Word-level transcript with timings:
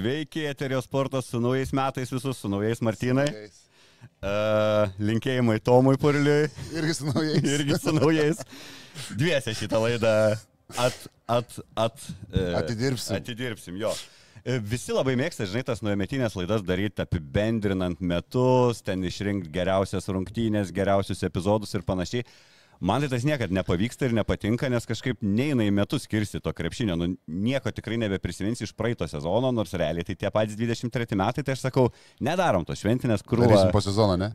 Sveiki, 0.00 0.46
Eterio 0.48 0.80
sportas 0.80 1.26
su 1.28 1.40
naujais 1.40 1.74
metais 1.76 2.08
visus, 2.08 2.38
su 2.38 2.48
naujais 2.48 2.80
Martynai. 2.80 3.26
Uh, 4.24 4.88
linkėjimai 4.96 5.58
Tomui 5.60 5.98
Purliui. 6.00 6.46
Irgi 6.72 6.94
su 6.96 7.08
naujais. 7.10 7.44
Irgi 7.44 7.76
su 7.82 7.92
naujais. 7.92 8.40
Dviese 9.10 9.52
šitą 9.58 9.82
laidą 9.82 10.14
at, 10.80 10.96
at, 11.28 11.58
at, 11.84 12.06
uh, 12.32 12.56
Atidirbsim. 12.62 13.18
Atidirbsim, 13.18 13.76
jo. 13.82 13.92
E, 14.40 14.56
Visi 14.72 14.96
labai 14.96 15.18
mėgsta, 15.20 15.44
žinai, 15.50 15.66
tas 15.68 15.84
nuometinės 15.84 16.38
laidas 16.38 16.64
daryti 16.64 17.04
apibendrinant 17.04 18.00
metus, 18.00 18.80
ten 18.86 19.04
išrinkti 19.04 19.52
geriausias 19.52 20.08
rungtynės, 20.08 20.72
geriausius 20.72 21.26
epizodus 21.28 21.76
ir 21.76 21.84
panašiai. 21.84 22.24
Man 22.80 23.02
tai 23.02 23.10
tas 23.12 23.24
niekada 23.28 23.52
nepavyksta 23.52 24.08
ir 24.08 24.14
nepatinka, 24.16 24.70
nes 24.72 24.86
kažkaip 24.88 25.18
neina 25.20 25.66
į 25.68 25.72
metus 25.76 26.06
skirsti 26.06 26.38
to 26.40 26.52
krepšinio. 26.56 26.94
Nu, 26.96 27.10
nieko 27.28 27.68
tikrai 27.76 27.98
nebeprisiminsi 28.00 28.64
iš 28.64 28.72
praeito 28.72 29.04
sezono, 29.10 29.50
nors 29.52 29.74
realiai 29.76 30.06
tai 30.08 30.16
tie 30.16 30.30
patys 30.32 30.56
23 30.56 31.18
metai, 31.20 31.44
tai 31.44 31.58
aš 31.58 31.66
sakau, 31.66 31.90
nedarom 32.24 32.64
to 32.64 32.72
šventinės 32.80 33.20
krūvos. 33.26 33.52
Darysim 33.52 33.74
po 33.74 33.84
sezono, 33.84 34.16
ne? 34.16 34.30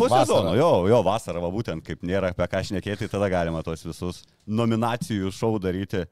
Po 0.00 0.08
Vasarą. 0.08 0.24
sezono, 0.24 0.56
jo, 0.56 0.70
jo, 0.88 1.02
vasarą, 1.04 1.44
va, 1.44 1.52
būtent 1.52 1.84
kaip 1.84 2.00
nėra 2.08 2.32
apie 2.32 2.48
ką 2.48 2.64
šnekėti, 2.70 3.10
tada 3.12 3.28
galima 3.32 3.60
tos 3.66 3.84
visus 3.84 4.24
nominacijų 4.48 5.28
šou 5.36 5.58
daryti. 5.60 6.06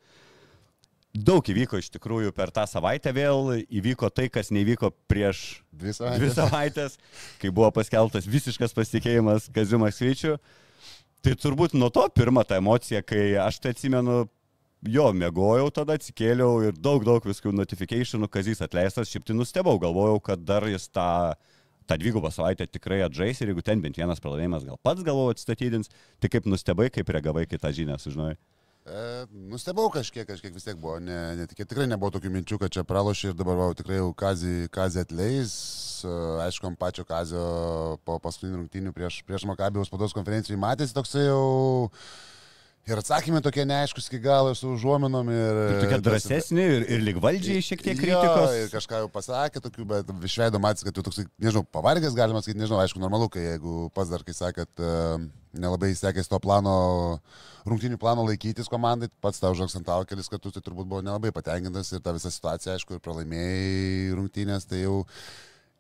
Daug 1.17 1.49
įvyko 1.49 1.81
iš 1.81 1.89
tikrųjų 1.97 2.37
per 2.37 2.53
tą 2.53 2.69
savaitę 2.69 3.17
vėl, 3.17 3.63
įvyko 3.65 4.13
tai, 4.13 4.29
kas 4.29 4.53
nevyko 4.53 4.93
prieš 5.09 5.63
Dvi 5.73 5.89
dvi 5.89 5.97
savaitės. 5.97 6.37
savaitės, 6.37 6.99
kai 7.41 7.49
buvo 7.49 7.73
paskeltas 7.73 8.29
visiškas 8.29 8.77
pasitikėjimas 8.77 9.49
Kazimas 9.57 10.05
Vyčiu. 10.05 10.37
Tai 11.25 11.35
turbūt 11.35 11.75
nuo 11.75 11.91
to 11.91 12.05
pirma 12.15 12.45
ta 12.47 12.59
emocija, 12.61 13.03
kai 13.03 13.33
aš 13.43 13.59
tai 13.63 13.73
atsimenu, 13.75 14.21
jo, 14.87 15.07
mėgojau, 15.11 15.71
tada 15.75 15.97
atsikėliau 15.99 16.61
ir 16.69 16.77
daug, 16.79 17.03
daug 17.07 17.25
viskų 17.27 17.53
notifikationų, 17.57 18.29
Kazys 18.31 18.63
atleistas, 18.63 19.11
šiaip 19.11 19.27
tai 19.27 19.35
nustebau, 19.35 19.75
galvojau, 19.83 20.21
kad 20.31 20.45
dar 20.47 20.67
jis 20.71 20.87
tą, 20.95 21.35
tą 21.91 21.99
dvigubą 21.99 22.31
savaitę 22.35 22.69
tikrai 22.71 23.01
atžais 23.07 23.43
ir 23.43 23.51
jeigu 23.51 23.65
ten 23.67 23.83
bent 23.83 23.99
vienas 23.99 24.23
pralaimėjimas 24.23 24.69
gal 24.69 24.79
pats 24.87 25.03
galvoju 25.07 25.35
atstatydins, 25.35 25.91
tai 26.23 26.31
kaip 26.31 26.47
nustebai, 26.47 26.87
kaip 26.95 27.11
reagavai 27.11 27.49
kitą 27.51 27.73
žinią, 27.75 27.99
sužinojai. 28.03 28.39
E, 28.89 29.27
nustebau 29.51 29.91
kažkiek, 29.93 30.25
kažkiek 30.29 30.55
vis 30.55 30.65
tiek 30.65 30.79
buvo. 30.81 30.97
Ne, 31.03 31.19
netikė, 31.43 31.67
tikrai 31.69 31.89
nebuvo 31.91 32.13
tokių 32.15 32.33
minčių, 32.33 32.59
kad 32.63 32.73
čia 32.73 32.87
pralošė 32.89 33.33
ir 33.33 33.37
dabar 33.37 33.59
va, 33.61 33.69
tikrai 33.77 34.01
jau 34.01 34.09
kazį, 34.17 34.55
kazį 34.73 35.03
atleis. 35.05 35.53
E, 36.09 36.15
Aišku, 36.47 36.71
ant 36.71 36.81
pačio 36.81 37.05
kazio 37.09 37.45
po 38.09 38.17
paskutinių 38.25 38.63
rungtynių 38.63 38.95
prieš, 38.97 39.21
prieš 39.29 39.45
Makabijos 39.51 39.91
spados 39.93 40.17
konferencijai 40.17 40.61
matėsi 40.61 40.97
toksai 40.97 41.29
jau... 41.29 41.45
Ir 42.89 42.97
atsakymai 43.03 43.43
tokie 43.45 43.65
neaiškus 43.69 44.07
iki 44.09 44.19
galo 44.25 44.55
su 44.57 44.71
užuominom. 44.73 45.29
Ir, 45.29 45.59
Ir 45.75 45.81
tokia 45.83 45.97
tas- 45.99 46.05
drąsesnė 46.07 46.63
ir, 46.77 46.87
ir 46.97 47.03
lyg 47.05 47.19
valdžiai 47.21 47.61
šiek 47.67 47.83
tiek 47.85 47.99
Jo, 48.01 48.21
kritikos. 48.23 48.55
Ir 48.63 48.71
kažką 48.73 49.01
jau 49.03 49.11
pasakė 49.13 49.61
tokių, 49.67 49.85
bet 49.91 50.13
iš 50.25 50.37
veido 50.41 50.61
matys, 50.63 50.87
kad 50.87 50.97
tu 50.97 51.05
toksai, 51.05 51.27
nežinau, 51.37 51.67
pavargęs 51.69 52.17
galima 52.17 52.41
sakyti, 52.41 52.63
nežinau, 52.63 52.81
aišku, 52.81 53.03
normalu, 53.03 53.29
kai 53.35 53.45
jeigu 53.45 53.91
pas 53.93 54.09
dar, 54.09 54.25
kai 54.25 54.33
sakė, 54.33 54.65
kad 54.65 54.83
uh, 54.85 55.19
nelabai 55.53 55.91
sekėsi 55.99 56.33
to 56.33 56.41
plano, 56.41 56.77
rungtinių 57.69 57.99
plano 58.01 58.25
laikytis 58.25 58.71
komandai, 58.73 59.11
pats 59.21 59.43
tau 59.43 59.53
užaksantavo 59.53 60.07
kelis 60.09 60.29
kartus, 60.33 60.57
tai 60.57 60.63
turbūt 60.65 60.89
buvo 60.89 61.03
nelabai 61.05 61.29
patenkintas 61.37 61.93
ir 61.93 62.01
ta 62.01 62.17
visa 62.17 62.33
situacija, 62.33 62.79
aišku, 62.79 62.97
ir 62.97 63.05
pralaimėjai 63.05 64.17
rungtynės, 64.17 64.65
tai 64.71 64.87
jau 64.87 65.03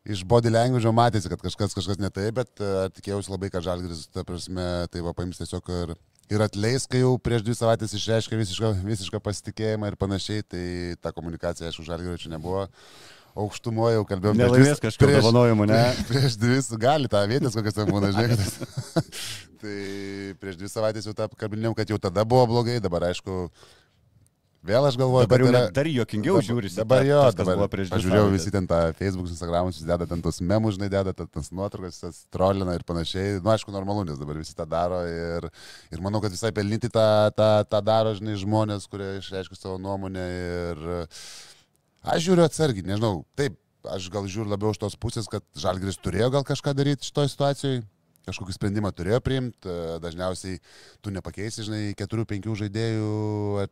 iš 0.06 0.22
body 0.28 0.52
language 0.52 0.90
matėsi, 0.94 1.30
kad 1.32 1.42
kažkas, 1.42 1.74
kažkas 1.76 1.98
ne 2.00 2.10
taip, 2.14 2.36
bet 2.38 2.62
uh, 2.62 2.86
tikėjausi 2.94 3.32
labai, 3.32 3.50
kad 3.52 3.64
Žalgris, 3.66 4.06
ta 4.14 4.24
prasme, 4.26 4.64
tai 4.92 5.02
va 5.04 5.12
paims 5.16 5.40
tiesiog 5.40 5.68
ir, 5.74 5.94
ir 6.32 6.44
atleis, 6.44 6.86
kai 6.90 7.02
jau 7.02 7.16
prieš 7.22 7.44
dvi 7.46 7.56
savaitės 7.58 7.94
išreiškė 7.98 8.40
visišką, 8.40 8.72
visišką 8.86 9.20
pasitikėjimą 9.24 9.92
ir 9.92 9.98
panašiai, 10.00 10.44
tai 10.46 10.64
ta 11.02 11.12
komunikacija, 11.16 11.70
aišku, 11.70 11.86
Žalgris 11.88 12.24
čia 12.24 12.34
nebuvo. 12.34 12.66
Aukštumoje 13.38 13.94
jau 13.94 14.06
kalbėjom. 14.08 14.34
prieš 14.34 14.48
dvi- 14.50 14.58
Nelaimės 14.58 14.80
kažkokio 14.82 15.18
dovanojimo, 15.20 15.66
ne? 15.68 15.82
Prieš 16.08 16.38
dvi, 16.40 16.56
gali 16.82 17.10
tą 17.12 17.20
vietės, 17.30 17.54
kokias 17.54 17.76
ten 17.76 17.92
būna, 17.92 18.08
žinai. 18.16 19.04
tai 19.62 19.76
prieš 20.40 20.56
dvi 20.58 20.70
savaitės 20.72 21.06
jau 21.06 21.14
tą 21.14 21.28
kalbinėjom, 21.38 21.76
kad 21.78 21.92
jau 21.92 22.00
tada 22.02 22.24
buvo 22.26 22.48
blogai, 22.50 22.80
dabar 22.82 23.06
aišku, 23.12 23.44
vėl 24.68 24.86
aš 24.88 24.96
galvoju, 25.00 25.26
Dabar 25.26 25.42
yra- 25.48 25.62
dar 25.74 25.88
juokingiau 25.90 26.36
Dabar- 26.36 26.46
žiūrisi. 26.48 26.78
Dabar 26.82 27.04
jo, 27.08 27.20
tas, 27.26 27.36
dabar 27.40 27.56
buvo 27.58 27.68
prieš 27.72 27.92
aš 27.96 28.04
žiūrėjau 28.04 28.30
visi 28.34 28.52
ten 28.54 28.66
tą 28.70 28.80
Facebook, 28.98 29.30
Instagram, 29.32 29.70
visi 29.72 29.86
deda 29.88 30.06
ten 30.10 30.22
tos 30.24 30.40
memus, 30.44 30.76
žinai, 30.78 30.90
deda 30.92 31.14
tas 31.16 31.50
nuotraukas, 31.50 32.00
tas 32.04 32.20
trolina 32.34 32.74
ir 32.76 32.84
panašiai. 32.88 33.38
Nu, 33.42 33.50
aišku, 33.54 33.72
normalu, 33.74 34.04
nes 34.08 34.20
dabar 34.20 34.36
visi 34.40 34.54
tą 34.58 34.68
daro 34.68 35.00
ir, 35.08 35.48
ir 35.90 36.04
manau, 36.04 36.20
kad 36.24 36.30
visai 36.36 36.52
pelnyti 36.52 36.92
tą, 36.92 37.06
tą, 37.34 37.50
tą 37.68 37.80
daro, 37.84 38.12
žinai, 38.18 38.36
žmonės, 38.38 38.86
kurie 38.92 39.16
išreiškia 39.22 39.56
savo 39.58 39.78
nuomonę 39.82 40.26
ir 40.38 40.84
aš 42.08 42.22
žiūriu 42.28 42.44
atsargiai, 42.46 42.86
nežinau, 42.86 43.24
taip, 43.38 43.56
aš 43.88 44.08
gal 44.12 44.26
žiūriu 44.28 44.52
labiau 44.52 44.72
iš 44.74 44.80
tos 44.82 44.96
pusės, 45.00 45.28
kad 45.30 45.44
Žalgris 45.56 45.96
turėjo 46.02 46.30
gal 46.34 46.44
kažką 46.46 46.74
daryti 46.76 47.08
šitoje 47.08 47.32
situacijoje. 47.32 47.82
Kažkokį 48.28 48.54
sprendimą 48.58 48.92
turėjo 48.92 49.18
priimti, 49.24 49.74
dažniausiai 50.04 50.60
tu 51.02 51.12
nepakeisi, 51.14 51.64
žinai, 51.66 51.82
keturių, 51.98 52.26
penkių 52.28 52.54
žaidėjų, 52.62 53.08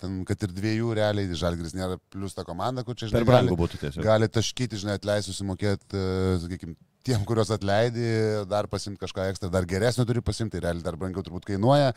ten, 0.00 0.18
kad 0.28 0.42
ir 0.48 0.56
dviejų 0.56 0.90
realiai, 0.96 1.28
Žalgris 1.36 1.76
nėra 1.76 2.00
plus 2.12 2.32
ta 2.36 2.44
komanda, 2.48 2.84
kur 2.86 2.96
čia, 2.96 3.10
žinai, 3.12 3.20
Per 3.22 3.28
brangu 3.30 3.52
gali- 3.54 3.62
būtų 3.62 3.80
tiesiog. 3.84 4.04
gali 4.06 4.28
taškyti, 4.32 4.80
žinai, 4.82 4.96
atleis 4.96 5.28
susimokėti, 5.28 6.00
sakykime, 6.46 6.76
tiem, 7.06 7.22
kuriuos 7.22 7.52
atleidai, 7.54 8.46
dar 8.50 8.66
pasimti 8.66 8.98
kažką 8.98 9.28
ekstra, 9.30 9.46
dar 9.52 9.62
geresnio 9.68 10.02
turi 10.08 10.18
pasimti, 10.26 10.56
tai 10.56 10.62
realiai 10.64 10.82
dar 10.82 10.96
brangiau 10.98 11.22
turbūt 11.22 11.44
kainuoja, 11.46 11.92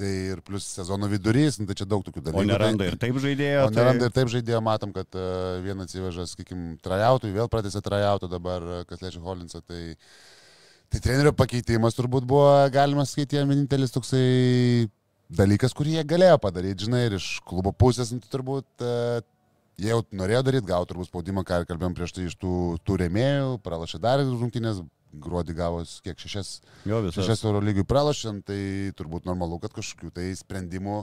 tai 0.00 0.12
ir 0.30 0.40
plus 0.46 0.64
sezono 0.78 1.10
vidurys, 1.12 1.58
nu, 1.60 1.66
tai 1.68 1.76
čia 1.76 1.84
daug 1.84 2.00
tokių 2.06 2.22
dalykų. 2.30 2.40
O 2.40 2.48
neranda 2.48 2.86
tai, 2.86 2.88
ir 2.94 2.96
taip 3.02 3.18
žaidėjo. 3.20 3.66
O 3.66 3.74
neranda 3.74 4.08
ir 4.08 4.14
taip 4.16 4.32
žaidėjo, 4.32 4.62
matom, 4.64 4.94
kad 4.96 5.18
uh, 5.18 5.58
vieną 5.66 5.84
atsiveža, 5.84 6.24
sakykime, 6.32 6.78
trajautų, 6.86 7.34
vėl 7.36 7.50
pratęsė 7.52 7.82
trajautų 7.84 8.30
dabar, 8.32 8.64
uh, 8.78 8.80
kas 8.88 9.04
lečia 9.04 9.20
Holinsą, 9.26 9.60
tai, 9.60 9.82
tai 10.92 11.02
trenerio 11.02 11.32
pakeitimas 11.36 11.96
turbūt 11.98 12.26
buvo, 12.28 12.48
galima 12.74 13.06
sakyti, 13.08 13.40
vienintelis 13.42 13.94
toksai 13.94 14.26
dalykas, 15.36 15.74
kurį 15.74 15.96
jie 15.98 16.04
galėjo 16.06 16.36
padaryti, 16.42 16.86
žinai, 16.86 17.06
ir 17.08 17.16
iš 17.18 17.40
klubo 17.46 17.72
pusės, 17.74 18.12
nu, 18.14 18.22
tai 18.22 18.30
turbūt 18.30 18.84
uh, 18.86 19.18
jie 19.80 19.90
jau 19.92 20.02
norėjo 20.16 20.42
daryti, 20.46 20.68
gauti 20.68 20.92
turbūt 20.92 21.10
spaudimą, 21.10 21.44
ką 21.46 21.62
ir 21.62 21.70
kalbėjom 21.70 21.96
prieš 21.96 22.14
tai 22.16 22.26
iš 22.28 22.36
tų, 22.40 22.52
tų 22.86 23.00
remėjų, 23.04 23.56
pralašė 23.64 24.00
dar 24.02 24.22
rungtynės, 24.24 24.82
gruodį 25.16 25.56
gavos 25.56 25.96
kiek 26.04 26.18
šešias 26.20 26.60
Jo, 26.88 27.00
šešias 27.14 27.44
euro 27.46 27.62
lygių 27.64 27.86
pralašant, 27.88 28.44
tai 28.48 28.92
turbūt 28.98 29.28
normalu, 29.28 29.60
kad 29.62 29.72
kažkokių 29.76 30.12
tai 30.16 30.30
sprendimų, 30.36 31.02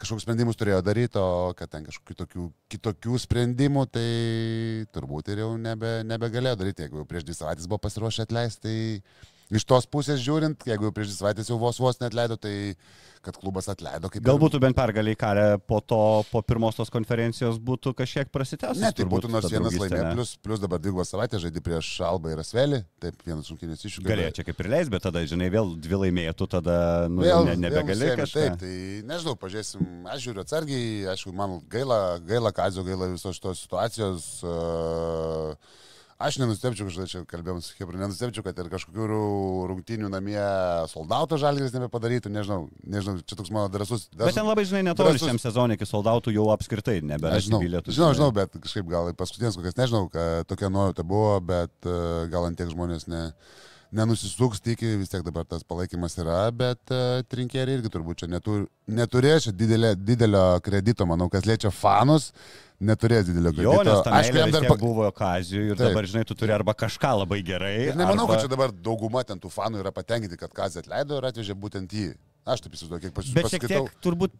kažkokius 0.00 0.24
sprendimus 0.26 0.58
turėjo 0.58 0.80
daryti, 0.84 1.20
o 1.20 1.52
kad 1.56 1.70
ten 1.72 1.86
kažkokių 1.86 2.16
tokių, 2.22 2.46
kitokių 2.72 3.20
sprendimų, 3.22 3.84
tai 3.94 4.08
turbūt 4.94 5.30
ir 5.32 5.44
jau 5.44 5.52
nebe, 5.60 6.00
nebegalėjo 6.08 6.58
daryti. 6.60 6.86
Jeigu 6.86 7.02
jau 7.02 7.06
prieš 7.08 7.26
dvi 7.28 7.36
savaitės 7.38 7.70
buvo 7.70 7.82
pasiruošę 7.84 8.26
atleisti, 8.26 8.62
tai 8.64 9.33
iš 9.52 9.64
tos 9.68 9.86
pusės 9.90 10.22
žiūrint, 10.24 10.64
jeigu 10.68 10.92
prieš 10.94 11.12
dvi 11.12 11.18
savaitės 11.18 11.50
jau 11.50 11.58
vos 11.60 11.80
vos 11.82 12.00
net 12.00 12.14
leido, 12.16 12.36
tai 12.40 12.74
kad 13.24 13.36
klubas 13.40 13.68
atleido 13.72 14.10
kaip 14.12 14.20
ir- 14.20 14.26
Galbūt 14.28 14.58
bent 14.60 14.76
pergaliai 14.76 15.16
karę 15.16 15.58
po 15.66 15.78
to, 15.80 16.24
po 16.30 16.42
pirmos 16.44 16.76
tos 16.76 16.90
konferencijos 16.92 17.56
būtų 17.56 17.94
kažkiek 17.96 18.28
prasitęs. 18.28 18.76
Ne, 18.82 18.90
tai 18.92 19.06
būtų 19.08 19.30
nors 19.32 19.48
vienas 19.48 19.72
laimė, 19.80 20.12
plus, 20.12 20.34
plus 20.36 20.60
dabar 20.60 20.78
dvigubą 20.78 21.06
savaitę 21.08 21.40
žaidži 21.40 21.62
prieš 21.64 21.88
Alba 22.04 22.34
ir 22.34 22.42
Asvelį, 22.42 22.82
taip 23.00 23.22
vienas 23.24 23.48
rungtynės 23.48 23.80
iššūkis. 23.80 24.08
Galėjo 24.10 24.34
čia 24.36 24.44
kaip 24.44 24.60
ir 24.60 24.68
leis, 24.74 24.90
bet 24.92 25.06
tada, 25.08 25.24
žinai, 25.24 25.48
vėl 25.54 25.72
dvi 25.80 26.00
laimėtų, 26.04 26.48
tada 26.56 26.76
nu, 27.08 27.24
Vėl, 27.24 27.48
ne, 27.48 27.56
nebegali 27.64 28.10
vėl 28.10 28.20
kažką. 28.20 28.44
Taip, 28.44 28.60
tai 28.60 28.74
nežinau, 29.08 29.36
pažiūrėsim, 29.40 29.88
aš 30.12 30.26
žiūriu 30.26 30.44
atsargiai, 30.44 30.90
aišku, 31.14 31.32
man 31.32 31.62
gaila, 31.72 32.18
gaila 32.20 32.52
Kazio, 32.52 32.84
gaila 32.84 33.08
visos 33.14 33.40
šitos 33.40 33.64
situacijos. 33.64 34.28
Uh, 34.44 35.56
aš 36.18 36.38
nenustepčiau, 36.40 36.86
kad 36.88 37.10
čia 37.10 37.22
kalbėjom 37.28 37.60
su 37.64 37.74
Hebru, 37.78 37.98
nenustepčiau, 38.00 38.44
kad 38.46 38.58
ir 38.62 38.68
kažkokių 38.72 39.06
ru- 39.10 39.64
rungtynių 39.70 40.10
namie 40.12 40.38
soldauto 40.92 41.38
žalgris 41.40 41.74
nebepadarytų, 41.74 42.32
nežinau, 42.32 42.68
nežinau, 42.86 43.18
čia 43.26 43.38
toks 43.38 43.52
mano 43.54 43.68
drasus. 43.72 44.06
Bet 44.14 44.36
ten 44.36 44.46
labai, 44.46 44.64
žinai, 44.68 44.84
netoli 44.90 45.18
šiam 45.20 45.40
sezonui 45.42 45.78
iki 45.78 45.88
soldautų 45.88 46.34
jau 46.36 46.46
apskritai 46.54 47.00
nebėra 47.04 47.42
žinau, 47.44 47.60
bilietų. 47.64 47.94
žinau, 47.94 48.12
žinau, 48.16 48.30
bet 48.36 48.54
kažkaip 48.56 48.88
gal 48.90 49.10
paskutinės 49.18 49.58
kokias, 49.58 49.78
nežinau, 49.80 50.06
tokia 50.50 50.70
nuojauta 50.72 51.04
buvo, 51.06 51.36
bet 51.44 51.74
uh, 51.90 52.24
gal 52.32 52.48
ant 52.48 52.58
tiek 52.60 52.70
žmonės 52.72 53.08
ne, 53.10 53.26
nenusisuks, 53.94 54.60
tiki, 54.64 54.94
vis 55.00 55.10
tiek 55.12 55.22
dabar 55.26 55.46
tas 55.48 55.64
palaikymas 55.66 56.16
yra, 56.20 56.42
bet 56.54 56.92
uh, 56.92 57.22
trinkėriai 57.30 57.78
irgi 57.78 57.92
turbūt 57.94 58.24
čia 58.24 58.28
netur, 58.30 58.66
neturės 58.90 59.48
didelė, 59.54 59.94
didelio 59.96 60.44
kredito, 60.64 61.06
manau, 61.08 61.30
kas 61.32 61.46
liečia 61.48 61.70
fanus, 61.74 62.30
neturės 62.84 63.28
didelio 63.28 63.52
Jo, 63.54 63.76
kredito. 63.78 63.96
tam 64.06 64.16
Aišku, 64.18 64.40
jam 64.42 64.54
dar 64.54 64.68
buvo 64.80 65.10
kazijų 65.14 65.68
ir 65.70 65.76
Taip. 65.78 65.86
dabar, 65.92 66.08
žinai, 66.10 66.24
tu 66.28 66.36
turi 66.38 66.54
arba 66.56 66.74
kažką 66.84 67.12
labai 67.22 67.40
gerai. 67.46 67.74
Ir 67.90 67.98
nemanau, 67.98 68.26
arba... 68.26 68.34
kad 68.36 68.46
čia 68.46 68.52
dabar 68.56 68.74
dauguma 68.74 69.22
ten 69.26 69.40
tų 69.40 69.52
fanų 69.54 69.84
yra 69.84 69.94
patenkinti, 69.94 70.38
kad 70.40 70.52
Kazį 70.54 70.82
atleido 70.84 71.20
ir 71.20 71.28
atvežė 71.30 71.56
būtent 71.58 71.94
jį. 71.94 72.10
Aš 72.44 72.66
taip 72.66 72.74
įsivaizduoju, 72.76 73.06
kiek 73.06 73.14
pas- 73.16 73.30
Bet 73.38 73.52
šiek 73.54 73.68
tiek 73.70 73.94
turbūt 74.04 74.34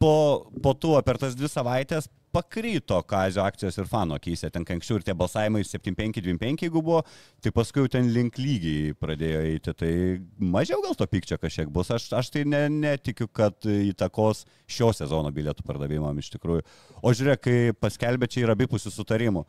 po, 0.00 0.14
po 0.62 0.72
tuo 0.74 0.98
per 1.06 1.20
tas 1.20 1.36
dvi 1.38 1.48
savaitės 1.50 2.08
pakryto 2.36 2.98
kazio 3.08 3.44
akcijos 3.44 3.78
ir 3.80 3.88
fano 3.90 4.16
akise. 4.20 4.50
Ten 4.52 4.66
anksčiau 4.76 5.00
ir 5.00 5.06
tie 5.06 5.14
balsavimai 5.16 5.64
7-5-2-5, 5.66 6.66
jeigu 6.66 6.82
buvo, 6.84 7.02
tai 7.42 7.52
paskui 7.56 7.84
jau 7.84 7.92
ten 7.96 8.10
link 8.12 8.38
lygiai 8.40 8.92
pradėjo 9.00 9.42
eiti. 9.50 9.74
Tai 9.80 9.92
mažiau 10.56 10.82
gal 10.84 10.98
to 10.98 11.08
pykčio 11.10 11.40
kažkiek 11.42 11.72
bus. 11.72 11.92
Aš, 11.96 12.10
aš 12.20 12.32
tai 12.34 12.44
ne, 12.48 12.66
netikiu, 12.72 13.28
kad 13.32 13.66
įtakos 13.66 14.44
šio 14.68 14.92
sezono 14.96 15.32
bilietų 15.34 15.64
pardavimam 15.66 16.20
iš 16.20 16.34
tikrųjų. 16.36 16.66
O 17.02 17.14
žiūrėk, 17.16 17.42
kai 17.46 17.58
paskelbė 17.80 18.28
čia 18.30 18.44
yra 18.46 18.56
abipusių 18.58 18.92
sutarimų. 18.92 19.46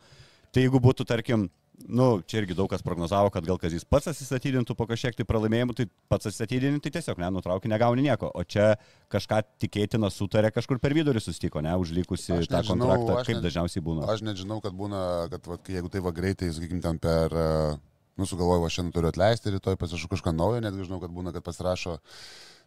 Tai 0.54 0.64
jeigu 0.64 0.80
būtų, 0.80 1.04
tarkim, 1.08 1.48
nu, 1.86 2.06
čia 2.26 2.40
irgi 2.42 2.56
daug 2.58 2.68
kas 2.70 2.82
prognozavo, 2.84 3.30
kad 3.30 3.46
gal 3.46 3.58
Kazis 3.60 3.84
pats 3.86 4.10
atsistatydintų 4.10 4.74
po 4.76 4.86
kažkiek 4.90 5.14
tai 5.18 5.26
pralaimėjimų, 5.28 5.76
tai 5.78 5.86
pats 6.10 6.28
atsistatydinti, 6.30 6.82
tai 6.84 6.92
tiesiog 6.98 7.20
nenutraukė, 7.22 7.70
negauni 7.70 8.04
nieko. 8.08 8.30
O 8.34 8.42
čia 8.42 8.72
kažką 9.12 9.40
tikėtina 9.62 10.10
sutarė 10.12 10.50
kažkur 10.54 10.80
per 10.82 10.96
vidurį 10.96 11.22
sustiko, 11.22 11.62
ne, 11.64 11.76
užlikusi 11.78 12.34
Aš 12.40 12.50
tą 12.50 12.64
kontraktą, 12.66 13.20
aš 13.20 13.30
kaip 13.30 13.38
net- 13.38 13.46
dažniausiai 13.46 13.84
būna. 13.84 14.08
Aš 14.10 14.24
net 14.26 14.40
žinau, 14.40 14.60
kad 14.64 14.74
būna, 14.74 15.30
kad 15.30 15.46
kai 15.62 15.78
jeigu 15.78 15.92
tai 15.92 16.02
va 16.04 16.12
greitai, 16.12 16.50
sakykime, 16.50 16.82
ten 16.82 16.98
per, 16.98 17.32
e, 17.32 17.78
nu, 18.18 18.26
sugalvoju, 18.26 18.64
va 18.66 18.68
šiandien 18.74 18.92
turiu 18.98 19.12
atleisti, 19.12 19.54
rytoj 19.54 19.78
pasirašau 19.78 20.10
kažką 20.16 20.34
naujo, 20.34 20.60
netgi 20.64 20.88
žinau, 20.90 21.00
kad 21.00 21.14
būna, 21.14 21.32
kad 21.32 21.46
pasirašo 21.46 21.98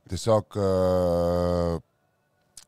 tiesiog 0.09 0.55
uh, 0.57 1.77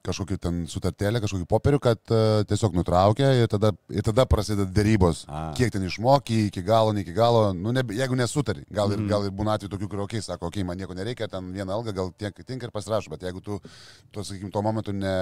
kažkokį 0.04 0.38
ten 0.44 0.58
sutartėlę, 0.68 1.22
kažkokį 1.24 1.46
popierių, 1.48 1.80
kad 1.84 2.00
uh, 2.12 2.42
tiesiog 2.50 2.76
nutraukia 2.76 3.30
ir 3.40 3.48
tada, 3.52 3.72
ir 3.90 4.04
tada 4.04 4.26
prasideda 4.30 4.68
dėrybos. 4.76 5.24
A. 5.32 5.46
Kiek 5.58 5.72
ten 5.72 5.86
išmoky, 5.88 6.48
iki 6.50 6.64
galo, 6.66 6.92
ne 6.96 7.06
iki 7.06 7.16
galo, 7.16 7.46
nu, 7.56 7.72
ne, 7.76 7.86
jeigu 7.96 8.18
nesutari. 8.20 8.66
Gal 8.72 8.92
ir, 8.92 9.00
Mhm. 9.00 9.08
gal 9.10 9.26
ir 9.26 9.32
būna 9.32 9.56
atveju 9.56 9.72
tokių, 9.72 9.90
kur, 9.90 10.04
okei, 10.04 10.20
okay, 10.20 10.26
sako, 10.26 10.48
okei, 10.52 10.62
okay, 10.62 10.68
man 10.68 10.78
nieko 10.78 10.94
nereikia, 10.98 11.30
ten 11.32 11.54
vieną 11.56 11.78
algą, 11.78 11.96
gal 11.96 12.12
tiek 12.18 12.36
tinka 12.46 12.68
ir 12.68 12.72
pasirašo, 12.76 13.10
bet 13.10 13.22
jeigu 13.24 13.42
tu, 13.42 13.60
tu 14.12 14.24
sakykim, 14.24 14.52
tuo 14.52 14.62
momentu 14.62 14.92
ne, 14.92 15.16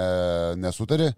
nesutari, 0.56 1.12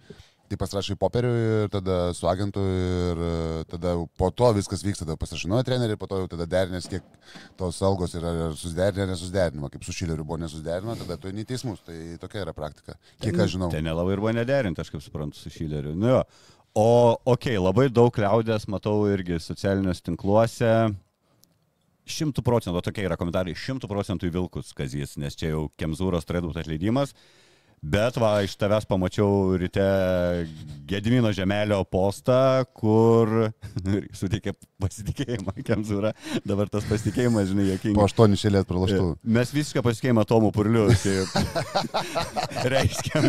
tai 0.51 0.59
pasirašai 0.61 0.97
popierių 1.01 1.31
ir 1.41 1.71
tada 1.73 1.99
su 2.17 2.29
agentu 2.29 2.63
ir 2.63 3.21
e, 3.27 3.37
tada 3.71 3.95
po 4.21 4.29
to 4.31 4.51
viskas 4.57 4.85
vyksta, 4.85 5.07
tada 5.07 5.17
pasirašinuoja 5.21 5.67
trenerių 5.67 5.97
po 6.01 6.09
to 6.11 6.21
jau 6.21 6.31
tada 6.35 6.47
derinės, 6.51 6.89
kiek 6.91 7.07
tos 7.61 7.81
algos 7.87 8.17
yra 8.19 8.33
susiderinę, 8.53 9.07
ar 9.07 9.13
nesusiderinama, 9.15 9.71
kaip 9.73 9.87
su 9.87 9.95
Šileriu 9.97 10.27
buvo 10.27 10.39
nesusiderinama, 10.43 10.99
tada 11.01 11.17
tu 11.21 11.31
eini 11.31 11.47
į 11.47 11.49
teismus, 11.53 11.81
tai 11.87 12.19
tokia 12.23 12.45
yra 12.45 12.55
praktika, 12.57 12.99
kiek 13.25 13.41
aš 13.41 13.57
žinau. 13.57 13.71
Tai 13.73 13.81
nelabai 13.85 14.17
ir 14.17 14.25
buvo 14.25 14.35
nederinti, 14.37 14.85
aš 14.85 14.93
kaip 14.93 15.05
suprantu, 15.05 15.41
su 15.41 15.53
Šileriu. 15.55 15.97
Nu 15.97 16.13
jo. 16.13 16.21
O, 16.75 17.15
okei, 17.15 17.55
okay, 17.55 17.63
labai 17.63 17.87
daug 17.87 18.17
liaudės 18.19 18.67
matau 18.67 19.05
irgi 19.07 19.39
socialiniuose 19.39 20.03
tinkluose. 20.09 20.71
Šimtų 22.05 22.43
procentų, 22.45 22.83
tokie 22.85 23.07
yra 23.07 23.17
komentarai, 23.17 23.55
šimtų 23.57 23.89
procentų 23.89 24.29
į 24.29 24.33
Vilkus 24.35 24.75
kazys, 24.77 25.15
nes 25.17 25.39
čia 25.39 25.55
jau 25.55 25.69
Kemzūros 25.81 26.27
turėtų 26.29 26.51
būti 26.51 26.61
atleidimas. 26.65 27.15
Bet 27.85 28.17
va, 28.17 28.39
iš 28.47 28.55
tavęs 28.57 28.87
pamačiau 28.89 29.59
ryte 29.61 29.85
Gedimino 30.89 31.31
žemelio 31.37 31.83
postą, 31.85 32.65
kur 32.77 33.51
suteikė 34.21 34.55
pasitikėjimą 34.81 35.53
Kemzūrą. 35.67 36.15
Dabar 36.49 36.71
tas 36.73 36.87
pasitikėjimas, 36.89 37.51
žinai, 37.53 37.67
Po 37.69 37.75
jokingas. 37.77 38.09
aštuonių 38.09 38.41
šėlės 38.41 38.69
pralaštų. 38.71 39.11
Mes 39.37 39.53
visišką 39.57 39.85
pasitikėjimą 39.85 40.25
Tomu 40.29 40.51
Purliu. 40.57 40.87
Tai 40.97 42.69
reiškia. 42.75 43.25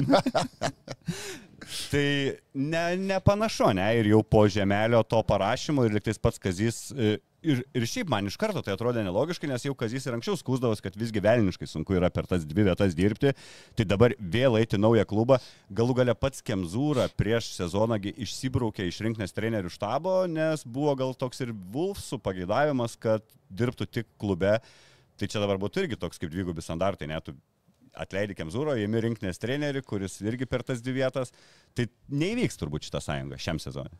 Tai 1.92 2.08
ne, 2.54 2.84
nepanašu, 3.12 3.72
ne? 3.78 3.88
Ir 4.00 4.12
jau 4.14 4.24
po 4.24 4.46
žemelio 4.52 5.04
to 5.08 5.22
parašymo 5.28 5.86
ir 5.86 5.96
liktais 5.98 6.22
pats 6.22 6.42
Kazys. 6.42 6.90
e, 6.96 7.18
Ir, 7.46 7.60
ir 7.78 7.84
šiaip 7.86 8.10
man 8.10 8.26
iš 8.26 8.40
karto 8.42 8.62
tai 8.66 8.74
atrodė 8.74 9.04
nelogiškai, 9.06 9.46
nes 9.52 9.62
jau 9.68 9.76
Kazys 9.78 10.08
ir 10.08 10.16
anksčiau 10.16 10.34
skūsdavos, 10.40 10.80
kad 10.82 10.96
visgi 10.98 11.22
velniškai 11.22 11.68
sunku 11.70 11.94
yra 11.94 12.10
per 12.10 12.26
tas 12.26 12.42
dvi 12.48 12.66
vietas 12.66 12.96
dirbti. 12.98 13.36
Tai 13.78 13.86
dabar 13.86 14.16
vėl 14.18 14.58
eiti 14.58 14.80
naują 14.82 15.06
klubą. 15.06 15.38
Galų 15.70 16.00
gale 16.00 16.16
pats 16.18 16.42
Kemzūra 16.46 17.06
prieš 17.14 17.52
sezoną 17.60 18.00
gi 18.02 18.16
išsibraukė 18.26 18.88
iš 18.90 19.04
rinkinės 19.06 19.38
trenerių 19.38 19.70
štabo, 19.76 20.16
nes 20.32 20.66
buvo 20.66 20.96
gal 20.98 21.14
toks 21.14 21.46
ir 21.46 21.54
Wolfsų 21.76 22.18
pageidavimas, 22.26 22.98
kad 22.98 23.22
dirbtų 23.54 23.92
tik 24.00 24.10
klube. 24.18 24.58
Tai 25.16 25.30
čia 25.30 25.44
dabar 25.44 25.62
būtų 25.62 25.86
irgi 25.86 26.02
toks 26.02 26.18
kaip 26.18 26.34
dvigubi 26.34 26.66
standartai, 26.66 27.14
net 27.14 27.30
atleidi 28.02 28.36
Kemzūro, 28.38 28.76
įimi 28.80 29.04
rinkinės 29.06 29.40
trenerių, 29.42 29.84
kuris 29.88 30.20
irgi 30.26 30.48
per 30.50 30.66
tas 30.68 30.84
dvi 30.84 31.00
vietas. 31.00 31.34
Tai 31.78 31.88
neįvyks 32.12 32.60
turbūt 32.62 32.88
šitą 32.88 33.02
sąjungą 33.04 33.40
šiam 33.42 33.62
sezonui. 33.64 33.98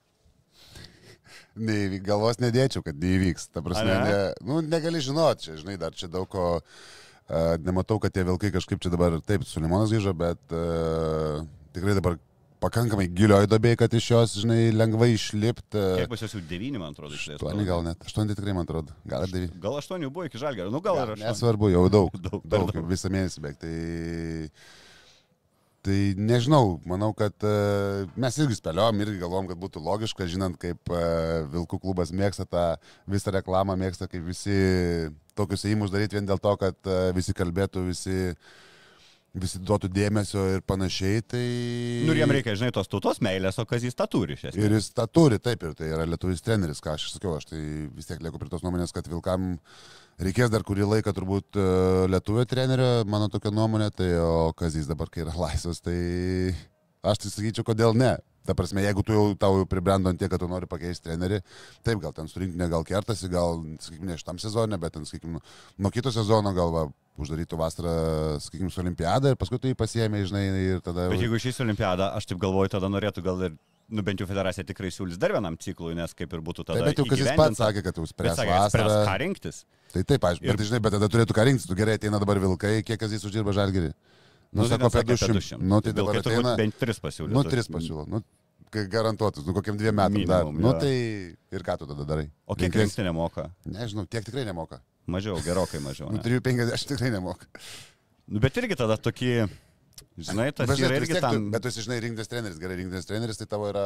Neįvyk, 1.56 2.04
galvos 2.06 2.40
nedėčiau, 2.44 2.84
kad 2.86 3.00
neįvyks. 3.02 3.50
Ta 3.56 3.64
prasme, 3.66 3.96
ne? 4.06 4.20
nu, 4.46 4.60
negali 4.66 5.02
žinoti, 5.04 5.48
čia, 5.48 5.58
žinai, 5.62 5.78
dar 5.82 5.96
čia 5.98 6.10
daug 6.12 6.28
ko, 6.32 6.60
uh, 6.60 7.56
nematau, 7.64 7.98
kad 8.04 8.14
tie 8.14 8.26
vilkai 8.28 8.52
kažkaip 8.54 8.84
čia 8.84 8.92
dabar, 8.94 9.18
taip, 9.26 9.48
Sulimonas 9.48 9.94
grįžo, 9.94 10.14
bet 10.20 10.56
uh, 10.56 11.42
tikrai 11.76 11.96
dabar 11.98 12.20
pakankamai 12.66 13.06
gilioj 13.14 13.48
dobėje, 13.50 13.80
kad 13.84 13.94
iš 13.98 14.08
jos, 14.12 14.38
žinai, 14.42 14.72
lengvai 14.74 15.12
išlipti. 15.14 15.82
Kiek 16.02 16.10
pas 16.12 16.24
jūs 16.26 16.38
jau 16.38 16.42
devyni, 16.50 16.80
man 16.82 16.96
atrodo, 16.96 17.18
išlės. 17.18 17.38
Aštuoni 17.38 17.68
gal 17.68 17.86
net, 17.86 18.02
aštuoni 18.08 18.34
tikrai, 18.34 18.56
man 18.58 18.66
atrodo, 18.66 18.96
gal 19.10 19.28
ir 19.28 19.36
devyni. 19.36 19.60
Gal 19.62 19.78
aštuonių 19.82 20.10
buvo 20.14 20.26
iki 20.30 20.42
žalgerio, 20.42 20.72
nu 20.74 20.82
gal 20.86 20.98
ir 21.02 21.14
aštuonių. 21.14 21.30
Nesvarbu, 21.30 21.70
jau 21.74 21.86
daug. 21.98 22.18
Daug, 22.18 22.42
daug, 22.42 22.74
daug 22.74 22.90
visą 22.90 23.12
mėnesį 23.14 23.44
beveik. 23.44 23.62
Tai, 23.62 23.76
tai 25.86 26.00
nežinau, 26.18 26.80
manau, 26.90 27.12
kad 27.18 27.46
uh, 27.46 28.10
mes 28.18 28.42
irgi 28.42 28.58
spėliom, 28.58 29.04
irgi 29.06 29.22
galvom, 29.22 29.50
kad 29.52 29.62
būtų 29.62 29.84
logiška, 29.86 30.30
žinant, 30.32 30.58
kaip 30.62 30.94
uh, 30.94 31.46
Vilkų 31.54 31.82
klubas 31.84 32.14
mėgsta 32.16 32.48
tą 32.50 32.68
visą 33.12 33.36
reklamą, 33.36 33.78
mėgsta, 33.78 34.10
kaip 34.10 34.26
visi 34.26 34.58
tokius 35.38 35.68
įimus 35.70 35.94
daryti 35.94 36.18
vien 36.18 36.26
dėl 36.26 36.42
to, 36.42 36.56
kad 36.62 36.80
uh, 36.90 37.12
visi 37.14 37.36
kalbėtų, 37.38 37.86
visi, 37.92 38.34
visi 39.42 39.60
duotų 39.64 39.90
dėmesio 39.92 40.44
ir 40.56 40.64
panašiai. 40.68 41.24
Tai... 41.28 41.44
Nu 42.08 42.16
ir 42.16 42.22
jam 42.22 42.34
reikia, 42.34 42.56
žinai, 42.58 42.72
tos 42.76 42.90
tautos 42.92 43.22
meilės, 43.26 43.60
o 43.62 43.66
kas 43.70 43.86
jis 43.86 43.98
tą 43.98 44.08
turi 44.12 44.38
iš 44.38 44.48
esmės. 44.50 44.62
Ir 44.64 44.76
jis 44.78 44.90
tą 44.96 45.08
turi, 45.12 45.40
taip, 45.44 45.64
ir 45.68 45.76
tai 45.78 45.92
yra 45.92 46.08
lietuvis 46.08 46.44
treneris, 46.46 46.82
ką 46.84 46.96
aš 46.96 47.10
sakiau, 47.16 47.36
aš 47.40 47.50
tai 47.52 47.62
vis 47.96 48.10
tiek 48.10 48.22
lieku 48.24 48.42
prie 48.42 48.52
tos 48.52 48.64
nuomonės, 48.66 48.96
kad 48.96 49.10
Vilkam 49.12 49.56
reikės 50.22 50.54
dar 50.54 50.64
kurį 50.68 50.88
laiką 50.94 51.16
turbūt 51.16 51.60
e, 51.60 51.66
lietuvio 52.12 52.46
trenerio, 52.50 52.92
mano 53.12 53.28
tokia 53.32 53.52
nuomonė, 53.56 53.90
tai 53.96 54.14
o 54.22 54.54
Kazys 54.58 54.88
dabar, 54.92 55.12
kai 55.12 55.26
yra 55.26 55.36
laisvas, 55.46 55.84
tai 55.84 55.98
aš 57.06 57.26
tai 57.26 57.36
sakyčiau, 57.36 57.68
kodėl 57.68 57.98
ne. 57.98 58.16
Ta 58.46 58.54
prasme, 58.54 58.84
jeigu 58.86 59.02
tu 59.02 59.14
jau 59.16 59.24
tau 59.42 59.56
jau 59.58 59.66
pribrendo 59.66 60.12
ant 60.12 60.20
tiek, 60.22 60.30
kad 60.30 60.38
tu 60.38 60.46
nori 60.46 60.68
pakeisti 60.70 61.08
trenerį, 61.08 61.40
taip, 61.82 61.98
gal 62.04 62.14
ten 62.14 62.30
surinkti, 62.30 62.68
gal 62.70 62.86
kertasi, 62.86 63.30
gal, 63.34 63.58
sakykime, 63.82 64.12
ne 64.12 64.18
šitam 64.22 64.38
sezonė, 64.38 64.78
bet 64.84 64.94
ten, 64.94 65.08
sakykime, 65.10 65.42
nuo 65.82 65.92
kito 65.94 66.14
sezono 66.14 66.54
gal 66.54 66.74
va, 66.76 66.84
uždarytų 67.22 67.58
vasarą, 67.60 67.94
sakykime, 68.44 68.72
su 68.74 68.82
olimpiadą 68.84 69.32
ir 69.34 69.38
paskui 69.40 69.60
jį 69.62 69.76
pasiemė, 69.80 70.26
žinai, 70.28 70.44
ir 70.76 70.82
tada... 70.84 71.08
Bet 71.14 71.22
jeigu 71.24 71.38
išeis 71.40 71.62
olimpiadą, 71.64 72.10
aš 72.18 72.28
taip 72.32 72.42
galvoju, 72.42 72.74
tada 72.76 72.90
norėtų 72.92 73.24
gal 73.24 73.44
ir, 73.48 73.54
nu 73.90 74.04
bent 74.04 74.20
jau 74.20 74.28
federacija 74.28 74.66
tikrai 74.68 74.92
siūlys 74.92 75.20
dar 75.22 75.32
vienam 75.36 75.56
ciklui, 75.62 75.96
nes 75.96 76.14
kaip 76.18 76.34
ir 76.36 76.44
būtų 76.44 76.66
tada. 76.68 76.82
Taip, 76.82 76.90
bet 76.92 77.00
jau 77.00 77.06
Kazys 77.08 77.24
įgyvendinta. 77.24 77.46
pats 77.46 77.62
sakė, 77.64 77.84
kad 77.88 78.02
jau 78.02 78.08
spręs 78.12 78.42
vasarą. 78.50 79.00
ką 79.08 79.16
rinktis. 79.24 79.64
Tai 79.96 80.04
taip, 80.04 80.28
aišku, 80.28 80.44
Ir- 80.44 80.58
bet 80.60 80.68
žinai, 80.68 80.82
bet 80.84 80.98
tada 80.98 81.08
turėtų 81.14 81.38
ką 81.38 81.46
rinktis, 81.48 81.68
tu 81.72 81.76
gerai 81.80 81.96
ateina 82.00 82.20
dabar 82.20 82.40
vilkai, 82.44 82.82
kiek 82.84 83.00
kas 83.00 83.12
jis 83.16 83.24
uždirba 83.30 83.54
žalgerį. 83.56 83.94
Nu, 84.56 84.64
tai 84.68 84.76
sako, 84.76 84.88
apie 84.92 85.16
sakė 85.20 85.34
200. 85.36 85.60
Nu, 85.64 85.80
tai 85.84 85.92
dabar 85.96 86.16
Vilkai 86.20 86.34
ateina, 86.36 86.56
bent 86.60 86.76
tris 86.80 87.00
pasiūlys. 87.04 87.32
nu, 87.36 87.44
tris 87.44 87.68
pasiūlo, 87.72 88.06
nu, 88.08 88.22
garantuotus, 88.76 89.46
nu, 89.48 89.54
kokiam 89.56 89.78
dviem 89.80 89.96
metam 89.96 90.26
dar. 90.28 90.44
Minimum, 90.46 90.62
Nu, 90.62 90.72
jo. 90.74 90.80
tai 90.80 90.94
ir 91.56 91.64
ką 91.64 91.78
tu 91.80 91.86
tada 91.88 92.04
darai? 92.08 92.26
O 92.48 92.56
kiek 92.56 92.72
Rinktis? 92.74 92.82
rinkti 92.96 93.04
nemoka? 93.08 93.50
Nežinau, 93.66 94.04
tiek 94.08 94.24
tikrai 94.28 94.44
nemoka. 94.48 94.82
Mažiau, 95.06 95.38
gerokai 95.46 95.82
mažiau. 95.84 96.10
Nu, 96.10 96.18
ne? 96.18 96.24
350 96.26 96.90
tikrai 96.90 97.12
nemoka. 97.14 97.46
Nu, 98.26 98.42
bet 98.42 98.58
irgi 98.58 98.78
tada 98.80 98.98
tokį, 98.98 99.32
žinai, 100.18 100.50
tas 100.56 100.68
Bet, 100.70 100.80
yra 100.84 100.98
irgi 101.00 101.14
tiek 101.14 101.22
tu, 101.22 101.28
tam. 101.28 101.50
bet 101.54 101.62
tu 101.64 101.70
esi, 101.72 101.84
žinai, 101.86 101.98
rinktis 102.04 102.28
treneris, 102.32 102.58
gerai 102.62 102.76
rinktis 102.80 103.08
treneris, 103.08 103.38
tai 103.40 103.48
tavo 103.52 103.68
yra, 103.70 103.84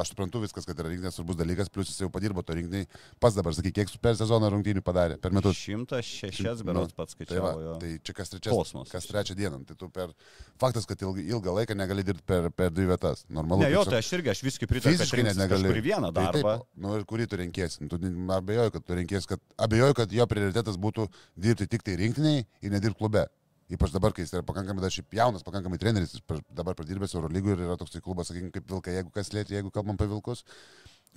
aš 0.00 0.10
suprantu 0.12 0.40
viskas, 0.44 0.66
kad 0.68 0.78
yra 0.82 0.90
rinktis 0.92 1.16
svarbus 1.18 1.38
dalykas, 1.38 1.70
plus 1.72 1.90
jis 1.90 2.00
jau 2.04 2.08
padirbo 2.12 2.42
to 2.46 2.56
rinkiniai. 2.58 2.86
Pats 3.22 3.36
dabar, 3.38 3.54
sakyk, 3.56 3.74
kiek 3.80 3.92
per 4.02 4.16
sezoną 4.18 4.50
rungtynių 4.54 4.82
padarė, 4.86 5.16
per 5.22 5.34
metus. 5.34 5.58
106 5.66 6.62
berots 6.66 6.94
pats 6.96 7.16
Tai, 7.16 7.24
va, 7.40 7.52
skaičiavo. 7.54 7.62
jo. 7.64 7.74
tai 7.82 7.92
čia 8.04 8.16
kas 8.18 8.32
trečias, 8.34 8.52
Kosmosas. 8.54 8.92
kas 8.92 9.06
trečią 9.10 9.34
dieną. 9.38 9.62
Tai 9.66 9.76
tu 9.80 9.88
per 9.90 10.12
faktas, 10.60 10.86
kad 10.86 11.00
ilg, 11.02 11.18
ilgą 11.24 11.54
laiką 11.60 11.74
negali 11.78 12.04
dirbti 12.06 12.24
per, 12.26 12.50
per 12.50 12.70
dvi 12.74 12.86
vietas. 12.90 13.24
Normalu. 13.28 13.62
Ne, 13.64 13.70
jo, 13.72 13.84
tai 13.88 14.00
aš 14.02 14.12
irgi, 14.18 14.30
aš 14.34 14.42
viskai 14.46 14.68
pritariu, 14.70 14.98
kad 14.98 15.06
Fiziškai 15.06 15.22
net 15.24 15.32
rinksis 15.34 15.42
negali. 15.44 15.64
kažkur 15.66 15.80
į 15.80 15.86
vieną 15.88 16.12
Tai 16.12 16.26
darbą. 16.28 16.54
Taip, 16.60 16.68
nu 16.84 16.94
ir 16.98 17.04
kurį 17.08 17.26
tu 17.32 17.40
renkiesi. 17.42 17.82
Nu, 17.82 17.88
Tu 17.96 17.98
abejoju, 18.36 18.70
kad 18.76 18.84
tu 18.84 18.94
renkiesi, 18.98 19.30
kad 19.30 19.40
abejoju, 19.66 19.94
kad 20.02 20.12
jo 20.12 20.26
prioritetas 20.28 20.76
būtų 20.76 21.08
dirbti 21.36 21.66
tik 21.72 21.82
tai 21.86 21.96
rinktiniai 22.02 22.44
ir 22.62 22.70
nedirbti 22.74 22.98
klube. 23.00 23.26
Ypač 23.66 23.90
dabar, 23.90 24.12
kai 24.14 24.22
jis 24.22 24.30
yra 24.36 24.46
pakankamai 24.46 24.82
dar 24.84 24.92
šiaip 24.94 25.14
jaunas, 25.18 25.42
pakankamai 25.42 25.78
treneris, 25.82 26.12
dabar 26.54 26.76
pradirbęs 26.78 27.16
Euro 27.16 27.30
lygų 27.34 27.56
ir 27.56 27.64
yra 27.64 27.74
toksai 27.80 27.98
klubas, 28.04 28.30
sakykime, 28.30 28.52
kaip 28.54 28.68
Vilkai, 28.70 28.94
jeigu 29.00 29.10
kas 29.14 29.32
lėtė, 29.34 29.56
jeigu 29.56 29.72
kalbam 29.74 29.98
apie 29.98 30.06
Vilkus, 30.12 30.44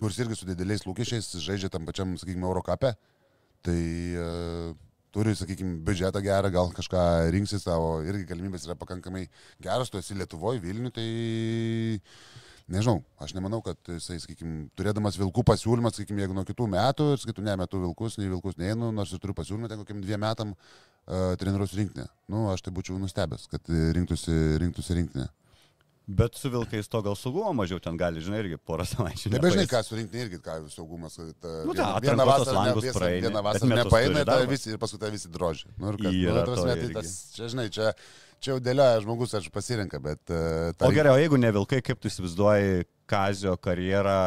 kuris 0.02 0.18
irgi 0.24 0.40
su 0.40 0.50
dideliais 0.50 0.82
lūkesčiais 0.88 1.30
žaidžia 1.46 1.70
tam 1.70 1.86
pačiam, 1.86 2.18
sakykime, 2.18 2.48
Euro 2.50 2.66
kape. 2.66 2.96
Tai 3.62 3.78
uh, 4.24 4.74
turi, 5.14 5.36
sakykime, 5.38 5.78
biudžetą 5.86 6.26
gerą, 6.26 6.50
gal 6.56 6.74
kažką 6.74 7.06
rinksis 7.38 7.68
savo, 7.68 8.00
irgi 8.08 8.26
galimybės 8.34 8.66
yra 8.66 8.80
pakankamai 8.82 9.28
geras, 9.62 9.94
tu 9.94 10.02
esi 10.02 10.18
Lietuvoje, 10.18 10.64
Vilniuje, 10.66 10.96
tai 10.98 11.08
nežinau, 12.74 13.04
aš 13.22 13.38
nemanau, 13.38 13.62
kad 13.66 13.78
jisai, 13.94 14.18
sakykime, 14.26 14.72
turėdamas 14.80 15.22
vilkų 15.22 15.46
pasiūlymą, 15.54 15.94
sakykime, 15.94 16.26
jeigu 16.26 16.38
nuo 16.38 16.50
kitų 16.50 16.66
metų 16.74 17.12
sakytų, 17.22 17.46
ne, 17.46 17.60
metu 17.62 17.82
vilkus, 17.86 18.18
nei 18.18 18.32
vilkus 18.32 18.58
neinu, 18.58 18.90
nors 18.96 19.14
ir 19.14 19.22
turiu 19.22 19.38
pasiūlymą, 19.38 19.70
ten 19.70 19.82
kokiam 19.84 20.02
dviem 20.06 20.26
metam 20.26 20.54
uh, 20.54 20.89
treniruos 21.42 21.74
rinktinę. 21.78 22.08
Nu, 22.30 22.48
aš 22.54 22.64
tai 22.66 22.74
būčiau 22.76 23.00
nustebęs, 23.02 23.50
kad 23.52 23.70
rinktųsi, 23.98 24.36
rinktųsi 24.62 24.98
rinktinę. 25.02 25.30
Bet 26.10 26.34
su 26.34 26.50
vilkais 26.50 26.88
to 26.90 27.04
gal 27.06 27.14
saugumo 27.14 27.52
mažiau 27.54 27.78
ten 27.86 27.98
gali, 27.98 28.22
žinai, 28.26 28.40
irgi 28.42 28.58
porą 28.66 28.82
savaičių. 28.90 29.30
Nebežinai, 29.30 29.68
ką 29.70 29.82
surinkti 29.86 30.18
irgi, 30.24 30.40
ką 30.42 30.56
saugumas. 30.74 31.20
Kad, 31.22 31.46
Nu, 31.68 31.76
vieną, 31.76 31.86
ta, 31.86 32.00
vieną 32.02 32.26
vasarą, 32.26 32.64
ne, 32.66 32.72
visą, 32.80 32.94
praeini, 32.98 33.28
vieną 33.28 33.44
vasarą 33.46 33.70
nepaeina, 33.78 34.24
tai 34.26 34.48
visi, 34.50 34.72
ir 34.74 34.82
paskui 34.82 34.98
tai 35.04 35.12
visi 35.14 35.30
droži. 35.30 35.70
Nu, 35.78 35.92
ir 35.94 36.00
kas, 36.02 36.18
Yra 36.18 36.40
nu, 36.40 36.48
prasme, 36.50 36.78
tai 36.82 36.90
tas, 36.98 37.14
čia, 37.36 37.52
žinai, 37.54 37.68
čia, 37.76 37.92
čia 38.42 38.56
jau 38.56 38.58
dėlioja 38.66 39.04
žmogus, 39.06 39.38
aš 39.38 39.52
pasirenka, 39.54 40.02
bet... 40.02 40.24
Uh, 40.34 40.74
O 40.88 40.90
gerai, 40.98 41.14
o 41.14 41.22
jeigu 41.22 41.38
ne 41.38 41.54
vilkai, 41.60 41.84
kaip 41.86 42.02
tu 42.02 42.10
įsivaizduoji 42.10 42.90
Kazio 43.14 43.54
karjerą, 43.62 44.18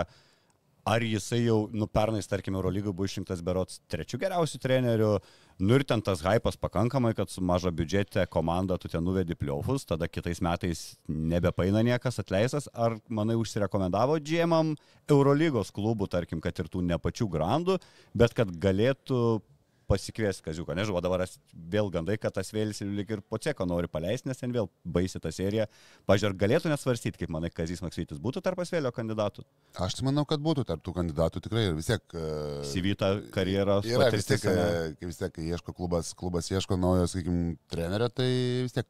ar 0.95 1.09
jisai 1.11 1.43
jau, 1.49 1.65
nu, 1.75 1.91
pernais, 1.91 2.31
tarkim, 2.31 2.63
Eurolygų 2.63 2.95
buvo 2.95 3.11
išrinktas 3.11 3.43
berots 3.43 3.83
trečių 3.91 4.23
geriausių 4.23 4.63
trenerių, 4.63 5.17
nu 5.59 5.77
ir 5.77 5.85
ten 5.85 6.03
tas 6.03 6.23
hypas 6.25 6.57
pakankamai, 6.57 7.13
kad 7.17 7.31
su 7.31 7.43
maža 7.45 7.71
biudžete 7.71 8.25
komanda 8.33 8.79
tu 8.79 8.89
ten 8.89 9.05
nuvedi 9.05 9.37
pliaufus, 9.39 9.85
tada 9.89 10.09
kitais 10.09 10.41
metais 10.41 10.85
nebepaina 11.09 11.83
niekas 11.83 12.21
atleistas, 12.23 12.69
ar, 12.73 12.97
manai, 13.09 13.37
užsirekomendavo 13.41 14.19
džiemam 14.21 14.75
Eurolygos 15.11 15.73
klubų, 15.75 16.09
tarkim, 16.09 16.41
kad 16.41 16.59
ir 16.59 16.71
tų 16.73 16.85
ne 16.87 16.99
pačių 16.99 17.29
grandų, 17.33 17.79
bet 18.17 18.35
kad 18.37 18.53
galėtų 18.63 19.43
pasikviesti 19.91 20.45
Kaziuką. 20.47 20.77
Nežinau, 20.77 21.01
dabar 21.05 21.25
vėl 21.73 21.91
gandai, 21.93 22.17
kad 22.21 22.35
tas 22.37 22.53
vėlis 22.55 22.83
lyg 22.85 23.11
ir 23.17 23.23
poceko 23.29 23.67
nori 23.69 23.91
paleisti, 23.91 24.29
nes 24.31 24.41
ten 24.41 24.55
vėl 24.55 24.71
baisi 24.85 25.21
ta 25.23 25.33
serija. 25.35 25.69
Pažiūrėk, 26.09 26.39
galėtų 26.41 26.73
nesvarstyti, 26.73 27.21
kaip 27.23 27.33
manai, 27.35 27.53
Kazis 27.55 27.83
Maksytis 27.85 28.21
būtų 28.23 28.43
tarp 28.45 28.63
asvėlio 28.65 28.93
kandidatų? 28.95 29.45
Aš 29.83 29.99
tai 29.99 30.07
manau, 30.09 30.25
kad 30.29 30.43
būtų 30.45 30.67
tarp 30.69 30.85
tų 30.85 30.97
kandidatų 30.99 31.45
tikrai 31.47 31.69
ir 31.71 31.77
vis 31.79 31.91
tiek... 31.91 32.03
Uh, 32.15 32.63
Sivyta 32.69 33.15
karjeros. 33.35 33.89
Yra 33.91 34.11
vis 34.15 34.29
tiek, 34.29 34.47
e, 34.49 34.97
kai 34.99 35.11
vis 35.11 35.21
tiek, 35.21 35.43
ieško 35.53 35.75
klubas, 35.77 36.15
klubas 36.19 36.51
ieško 36.53 36.79
naujo, 36.81 37.09
sakykime, 37.11 37.57
trenerio, 37.73 38.11
tai 38.13 38.29
vis 38.67 38.77
tiek 38.77 38.89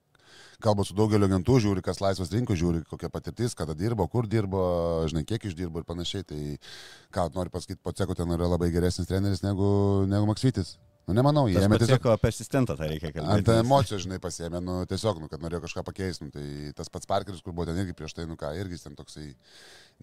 kalba 0.63 0.87
su 0.87 0.97
daugeliu 0.99 1.29
agentų, 1.29 1.59
žiūri, 1.67 1.85
kas 1.85 2.03
laisvas 2.03 2.33
rinkų, 2.35 2.57
žiūri, 2.59 2.85
kokia 2.91 3.11
patirtis, 3.13 3.57
kada 3.59 3.77
dirbo, 3.79 4.07
kur 4.13 4.29
dirbo, 4.31 4.63
žinai, 5.11 5.25
kiek 5.29 5.51
išdirbo 5.51 5.83
ir 5.83 5.89
panašiai. 5.89 6.27
Tai 6.29 6.41
ką 7.15 7.29
nori 7.37 7.53
pasakyti, 7.53 7.83
Poceko 7.83 8.17
ten 8.19 8.33
yra 8.37 8.51
labai 8.51 8.71
geresnis 8.75 9.11
treneris 9.11 9.45
negu, 9.47 9.69
negu 10.11 10.31
Maksytis. 10.31 10.77
Nu, 11.03 11.17
nemanau, 11.19 11.49
jie 11.51 11.59
ėmė 11.59 11.81
tiesiog 11.81 11.99
tiesiog 11.99 12.13
apie 12.15 12.31
asistentą 12.31 12.77
tai 12.79 12.87
reikia 12.93 13.11
kalbėti. 13.11 13.33
ant 13.35 13.49
emocijų, 13.57 13.99
žinai, 14.05 14.19
pasėmė, 14.23 14.61
nu, 14.63 14.77
tiesiog, 14.87 15.19
nu, 15.19 15.27
kad 15.31 15.43
norėjo 15.43 15.65
kažką 15.65 15.83
pakeisti. 15.89 16.29
Nu, 16.29 16.31
tai 16.35 16.45
tas 16.79 16.93
pats 16.95 17.11
Parkeris, 17.11 17.43
kur 17.43 17.57
buvo 17.57 17.67
ten 17.67 17.81
irgi 17.83 17.97
prieš 17.99 18.15
tai, 18.15 18.27
nu 18.31 18.39
ką, 18.39 18.53
irgi 18.61 18.79
ten 18.85 18.95
toksai 18.95 19.33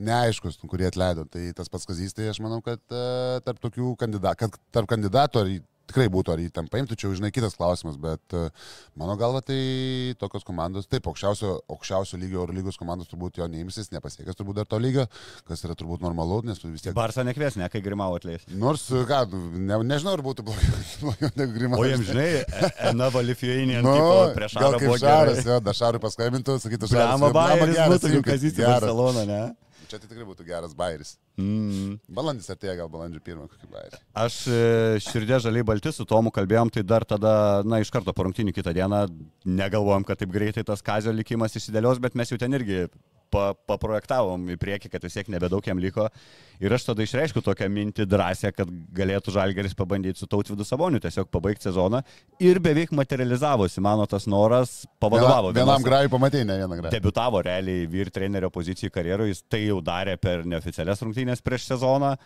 neaiškus, 0.09 0.59
nu, 0.59 0.67
kurie 0.71 0.89
atleido. 0.89 1.23
Tai 1.31 1.45
tas 1.55 1.71
pats 1.71 1.87
Kazys, 1.87 2.15
tai 2.17 2.27
aš 2.33 2.41
manau, 2.43 2.59
kad 2.65 2.83
uh, 2.91 3.39
tarp 3.45 3.63
tokių 3.63 3.93
kandidatų, 4.01 4.41
kad 4.43 4.59
tarp 4.75 4.91
kandidatų 4.91 5.43
ar 5.45 5.53
tikrai 5.89 6.07
būtų, 6.13 6.33
ar 6.35 6.41
jį 6.43 6.51
tam 6.55 6.67
paimtų, 6.71 6.97
čia 6.99 7.11
žinai, 7.17 7.31
kitas 7.35 7.55
klausimas, 7.57 7.97
bet 8.01 8.35
uh, 8.37 8.47
mano 8.99 9.15
galva 9.19 9.41
tai 9.45 9.59
tokios 10.21 10.45
komandos, 10.47 10.87
taip, 10.89 11.07
aukščiausio, 11.09 11.55
aukščiausio 11.73 12.19
lygio 12.21 12.43
Euro 12.43 12.55
lygos 12.55 12.77
komandos 12.79 13.09
turbūt 13.11 13.41
jo 13.41 13.47
neimsis, 13.49 13.89
nepasiekęs 13.95 14.37
turbūt 14.39 14.61
dar 14.61 14.69
to 14.69 14.79
lygio, 14.81 15.07
kas 15.49 15.65
yra 15.65 15.75
turbūt 15.79 16.03
normalu, 16.05 16.41
nes 16.47 16.61
tu 16.61 16.69
vis 16.71 16.85
tiek... 16.85 16.93
Barsą 16.97 17.25
nekvies, 17.27 17.57
ne, 17.59 17.67
kai 17.73 17.81
Grimau 17.85 18.13
atleis. 18.17 18.45
Nors, 18.53 18.85
ką, 19.09 19.23
nu, 19.33 19.41
ne, 19.65 19.79
nežinau, 19.89 20.13
ar 20.17 20.23
būtų 20.25 20.45
blogiau, 20.47 21.13
negu 21.39 21.55
Grimas. 21.57 21.79
O 21.81 21.87
jiems, 21.89 22.05
žinai, 22.11 22.27
E- 22.59 22.71
Ena 22.91 23.09
Valifijainė 23.13 23.81
Nu, 23.85 23.95
prieš 24.35 24.55
Šarą 24.57 24.77
buvo 24.81 24.97
Šaras, 25.01 25.39
gerai. 25.41 25.55
jo, 25.55 25.59
da 25.65 25.73
Šarui 25.75 26.01
paskambintų, 26.03 26.57
sakytų, 26.63 26.89
"Blemba, 26.93 27.29
Bairis 27.35 27.75
geras, 27.75 27.95
būtų, 27.95 28.11
imkit, 28.19 28.27
Kazis 28.29 28.53
į 28.53 28.61
geras." 28.61 28.83
Barceloną, 28.83 29.25
ne? 29.29 29.41
Čia 29.89 29.97
tai 29.97 30.05
tikrai 30.05 30.25
būtų 30.27 30.45
geras 30.45 30.73
bairis. 30.77 31.15
Mm. 31.41 31.95
Balandis 32.13 32.51
atėjo, 32.53 32.75
gal 32.77 32.89
balandžio 32.93 33.23
pirmą 33.25 33.47
kokį 33.49 33.69
bairį. 33.73 33.99
Aš 34.21 34.35
e, 34.45 34.59
širdė 35.01 35.39
žaliai 35.41 35.65
balti 35.65 35.89
su 35.95 36.05
Tomu 36.05 36.29
kalbėjom, 36.35 36.69
tai 36.75 36.83
dar 36.85 37.07
tada, 37.09 37.31
na, 37.65 37.79
iš 37.81 37.89
karto 37.95 38.13
po 38.13 38.27
rungtinių 38.27 38.53
kitą 38.53 38.75
dieną 38.77 39.07
negalvojom, 39.49 40.05
kad 40.05 40.21
taip 40.21 40.29
greitai 40.35 40.61
tas 40.67 40.85
kazio 40.85 41.13
likimas 41.15 41.57
įsidėlios, 41.57 42.01
bet 42.03 42.13
mes 42.19 42.29
jau 42.29 42.37
ten 42.37 42.53
irgi 42.59 42.83
pa, 43.31 43.53
paprojektavom 43.69 44.47
į 44.53 44.57
priekį, 44.61 44.89
kad 44.93 45.03
vis 45.05 45.15
tiek 45.17 45.29
nebedaug 45.31 45.65
jam 45.65 45.79
liko. 45.81 46.07
Ir 46.59 46.73
aš 46.75 46.89
tada 46.89 47.05
išreiškiu 47.05 47.41
tokią 47.45 47.69
mintį 47.71 48.05
drąsią, 48.09 48.51
kad 48.55 48.67
galėtų 48.97 49.31
Žalgeris 49.35 49.75
pabandyti 49.79 50.19
su 50.19 50.27
Tautvidu 50.27 50.65
Saboniu 50.67 50.99
tiesiog 50.99 51.29
pabaigti 51.31 51.69
sezoną. 51.69 52.01
Ir 52.43 52.59
beveik 52.59 52.91
materializavosi 52.91 53.79
mano 53.81 54.05
tas 54.09 54.27
noras, 54.27 54.83
pavadovavo. 54.99 55.53
Vienam 55.53 55.77
vienos- 55.77 55.87
grajui 55.87 56.11
pamatėjai, 56.11 56.45
ne 56.49 56.57
vieną 56.63 56.81
grajų. 56.81 56.91
Debutavo 56.97 57.41
realiai 57.45 57.87
vyr 57.87 58.11
trenerio 58.11 58.49
pozicijų 58.51 58.91
karjeroje, 58.91 59.33
jis 59.35 59.43
tai 59.49 59.63
jau 59.67 59.79
darė 59.81 60.17
per 60.19 60.43
neoficialias 60.45 61.01
rungtynės 61.05 61.41
prieš 61.41 61.69
sezoną. 61.73 62.17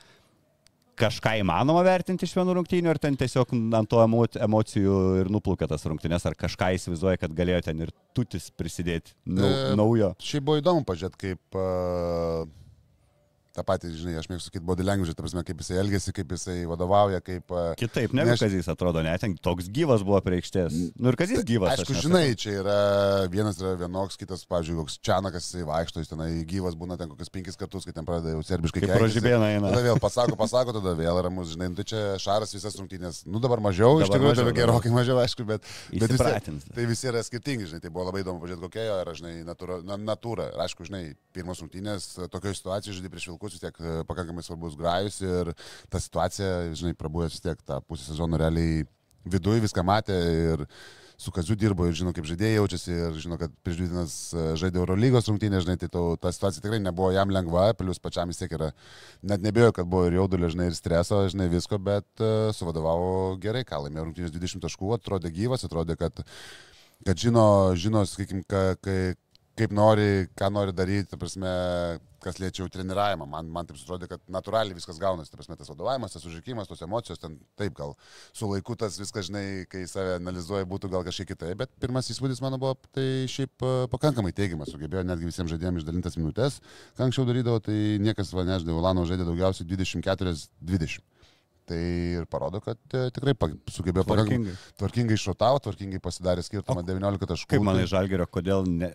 Kažką 1.00 1.32
įmanoma 1.42 1.82
vertinti 1.86 2.28
iš 2.28 2.36
vienų 2.38 2.54
rungtynių, 2.60 2.92
ar 2.92 3.00
ten 3.02 3.16
tiesiog 3.18 3.50
ant 3.74 3.90
to 3.90 3.98
emo- 4.04 4.28
emocijų 4.48 4.98
ir 5.24 5.32
nuplūkė 5.34 5.66
tas 5.72 5.86
rungtynės, 5.90 6.28
ar 6.30 6.36
kažką 6.38 6.70
įsivaizduoja, 6.78 7.18
kad 7.24 7.34
galėjo 7.34 7.64
ten 7.66 7.82
ir 7.82 7.94
tutis 8.14 8.52
prisidėti 8.54 9.16
nau, 9.26 9.50
E, 9.50 9.72
naujo. 9.80 10.12
Šiaip 10.22 10.46
buvo 10.46 10.62
įdomu 10.62 10.86
pažiūrėti, 10.86 11.18
kaip 11.26 11.58
uh, 11.58 12.46
tą 13.54 13.64
patį, 13.68 13.92
žinai, 13.94 14.16
aš 14.18 14.28
mėgstu 14.32 14.50
sakyti 14.50 14.66
body 14.66 14.82
language, 14.86 15.14
ta 15.14 15.22
prasme, 15.22 15.44
kaip 15.46 15.60
jisai 15.62 15.78
elgesi, 15.84 16.14
kaip 16.16 16.32
jisai 16.34 16.56
vadovauja, 16.70 17.20
kaip... 17.22 17.52
Kitaip, 17.78 18.14
negu 18.18 18.32
Nes- 18.34 18.42
Kazys 18.42 18.70
atrodo, 18.72 19.04
net 19.06 19.22
ten 19.22 19.36
toks 19.38 19.68
gyvas 19.74 20.02
buvo 20.06 20.18
prie 20.26 20.40
aikštės. 20.42 20.74
Nu 20.98 21.12
ir 21.12 21.18
Kazys 21.20 21.44
gyvas. 21.46 21.76
Aišku, 21.78 21.94
žinai, 22.02 22.24
čia 22.40 22.56
yra 22.64 22.78
vienas 23.30 23.60
yra 23.62 23.76
vienoks, 23.78 24.18
kitas, 24.18 24.42
pavyzdžiui, 24.50 24.78
koks 24.82 24.98
Čianakas, 25.06 25.46
jisai 25.52 25.68
vaikšto, 25.70 26.02
jis 26.02 26.10
tenai 26.14 26.30
gyvas 26.50 26.74
būna 26.80 26.98
ten 26.98 27.12
kokius 27.14 27.30
penkis 27.34 27.60
kartus, 27.62 27.86
kai 27.86 27.94
ten 27.94 28.08
pradeda 28.10 28.34
jau 28.34 28.42
serbiškai 28.48 28.82
Kaip 28.82 28.90
keiktis. 28.90 29.06
rožibėna 29.06 29.52
eina. 29.54 29.70
Tada 29.70 29.86
vėl 29.86 30.02
pasako, 30.02 30.38
pasako, 30.40 30.74
tada 30.80 30.96
vėl 30.98 31.22
ramus, 31.28 31.54
žinai, 31.54 31.70
nu, 31.70 31.78
tai 31.78 31.86
čia 31.94 32.02
šaras 32.26 32.56
visas 32.58 32.74
rungtynės. 32.82 33.22
Nu 33.30 33.38
dabar 33.44 33.62
mažiau, 33.64 34.02
iš 34.02 34.10
Dabar 34.10 34.18
tikrųjų, 34.18 34.34
mažiau, 34.34 34.48
dabar 34.50 34.58
gerokai 34.64 34.94
mažiau, 34.98 35.22
aišku, 35.22 35.46
bet, 35.48 35.62
bet 35.94 36.10
vis 36.10 36.10
tiek, 36.10 36.18
Įsipratins. 36.18 36.66
tai 36.74 36.88
visi 36.90 37.10
yra 37.12 37.22
skirtingi, 37.26 37.70
žinai, 37.70 37.84
tai 37.86 37.94
buvo 37.94 38.10
labai 38.10 38.26
įdomu 38.26 38.42
pažiūrėti, 38.42 38.66
kokia 38.66 38.88
jo 38.90 38.98
yra, 39.06 39.14
žinai, 39.22 39.34
natūra. 39.48 39.80
Na, 39.86 39.98
natūra. 40.02 40.50
Aišku, 40.66 40.88
žinai, 40.90 41.04
pirmos 41.36 41.62
rungtynės 41.64 42.10
tokioje 42.34 42.58
situacijoje 42.60 42.98
žaidži 43.00 43.12
prieš 43.14 43.30
vilkus 43.44 43.60
vis 43.60 43.64
tiek 43.64 43.80
e, 43.80 44.04
pakankamai 44.08 44.44
svarbus 44.44 44.78
grajus 44.80 45.22
ir 45.22 45.54
ta 45.92 46.00
situacija, 46.00 46.74
žinai, 46.74 46.96
prabuvęs 46.96 47.36
vis 47.36 47.44
tiek 47.44 47.62
tą 47.68 47.82
pusę 47.84 48.08
sezono 48.08 48.38
realiai 48.38 48.86
viduje 49.26 49.64
viską 49.64 49.84
matė 49.84 50.16
ir 50.54 50.68
su 51.18 51.32
Kaziu 51.32 51.56
dirbo 51.56 51.86
ir 51.88 51.94
žino, 51.96 52.12
kaip 52.12 52.26
žaidėjai 52.26 52.58
jaučiasi 52.58 52.92
ir 52.92 53.18
žino, 53.22 53.38
kad 53.40 53.52
prieš 53.64 53.78
dvi 53.78 53.88
dienas 53.92 54.16
e, 54.34 54.46
žaidė 54.60 54.82
Eurolygos 54.82 55.30
rungtynės, 55.30 55.64
žinai, 55.64 55.78
tai 55.80 55.88
to, 55.94 56.18
ta 56.20 56.32
situacija 56.34 56.64
tikrai 56.64 56.82
nebuvo 56.84 57.12
jam 57.14 57.32
lengva, 57.32 57.70
plius 57.78 58.02
pačiam 58.02 58.32
vis 58.32 58.42
tiek 58.42 58.52
yra, 58.58 58.72
net 59.22 59.44
nebėjau, 59.46 59.76
kad 59.78 59.88
buvo 59.88 60.10
ir 60.10 60.18
jaudulio, 60.18 60.50
žinai, 60.52 60.72
ir 60.72 60.78
streso, 60.78 61.22
žinai, 61.32 61.48
visko, 61.54 61.80
bet 61.80 62.08
uh, 62.24 62.50
suvadovavo 62.56 63.38
gerai, 63.44 63.64
ką 63.68 63.86
laimėjo 63.86 64.08
rungtynės 64.10 64.36
20 64.36 64.66
taškų, 64.66 64.96
atrodė 64.98 65.32
gyvas, 65.38 65.64
atrodė, 65.64 65.96
kad, 66.02 66.26
kad 67.06 67.24
žino, 67.24 67.46
žino 67.80 68.04
sakykim, 68.10 68.42
ka, 68.50 68.74
kai, 68.84 69.14
kaip 69.60 69.74
nori, 69.76 70.26
ką 70.38 70.50
nori 70.54 70.74
daryti, 70.74 71.18
prasme, 71.20 71.50
kas 72.24 72.40
liečia 72.42 72.64
jau 72.64 72.70
treniravimą. 72.74 73.28
Man, 73.30 73.50
man 73.54 73.68
taip 73.70 73.78
atrodė, 73.78 74.08
kad 74.10 74.22
natūraliai 74.32 74.78
viskas 74.78 74.98
gaunasi, 75.02 75.30
ta 75.32 75.38
prasme, 75.38 75.58
tas 75.60 75.70
vadovavimas, 75.70 76.16
tas 76.16 76.26
užžikimas, 76.30 76.70
tos 76.70 76.82
emocijos, 76.86 77.22
ten 77.22 77.36
taip 77.60 77.76
gal 77.78 77.94
su 78.34 78.50
laiku 78.50 78.78
tas 78.80 78.98
viskas, 79.02 79.28
žinai, 79.30 79.46
kai 79.70 79.84
save 79.90 80.18
analizuoja, 80.18 80.68
būtų 80.70 80.90
gal 80.94 81.06
kažkiek 81.06 81.34
kitaip, 81.34 81.58
bet 81.62 81.74
pirmas 81.84 82.10
įspūdis 82.14 82.42
mano 82.44 82.60
buvo, 82.62 82.78
tai 82.96 83.28
šiaip 83.32 83.66
e, 83.68 83.74
pakankamai 83.94 84.34
teigiamas, 84.36 84.74
sugebėjo 84.74 85.06
netgi 85.06 85.30
visiems 85.30 85.54
žaidėjams 85.54 85.84
išdalintas 85.84 86.18
minutės, 86.20 86.62
ką 86.98 87.08
anksčiau 87.08 87.28
darydavo, 87.30 87.62
tai 87.64 87.78
niekas, 88.02 88.34
va, 88.34 88.48
nežinau, 88.48 88.80
Ulano 88.82 89.06
žaidė 89.10 89.28
daugiausiai 89.30 89.70
24-20. 89.70 91.04
Tai 91.64 91.78
ir 91.80 92.26
parodo, 92.28 92.60
kad 92.60 92.76
e, 92.92 93.06
tikrai 93.16 93.32
sugebėjo 93.72 94.04
Tvarkingai. 94.10 94.54
tvarkingai 94.82 95.16
iššotavo, 95.16 95.62
tvarkingai 95.64 96.02
pasidarė 96.04 96.44
skirtumą 96.44 96.84
19 96.84 97.30
taškų. 97.30 97.48
Kaip 97.54 97.64
manai, 97.64 97.86
Tai- 97.86 97.92
Žalgerio, 97.94 98.28
kodėl 98.28 98.68
ne, 98.68 98.90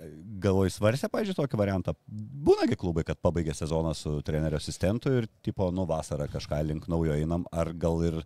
galvoj 0.45 0.69
svarstė, 0.75 1.09
pažiūrėjau, 1.15 1.39
tokį 1.47 1.61
variantą? 1.63 1.95
Būnagi 2.09 2.77
klubai, 2.77 3.07
kad 3.09 3.17
pabaigė 3.25 3.55
sezoną 3.57 3.95
su 3.97 4.19
trenerio 4.27 4.61
asistentu 4.61 5.15
ir, 5.23 5.31
tipo, 5.43 5.71
nu 5.73 5.87
vasarą 5.89 6.29
kažką 6.29 6.61
link 6.69 6.89
naujo 6.93 7.17
einam, 7.17 7.47
ar 7.53 7.73
gal 7.73 8.05
ir, 8.05 8.21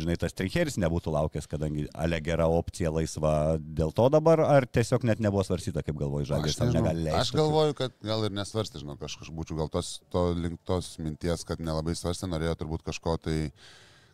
žinai, 0.00 0.16
tas 0.20 0.34
Trinkeris 0.36 0.76
nebūtų 0.82 1.12
laukęs, 1.14 1.48
kadangi 1.50 1.86
ale 1.94 2.18
gera 2.24 2.46
opcija 2.52 2.92
laisva 2.94 3.32
dėl 3.60 3.94
to 3.96 4.08
dabar, 4.12 4.42
ar 4.44 4.66
tiesiog 4.68 5.06
net 5.08 5.22
nebuvo 5.24 5.44
svarstyta, 5.46 5.82
kaip 5.86 5.98
galvoj 6.00 6.26
Žalgeris, 6.30 6.56
Aš, 6.56 6.60
tam 6.62 6.74
negali 6.74 7.06
leisti. 7.06 7.20
aš 7.22 7.32
galvoju, 7.38 7.76
kad 7.78 7.96
gal 8.04 8.26
ir 8.28 8.36
nesvarstė, 8.36 8.82
žinau, 8.82 8.98
kažkaip 9.00 9.32
būčiau 9.36 9.60
gal 9.62 9.72
tos, 9.72 9.96
to 10.12 10.28
link 10.36 10.60
tos 10.68 10.94
minties, 11.02 11.44
kad 11.48 11.62
nelabai 11.62 11.96
svarstė, 11.98 12.28
norėjo 12.32 12.54
turbūt 12.62 12.86
kažko 12.90 13.16
tai, 13.22 13.38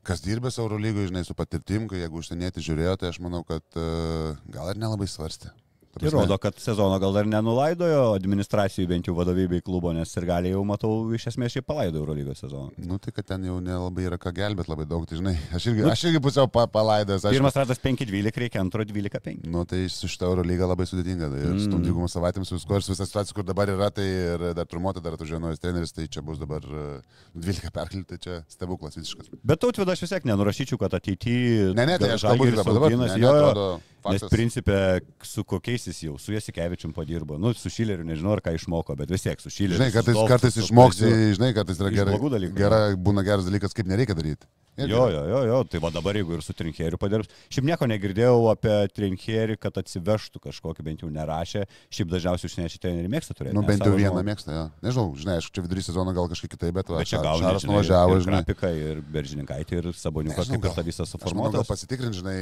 kas 0.07 0.23
dirbęs 0.25 0.59
Eurolygoje, 0.63 1.11
žinai, 1.13 1.25
su 1.27 1.37
patirtim, 1.39 1.89
kai 1.91 2.03
jeigu 2.03 2.23
užsienietį 2.23 2.65
žiūrėjo, 2.69 2.97
tai 3.01 3.13
aš 3.13 3.21
manau, 3.23 3.45
kad 3.47 3.63
uh, 3.79 4.39
gal 4.51 4.73
ir 4.73 4.81
nelabai 4.83 5.07
svarstė. 5.11 5.53
Ta 5.93 6.01
Tai 6.01 6.11
rodo, 6.11 6.39
kad 6.41 6.57
sezono 6.57 6.97
gal 6.97 7.13
dar 7.13 7.27
nenulaidojo 7.29 8.15
administracijų 8.17 8.89
bent 8.89 9.09
jau 9.11 9.13
vadovybei 9.13 9.61
klubo, 9.61 9.91
nes 9.93 10.09
ir 10.17 10.25
gali 10.25 10.53
jau 10.55 10.63
matau 10.65 10.93
iš 11.13 11.27
esmės 11.29 11.53
šiaip 11.53 11.67
palaido 11.69 12.01
Eurolygos 12.01 12.41
sezoną. 12.41 12.73
Nu, 12.81 12.97
tai 12.97 13.13
kad 13.13 13.27
ten 13.29 13.45
jau 13.45 13.59
nelabai 13.61 14.07
yra 14.09 14.17
ką 14.17 14.33
gelbėti 14.39 14.73
labai 14.73 14.87
daug, 14.89 15.05
tai 15.09 15.19
žinai, 15.21 15.35
aš 15.53 15.67
irgi, 15.69 15.85
aš 15.93 16.07
irgi 16.09 16.23
pusiau 16.25 16.49
pa, 16.49 16.65
palaidęs. 16.73 17.27
Aš, 17.29 17.37
Pirmas 17.37 17.59
ratas 17.61 17.83
5-12, 17.85 18.41
reikia 18.41 18.63
antro 18.65 18.87
12-5. 18.89 19.45
Nu, 19.53 19.67
tai 19.69 19.83
su 19.93 20.09
šitą 20.09 20.33
Euro 20.33 20.47
lygą 20.49 20.71
labai 20.73 20.89
sudėtinga. 20.89 21.29
Tai 21.29 21.45
mm. 21.59 21.85
dvigumų 21.85 22.09
savaitėms, 22.09 22.55
visko 22.57 22.81
ir 22.81 22.89
su 22.89 22.95
visą 22.95 23.11
situaciją, 23.13 23.37
kur 23.37 23.49
dabar 23.53 23.77
yra, 23.77 23.93
tai 23.93 24.09
ir 24.09 24.49
dar 24.57 24.73
turmuota, 24.73 25.05
dar 25.05 25.21
atvažiuoja 25.21 25.61
treneris, 25.61 25.93
tai 25.93 26.09
čia 26.09 26.25
bus 26.25 26.41
dabar 26.41 26.65
e, 26.65 26.89
12 27.37 27.69
perkelti, 27.69 28.09
tai 28.15 28.23
čia 28.25 28.41
stebuklas 28.49 28.97
visiškas. 28.97 29.29
Bet 29.45 29.61
tautvidą 29.61 29.93
aš 29.93 30.07
vis 30.07 30.17
tiek 30.17 30.33
nenurašyčiau, 30.33 30.81
kad 30.81 30.97
ateityje... 31.03 31.73
Ne, 31.77 31.85
ne, 31.85 32.01
tai 32.01 32.15
aš 32.17 32.31
kalbu 32.31 32.53
dabar, 32.57 32.79
dabar. 32.81 32.97
Ne, 32.97 33.13
ne, 33.13 33.33
atrodo, 33.37 33.73
Nes 34.11 34.25
principė, 34.33 34.77
su 35.23 35.45
kokiais 35.47 35.82
jis 35.91 36.03
jau, 36.07 36.17
su 36.23 36.35
Jasikevičium 36.35 36.95
padirbo, 36.97 37.39
nu, 37.41 37.53
su 37.59 37.73
Šileriu 37.73 38.07
nežinau, 38.09 38.35
ar 38.37 38.43
ką 38.45 38.55
išmoko, 38.59 38.97
bet 38.99 39.13
vis 39.13 39.27
tiek 39.27 39.41
su 39.43 39.53
Šileriu. 39.53 39.81
Žinai, 39.81 39.91
su 39.93 39.99
kartais, 39.99 40.17
Zdovcu, 40.17 40.33
kartais 40.35 40.57
su 40.59 40.65
išmoksi, 40.67 41.13
žinai, 41.39 41.53
kartais 41.57 41.83
yra 41.83 41.95
gerai. 41.95 42.19
dalykų. 42.19 42.59
Gera, 42.59 42.83
būna 42.97 43.25
geras 43.27 43.49
dalykas, 43.49 43.77
kaip 43.77 43.91
nereikia 43.91 44.19
daryti. 44.19 44.49
Irgi. 44.73 44.89
Jo, 44.95 45.03
jo, 45.13 45.23
jo, 45.29 45.41
jo, 45.45 45.57
tai 45.69 45.79
va 45.85 45.91
dabar 45.93 46.17
jeigu 46.17 46.33
ir 46.33 46.41
su 46.41 46.55
Trinkeriu 46.57 46.97
padirbs. 46.97 47.29
Šiaip 47.53 47.67
nieko 47.69 47.85
negirdėjau 47.91 48.39
apie 48.55 48.73
Trinkerį, 48.97 49.59
kad 49.61 49.77
atsivežtų 49.77 50.41
kažkokį, 50.47 50.85
bent 50.87 51.03
jau 51.05 51.11
nerašė. 51.13 51.67
Šiaip 51.93 52.09
dažniausiai 52.09 52.49
užsieniečiai 52.49 52.81
treneriai 52.81 53.11
mėgsta 53.13 53.37
turėti. 53.37 53.53
Nu, 53.53 53.61
bent 53.69 53.85
jau 53.85 53.93
vieną 53.93 54.23
mėgsta, 54.25 54.55
jo. 54.57 54.63
Nežinau, 54.87 55.05
žinai, 55.21 55.35
aišku, 55.43 55.53
čia 55.59 55.65
vidury 55.67 55.85
sezono 55.85 56.15
gal 56.17 56.31
kažkiek 56.33 56.55
kitaip, 56.55 56.73
bet, 56.79 56.89
va, 56.89 57.03
Bet 57.03 57.11
čia 57.13 57.21
gauni, 57.21 57.45
Šaras 57.45 57.67
nuvažiavo, 57.69 58.17
ir 58.17 58.25
žinai. 58.25 58.41
Krapika, 58.47 58.71
ir 58.73 59.03
Beržininkaitis, 59.13 59.83
ir 59.83 59.91
Saboniukas, 59.93 60.49
kaip 60.49 60.57
ir 60.57 60.73
gal- 60.73 60.89
visa 60.89 61.05
Aš 61.05 61.37
manau, 61.37 61.53
gal 61.53 61.69
pasitikrin, 61.69 62.17
žinai, 62.17 62.39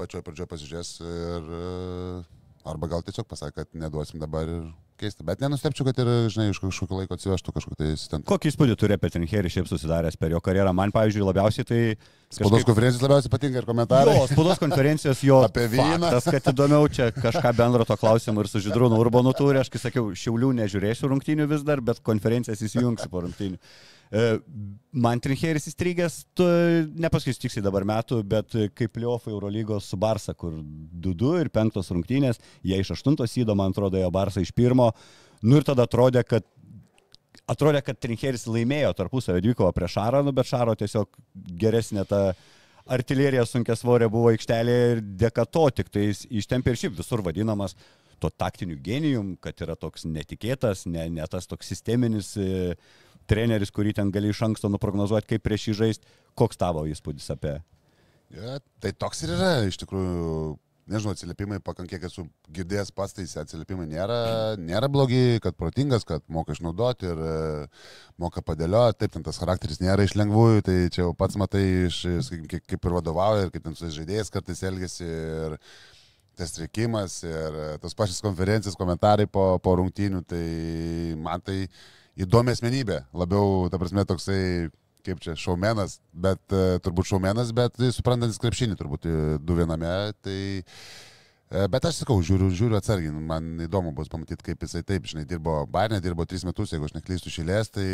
pačioj 0.00 0.24
pradžioje 0.24 0.48
pasižiūrės 0.48 0.94
ir 1.04 1.52
e, 1.60 2.24
arba 2.64 2.88
gal 2.90 3.04
tiesiog 3.04 3.28
pasakė, 3.28 3.62
kad 3.62 3.78
neduosim 3.78 4.20
dabar 4.22 4.48
ir 4.48 4.64
keisti. 5.00 5.24
Bet 5.26 5.40
nenustepčiau, 5.42 5.86
kad 5.88 5.98
ir, 6.00 6.10
žinai, 6.32 6.48
iš 6.52 6.60
kažkokio 6.62 7.00
laiko 7.00 7.16
atsivežtų 7.16 7.54
kažkokį 7.56 7.78
tai 7.80 7.88
asistentą. 7.92 8.26
Kokį 8.30 8.50
įspūdį 8.52 8.76
turi 8.80 8.96
apie 8.96 9.10
Trinkerį 9.14 9.50
šiaip 9.52 9.70
susidaręs 9.70 10.18
per 10.20 10.34
jo 10.34 10.40
karjerą? 10.44 10.72
Man, 10.76 10.92
pavyzdžiui, 10.94 11.24
labiausiai 11.28 11.66
tai... 11.68 11.80
Spaudos 12.34 12.62
kažkaip- 12.62 12.68
konferencijos 12.70 13.02
labiausiai 13.04 13.32
patinka 13.34 13.60
ir 13.60 13.66
komentarai. 13.68 14.14
Jo, 14.16 14.28
spaudos 14.30 14.62
konferencijos 14.62 15.24
jo 15.26 15.40
Apie 15.48 15.66
vyną. 15.70 16.12
Tas, 16.14 16.28
kad 16.30 16.52
įdomiau 16.54 16.86
čia 16.90 17.10
kažką 17.14 17.52
bendro 17.58 17.86
to 17.88 17.98
klausimu 18.00 18.44
ir 18.44 18.50
su 18.50 18.62
Židrūnu 18.64 18.98
Urbanu 19.02 19.34
turi, 19.36 19.60
aš 19.62 19.72
kai 19.74 19.82
sakiau, 19.82 20.08
šiaulių 20.18 20.54
nežiūrėsiu 20.62 21.10
rungtynių 21.10 21.50
vis 21.50 21.66
dar, 21.66 21.82
bet 21.84 22.00
konferencijas 22.06 22.62
įsijungsiu 22.64 23.10
po 23.12 23.26
rungtynių. 23.26 23.60
E, 24.14 24.24
Man 24.94 25.18
Trinkeris 25.18 25.66
įstrigęs, 25.66 26.20
tu 26.38 26.44
nepasakysiu 27.02 27.48
tiksliai 27.48 27.64
dabar 27.66 27.82
metų, 27.88 28.20
bet 28.30 28.54
kaip 28.78 29.00
Liofai 29.02 29.32
Eurolygos 29.32 29.88
su 29.90 29.98
Barsa, 29.98 30.36
kur 30.38 30.54
2-2 30.54 31.32
ir 31.42 31.50
5 31.50 31.80
rungtynės, 31.96 32.38
jie 32.62 32.78
iš 32.78 32.92
8 32.94 33.18
įdo, 33.42 33.56
man 33.58 33.74
atrodo, 33.74 33.98
jo 33.98 34.10
Barsa 34.14 34.44
iš 34.44 34.52
1. 34.54 34.84
Nu 35.42 35.58
ir 35.58 35.66
tada 35.66 35.88
atrodė, 35.88 36.22
kad 36.22 36.46
atrodė, 37.50 37.82
kad 37.84 37.98
Trinkeris 38.00 38.46
laimėjo 38.46 38.92
tarpusavio 38.96 39.42
dvikovą 39.44 39.72
prieš 39.74 39.98
Šarą, 39.98 40.22
nu, 40.24 40.32
bet 40.36 40.48
Šaro 40.48 40.76
tiesiog 40.78 41.10
geresnė 41.60 42.06
ta 42.08 42.22
artilerija 42.84 43.44
sunkia 43.48 43.76
svorė 43.80 44.10
buvo 44.12 44.30
aikštelėje 44.32 44.88
ir 44.94 45.04
dėka 45.24 45.46
to 45.48 45.66
tik 45.80 45.90
tai 45.92 46.08
jis 46.10 46.24
ištempė 46.42 46.72
ir 46.72 46.80
šiaip 46.84 46.98
visur 47.00 47.24
vadinamas 47.24 47.76
to 48.20 48.30
taktiniu 48.30 48.76
genijum, 48.80 49.34
kad 49.40 49.58
yra 49.64 49.76
toks 49.76 50.06
netikėtas, 50.08 50.84
ne, 50.88 51.08
ne 51.12 51.26
tas 51.28 51.48
toks 51.50 51.68
sisteminis 51.72 52.34
e, 52.40 52.76
treneris, 53.30 53.72
kurį 53.74 53.94
ten 53.98 54.10
gali 54.14 54.32
iš 54.32 54.42
anksto 54.46 54.70
nuprognozuoti, 54.72 55.34
kaip 55.34 55.44
prieš 55.46 55.70
jį 55.70 55.78
žaisti. 55.82 56.12
Koks 56.38 56.60
tavo 56.60 56.84
įspūdis 56.90 57.30
apie... 57.34 57.58
Ja, 58.34 58.58
tai 58.82 58.90
toks 58.96 59.20
ir 59.22 59.34
yra, 59.36 59.50
iš 59.68 59.76
tikrųjų, 59.78 60.56
nežinau, 60.90 61.14
atsiliepimai 61.14 61.60
pakankiai 61.62 62.02
esu 62.08 62.24
girdėjęs 62.54 62.90
pats, 62.96 63.14
tai 63.14 63.26
atsiliepimai 63.42 63.86
nėra, 63.88 64.18
nėra 64.58 64.88
blogi, 64.90 65.38
kad 65.44 65.56
protingas, 65.60 66.06
kad 66.08 66.24
moka 66.32 66.56
išnaudoti 66.56 67.08
ir 67.12 67.22
e, 67.24 67.38
moka 68.20 68.42
padėlioti, 68.44 68.98
taip, 69.00 69.14
ten 69.14 69.24
tas 69.26 69.38
charakteris 69.40 69.80
nėra 69.84 70.04
iš 70.04 70.16
lengvųjų, 70.18 70.64
tai 70.66 70.76
čia 70.90 71.04
jau 71.04 71.14
pats 71.16 71.38
matai, 71.40 71.64
iš, 71.86 72.02
kaip, 72.50 72.66
kaip 72.74 72.88
ir 72.88 72.96
vadovauja, 72.98 73.46
ir 73.46 73.54
kaip 73.54 73.68
ten 73.68 73.78
su 73.78 73.92
žaidėjais 73.94 74.32
kartais 74.34 74.64
elgesi. 74.70 75.10
Ir, 75.10 75.60
Tas 76.34 76.50
reikimas 76.58 77.20
ir 77.22 77.54
e, 77.54 77.66
tos 77.78 77.92
pačios 77.94 78.16
konferencijos, 78.18 78.74
komentarai 78.74 79.28
po, 79.30 79.52
po 79.62 79.76
rungtynių, 79.78 80.24
tai 80.26 80.40
man 81.14 81.38
tai 81.46 81.60
įdomi 82.20 82.54
asmenybė. 82.54 83.02
Labiau, 83.16 83.68
ta 83.72 83.80
prasme, 83.80 84.04
toksai 84.08 84.40
kaip 85.04 85.20
čia, 85.20 85.34
šaumenas, 85.38 85.98
bet 86.16 86.40
uh, 86.54 86.76
turbūt 86.84 87.10
šaumenas, 87.10 87.50
bet 87.56 87.80
suprantantis 87.92 88.40
krepšinį 88.40 88.78
turbūt 88.80 89.08
e, 89.08 89.16
du 89.36 89.56
viename. 89.58 89.90
Tai, 90.24 90.36
uh, 90.64 91.66
bet 91.72 91.88
aš 91.90 92.02
sakau, 92.02 92.16
žiūriu, 92.24 92.48
žiūriu 92.56 92.78
atsargiai, 92.78 93.12
man 93.12 93.66
įdomu 93.66 93.92
bus 93.96 94.08
pamatyti, 94.12 94.46
kaip 94.46 94.64
jisai 94.64 94.84
taip, 94.86 95.10
žinai, 95.10 95.26
dirbo 95.28 95.62
Bairne, 95.70 96.00
dirbo 96.04 96.24
tris 96.28 96.46
metus, 96.48 96.72
jeigu 96.72 96.88
aš 96.88 96.96
neklystu 96.96 97.32
šilės, 97.34 97.74
tai... 97.74 97.90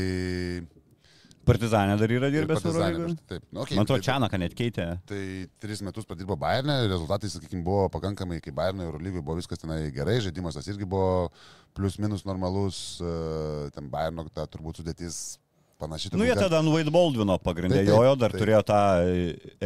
Partizanė 1.48 1.94
dar 1.96 2.12
yra 2.12 2.28
ir 2.28 2.34
dirbęs 2.44 2.62
Eurolygoje? 2.68 3.14
tai, 3.16 3.26
Taip, 3.32 3.44
nu, 3.48 3.62
okay, 3.64 3.74
Man 3.74 3.86
atrodo, 3.86 4.02
tai- 4.02 4.06
Čianaką 4.06 4.38
net 4.38 4.54
keitė. 4.54 4.84
Tai 5.08 5.20
tris 5.64 5.80
metus 5.82 6.06
pradirbo 6.06 6.36
Bayernė, 6.38 6.82
rezultatai, 6.92 7.30
sakykime, 7.32 7.64
buvo 7.66 7.88
pakankamai, 7.90 8.38
kai 8.44 8.52
Bayernė 8.54 8.84
Eurolygoje 8.86 9.24
buvo 9.24 9.38
viskas 9.40 9.64
tenai 9.64 9.86
gerai, 9.94 10.20
žaidimas 10.22 10.60
tas 10.60 10.68
irgi 10.70 10.86
buvo 10.86 11.32
plius 11.76 11.98
minus 12.02 12.24
normalus, 12.28 13.00
e, 13.02 13.70
ten 13.74 13.90
Bayerno 13.92 14.26
ta 14.34 14.46
turbūt 14.50 14.80
sudėtis 14.80 15.38
panaši. 15.80 16.12
Nu, 16.14 16.24
jie 16.28 16.36
tada 16.38 16.60
ant 16.60 16.70
Wade 16.72 16.92
Baldwino 16.94 17.36
pagrindė 17.42 17.80
taip, 17.80 17.92
jojo, 17.94 18.16
dar 18.20 18.34
taip. 18.34 18.42
turėjo 18.44 18.62
tą 18.68 18.80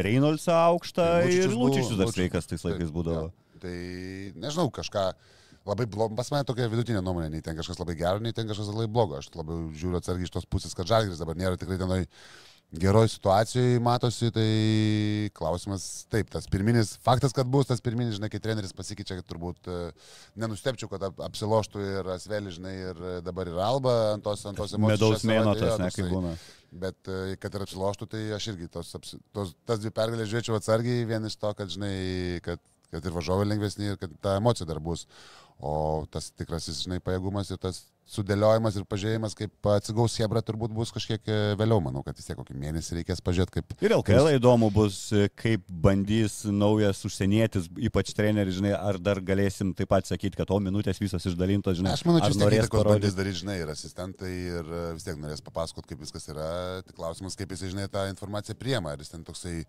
Reynold'są 0.07 0.59
aukštą 0.71 1.07
Tai 1.25 1.33
ir 1.33 1.55
Lūčičius 1.55 1.99
dar 1.99 2.11
sveikas 2.13 2.49
tais 2.51 2.63
laikais 2.67 2.93
būdavo. 2.95 3.29
jo. 3.29 3.59
Tai 3.65 3.75
nežinau, 4.43 4.69
kažką 4.73 5.09
labai 5.65 5.87
blogo, 5.89 6.13
pas 6.17 6.29
mane 6.31 6.45
tokia 6.45 6.67
vidutinė 6.69 7.01
nuomonė, 7.01 7.31
nei 7.33 7.43
ten 7.45 7.57
kažkas 7.57 7.79
labai 7.81 7.95
gero, 7.97 8.21
nei 8.21 8.35
ten 8.37 8.47
kažkas 8.49 8.69
labai 8.69 8.85
blogo. 8.91 9.17
Aš 9.19 9.31
labiau 9.33 9.71
žiūriu 9.73 9.97
atsargiai 9.99 10.27
iš 10.27 10.33
tos 10.35 10.45
pusės, 10.45 10.75
kad 10.77 10.89
Žalgiris 10.89 11.21
dabar 11.21 11.39
nėra 11.39 11.57
tikrai 11.57 11.79
tenai 11.81 12.03
geroj 12.71 13.07
situacijoje 13.07 13.79
matosi, 13.79 14.31
tai 14.35 14.47
klausimas, 15.37 16.05
taip, 16.11 16.29
tas 16.33 16.47
pirminis, 16.51 16.95
faktas, 17.05 17.33
kad 17.35 17.47
bus 17.47 17.69
tas 17.69 17.81
pirminis, 17.83 18.17
žinai, 18.17 18.29
kai 18.33 18.41
treneris 18.43 18.73
pasikeičia, 18.75 19.19
kad 19.21 19.27
turbūt 19.29 19.69
e, 19.71 19.77
nenustepčiau, 20.41 20.89
kad 20.91 21.05
ap- 21.07 21.21
apsiloštų 21.29 21.85
ir 21.85 22.11
Asveli, 22.15 22.51
žinai, 22.51 22.73
ir 22.89 23.01
dabar 23.23 23.47
ir 23.51 23.61
Alba 23.63 23.95
ant 24.15 24.25
tos, 24.25 24.43
ant 24.49 24.59
tos 24.59 24.75
emocijos. 24.75 24.99
Medaus 24.99 25.27
mėno 25.29 25.55
tas, 25.55 25.79
ne, 25.79 25.91
kaip 25.95 26.11
būna. 26.11 26.35
Bet 26.85 27.07
e, 27.07 27.37
kad 27.39 27.55
ir 27.55 27.63
apsiloštų, 27.67 28.09
tai 28.11 28.25
aš 28.35 28.49
irgi 28.51 28.67
tos, 28.73 28.91
tos, 29.31 29.55
tas 29.63 29.79
dvi 29.79 29.93
pergalės 29.95 30.31
žiūrėčiau 30.33 30.59
atsargiai, 30.59 31.07
vien 31.07 31.29
iš 31.29 31.39
to, 31.39 31.53
kad, 31.55 31.71
žinai, 31.71 31.95
kad, 32.43 32.59
kad 32.91 33.07
ir 33.07 33.15
važiuoju 33.15 33.47
lengvesnį 33.53 33.93
ir 33.93 33.99
kad 34.01 34.19
ta 34.19 34.35
emocija 34.41 34.67
dar 34.67 34.83
bus. 34.83 35.07
O 35.63 36.03
tas 36.11 36.33
tikrasis, 36.35 36.81
žinai, 36.83 36.99
pajėgumas 36.99 37.53
ir 37.55 37.61
tas 37.63 37.85
sudėliojimas 38.05 38.75
ir 38.77 38.85
pažiūrėjimas, 38.89 39.33
kaip 39.37 39.69
atsigaus 39.73 40.15
Hebra, 40.21 40.43
turbūt 40.45 40.73
bus 40.75 40.91
kažkiek 40.93 41.25
e, 41.25 41.37
vėliau, 41.57 41.81
manau, 41.81 42.03
kad 42.05 42.17
vis 42.17 42.27
tiek 42.27 42.37
kokį 42.37 42.57
mėnesį 42.61 42.99
reikės 42.99 43.21
pažiūrėti, 43.25 43.55
kaip... 43.57 43.73
Ir 43.81 43.95
LKL 43.97 44.29
įdomu 44.35 44.69
bus, 44.73 44.99
kaip 45.39 45.63
bandys 45.69 46.43
naujas 46.45 47.01
užsienietis, 47.07 47.67
ypač 47.89 48.13
treneris, 48.17 48.59
žinai, 48.59 48.75
ar 48.77 48.99
dar 49.01 49.21
galėsim 49.25 49.73
taip 49.77 49.89
pat 49.89 50.05
sakyti, 50.09 50.37
kad 50.37 50.53
o 50.53 50.59
minutės 50.61 51.01
visos 51.01 51.25
išdalintos, 51.31 51.79
žinai. 51.79 51.95
Aš 51.97 52.05
manau, 52.05 52.21
čia 52.21 52.29
vis 52.35 52.41
tiek 52.43 52.57
įtakos 52.59 52.85
bandys 52.91 53.17
daryti, 53.17 53.41
žinai, 53.41 53.57
ir 53.63 53.73
asistentai, 53.73 54.31
ir 54.59 54.69
e, 54.69 54.83
vis 54.99 55.07
tiek 55.07 55.17
norės 55.21 55.41
papasakot, 55.45 55.89
kaip 55.89 56.05
viskas 56.05 56.29
yra. 56.29 56.49
Tik 56.85 56.97
klausimas, 56.99 57.37
kaip 57.39 57.51
jis, 57.55 57.65
žinai, 57.73 57.89
tą 57.91 58.05
informaciją 58.11 58.57
priema. 58.59 58.93
Ar 58.93 59.01
jis 59.01 59.11
ten 59.13 59.25
toksai 59.25 59.63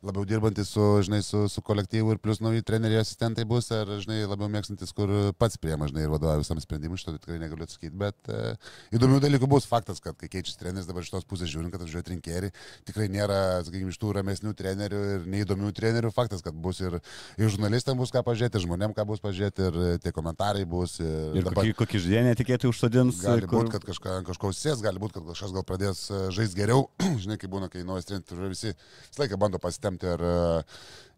labiau 0.00 0.24
dirbantis 0.28 0.72
su, 0.72 0.88
žinai, 1.04 1.20
su, 1.26 1.44
su 1.52 1.62
kolektyvu 1.64 2.16
ir 2.16 2.22
plus 2.22 2.40
nauji 2.42 2.64
treneriai 2.66 3.02
asistentai 3.04 3.44
bus, 3.48 3.68
ar, 3.74 3.90
žinai, 4.02 4.22
labiau 4.24 4.48
mėgstantis, 4.52 4.94
kur 4.96 5.12
pats 5.38 5.60
priema, 5.60 5.90
žinai, 5.90 6.06
ir 6.06 6.14
vadovauja 6.14 6.42
visam 6.42 6.60
sprendimui, 6.62 7.00
šito 7.00 7.18
tikrai 7.18 7.40
negaliu 7.42 7.68
atsakyti. 7.68 7.81
Bet 7.90 8.30
e, 8.30 8.54
įdomių 8.94 9.18
dalykų 9.24 9.48
bus 9.50 9.66
faktas, 9.66 9.98
kad 10.04 10.14
kai 10.20 10.28
keičiasi 10.30 10.58
treneris 10.60 10.86
dabar 10.86 11.02
iš 11.02 11.10
tos 11.14 11.26
pusės 11.28 11.50
žiūrint, 11.50 11.72
kad 11.72 11.82
atvažiuoja 11.82 12.06
trinkeriai, 12.06 12.52
tikrai 12.86 13.08
nėra, 13.12 13.38
sakykime, 13.66 13.90
iš 13.90 13.98
tų 14.02 14.12
ramesnių 14.18 14.52
trenerių 14.58 15.00
ir 15.16 15.26
neįdomių 15.34 15.72
trenerių. 15.76 16.12
Faktas, 16.14 16.44
kad 16.44 16.54
bus 16.54 16.80
ir, 16.84 16.98
ir 17.40 17.52
žurnalistams 17.52 17.98
bus 17.98 18.12
ką 18.14 18.22
pažiūrėti, 18.26 18.62
žmonėms 18.66 18.96
ką 18.96 19.06
bus 19.08 19.22
pažiūrėti, 19.24 19.68
ir 19.68 19.80
e, 19.82 19.98
tie 20.04 20.12
komentarai 20.14 20.64
bus. 20.68 20.98
Ir, 21.02 21.40
Ir 21.42 21.48
kokį, 21.48 21.74
kokį 21.82 22.02
žodį 22.06 22.24
netikėtai 22.30 22.70
užsodins. 22.70 23.22
Gali 23.24 23.48
kur- 23.48 23.62
būti, 23.64 23.74
kad 23.76 23.86
kažką, 23.88 24.18
kažko 24.28 24.52
sės, 24.56 24.82
gali 24.84 25.02
būti, 25.02 25.18
kad 25.18 25.30
kažkas 25.32 25.54
gal 25.56 25.66
pradės 25.66 26.04
e, 26.10 26.22
žaisti 26.34 26.60
geriau. 26.62 26.86
Žinai, 27.22 27.38
kaip 27.40 27.52
būna, 27.52 27.70
kai 27.72 27.84
naujas 27.86 28.08
treneris 28.08 28.52
visi 28.52 28.74
visą 28.74 29.24
laiką 29.24 29.38
bando 29.40 29.60
pasitemti 29.62 30.08
ir, 30.12 30.22
e, 30.22 30.40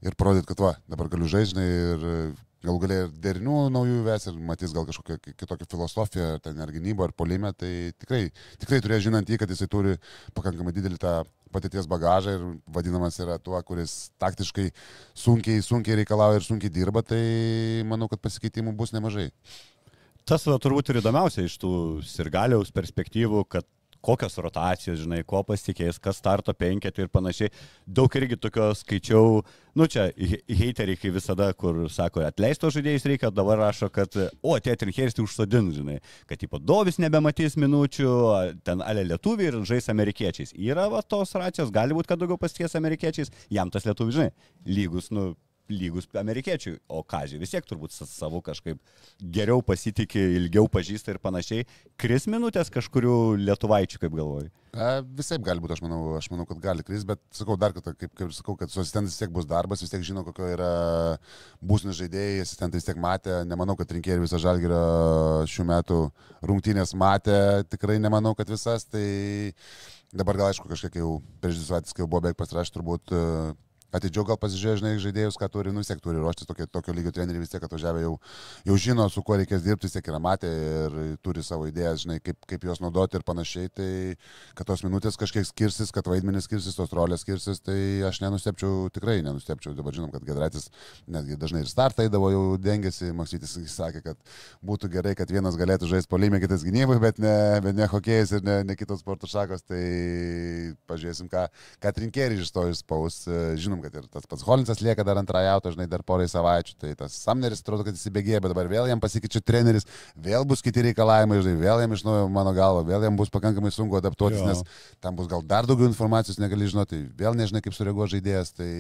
ir 0.05 0.17
parodyti, 0.19 0.49
kad 0.51 0.61
va, 0.63 0.75
dabar 0.91 1.09
galiu 1.13 1.29
žaisti, 1.31 1.65
ir 1.65 2.05
e, 2.11 2.19
gal 2.65 2.81
gali 2.81 2.99
ir 3.03 3.13
derinių 3.25 3.59
naujų 3.73 4.03
ves 4.07 4.29
ir 4.31 4.37
matys 4.51 4.73
gal 4.77 4.87
kažkokią 4.89 5.19
ki- 5.21 5.35
kitokią 5.43 5.69
filosofiją, 5.71 6.29
ar 6.37 6.43
ten 6.45 6.61
ar 6.65 6.73
gynybą, 6.73 7.09
ar 7.09 7.17
polime. 7.17 7.53
Tai 7.57 7.73
tikrai, 8.01 8.29
tikrai 8.63 8.81
turėjo 8.85 9.09
žinant 9.09 9.29
jį, 9.29 9.41
kad 9.41 9.53
jisai 9.53 9.69
turi 9.73 9.97
pakankamai 10.37 10.75
didelį 10.77 11.01
tą 11.03 11.19
patirties 11.55 11.87
bagažą 11.87 12.35
ir 12.35 12.47
vadinamas 12.75 13.21
yra 13.23 13.37
tuo, 13.39 13.61
kuris 13.63 14.11
taktiškai 14.23 14.71
sunkiai, 15.15 15.63
sunkiai 15.63 16.01
reikalauja 16.01 16.41
ir 16.41 16.49
sunkiai 16.49 16.73
dirba, 16.73 17.05
tai 17.07 17.21
manau, 17.87 18.09
kad 18.11 18.23
pasikeitimų 18.25 18.75
bus 18.77 18.95
nemažai. 18.97 19.29
Tas 20.25 20.47
va, 20.49 20.57
turbūt 20.57 20.89
ir 20.89 21.03
įdomiausia 21.03 21.45
iš 21.45 21.59
tų 21.61 21.71
sirgaliaus 22.09 22.73
perspektyvų, 22.75 23.45
kad 23.45 23.69
kokios 24.05 24.37
rotacijos, 24.43 25.01
žinai, 25.03 25.23
ko 25.27 25.41
pasitikės, 25.47 25.99
kas 26.03 26.19
starto 26.21 26.53
penketį 26.57 27.07
ir 27.07 27.13
panašiai. 27.13 27.53
Daug 27.87 28.13
irgi 28.19 28.37
tokio 28.41 28.69
skaičiau, 28.77 29.41
nu 29.79 29.89
čia, 29.91 30.07
heiteriai, 30.49 30.99
kai 31.01 31.13
visada, 31.15 31.49
kur 31.59 31.85
sako, 31.93 32.25
atleisto 32.29 32.71
žaidėjus 32.75 33.09
reikia, 33.11 33.33
dabar 33.35 33.63
rašo, 33.65 33.89
kad, 33.95 34.19
o, 34.43 34.57
tie 34.61 34.77
trinkeris 34.81 35.17
tai 35.17 35.25
užsodin, 35.25 35.73
žinai, 35.77 35.99
kad, 36.29 36.41
tipo, 36.41 36.61
Dovis 36.61 37.01
nebematys 37.03 37.59
minučių, 37.61 38.11
ten 38.67 38.85
ale 38.85 39.07
lietuviai 39.09 39.51
ir 39.53 39.61
žais 39.69 39.89
amerikiečiais. 39.93 40.53
Yra 40.55 40.91
va 40.93 41.03
tos 41.03 41.33
racijos, 41.39 41.73
gali 41.75 41.97
būti, 41.97 42.13
kad 42.13 42.21
daugiau 42.21 42.41
pasitikės 42.41 42.77
amerikiečiais, 42.81 43.33
jam 43.53 43.73
tas 43.73 43.89
lietuvis, 43.89 44.19
žinai, 44.19 44.31
lygus, 44.69 45.11
nu, 45.15 45.33
lygus 45.73 46.09
amerikiečiui, 46.21 46.77
o 46.93 47.01
kažkai 47.03 47.39
vis 47.41 47.55
tiek 47.55 47.65
turbūt 47.65 47.95
savo 47.95 48.41
kažkaip 48.45 48.81
geriau 49.21 49.63
pasitikė, 49.65 50.21
ilgiau 50.39 50.69
pažįsta 50.69 51.15
ir 51.15 51.21
panašiai. 51.23 51.65
Kris 52.01 52.29
minutės 52.29 52.73
kažkurių 52.75 53.37
lietuvaičių, 53.41 54.01
kaip 54.03 54.15
galvoju. 54.19 54.53
Visai 55.15 55.39
gali 55.39 55.63
būti, 55.63 55.77
aš 55.77 55.83
manau, 55.85 56.01
aš 56.19 56.29
manau, 56.33 56.45
kad 56.49 56.59
gali 56.63 56.83
kris, 56.87 57.05
bet 57.07 57.21
sakau 57.35 57.55
dar 57.61 57.73
kartą, 57.77 57.95
kaip, 57.95 58.11
kaip 58.19 58.33
sakau, 58.35 58.57
kad 58.59 58.73
su 58.73 58.81
asistentais 58.83 59.15
vis 59.15 59.23
tiek 59.23 59.33
bus 59.33 59.47
darbas, 59.47 59.85
vis 59.85 59.93
tiek 59.93 60.03
žino, 60.05 60.25
kokio 60.27 60.49
yra 60.51 60.71
būsni 61.63 61.95
žaidėjai, 61.95 62.43
asistentai 62.43 62.81
vis 62.81 62.89
tiek 62.89 62.99
matė, 63.01 63.39
nemanau, 63.47 63.79
kad 63.79 63.95
rinkėjai 63.95 64.25
visą 64.25 64.41
žalgyrą 64.43 64.81
šių 65.51 65.69
metų 65.71 66.01
rungtynės 66.51 66.97
matė, 66.99 67.39
tikrai 67.71 68.01
nemanau, 68.03 68.35
kad 68.35 68.51
visas, 68.51 68.89
tai 68.91 69.07
dabar 70.15 70.43
gal 70.43 70.51
aišku 70.51 70.67
kažkiek 70.71 70.99
jau 70.99 71.21
prieš 71.39 71.61
dvi 71.61 71.69
savaitės, 71.71 71.95
kai 71.95 72.03
jau 72.03 72.11
buvo 72.11 72.27
beveik 72.27 72.43
pasirašę, 72.43 72.75
turbūt 72.75 73.15
atidžiau 73.95 74.25
gal 74.27 74.39
pasižiūrėjo, 74.41 74.81
žinai, 74.81 74.93
žaidėjus, 75.03 75.39
ką 75.39 75.49
turi, 75.53 75.73
nu, 75.75 75.83
vis 75.85 75.91
tiek 75.91 76.01
turi 76.03 76.21
ruoštis 76.23 76.49
tokio, 76.49 76.67
tokio 76.71 76.95
lygio 76.97 77.13
treneriai, 77.15 77.43
vis 77.45 77.53
tiek 77.53 77.63
atvažiavę 77.65 78.03
jau, 78.03 78.15
jau 78.67 78.79
žino, 78.81 79.07
su 79.13 79.23
kuo 79.27 79.39
reikės 79.39 79.63
dirbti, 79.65 79.89
vis 79.89 79.95
tiek 79.97 80.11
yra 80.11 80.21
matę 80.23 80.51
ir 80.51 80.97
turi 81.25 81.45
savo 81.47 81.69
idėjas, 81.71 82.05
žinai, 82.05 82.19
kaip, 82.25 82.41
kaip 82.51 82.67
juos 82.67 82.83
naudoti 82.83 83.19
ir 83.21 83.27
panašiai, 83.27 83.71
tai 83.71 83.89
kad 84.59 84.69
tos 84.71 84.83
minutės 84.87 85.19
kažkiek 85.21 85.47
skirsis, 85.47 85.93
kad 85.95 86.09
vaidmenis 86.11 86.49
skirsis, 86.49 86.77
tos 86.79 86.95
rolės 86.97 87.23
skirsis, 87.25 87.63
tai 87.63 87.79
aš 88.09 88.21
nenustepčiau, 88.25 88.89
tikrai 88.95 89.21
nenustepčiau, 89.25 89.77
dabar 89.79 89.95
žinom, 89.97 90.11
kad 90.15 90.27
Gedraitis 90.27 90.71
netgi 91.07 91.39
dažnai 91.41 91.63
ir 91.65 91.71
startą 91.71 92.07
eidavo, 92.07 92.33
jau 92.35 92.45
dengėsi, 92.61 93.13
Maksytis 93.15 93.57
sakė, 93.79 94.03
kad 94.11 94.35
būtų 94.65 94.91
gerai, 94.97 95.15
kad 95.19 95.31
vienas 95.31 95.59
galėtų 95.61 95.91
žaisti 95.93 96.11
polime, 96.11 96.43
kitas 96.43 96.67
gynybai, 96.67 96.99
bet 97.03 97.23
ne, 97.23 97.37
bet 97.65 97.79
ne 97.79 97.89
hokėjas 97.91 98.35
ir 98.39 98.47
ne, 98.47 98.59
ne 98.67 98.79
kitos 98.79 99.05
sporto 99.05 99.31
šakos, 99.31 99.65
tai 99.69 99.83
pažiūrėsim, 100.91 101.31
ką, 101.33 101.47
ką 101.83 101.95
trinkėri 101.97 102.41
iš 102.41 102.53
to 102.55 102.67
išspaus, 102.71 103.23
žinom, 103.61 103.84
kad 103.85 103.99
ir 104.01 104.09
tas 104.13 104.27
pats 104.31 104.45
Holinsas 104.47 104.81
lieka 104.85 105.05
dar 105.07 105.21
ant 105.21 105.31
rajauto, 105.37 105.73
žinai, 105.75 105.87
dar 105.91 106.05
porai 106.07 106.27
savaičių, 106.31 106.77
tai 106.81 106.95
tas 106.99 107.17
Samneris 107.27 107.63
atrodo, 107.65 107.87
kad 107.87 107.99
įsibėgėjo, 107.99 108.41
bet 108.45 108.55
dabar 108.55 108.71
vėl 108.71 108.89
jam 108.91 109.03
pasikeičia 109.03 109.43
treneris, 109.45 109.89
vėl 110.17 110.47
bus 110.49 110.65
kiti 110.65 110.87
reikalavimai, 110.89 111.43
žinai, 111.45 111.61
vėl 111.61 111.85
jam 111.85 111.97
iš 111.97 112.05
naujo 112.07 112.27
mano 112.33 112.55
galvo, 112.57 112.85
vėl 112.89 113.05
jam 113.07 113.21
bus 113.21 113.33
pakankamai 113.35 113.73
sunku 113.75 114.01
adaptuotis, 114.01 114.43
jo. 114.43 114.51
nes 114.51 114.65
tam 115.05 115.21
bus 115.21 115.31
gal 115.31 115.45
dar 115.45 115.69
daugiau 115.69 115.91
informacijos, 115.91 116.41
negali 116.43 116.71
žinoti, 116.71 117.05
vėl 117.19 117.37
nežinai, 117.39 117.63
kaip 117.65 117.77
sureaguo 117.77 118.09
žaidėjas, 118.11 118.55
tai 118.57 118.73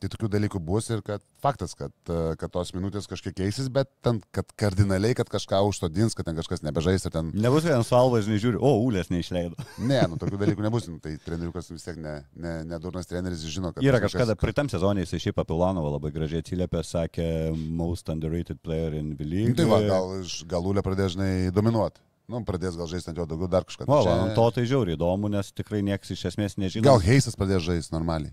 Tai 0.00 0.08
tokių 0.08 0.30
dalykų 0.32 0.60
bus 0.64 0.86
ir 0.88 1.02
kad 1.04 1.20
faktas, 1.44 1.74
kad, 1.76 1.92
e, 2.08 2.32
kad 2.40 2.52
tos 2.54 2.70
minutės 2.72 3.04
kažkiek 3.10 3.34
keisis, 3.36 3.68
bet 3.72 3.90
ten, 4.04 4.22
kad 4.32 4.48
kardinaliai, 4.56 5.12
kad 5.18 5.28
kažką 5.28 5.60
užtodins, 5.68 6.16
kad 6.16 6.24
ten 6.24 6.38
kažkas 6.38 6.64
nebežais 6.64 7.04
ir 7.04 7.12
ten... 7.12 7.28
Nebus 7.36 7.66
vien 7.68 7.84
sualvas, 7.84 8.24
žinai, 8.24 8.40
žiūri, 8.40 8.60
o, 8.64 8.72
ulės 8.86 9.12
neišleido. 9.12 9.60
Ne, 9.90 10.00
nu 10.08 10.16
tokių 10.20 10.38
dalykų 10.40 10.64
nebus, 10.64 10.86
nu, 10.88 11.00
tai 11.02 11.16
treneriukas 11.20 11.68
vis 11.72 11.84
tiek 11.84 11.96
ne, 12.00 12.14
ne, 12.38 12.52
nedurnas 12.68 13.08
treneris 13.10 13.42
žino, 13.44 13.74
kad... 13.74 13.84
Yra 13.84 14.00
kažkada, 14.00 14.32
kažkas... 14.32 14.40
praeitam 14.40 14.70
sezonė 14.72 15.04
jisai 15.04 15.20
šiaip 15.26 15.40
apie 15.42 15.56
Lanovą 15.56 15.94
labai 15.96 16.12
gražiai 16.14 16.44
atsiliepė, 16.44 16.84
sakė, 16.86 17.26
most 17.56 18.12
underrated 18.12 18.60
player 18.64 18.94
in 18.96 19.16
the 19.18 19.26
league. 19.26 19.52
Nu, 19.52 19.58
tai 19.58 19.68
va, 19.68 19.80
gal, 19.84 20.14
gal 20.48 20.68
ulė 20.72 20.84
pradės, 20.86 21.16
žinai, 21.16 21.32
dominuoti. 21.56 22.00
Nu, 22.30 22.44
pradės 22.46 22.76
gal 22.78 22.86
žaisti 22.90 23.10
ant 23.10 23.18
jo 23.18 23.26
daugiau 23.26 23.50
dar 23.50 23.66
kažką. 23.66 23.88
O, 23.90 24.02
čia... 24.06 24.14
ant 24.28 24.36
to 24.38 24.44
tai 24.54 24.68
žiauriai 24.70 24.94
įdomu, 24.94 25.32
nes 25.32 25.50
tikrai 25.50 25.82
niekas 25.86 26.14
iš 26.14 26.28
esmės 26.30 26.54
nežino. 26.60 26.86
Gal 26.86 27.02
Heisas 27.02 27.36
pradės 27.38 27.64
žaisti 27.66 27.96
normaliai. 27.96 28.30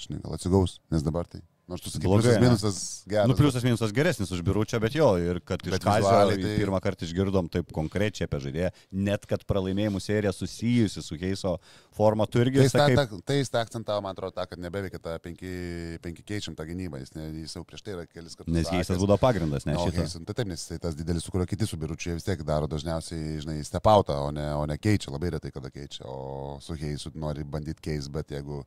Žinai, 0.00 0.20
gal 0.24 0.36
atsigaus, 0.36 0.78
nes 0.92 1.04
dabar 1.06 1.28
tai. 1.30 1.42
Nors 1.66 1.82
tu 1.82 1.90
sakai, 1.90 2.06
pliusas 2.06 2.36
minusas 2.38 2.76
geras. 3.10 3.26
Nu, 3.26 3.34
pliusas 3.34 3.64
minusas 3.66 3.90
geresnis 3.90 4.30
už 4.30 4.42
biuručią, 4.46 4.78
bet 4.78 4.94
jo, 4.94 5.08
ir 5.18 5.40
kad 5.42 5.64
bet 5.66 5.80
iš 5.80 5.82
Kazio 5.82 6.12
tai... 6.30 6.50
pirmą 6.60 6.78
kartą 6.78 7.02
išgirdom 7.08 7.48
taip 7.50 7.72
konkrečiai 7.74 8.28
apie 8.28 8.38
žaidėją, 8.44 8.68
net 8.94 9.26
kad 9.26 9.42
pralaimėjimų 9.50 9.98
serija 10.04 10.30
susijusi 10.30 11.02
su 11.02 11.18
Heiso 11.18 11.56
forma, 11.96 12.28
tu 12.30 12.38
irgi... 12.38 12.60
Tai 12.60 12.68
jis 12.68 12.76
sakai... 12.76 12.94
tą, 13.00 13.18
tai 13.26 13.38
jis 13.40 13.50
tą 13.50 13.64
akcentavo, 13.66 14.04
man 14.04 14.14
atrodo, 14.14 14.36
tą, 14.36 14.44
kad 14.46 14.62
nebeveikia 14.62 15.00
tą 15.02 15.16
5 15.24 16.22
keičiam 16.28 16.54
tą 16.54 16.68
gynybą, 16.68 17.00
jis, 17.02 17.10
ne, 17.18 17.26
jis 17.40 17.56
jau 17.58 17.64
prieš 17.66 17.82
tai 17.82 17.96
yra 17.96 18.06
kelis 18.06 18.38
kartus. 18.38 18.54
Nes 18.54 18.70
Heisas 18.70 19.02
būdavo 19.02 19.18
pagrindas, 19.24 19.66
ne 19.66 19.74
no. 19.74 19.88
Heisas, 19.90 20.14
tai 20.22 20.38
taip, 20.38 20.46
nes 20.52 20.68
tai 20.70 20.78
tas 20.86 20.94
didelis, 20.94 21.26
su 21.26 21.34
kuriuo 21.34 21.48
kiti 21.50 21.66
su 21.66 21.80
biuručiu 21.82 22.14
vis 22.14 22.28
tiek 22.28 22.46
daro 22.46 22.70
dažniausiai, 22.70 23.40
žinai, 23.42 23.58
stepautą, 23.66 24.20
o 24.28 24.30
ne, 24.30 24.46
o 24.54 24.62
ne 24.70 24.78
keičia, 24.78 25.10
labai 25.10 25.34
retai 25.34 25.50
kada 25.50 25.74
keičia, 25.74 26.06
o 26.06 26.60
su 26.62 26.78
Heisu 26.78 27.10
nori 27.18 27.42
bandyti 27.42 27.88
keisti, 27.88 28.14
bet 28.14 28.36
jeigu 28.36 28.62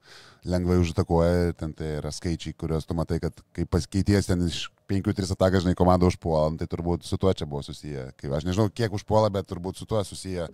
lengvai 0.50 0.82
užatakuoja, 0.84 1.56
ten 1.60 1.72
tai 1.78 1.96
yra 2.02 2.12
skaičiai, 2.12 2.58
kuriuos 2.60 2.89
tu 2.90 2.98
matai, 2.98 3.20
kad 3.24 3.46
kaip 3.56 3.70
paskeities 3.72 4.30
ten 4.30 4.42
iš 4.48 4.66
5-3 4.90 5.36
ataką, 5.36 5.62
žinai, 5.64 5.78
komandą 5.78 6.10
užpuolam, 6.10 6.58
tai 6.58 6.68
turbūt 6.70 7.06
su 7.06 7.20
tuo 7.22 7.34
čia 7.38 7.46
buvo 7.50 7.62
susiję. 7.66 8.10
Kaip, 8.18 8.34
aš 8.34 8.48
nežinau, 8.48 8.72
kiek 8.74 8.94
užpuola, 8.98 9.30
bet 9.34 9.48
turbūt 9.50 9.78
su 9.78 9.86
tuo 9.90 10.02
susiję, 10.06 10.50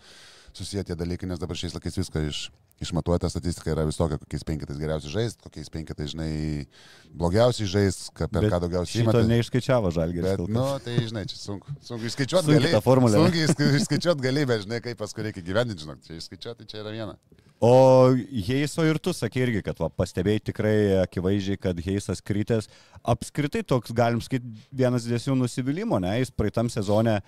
susiję 0.56 0.84
tie 0.84 1.00
dalykai, 1.00 1.30
nes 1.32 1.40
dabar 1.40 1.58
šiais 1.60 1.76
laikais 1.78 1.96
viską 2.02 2.26
iš, 2.28 2.42
išmatuota 2.84 3.30
statistika 3.32 3.72
yra 3.72 3.86
visokia, 3.88 4.20
kokiais 4.20 4.44
penketais 4.48 4.82
geriausiai 4.82 5.14
žaisti, 5.14 5.40
kokiais 5.48 5.72
penketais, 5.72 6.12
žinai, 6.12 6.68
blogiausiai 7.16 7.72
žaisti, 7.72 8.12
per 8.20 8.50
ką 8.52 8.60
daugiausiai 8.66 9.06
įmeta. 9.06 9.24
To 9.24 9.32
neišskaičiavo 9.32 9.94
žalgeris. 9.96 10.36
Bet, 10.36 10.54
nu, 10.60 10.68
tai, 10.84 11.00
žinai, 11.08 11.24
čia 11.32 11.40
sunku. 11.40 11.80
Sunku 11.88 12.12
išskaičiuoti 12.12 12.60
gali. 12.60 12.76
Sunku 12.76 13.80
išskaičiuoti 13.80 14.28
gali, 14.28 14.48
bet, 14.52 14.68
žinai, 14.68 14.84
kaip 14.84 15.00
paskui 15.00 15.30
reikia 15.30 15.48
gyvendinti, 15.48 15.88
žinok, 15.88 16.04
čia 16.04 16.20
išskaičiuoti, 16.20 16.68
čia 16.72 16.84
yra 16.84 16.92
viena. 16.96 17.16
O 17.64 18.12
Heiso 18.46 18.84
ir 18.84 19.00
tu 19.00 19.14
sakė 19.16 19.46
irgi, 19.46 19.62
kad 19.64 19.80
va, 19.80 19.88
pastebėjai 19.88 20.44
tikrai 20.52 20.76
akivaizdžiai, 21.06 21.60
kad 21.62 21.80
Heisas 21.86 22.22
krytės. 22.22 22.68
Apskritai 23.02 23.64
toks, 23.64 23.94
galim 23.96 24.20
sakyti, 24.24 24.52
vienas 24.76 25.08
didesnių 25.08 25.38
nusivylimų, 25.40 26.02
ne? 26.04 26.18
Jis 26.20 26.34
praeitam 26.36 26.70
sezone, 26.74 27.22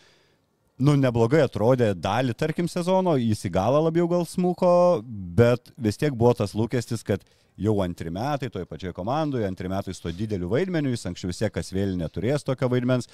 nu, 0.83 0.97
neblogai 0.99 1.45
atrodė 1.45 1.93
dalį, 1.95 2.35
tarkim, 2.37 2.67
sezono, 2.71 3.15
jis 3.21 3.45
į 3.47 3.53
galą 3.55 3.85
labiau 3.87 4.09
gal 4.11 4.27
smuko, 4.27 5.01
bet 5.07 5.71
vis 5.79 5.99
tiek 6.01 6.11
buvo 6.11 6.35
tas 6.37 6.53
lūkestis, 6.57 7.07
kad 7.07 7.23
jau 7.57 7.73
antri 7.83 8.11
metai 8.13 8.49
toje 8.53 8.67
pačioje 8.69 8.93
komandoje, 8.97 9.47
antri 9.47 9.69
metai 9.71 9.95
su 9.95 10.05
to 10.05 10.13
dideliu 10.15 10.49
vaidmeniu, 10.51 10.93
jis 10.93 11.07
anksčiau 11.09 11.31
vis 11.31 11.41
tiek 11.41 11.53
kas 11.53 11.73
vėl 11.73 11.95
neturės 11.99 12.45
tokio 12.45 12.69
vaidmens 12.71 13.09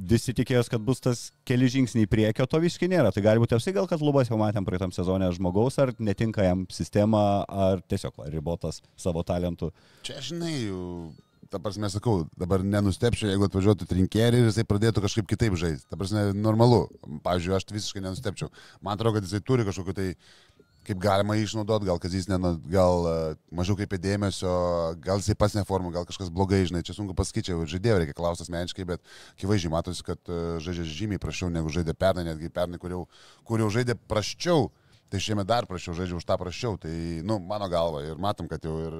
visi 0.00 0.34
tikėjos, 0.36 0.70
kad 0.72 0.82
bus 0.84 1.02
tas 1.04 1.24
keli 1.48 1.68
žingsniai 1.70 2.08
priekio, 2.10 2.46
to 2.48 2.60
visiškai 2.62 2.88
nėra. 2.90 3.12
Tai 3.12 3.24
gali 3.24 3.42
būti 3.42 3.56
apsiai 3.56 3.76
gal, 3.76 3.88
kad 3.90 4.02
lubas 4.04 4.30
jau 4.30 4.38
matėm 4.40 4.66
praeitam 4.66 4.94
sezonė 4.94 5.30
žmogaus, 5.36 5.78
ar 5.82 5.92
netinka 5.98 6.46
jam 6.46 6.64
sistema, 6.72 7.42
ar 7.48 7.82
tiesiog 7.90 8.16
va, 8.20 8.30
ribotas 8.32 8.80
savo 9.00 9.24
talentų. 9.26 9.72
Čia, 10.06 10.20
žinai, 10.30 10.54
ta 11.50 11.60
prasme, 11.62 11.90
sakau, 11.92 12.24
dabar 12.38 12.62
nenustepčiau, 12.64 13.32
jeigu 13.32 13.48
atvažiuotų 13.48 13.88
trinkerį 13.90 14.44
ir 14.44 14.50
jisai 14.50 14.64
pradėtų 14.70 15.02
kažkaip 15.04 15.28
kitaip 15.30 15.58
žaisti. 15.60 15.88
Ta 15.90 15.98
prasme, 16.00 16.30
normalu. 16.36 16.84
Pavyzdžiui, 17.26 17.56
aš 17.58 17.66
visiškai 17.74 18.04
nenustepčiau. 18.04 18.52
Man 18.84 18.96
atrodo, 18.96 19.18
kad 19.18 19.26
jisai 19.26 19.42
turi 19.44 19.66
kažkokiu 19.66 19.96
tai 19.96 20.08
kaip 20.90 20.98
galima 21.02 21.36
išnaudoti, 21.38 21.86
gal 21.86 22.00
Kazys 22.02 22.26
ne, 22.30 22.38
gal 22.70 23.06
e, 23.06 23.14
mažiau 23.54 23.76
kaip 23.78 23.94
dėmesio, 24.02 24.50
gal 25.04 25.22
jisai 25.22 25.36
pats 25.38 25.54
neformų, 25.58 25.92
gal 25.94 26.06
kažkas 26.08 26.32
blogai, 26.34 26.64
žinai, 26.66 26.82
čia 26.86 26.96
sunku 26.96 27.14
pasakyti, 27.18 27.54
žaidėjo 27.70 28.00
reikia 28.02 28.16
klausti 28.18 28.48
asmeniškai, 28.48 28.86
bet 28.88 29.04
akivaizdžiai 29.36 29.72
matosi, 29.72 30.04
kad 30.06 30.18
e, 30.26 30.40
žaidžia 30.64 30.88
žymiai 30.90 31.22
prašiau 31.22 31.52
negu 31.52 31.70
žaidė 31.70 31.94
pernai, 31.94 32.26
netgi 32.32 32.50
pernai, 32.54 32.80
kur 32.82 32.96
jau, 32.96 33.02
kur 33.46 33.62
jau 33.62 33.70
žaidė 33.78 33.94
praščiau, 34.10 34.66
tai 35.10 35.22
šiemet 35.22 35.46
dar 35.46 35.68
prašiau, 35.70 35.94
žaidžia 35.98 36.18
už 36.18 36.26
tą 36.26 36.38
prašiau, 36.40 36.78
tai, 36.82 36.92
nu, 37.26 37.38
mano 37.38 37.70
galva 37.70 38.02
ir 38.06 38.18
matom, 38.18 38.50
kad 38.50 38.66
jau 38.66 38.74
ir 38.82 38.98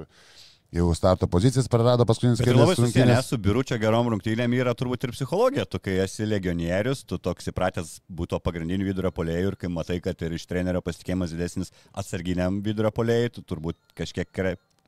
jau 0.75 0.87
starto 0.95 1.27
pozicijas 1.31 1.69
prarado 1.71 2.07
paskutinis 2.07 2.41
kelias 2.43 2.63
labai 2.63 2.77
rungtynės. 2.79 3.31
Su 3.31 3.39
biuručio 3.43 3.79
gerom 3.83 4.11
rungtynėm 4.15 4.55
yra 4.59 4.75
turbūt 4.79 5.07
ir 5.07 5.15
psichologija. 5.17 5.67
Tu, 5.67 5.81
kai 5.83 5.99
esi 6.05 6.29
legionierius, 6.29 7.03
tu 7.09 7.19
toks 7.19 7.51
įpratęs 7.51 7.97
būti 8.07 8.39
pagrindiniu 8.45 8.91
vidurio 8.91 9.13
polėjų 9.15 9.53
ir 9.53 9.59
kai 9.61 9.73
matai, 9.73 9.99
kad 10.05 10.23
ir 10.27 10.37
iš 10.39 10.47
trenerio 10.51 10.83
pasitikėjimas 10.87 11.35
didesnis 11.35 11.75
atsarginiam 11.91 12.63
vidurio 12.65 12.93
polėjui, 12.95 13.35
tu 13.39 13.47
turbūt 13.47 13.79
kažkiek 13.99 14.31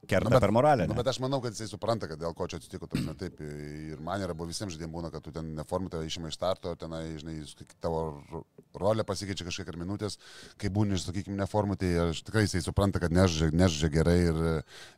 kerta 0.07 0.29
nu, 0.29 0.35
bet, 0.35 0.41
per 0.41 0.53
moralę. 0.55 0.87
Nu, 0.91 0.97
bet 0.99 1.09
aš 1.13 1.19
manau, 1.23 1.41
kad 1.43 1.55
jisai 1.55 1.69
supranta, 1.71 2.09
kad 2.11 2.21
dėl 2.21 2.35
ko 2.37 2.49
čia 2.51 2.59
atsitiko, 2.59 2.89
tas 2.91 3.05
ne 3.05 3.15
taip. 3.19 3.41
Ir 3.43 4.01
man 4.03 4.23
yra 4.25 4.35
buvo 4.37 4.51
visiems 4.51 4.75
žaidėjams 4.75 4.95
būna, 4.97 5.11
kad 5.15 5.25
tu 5.25 5.33
ten 5.35 5.53
neformai 5.59 5.93
tave 5.93 6.09
išima 6.09 6.31
iš 6.31 6.39
starto, 6.39 6.75
ten, 6.79 6.97
žinai, 7.21 7.37
tavo 7.83 8.43
rolė 8.79 9.07
pasikeičia 9.07 9.47
kažkiek 9.47 9.71
ar 9.73 9.79
minutės, 9.81 10.19
kai 10.61 10.73
būni, 10.75 10.99
sakykime, 11.01 11.39
neformai, 11.39 11.79
tai 11.81 11.93
aš 12.09 12.25
tikrai 12.27 12.47
jisai 12.47 12.65
supranta, 12.65 13.03
kad 13.03 13.15
nežaidžia 13.15 13.93
gerai 13.93 14.19
ir 14.31 14.43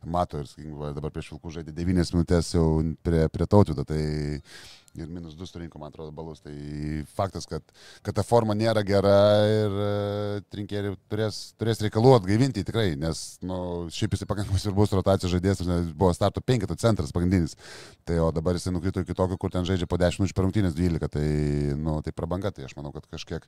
mato, 0.03 0.41
ir, 0.41 0.49
sakykime, 0.49 0.93
dabar 0.97 1.13
prieš 1.13 1.33
Vilkų 1.35 1.53
žaidė 1.59 1.75
9 1.75 2.15
minutės 2.15 2.53
jau 2.55 2.67
prie, 3.05 3.25
prie 3.33 3.49
tautvido. 3.49 3.85
Tai 3.85 4.01
ir 4.99 5.09
minus 5.11 5.35
2 5.37 5.47
surinko, 5.49 5.79
man 5.81 5.91
atrodo, 5.91 6.11
balus. 6.15 6.41
Tai 6.43 6.53
faktas, 7.15 7.47
kad, 7.49 7.63
kad 8.05 8.17
ta 8.17 8.23
forma 8.25 8.55
nėra 8.57 8.83
gera 8.87 9.15
ir 9.49 9.75
uh, 9.75 10.43
trinkeriai 10.53 10.95
turės, 11.11 11.41
turės 11.59 11.81
reikalų 11.85 12.15
atgaivinti 12.19 12.65
tikrai, 12.67 12.87
nes 12.99 13.25
nu, 13.45 13.57
šiaip 13.93 14.15
jisai 14.15 14.29
pakankamai 14.29 14.61
svarbus 14.61 14.95
rotacijos 14.95 15.35
žaidėjas, 15.35 15.65
buvo 15.93 16.13
starto 16.15 16.43
penketo 16.45 16.77
centras 16.79 17.13
pagrindinis. 17.15 17.57
Tai 18.07 18.21
o 18.27 18.31
dabar 18.35 18.59
jisai 18.59 18.75
nukrito 18.75 19.03
iki 19.03 19.17
tokio, 19.17 19.39
kur 19.41 19.53
ten 19.53 19.67
žaidžia 19.67 19.89
po 19.89 19.99
10 20.01 20.21
minučių 20.21 20.37
per 20.37 20.47
rungtynės 20.47 20.77
12, 20.77 21.11
tai, 21.17 21.27
nu, 21.79 21.99
tai 22.05 22.15
prabanga, 22.15 22.53
tai 22.55 22.67
aš 22.69 22.77
manau, 22.79 22.93
kad 22.95 23.07
kažkiek 23.11 23.47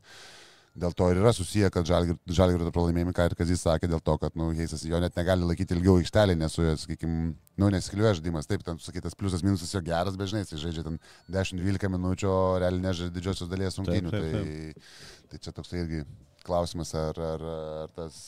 dėl 0.78 0.94
to 0.98 1.10
ir 1.12 1.20
yra 1.22 1.34
susiję, 1.34 1.70
kad 1.74 1.88
žalgirio 1.88 2.72
pralaimėjimai, 2.74 3.14
ką 3.18 3.26
ir 3.30 3.36
Kazis 3.40 3.64
sakė, 3.66 3.90
dėl 3.90 4.02
to, 4.06 4.18
kad, 4.22 4.36
nu, 4.40 4.50
Heisas 4.58 4.84
jo 4.86 5.00
net 5.02 5.18
negali 5.18 5.48
laikyti 5.48 5.76
ilgiau 5.78 5.98
aikštelį, 6.02 6.38
nes 6.38 6.54
su 6.54 6.66
juo, 6.66 6.76
sakykime, 6.80 7.32
nu, 7.62 7.70
neskiliuoja 7.74 8.18
žaidimas, 8.20 8.50
taip, 8.50 8.64
ten 8.68 8.80
sakytas 8.84 9.18
pliusas 9.18 9.46
minusas 9.46 9.74
jo 9.74 9.82
geras, 9.86 10.18
bet 10.20 10.32
žinai, 10.32 10.46
jis 10.46 10.62
žaidžia 10.62 10.86
ten 10.86 11.00
10-12 11.34 11.94
minučių, 11.98 12.30
o 12.30 12.42
realiai 12.62 12.86
nežaidžia 12.86 13.16
didžiosios 13.16 13.52
dalies 13.52 13.80
rungtynių. 13.82 14.14
Tai, 14.14 14.90
tai 15.32 15.42
čia 15.44 15.56
toks 15.58 15.74
irgi 15.78 16.04
klausimas, 16.48 16.94
ar, 16.98 17.22
ar, 17.34 17.48
ar 17.84 17.96
tas 17.98 18.20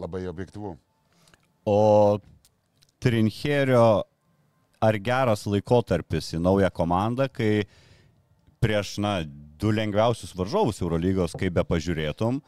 labai 0.00 0.24
objektivu. 0.30 0.74
O 1.68 1.80
Trincherio 3.00 4.02
ar 4.80 4.96
geras 5.04 5.44
laikotarpis 5.48 6.32
į 6.36 6.40
naują 6.40 6.72
komandą, 6.72 7.28
kai 7.32 7.66
prieš, 8.60 8.96
na, 9.04 9.20
du 9.60 9.72
lengviausius 9.74 10.32
varžovus 10.36 10.80
Eurolygos, 10.82 11.36
kaip 11.38 11.54
be 11.56 11.64
pažiūrėtum, 11.66 12.40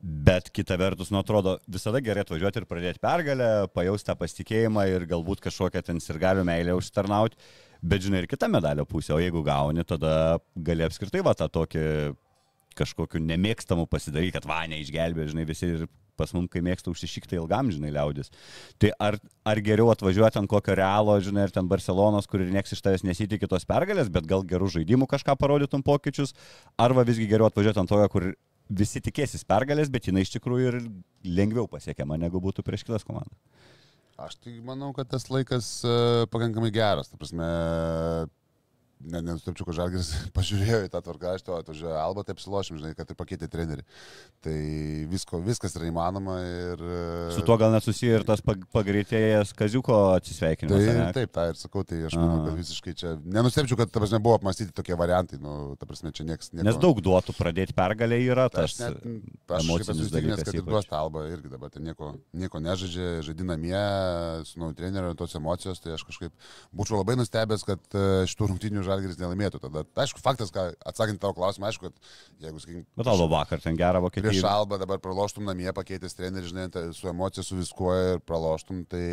bet 0.00 0.50
kita 0.54 0.76
vertus, 0.80 1.10
nu 1.12 1.20
atrodo, 1.20 1.56
visada 1.72 2.00
gerai 2.04 2.24
atvažiuoti 2.24 2.62
ir 2.62 2.68
pradėti 2.68 3.02
pergalę, 3.02 3.48
pajausti 3.74 4.10
tą 4.10 4.16
pasitikėjimą 4.20 4.86
ir 4.92 5.06
galbūt 5.10 5.42
kažkokią 5.46 5.82
ten 5.86 6.02
sirgalių 6.02 6.44
meilę 6.46 6.76
užtarnauti, 6.78 7.38
bet 7.82 8.04
žinai 8.04 8.24
ir 8.24 8.30
kita 8.30 8.48
medalio 8.52 8.86
pusė, 8.88 9.14
o 9.16 9.20
jeigu 9.22 9.42
gauni, 9.46 9.84
tada 9.88 10.38
gali 10.56 10.86
apskritai 10.86 11.24
va 11.26 11.34
tą 11.38 11.48
tokį 11.52 11.86
kažkokiu 12.76 13.22
nemėgstamu 13.24 13.86
pasidaryti, 13.88 14.36
kad 14.36 14.48
va, 14.48 14.60
neišgelbė, 14.68 15.30
žinai, 15.30 15.46
visi 15.48 15.72
ir 15.72 15.86
pas 16.18 16.32
mum, 16.36 16.48
kai 16.50 16.62
mėgsta 16.64 16.90
užsišykti 16.92 17.38
ilgam, 17.38 17.70
žinai, 17.74 17.92
liaudis. 17.94 18.32
Tai 18.82 18.92
ar, 19.02 19.18
ar 19.46 19.60
geriau 19.64 19.92
atvažiuoti 19.92 20.40
ant 20.40 20.50
kokio 20.50 20.76
realo, 20.78 21.18
žinai, 21.22 21.46
ir 21.48 21.54
ten 21.54 21.68
Barcelonos, 21.70 22.28
kur 22.30 22.44
ir 22.44 22.52
nieks 22.54 22.74
iš 22.76 22.82
tavęs 22.84 23.06
nesitikė 23.06 23.50
tos 23.50 23.68
pergalės, 23.68 24.10
bet 24.12 24.28
gal 24.28 24.44
gerų 24.46 24.72
žaidimų 24.78 25.08
kažką 25.12 25.36
parodytum 25.40 25.84
pokyčius, 25.86 26.34
arba 26.80 27.06
visgi 27.08 27.28
geriau 27.30 27.50
atvažiuoti 27.50 27.84
ant 27.84 27.92
tojo, 27.92 28.08
kur 28.12 28.32
visi 28.68 29.02
tikėsis 29.02 29.46
pergalės, 29.46 29.92
bet 29.92 30.08
jinai 30.08 30.24
iš 30.26 30.34
tikrųjų 30.36 30.72
ir 30.72 30.80
lengviau 31.26 31.68
pasiekiama, 31.70 32.18
negu 32.18 32.42
būtų 32.42 32.64
prieš 32.66 32.86
kitas 32.88 33.06
komandas. 33.06 33.38
Aš 34.16 34.38
tai 34.40 34.54
manau, 34.64 34.94
kad 34.96 35.10
tas 35.12 35.28
laikas 35.28 35.68
uh, 35.84 36.24
pakankamai 36.32 36.70
geras. 36.72 37.10
Ta 37.12 37.18
prasme, 37.20 37.46
ne, 39.00 39.20
nenustepčiau, 39.20 39.66
kad 39.68 39.76
Žalgiris 39.78 40.10
pažiūrėjo 40.36 40.80
į 40.86 40.90
tą 40.92 41.02
tvarkaraštį, 41.04 41.52
o 41.52 41.58
atvažiuoja 41.60 42.00
Alba, 42.00 42.24
taip 42.26 42.40
silošim, 42.42 42.78
žinai, 42.80 42.94
kad 42.98 43.10
ir 43.10 43.18
pakeitė 43.18 43.48
trenerių. 43.52 43.84
Tai 44.44 44.56
visko, 45.10 45.40
viskas 45.44 45.76
yra 45.78 45.90
įmanoma 45.90 46.38
ir... 46.44 46.84
Su 47.36 47.44
tuo 47.46 47.58
gal 47.60 47.74
nesusiję 47.74 48.20
ir 48.20 48.26
tas 48.28 48.42
pagreitėjęs 48.44 49.52
Kaziuko 49.56 49.98
atsisveikinimas. 50.16 50.86
Tai, 50.86 51.06
taip, 51.20 51.32
tą 51.34 51.46
ir 51.50 51.60
sakau, 51.60 51.84
tai 51.88 52.02
aš 52.08 52.18
manau, 52.20 52.44
kad 52.46 52.58
visiškai 52.60 52.96
čia... 52.98 53.14
Nenustepčiau, 53.36 53.78
kad, 53.80 53.92
ta 53.92 54.02
prasme, 54.02 54.22
buvo 54.22 54.38
apmastyti 54.40 54.74
tokie 54.76 54.96
variantai, 54.98 55.40
nu, 55.42 55.74
ta 55.80 55.88
prasme, 55.88 56.12
čia 56.16 56.26
nieks... 56.28 56.52
Nieko... 56.54 56.66
Nes 56.68 56.80
daug 56.82 57.00
duotų 57.04 57.36
pradėti 57.36 57.76
pergalę 57.76 58.20
yra 58.24 58.48
tai 58.52 58.64
tas... 58.64 58.76
Aš, 58.76 59.02
net, 59.04 59.26
aš 59.58 59.70
esu 59.84 59.98
įsitikinęs, 60.06 60.44
kad 60.46 60.60
ir 60.60 60.66
duos 60.66 60.88
tą 60.88 61.00
Alba 61.00 61.26
irgi 61.30 61.50
dabar 61.52 61.72
ten 61.72 61.84
nieko, 61.86 62.14
nieko 62.36 62.60
nežaidžia, 62.62 63.20
žaidinamie, 63.26 63.76
su 64.48 64.60
nauju 64.62 64.76
treneriu, 64.78 65.14
tos 65.18 65.36
emocijos, 65.38 65.80
tai 65.82 65.94
aš 65.96 66.06
kažkaip 66.08 66.32
būčiau 66.76 67.00
labai 67.00 67.18
nustebęs, 67.20 67.64
kad 67.66 67.96
e, 67.98 68.24
šitų 68.30 68.50
rungtinių 68.52 68.85
žalgeris 68.86 69.18
nelaimėtų. 69.20 69.60
Tada, 69.62 69.84
aišku, 70.06 70.22
faktas, 70.24 70.52
ką 70.54 70.68
atsakant 70.86 71.20
tavo 71.22 71.36
klausimą, 71.36 71.70
aišku, 71.70 71.90
kad 71.90 72.46
jeigu, 72.46 72.62
sakykim, 72.62 72.82
Bet 72.98 73.12
Alba 73.12 73.28
vakar 73.34 73.62
ten 73.62 73.78
gerą 73.78 74.02
vokietiją. 74.06 74.32
Prieš 74.32 74.48
Alba 74.48 74.80
dabar 74.82 75.02
praloštum 75.02 75.46
namie, 75.48 75.68
pakeitęs 75.76 76.16
trenerių, 76.18 76.50
žinai, 76.52 76.66
tai 76.72 76.88
su 76.96 77.10
emocija, 77.10 77.44
su 77.46 77.58
viskuo 77.58 77.94
ir 78.14 78.24
praloštum, 78.26 78.84
tai 78.90 79.06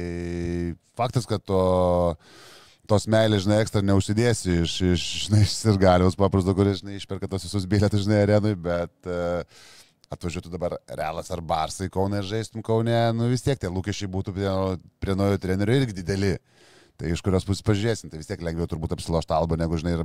faktas, 0.99 1.29
kad 1.29 1.43
to 1.45 1.61
tos 2.89 3.07
meilės, 3.07 3.45
žinai, 3.45 3.61
ekstra 3.63 3.83
neužsidėsi 3.85 4.57
iš, 4.63 4.73
iš, 4.93 5.05
žinai, 5.27 5.45
iš 5.45 5.55
sirgaliaus 5.55 6.19
paprasto, 6.19 6.55
kuris, 6.57 6.81
žinai, 6.81 6.97
išperka 6.99 7.29
tos 7.31 7.47
visus 7.47 7.67
bilietus, 7.69 8.03
žinai, 8.03 8.25
arenui, 8.25 8.57
bet 8.59 9.07
uh, 9.07 9.63
atvažiuotų 10.13 10.51
dabar 10.53 10.75
Realas 10.89 11.31
ar 11.33 11.41
Barsai 11.45 11.89
Kaunė 11.93 12.21
ir 12.21 12.29
žaistum 12.29 12.63
Kaunė, 12.65 12.97
nu 13.15 13.29
vis 13.31 13.45
tiek 13.45 13.59
tie 13.59 13.71
lūkesčiai 13.71 14.11
būtų 14.11 14.35
prie, 14.35 14.49
prie 15.03 15.15
naujo 15.17 15.39
trenerio 15.41 15.79
irgi 15.79 15.97
dideli. 16.01 16.35
Tai 17.03 17.09
iš 17.11 17.19
kurios 17.19 17.43
pusės 17.43 17.65
pažiūrėsim, 17.67 18.07
tai 18.07 18.21
vis 18.21 18.29
tiek 18.29 18.39
lengviau 18.39 18.63
turbūt 18.71 18.93
apsilošti 18.95 19.33
Alba, 19.35 19.57
negu, 19.59 19.75
žinai, 19.75 19.97
ir 19.97 20.03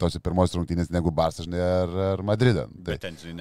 tos 0.00 0.14
pirmos 0.24 0.54
rungtynės 0.56 0.88
negu 0.94 1.12
Barsas, 1.12 1.44
žinai, 1.44 1.60
ar, 1.60 1.92
ar 2.14 2.22
Madridą. 2.24 2.64
Tai, 2.86 2.96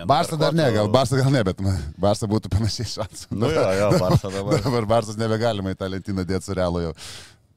Barsas 0.09 0.41
dar 0.41 0.57
ne, 0.57 0.65
gal 0.75 0.91
Barsas 0.91 1.21
gal 1.21 1.31
ne, 1.31 1.45
bet 1.47 1.61
Barsas 1.95 2.27
būtų 2.27 2.51
panašiai 2.51 2.89
šansų. 2.97 3.37
Nu 3.39 3.47
jo, 3.53 3.63
jo, 3.79 3.89
Barsas 4.01 4.35
dabar. 4.35 4.59
dabar 4.65 4.89
Barsas 4.91 5.19
nebegalima 5.21 5.71
į 5.71 5.79
tą 5.79 5.87
lentyną 5.93 6.27
dėti 6.27 6.49
su 6.49 6.57
Realu 6.59 6.83
jau. 6.83 6.91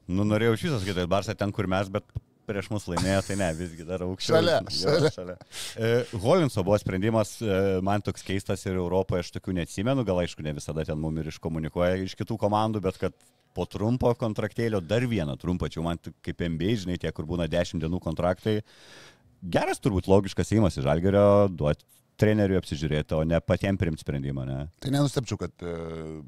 Nu, 0.07 0.23
norėjau 0.29 0.55
iš 0.55 0.63
viso 0.69 0.79
sakyti, 0.85 1.07
Barsas 1.11 1.39
ten, 1.41 1.51
kur 1.51 1.67
mes, 1.71 1.91
bet 1.91 2.07
prieš 2.47 2.71
mus 2.71 2.87
laimėjo, 2.87 3.19
tai 3.27 3.37
ne, 3.43 3.51
visgi 3.59 3.89
dar 3.91 4.07
aukščiau. 4.07 4.37
Šalia, 4.37 4.57
šalia. 4.71 5.11
Jo, 5.11 5.13
šalia. 5.17 5.37
E, 5.75 5.91
Holinso 6.23 6.63
buvo 6.63 6.79
sprendimas, 6.79 7.35
e, 7.43 7.59
man 7.83 8.07
toks 8.07 8.23
keistas 8.27 8.63
ir 8.69 8.79
Europoje 8.79 9.25
aš 9.25 9.35
tokių 9.35 9.59
neatsimenu, 9.59 10.07
gal 10.07 10.23
aišku, 10.23 10.47
ne 10.47 10.55
visada 10.55 10.87
ten 10.87 10.99
mum 10.99 11.19
ir 11.19 11.27
iškomunikuoja 11.31 11.99
iš 12.07 12.15
kitų 12.23 12.39
komandų, 12.39 12.83
bet 12.87 12.99
kad 13.03 13.15
po 13.55 13.67
trumpo 13.69 14.11
kontraktėlio 14.19 14.81
dar 14.83 15.05
vieną 15.07 15.37
trumpą, 15.41 15.69
čia 15.71 15.83
man 15.85 15.99
kaip 15.99 16.43
MBA, 16.47 16.75
žinai, 16.83 16.99
tie, 17.01 17.11
kur 17.15 17.27
būna 17.29 17.49
10 17.51 17.83
dienų 17.83 18.01
kontraktai. 18.03 18.59
Geras 19.41 19.81
turbūt 19.81 20.09
logiškas 20.11 20.53
įimas 20.53 20.77
į 20.77 20.85
Žalgerio 20.85 21.25
duoti 21.49 21.87
treneriui 22.21 22.59
apsižiūrėti, 22.59 23.17
o 23.17 23.23
ne 23.25 23.39
patiems 23.41 23.81
primti 23.81 24.05
sprendimą. 24.05 24.45
Ne? 24.45 24.59
Tai 24.83 24.91
nenustepčiau, 24.93 25.39
kad 25.41 25.65
uh, 25.65 26.19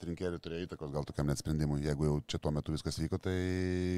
trinkeriai 0.00 0.40
turėjo 0.42 0.66
įtakos 0.66 0.92
gal 0.94 1.06
tokiam 1.06 1.28
net 1.28 1.40
sprendimui, 1.40 1.82
jeigu 1.84 2.08
jau 2.08 2.18
čia 2.30 2.40
tuo 2.42 2.52
metu 2.54 2.74
viskas 2.74 2.98
vyko, 3.00 3.20
tai 3.22 3.36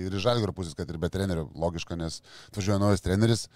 ir 0.09 0.19
Žalgerio 0.19 0.55
pusės, 0.57 0.77
kad 0.79 0.91
ir 0.91 0.99
be 1.01 1.11
trenerio 1.13 1.49
logiška, 1.55 1.99
nes 2.01 2.21
atvažiuoja 2.51 2.81
naujas 2.83 3.05
treneris. 3.05 3.47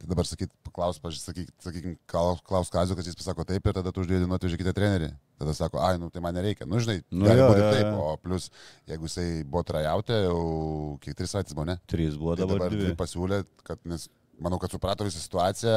Tai 0.00 0.08
dabar 0.08 0.24
sakyt, 0.24 0.52
paklaus, 0.64 0.96
sakykim, 1.20 1.52
sakykim, 1.60 1.96
klaus 2.08 2.70
Kazio, 2.72 2.96
kad 2.96 3.04
jis 3.04 3.18
pasako 3.18 3.44
taip 3.44 3.66
ir 3.68 3.74
tada 3.76 3.92
tu 3.92 4.00
už 4.00 4.08
dviejų 4.08 4.22
dienų 4.24 4.36
atveži 4.38 4.56
kitą 4.56 4.72
trenerį. 4.76 5.10
Tada 5.40 5.52
sako, 5.56 5.80
ai, 5.84 5.98
nu 6.00 6.08
tai 6.12 6.22
man 6.24 6.32
nereikia. 6.36 6.64
Nu, 6.68 6.80
žinai, 6.80 7.02
Nu, 7.12 7.26
gali 7.28 7.42
jo, 7.42 7.48
būti 7.50 7.60
jo, 7.60 7.68
taip. 7.74 7.84
jo. 7.90 8.06
O 8.06 8.14
plus, 8.20 8.46
jeigu 8.88 9.08
jisai 9.10 9.26
buvo 9.44 9.62
trajautė, 9.68 10.22
jau 10.24 10.40
kiek 11.04 11.18
tris 11.18 11.34
savaitės 11.34 11.56
buvo, 11.56 11.68
ne? 11.68 11.76
Trys 11.90 12.16
buvo 12.16 12.38
Tai 12.38 12.46
dabar, 12.48 12.72
dabar 12.72 12.96
pasiūlė, 13.02 13.42
kad, 13.68 13.80
nes 13.92 14.08
manau, 14.40 14.56
kad 14.62 14.72
suprato 14.72 15.04
visą 15.04 15.20
situaciją, 15.20 15.76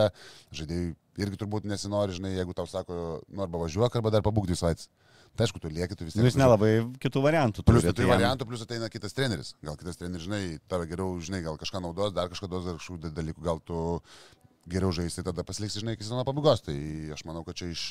žaidėjai 0.55 0.93
irgi 1.27 1.39
turbūt 1.43 1.67
nesinori, 1.67 2.15
žinai, 2.15 2.31
jeigu 2.37 2.55
tau 2.55 2.67
sako, 2.69 3.01
nu 3.27 3.43
arba 3.43 3.59
važiuok, 3.65 3.99
arba 3.99 4.13
dar 4.15 4.23
pabūk 4.23 4.47
dvi 4.47 4.55
savaitės. 4.55 4.87
Tai 5.33 5.47
aišku, 5.47 5.57
tu 5.57 5.69
lieki, 5.73 5.95
tu 5.97 6.05
vis 6.05 6.13
tiek. 6.13 6.21
Nu, 6.21 6.29
jis 6.29 6.37
nelabai 6.37 6.71
kitų 7.01 7.23
variantų 7.23 7.63
Plus 7.65 7.81
turi 7.81 7.95
tai 7.97 8.09
variantų, 8.11 8.45
plus 8.51 8.61
ateina 8.65 8.89
kitas 8.93 9.15
treneris. 9.17 9.55
Gal 9.65 9.79
kitas 9.79 9.97
treneris, 9.97 10.27
žinai, 10.27 10.41
tave 10.69 10.85
geriau, 10.91 11.15
žinai, 11.25 11.41
gal 11.45 11.57
kažką 11.57 11.81
naudos, 11.81 12.13
dar 12.13 12.29
kažką 12.29 12.49
duos, 12.51 12.67
dar 12.67 12.77
kažkokių 12.77 13.09
dalykų, 13.17 13.41
gal 13.47 13.61
tu 13.65 13.79
geriau 14.69 14.93
žaisti, 14.95 15.23
tada 15.25 15.41
pasiliksi, 15.47 15.81
žinai, 15.81 15.95
iki 15.97 16.05
sezono 16.05 16.21
pabaigos. 16.27 16.61
Tai 16.67 16.75
aš 17.15 17.25
manau, 17.25 17.41
kad 17.47 17.57
čia 17.57 17.71
iš, 17.73 17.87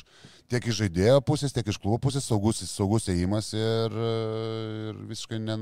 tiek 0.52 0.70
iš 0.70 0.85
žaidėjo 0.85 1.18
pusės, 1.26 1.55
tiek 1.57 1.66
iš 1.66 1.81
klubo 1.83 1.98
pusės 2.07 2.31
saugus, 2.31 2.62
saugus 2.70 3.11
ėjimas 3.11 3.50
ir, 3.59 3.98
ir 4.92 5.02
visiškai 5.11 5.42
ne, 5.42 5.59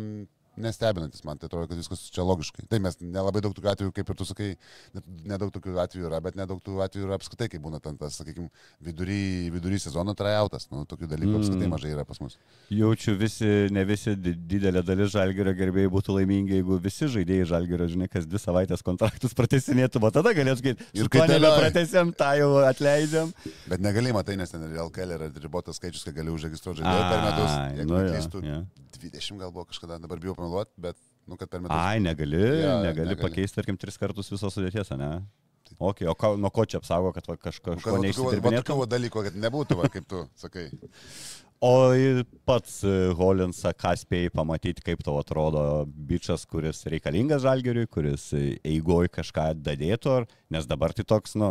nestebinantis, 0.57 1.23
man 1.25 1.39
tai 1.39 1.47
atrodo, 1.49 1.69
kad 1.71 1.79
viskas 1.79 2.03
čia 2.11 2.25
logiškai. 2.27 2.67
Tai 2.69 2.79
mes 2.83 2.97
nelabai 3.01 3.41
daug 3.45 3.55
tokių 3.57 3.71
atvejų, 3.73 3.93
kaip 3.97 4.11
ir 4.11 4.17
tu 4.19 4.25
sakai, 4.29 4.49
nedaug 5.25 5.53
tokių 5.55 5.77
atvejų 5.85 6.09
yra, 6.11 6.21
bet 6.25 6.35
nedaug 6.39 6.61
tų 6.65 6.81
atvejų 6.85 7.07
yra 7.07 7.17
apskritai, 7.19 7.49
kai 7.53 7.59
būna 7.63 7.81
ten 7.81 7.97
tas, 8.01 8.19
sakykime, 8.21 8.51
vidury, 8.85 9.51
vidury 9.55 9.79
sezono 9.81 10.15
trajautas. 10.19 10.67
Nu, 10.71 10.85
tokių 10.85 11.09
dalykų 11.11 11.31
Mm. 11.31 11.41
apskritai 11.41 11.69
mažai 11.71 11.93
yra 11.95 12.05
pas 12.05 12.21
mus. 12.21 12.37
Jaučiu 12.71 13.17
visi, 13.19 13.69
ne 13.71 13.85
visi 13.85 14.17
di- 14.17 14.35
didelė 14.35 14.83
dalis 14.85 15.11
žalgerio 15.13 15.55
gerbėjai 15.55 15.91
būtų 15.91 16.17
laimingi, 16.19 16.59
jeigu 16.61 16.81
visi 16.81 17.07
žaidėjai 17.07 17.47
žalgerio, 17.47 17.87
žinai, 17.89 18.09
kas 18.11 18.27
dvi 18.27 18.39
savaitės 18.39 18.83
kontraktus 18.83 19.35
pratesinėtų, 19.35 20.03
o 20.03 20.11
tada 20.11 20.35
galėtų 20.35 20.57
sakyti, 20.63 20.87
Ir 20.95 21.09
kai 21.09 21.27
nebepratesėm, 21.29 22.13
tą 22.17 22.35
jau 22.39 22.51
atleidžiam. 22.67 23.33
Bet 23.69 23.81
negali 23.81 24.13
matai, 24.13 24.37
nes 24.37 24.51
ten 24.51 24.63
ir 24.63 24.77
LKL 24.79 25.17
yra 25.17 25.31
ribotas 25.41 25.77
skaičius, 25.81 26.05
kai 26.05 26.13
gali 26.13 26.31
užregistruoti 26.31 26.83
žaidėjų 26.83 27.09
per 27.11 27.21
metus. 27.27 27.51
Jeigu 27.81 27.91
nu 27.91 27.99
neklystu, 28.05 28.43
jo. 28.45 28.61
20 29.01 29.39
gal 29.41 29.51
buvo 29.51 29.65
kažkada, 29.65 29.97
dabar 30.01 30.19
bijau 30.21 30.35
pameluoti, 30.41 30.73
bet, 30.89 30.99
nu, 31.29 31.37
kad 31.41 31.53
per 31.53 31.61
metus. 31.63 31.77
Ai, 31.77 32.01
negali, 32.03 32.41
Jo, 32.41 32.81
negali 32.87 33.13
negali. 33.13 33.21
pakeisti, 33.29 33.61
tarkim, 33.61 33.79
tris 33.81 34.01
kartus 34.01 34.33
visos 34.33 34.57
sudėties, 34.57 34.91
ne? 34.99 35.13
Ok, 35.79 36.01
o 36.11 36.17
ką, 36.19 36.33
nuo 36.41 36.51
ko 36.51 36.65
čia 36.67 36.81
apsaugo, 36.81 37.13
kad 37.15 37.29
va, 37.31 37.37
kažko, 37.39 37.77
Nu, 37.77 37.79
kažko 37.79 37.93
va 37.95 38.01
neišsidirbinėtų? 38.03 38.65
tokių 38.67 38.79
va 38.81 38.89
dalykų, 38.91 39.23
kad 39.29 39.37
nebūtų, 39.45 39.77
va, 39.79 39.91
kaip 39.93 40.09
tu 40.11 40.25
sakai. 40.41 40.67
O 41.61 41.93
pats 42.49 42.79
e, 42.89 42.93
Holinsą, 43.19 43.75
ką 43.77 43.91
spėjai 44.01 44.31
pamatyti, 44.33 44.81
kaip 44.81 45.03
tau 45.05 45.19
atrodo 45.21 45.85
bičias, 46.09 46.47
kuris 46.49 46.79
reikalingas 46.89 47.43
žalgeriui, 47.45 47.85
kuris 47.93 48.31
e, 48.33 48.55
eigoj 48.65 49.11
kažką 49.13 49.51
dadėtų, 49.61 50.15
ar- 50.23 50.27
nes 50.57 50.65
dabar 50.65 50.95
tai 50.97 51.05
toks, 51.05 51.35
nu, 51.37 51.51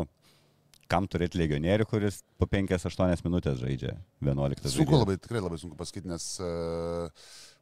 kam 0.90 1.06
turėti 1.06 1.38
legionierių, 1.44 1.86
kuris 1.92 2.24
po 2.42 2.48
5-8 2.50 3.22
minutės 3.28 3.62
žaidžia 3.62 3.94
11. 4.26 4.66
Sunku 4.74 4.98
labai, 4.98 5.20
tikrai 5.22 5.44
labai 5.46 5.62
sunku 5.62 5.78
pasakyti, 5.78 6.10
nes 6.10 6.26
uh, 6.42 7.14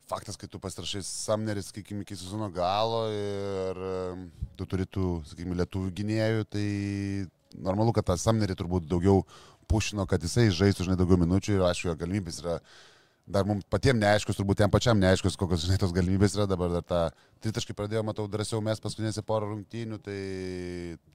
faktas, 0.07 0.37
kai 0.39 0.47
tu 0.51 0.59
pasirašai 0.63 1.03
Samneris, 1.05 1.71
sakykime, 1.71 2.05
iki 2.05 2.15
sezono 2.15 2.49
galo 2.53 3.05
ir 3.11 3.81
tu 4.57 4.67
turi 4.69 4.87
tų, 4.87 5.21
sakykime, 5.27 5.57
lietuvių 5.61 5.93
gynėjų, 5.99 6.47
tai 6.53 6.67
normalu, 7.55 7.93
kad 7.95 8.07
tą 8.09 8.17
Samnerį 8.19 8.55
turbūt 8.59 8.87
daugiau 8.89 9.25
pušino, 9.67 10.07
kad 10.07 10.23
jisai 10.23 10.47
žaistų, 10.55 10.87
žinai, 10.87 10.99
daugiau 10.99 11.19
minučių 11.19 11.57
ir 11.57 11.65
aišku, 11.67 11.89
jo 11.89 11.97
galimybės 11.99 12.39
yra 12.43 12.57
dar 13.27 13.47
mums 13.47 13.65
patiems 13.71 13.99
neaiškus, 13.99 14.37
turbūt 14.39 14.61
tiem 14.61 14.71
pačiam 14.71 14.99
neaiškus, 15.01 15.35
kokios, 15.39 15.65
žinai, 15.65 15.77
tos 15.81 15.91
galimybės 15.95 16.37
yra 16.37 16.45
dabar 16.49 16.71
dar 16.77 16.85
tą 16.87 16.99
tritaškai 17.43 17.75
pradėjo, 17.77 18.03
matau, 18.07 18.25
drąsiau 18.31 18.61
mes 18.63 18.79
paskutinėse 18.81 19.23
porą 19.27 19.49
rungtynių, 19.51 19.99
tai 20.03 20.19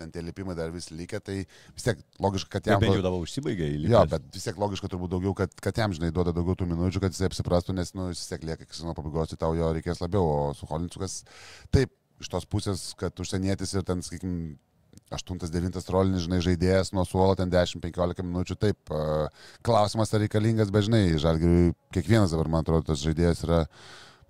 ten 0.01 0.13
tie 0.15 0.23
lipimai 0.25 0.55
dar 0.59 0.71
vis 0.75 0.91
likę, 0.93 1.23
tai 1.25 1.39
vis 1.47 1.87
tiek 1.87 2.03
logiška, 2.23 2.53
kad 2.59 2.69
jam... 2.69 2.83
Bent 2.85 2.99
jau 2.99 3.05
dabar 3.05 3.25
užsibaigė 3.25 3.71
į 3.75 3.81
Jo, 3.93 4.05
bet 4.13 4.29
vis 4.37 4.45
tiek 4.47 4.61
logiška 4.61 4.93
turbūt 4.93 5.15
daugiau, 5.15 5.33
kad, 5.39 5.57
kad 5.65 5.81
jam, 5.83 5.97
žinai, 5.97 6.13
duoda 6.15 6.35
daugiau 6.37 6.59
tų 6.61 6.69
minučių, 6.75 7.03
kad 7.03 7.17
jisai 7.17 7.31
apsiprastų, 7.31 7.77
nes, 7.81 7.95
nu, 7.99 8.11
vis 8.13 8.27
tiek 8.29 8.45
lieka, 8.47 8.69
kai 8.69 8.87
nuo 8.87 8.95
pabaigos, 8.99 9.33
tai 9.33 9.41
tau 9.41 9.57
jo 9.59 9.73
reikės 9.73 10.05
labiau, 10.05 10.29
o 10.29 10.39
su 10.59 10.69
Holincukas, 10.71 11.23
taip, 11.75 11.97
iš 12.23 12.31
tos 12.31 12.47
pusės, 12.47 12.91
kad 13.01 13.17
užsienietis 13.25 13.73
ir 13.75 13.89
ten, 13.89 14.05
sakykime, 14.05 14.55
8-9 15.17 15.91
rolinis, 15.95 16.27
žinai, 16.27 16.41
žaidėjas 16.45 16.93
nuo 16.97 17.05
suolo 17.09 17.35
ten 17.39 17.53
10-15 17.53 18.25
minučių, 18.27 18.57
taip, 18.61 18.95
klausimas 19.67 20.15
ar 20.15 20.25
reikalingas, 20.25 20.73
bet 20.75 20.89
žinai, 20.89 21.05
žalgiui 21.21 21.73
kiekvienas 21.95 22.35
dabar, 22.35 22.51
man 22.53 22.67
atrodo, 22.67 22.89
tas 22.93 23.05
žaidėjas 23.05 23.45
yra 23.47 23.63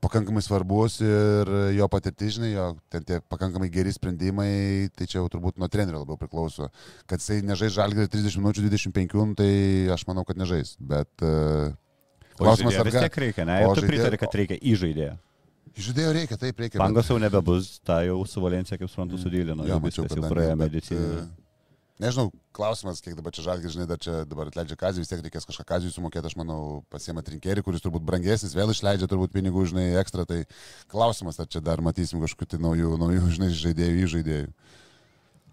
pakankamai 0.03 0.43
svarbus 0.43 0.99
ir 1.05 1.51
jo 1.77 1.87
patirtis, 1.91 2.37
žinai, 2.37 2.51
jo 2.57 2.67
ten 2.91 3.05
tie 3.07 3.21
pakankamai 3.31 3.71
geri 3.71 3.93
sprendimai, 3.95 4.91
tai 4.99 5.07
čia 5.07 5.21
jau 5.21 5.29
turbūt 5.31 5.61
nuo 5.63 5.71
trenerio 5.71 6.03
labiau 6.03 6.19
priklauso. 6.19 6.73
Kad 7.07 7.23
jisai 7.23 7.39
nežais 7.47 7.75
žalgiui 7.77 8.09
30 8.11 8.43
minučių 8.43 8.67
25, 8.67 9.15
nu, 9.21 9.39
tai 9.39 9.53
aš 9.95 10.07
manau, 10.11 10.27
kad 10.27 10.41
nežais, 10.41 10.75
bet... 10.83 11.11
Uh, 11.23 11.71
klausimas, 12.39 12.81
ar 12.81 12.91
vis 12.91 12.99
tiek 12.99 13.21
reikia, 13.27 13.47
ne? 13.47 13.61
Ir 13.63 13.79
tu 13.79 13.87
pritari, 13.87 14.19
kad 14.19 14.35
reikia 14.43 14.59
įžaidėjo. 14.59 15.15
Žaidėjo 15.73 16.11
reikia, 16.17 16.37
taip 16.41 16.59
reikia. 16.61 16.81
Pangos 16.83 17.07
bet... 17.07 17.15
jau 17.15 17.21
nebebus, 17.23 17.77
tą 17.87 18.03
jau 18.05 18.19
su 18.29 18.43
Valencija, 18.45 18.77
kaip 18.81 18.91
suprantu, 18.93 19.17
mm. 19.17 19.23
sudėlino. 19.25 19.69
Jo, 19.69 19.79
mačiau, 19.81 20.05
kad 20.09 20.21
jau 20.21 20.29
praėjo 20.29 20.59
mediciną. 20.61 21.23
Nežinau, 22.03 22.33
klausimas, 22.57 22.99
kiek 23.05 23.15
dabar 23.15 23.35
čia 23.37 23.45
žalgi, 23.47 23.71
žinai, 23.71 23.85
dar 23.87 24.01
čia 24.03 24.23
dabar 24.27 24.49
atleidžia 24.51 24.75
kazį, 24.81 25.05
vis 25.05 25.11
tiek 25.11 25.21
reikės 25.23 25.47
kažką 25.47 25.65
kazį 25.69 25.93
sumokėti, 25.95 26.33
aš 26.33 26.35
manau, 26.41 26.81
pasiema 26.91 27.23
trinkerį, 27.23 27.63
kuris 27.63 27.85
turbūt 27.85 28.03
brangesnis, 28.09 28.57
vėl 28.59 28.73
išleidžia 28.73 29.07
turbūt 29.11 29.35
pinigų, 29.37 29.63
žinai, 29.71 29.85
ekstra, 30.01 30.25
tai 30.27 30.41
klausimas, 30.91 31.39
ar 31.39 31.47
čia 31.53 31.63
dar 31.63 31.85
matysim 31.85 32.25
kažkokių 32.25 32.49
tai 32.55 32.61
naujų, 32.65 32.97
naujų, 32.99 33.23
žinai, 33.37 33.51
žaidėjų, 33.61 34.03
įžaidėjų. 34.09 34.51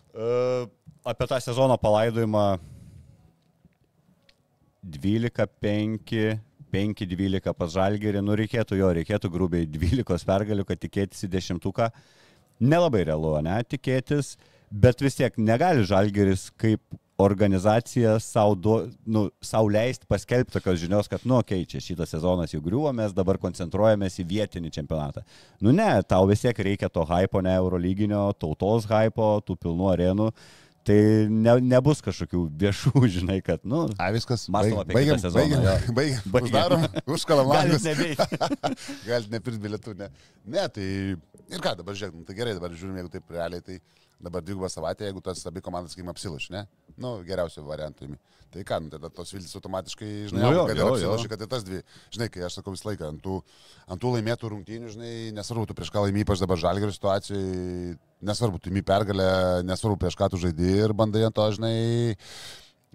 Uh, 0.10 0.66
apie 1.06 1.30
tą 1.30 1.38
sezono 1.44 1.78
palaidojimą 1.78 2.48
12-5 4.90 6.40
5-12 6.74 7.54
pas 7.58 7.74
Žalgerį, 7.74 8.24
nu 8.26 8.38
reikėtų 8.40 8.80
jo, 8.80 8.94
reikėtų 9.00 9.32
grubiai 9.34 9.68
12 9.70 10.26
pergalių, 10.30 10.66
kad 10.70 10.82
tikėtis 10.82 11.28
į 11.28 11.34
dešimtuką. 11.36 11.90
Nelabai 12.60 13.06
realu, 13.08 13.36
ne, 13.44 13.60
tikėtis, 13.64 14.36
bet 14.70 15.02
vis 15.02 15.20
tiek 15.20 15.38
negali 15.40 15.86
Žalgeris 15.88 16.50
kaip 16.60 16.84
organizacija 17.20 18.20
savo 18.20 18.88
nu, 19.06 19.26
sau 19.42 19.68
leisti 19.68 20.08
paskelbti 20.08 20.54
tokios 20.56 20.80
žinios, 20.80 21.10
kad, 21.12 21.20
nu, 21.28 21.36
okei, 21.42 21.66
okay, 21.66 21.68
čia 21.68 21.82
šitas 21.84 22.14
sezonas 22.16 22.54
jau 22.54 22.62
griuvo, 22.64 22.94
mes 22.96 23.12
dabar 23.16 23.38
koncentruojamės 23.44 24.22
į 24.24 24.26
vietinį 24.30 24.72
čempionatą. 24.78 25.26
Nu 25.60 25.74
ne, 25.76 25.90
tau 26.08 26.24
vis 26.30 26.46
tiek 26.46 26.64
reikia 26.70 26.88
to 26.88 27.04
hypo, 27.10 27.44
ne 27.44 27.58
Eurolyginio, 27.60 28.22
tautos 28.40 28.88
hypo, 28.88 29.34
tų 29.44 29.58
pilnų 29.60 29.92
arenų. 29.98 30.30
Tai 30.88 30.98
ne, 31.30 31.54
nebus 31.62 32.00
kažkokių 32.06 32.42
viešų, 32.62 33.04
žinai, 33.18 33.40
kad, 33.46 33.64
nu, 33.68 33.86
A, 34.00 34.10
viskas. 34.16 34.48
Mąstom 34.52 34.82
apie 34.84 34.96
baigiam, 34.96 35.20
sezoną. 35.22 35.60
Baigiam, 35.60 35.96
baigiam, 36.00 36.34
baigiam. 36.34 36.50
Uždarom, 36.50 36.86
užkalam 37.16 37.52
langus. 37.52 37.88
Galite 39.06 39.34
nepirkti 39.36 39.64
bilietų, 39.66 39.96
ne. 40.00 40.10
Ne, 40.50 40.68
tai 40.74 40.88
ir 41.50 41.64
ką 41.64 41.76
dabar 41.82 41.98
žiūrėk, 42.00 42.16
nu, 42.16 42.26
tai 42.28 42.38
gerai, 42.38 42.56
dabar 42.58 42.74
žiūrim, 42.74 42.96
jeigu 43.02 43.14
taip 43.18 43.36
realiai, 43.36 43.66
tai 43.66 43.80
dabar 44.24 44.44
dvigubą 44.44 44.70
savaitę, 44.72 45.08
jeigu 45.08 45.22
tas 45.24 45.46
abi 45.48 45.62
komandas, 45.64 45.94
sakykim, 45.96 46.12
apsilaš, 46.12 46.50
ne? 46.54 46.66
Nu, 47.00 47.20
geriausiu 47.28 47.64
variantu. 47.68 48.10
Tai 48.50 48.64
ką, 48.66 48.80
nu, 48.82 48.90
tada 48.90 49.12
tos 49.14 49.32
viltis 49.32 49.54
automatiškai, 49.60 50.10
žinai, 50.32 50.42
nu, 50.42 50.54
jo, 50.58 50.64
kad 50.68 50.80
ir 50.80 50.88
apsilaši, 50.88 51.30
kad 51.30 51.44
ir 51.46 51.50
tas 51.52 51.66
dvi, 51.68 51.82
žinai, 52.16 52.28
kai 52.34 52.44
aš 52.48 52.58
sakau 52.58 52.74
visą 52.74 52.90
laiką, 52.90 53.12
ant 53.14 53.22
tų, 53.24 53.36
ant 53.94 54.02
tų 54.02 54.14
laimėtų 54.16 54.50
rungtynių, 54.56 54.94
žinai, 54.96 55.12
nesvarbu, 55.38 55.68
tu 55.70 55.78
prieš 55.78 55.92
ką 55.94 56.08
laimė, 56.08 56.24
ypač 56.26 56.42
dabar 56.42 56.60
žalgerio 56.60 56.96
situacijai, 56.96 57.94
nesvarbu, 58.26 58.60
tu 58.60 58.74
įmi 58.74 58.82
pergalę, 58.88 59.30
nesvarbu 59.70 60.02
prieš 60.02 60.18
ką 60.18 60.32
tu 60.34 60.42
žaidži 60.42 60.74
ir 60.88 60.96
bandai 60.98 61.28
ant 61.28 61.38
to, 61.38 61.46
žinai, 61.60 61.76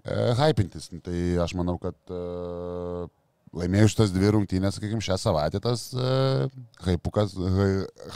e, 0.03 0.19
hypintis. 0.41 0.91
Tai 1.07 1.23
aš 1.47 1.55
manau, 1.55 1.79
kad 1.81 1.95
e, 2.11 3.07
laimėjus 3.55 3.93
šitas 3.93 4.11
dvi 4.13 4.31
rungtynės, 4.35 4.77
sakykime, 4.77 5.03
šią 5.03 5.17
savaitę 5.19 5.61
tas 5.63 5.87
uh, 5.95 6.45
haipukas, 6.85 7.35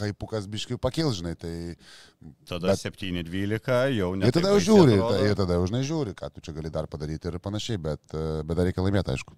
haipukas 0.02 0.48
biškių 0.52 0.80
pakil, 0.82 1.12
žinai. 1.16 1.36
Tai, 1.40 1.54
tada 2.50 2.74
bet, 2.74 2.82
7-12 2.84 3.96
jau 3.96 4.12
ne. 4.20 4.28
Ir 4.28 4.36
tada 4.36 4.52
jau 4.54 4.60
žiūri, 4.68 5.00
ta, 5.00 5.22
ir 5.28 5.38
tada 5.40 5.60
jau 5.60 5.70
žinai 5.72 5.84
žiūri, 5.88 6.16
ką 6.18 6.32
tu 6.36 6.44
čia 6.46 6.56
gali 6.58 6.72
dar 6.74 6.90
padaryti 6.92 7.32
ir 7.32 7.40
panašiai, 7.44 7.82
bet, 7.90 8.04
uh, 8.14 8.42
bet 8.44 8.60
dar 8.60 8.70
reikia 8.70 8.86
laimėti, 8.86 9.16
aišku. 9.16 9.38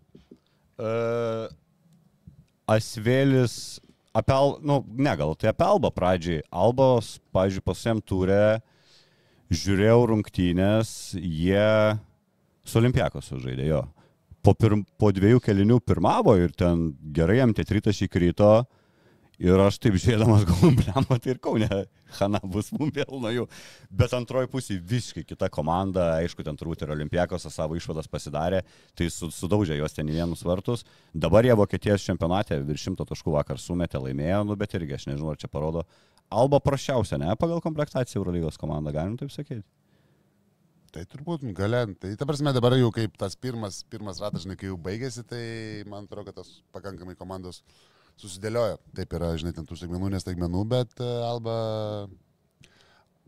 Uh, 0.82 1.48
Asvėlis, 2.72 3.56
apie, 4.18 4.42
nu, 4.66 4.82
ne 4.98 5.16
gal, 5.20 5.36
tai 5.38 5.52
apie 5.52 5.68
Albą 5.68 5.94
pradžiai. 5.94 6.44
Albos, 6.50 7.18
pažiūrėjau, 7.36 7.68
pasiam 7.68 8.02
turė, 8.02 8.62
žiūrėjau 9.52 10.06
rungtynės, 10.14 10.94
jie 11.20 11.66
su 12.66 12.80
Olimpiakos 12.80 13.28
sužaidė 13.34 13.68
jo 13.68 13.82
po, 14.44 14.54
pirm, 14.58 14.84
po 15.00 15.12
dviejų 15.14 15.42
kelinių 15.44 15.80
pirmavo 15.86 16.36
ir 16.40 16.54
ten 16.58 16.92
gerai 17.16 17.42
jam 17.42 17.56
tie 17.56 17.66
tritašiai 17.68 18.12
krito. 18.12 18.52
Ir 19.42 19.58
aš 19.58 19.80
taip 19.82 19.96
žiūrėdamas 19.98 20.44
galvom, 20.50 20.76
blemo, 20.78 21.16
tai 21.18 21.32
ir 21.34 21.40
kaunė, 21.42 21.70
Hana 22.20 22.42
bus 22.44 22.70
mums 22.76 22.94
vėl 22.94 23.16
nuo 23.24 23.32
jų. 23.34 23.46
Bet 23.90 24.14
antroji 24.14 24.52
pusė 24.52 24.78
visiškai 24.78 25.24
kita 25.26 25.50
komanda, 25.54 26.12
aišku, 26.20 26.46
ten 26.46 26.60
turbūt 26.60 26.84
ir 26.86 26.94
Olimpiakos 26.94 27.48
savo 27.50 27.80
išvadas 27.80 28.10
pasidarė, 28.12 28.62
tai 28.94 29.10
sudaužė 29.10 29.80
juos 29.80 29.98
ten 29.98 30.12
į 30.12 30.20
vienus 30.20 30.46
vartus. 30.46 30.86
Dabar 31.10 31.48
jie 31.48 31.58
Vokietijos 31.58 32.06
čempionate 32.06 32.60
virš 32.68 32.90
šimto 32.90 33.08
taškų 33.10 33.34
vakar 33.40 33.62
sumetė, 33.62 34.04
laimėjo, 34.06 34.44
nu 34.52 34.60
bet 34.60 34.78
irgi 34.78 35.00
aš 35.00 35.10
nežinau, 35.10 35.34
ar 35.34 35.42
čia 35.42 35.50
parodo. 35.50 35.88
Alba 36.32 36.62
prašiausia, 36.64 37.18
ne, 37.20 37.34
pagal 37.40 37.64
komplektaciją 37.66 38.22
Eurolygos 38.22 38.62
komanda, 38.62 38.94
galim 38.94 39.18
taip 39.20 39.34
sakyti. 39.34 39.66
Tai 40.92 41.06
turbūt 41.08 41.46
gale, 41.56 41.86
tai 42.04 42.10
ta 42.20 42.28
prasme 42.28 42.52
dabar 42.52 42.76
jau 42.76 42.90
kaip 42.92 43.14
tas 43.20 43.38
pirmas, 43.40 43.80
pirmas 43.88 44.20
ratas, 44.20 44.44
žinai, 44.44 44.58
kai 44.60 44.68
jau 44.68 44.80
baigėsi, 44.80 45.24
tai 45.28 45.44
man 45.88 46.04
atrodo, 46.04 46.28
kad 46.28 46.42
tos 46.42 46.58
pakankamai 46.76 47.16
komandos 47.16 47.62
susidėliojo. 48.20 48.76
Taip 48.98 49.16
yra, 49.16 49.32
žinai, 49.40 49.54
ten 49.56 49.68
tų 49.68 49.78
segmenų, 49.80 50.12
nestaigmenų, 50.18 50.66
bet 50.74 51.00
uh, 51.00 51.30
Alba 51.30 51.56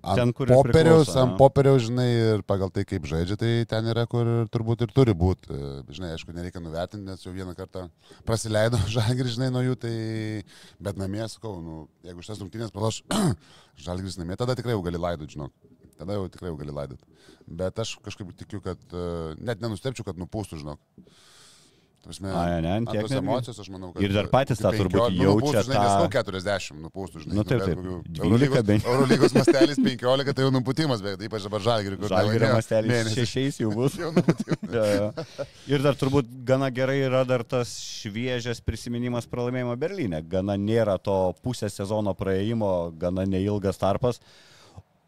ten, 0.04 0.34
popieriaus, 0.36 1.13
ant 1.15 1.38
popieriaus, 1.39 1.86
žinai, 1.88 2.08
ir 2.34 2.43
pagal 2.47 2.71
tai, 2.76 2.84
kaip 2.88 3.08
žaidžia, 3.08 3.38
tai 3.39 3.52
ten 3.71 3.88
yra, 3.93 4.04
kur 4.12 4.28
turbūt 4.52 4.84
ir 4.84 4.91
turi 4.91 5.15
būti. 5.15 5.47
E, 5.56 5.69
žinai, 5.95 6.12
aišku, 6.17 6.36
nereikia 6.36 6.60
nuvertinti, 6.60 7.08
nes 7.08 7.23
jau 7.23 7.32
vieną 7.32 7.56
kartą 7.56 7.86
prasileido 8.28 8.82
žalgris, 8.97 9.38
žinai, 9.38 9.54
nuo 9.56 9.63
jų, 9.63 9.78
tai 9.86 9.95
bet 10.84 10.99
namie, 10.99 11.23
sakau, 11.32 11.56
nu, 11.63 11.86
jeigu 12.04 12.28
šitas 12.28 12.43
rungtynės 12.43 12.76
pralaš 12.76 12.99
žalgris 13.88 14.19
namie, 14.19 14.36
tada 14.39 14.60
tikrai 14.60 14.76
jau 14.76 14.84
gali 14.84 14.99
laidoti, 14.99 15.38
žinok 15.38 15.56
tada 15.99 16.17
jau 16.17 16.29
tikrai 16.32 16.51
jau 16.51 16.58
gali 16.60 16.75
laidoti. 16.75 17.06
Bet 17.47 17.79
aš 17.84 17.97
kažkaip 18.06 18.32
tikiu, 18.39 18.62
kad 18.63 18.79
uh, 18.95 19.34
net 19.39 19.63
nenustepčiau, 19.63 20.08
kad 20.08 20.19
nupūstų, 20.19 20.63
žinok. 20.63 20.82
Prasme, 22.03 22.27
A, 22.36 22.60
ne, 22.60 22.67
ant 22.67 22.89
tiek 22.91 23.06
emocijos, 23.15 23.56
aš 23.63 23.69
manau, 23.71 23.93
kad... 23.93 24.03
Ir 24.03 24.12
dar 24.12 24.27
patys 24.27 24.60
tą 24.60 24.73
turbūt 24.75 25.13
jaučia. 25.15 25.62
Nu, 25.62 25.62
žinai, 25.63 25.77
tą... 25.77 25.84
Nesakau 25.86 26.25
40 26.27 26.82
nupūstų, 26.84 27.21
žinai. 27.23 27.38
Nu, 27.38 27.45
taip, 27.47 27.63
taip. 27.63 27.79
Eurolygos, 28.19 28.65
bent... 28.67 28.89
Eurolygos 28.91 29.36
mastelis 29.38 29.79
15, 29.79 30.34
tai 30.36 30.43
jau 30.43 30.51
nupūtimas, 30.51 31.03
bet 31.06 31.23
ypač 31.23 31.47
dabar 31.47 31.63
žalgirių, 31.63 32.01
kur... 32.01 32.12
Žalgirio 32.12 32.51
mastelis 32.58 33.15
6 33.15 33.63
jau 33.63 33.71
bus. 33.71 33.95
jau 34.03 34.12
ja, 34.12 34.84
ja. 34.91 35.47
Ir 35.71 35.88
dar 35.88 35.95
turbūt 35.95 36.27
gana 36.43 36.67
gerai 36.75 36.99
yra 37.06 37.23
dar 37.23 37.47
tas 37.47 37.71
šviežias 38.03 38.60
prisiminimas 38.67 39.32
pralaimėjimo 39.32 39.79
Berlyne. 39.79 40.19
Gana 40.27 40.60
nėra 40.60 40.99
to 40.99 41.21
pusės 41.39 41.79
sezono 41.79 42.12
praėjimo, 42.19 42.73
gana 42.99 43.23
neilgas 43.23 43.79
tarpas 43.79 44.19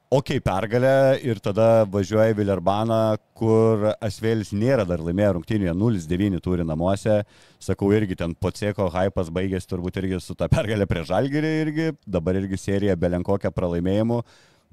ok, 0.09 0.39
pergalę 0.43 1.19
ir 1.25 1.39
tada 1.43 1.85
važiuoja 1.89 2.33
į 2.33 2.37
Vilerbaną, 2.37 3.17
kur 3.37 3.89
Asvėlis 4.03 4.53
nėra 4.55 4.85
dar 4.87 5.01
laimėję 5.03 5.31
rungtynėje, 5.35 5.75
0-9 5.75 6.41
turi 6.45 6.65
namuose. 6.67 7.21
Sakau, 7.59 7.91
irgi 7.95 8.17
ten 8.19 8.35
pocieko 8.37 8.87
hypas 8.93 9.31
baigėsi 9.33 9.71
turbūt 9.71 10.01
irgi 10.01 10.21
su 10.23 10.37
tą 10.37 10.49
pergalę 10.51 10.87
prie 10.89 11.05
Žalgirį 11.07 11.53
irgi, 11.61 11.87
dabar 12.05 12.37
irgi 12.39 12.59
serija 12.61 12.97
belenkokią 12.99 13.51
pralaimėjimų. 13.55 14.21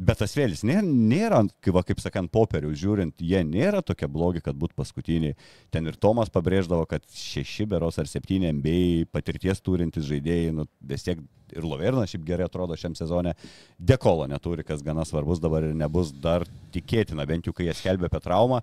Bet 0.02 0.18
tas 0.22 0.32
vėlis 0.34 0.64
nėra, 0.66 0.82
nėra 0.82 1.42
kaip, 1.62 1.74
va, 1.76 1.82
kaip 1.86 2.00
sakant, 2.02 2.30
popierių 2.32 2.72
žiūrint, 2.78 3.20
jie 3.22 3.42
nėra 3.46 3.82
tokie 3.86 4.08
blogi, 4.10 4.40
kad 4.42 4.56
būtų 4.58 4.74
paskutiniai. 4.80 5.36
Ten 5.70 5.86
ir 5.86 5.98
Tomas 6.00 6.32
pabrėždavo, 6.32 6.88
kad 6.90 7.04
šeši 7.06 7.68
beros 7.70 8.00
ar 8.02 8.08
septyni 8.10 8.50
MBA 8.56 9.12
patirties 9.12 9.62
turintys 9.62 10.08
žaidėjai, 10.08 10.56
nu, 10.56 10.66
vis 10.88 11.06
tiek 11.06 11.20
ir 11.52 11.68
Loverna 11.68 12.06
šiaip 12.08 12.24
gerai 12.26 12.48
atrodo 12.48 12.76
šiam 12.78 12.96
sezone. 12.98 13.36
Dekolo 13.78 14.26
neturi, 14.30 14.64
kas 14.66 14.84
gana 14.84 15.06
svarbus 15.08 15.42
dabar 15.42 15.68
ir 15.68 15.76
nebus 15.78 16.12
dar 16.12 16.46
tikėtina, 16.74 17.26
bent 17.28 17.48
jau 17.48 17.54
kai 17.56 17.68
jie 17.68 17.78
skelbė 17.78 18.10
apie 18.10 18.22
traumą. 18.24 18.62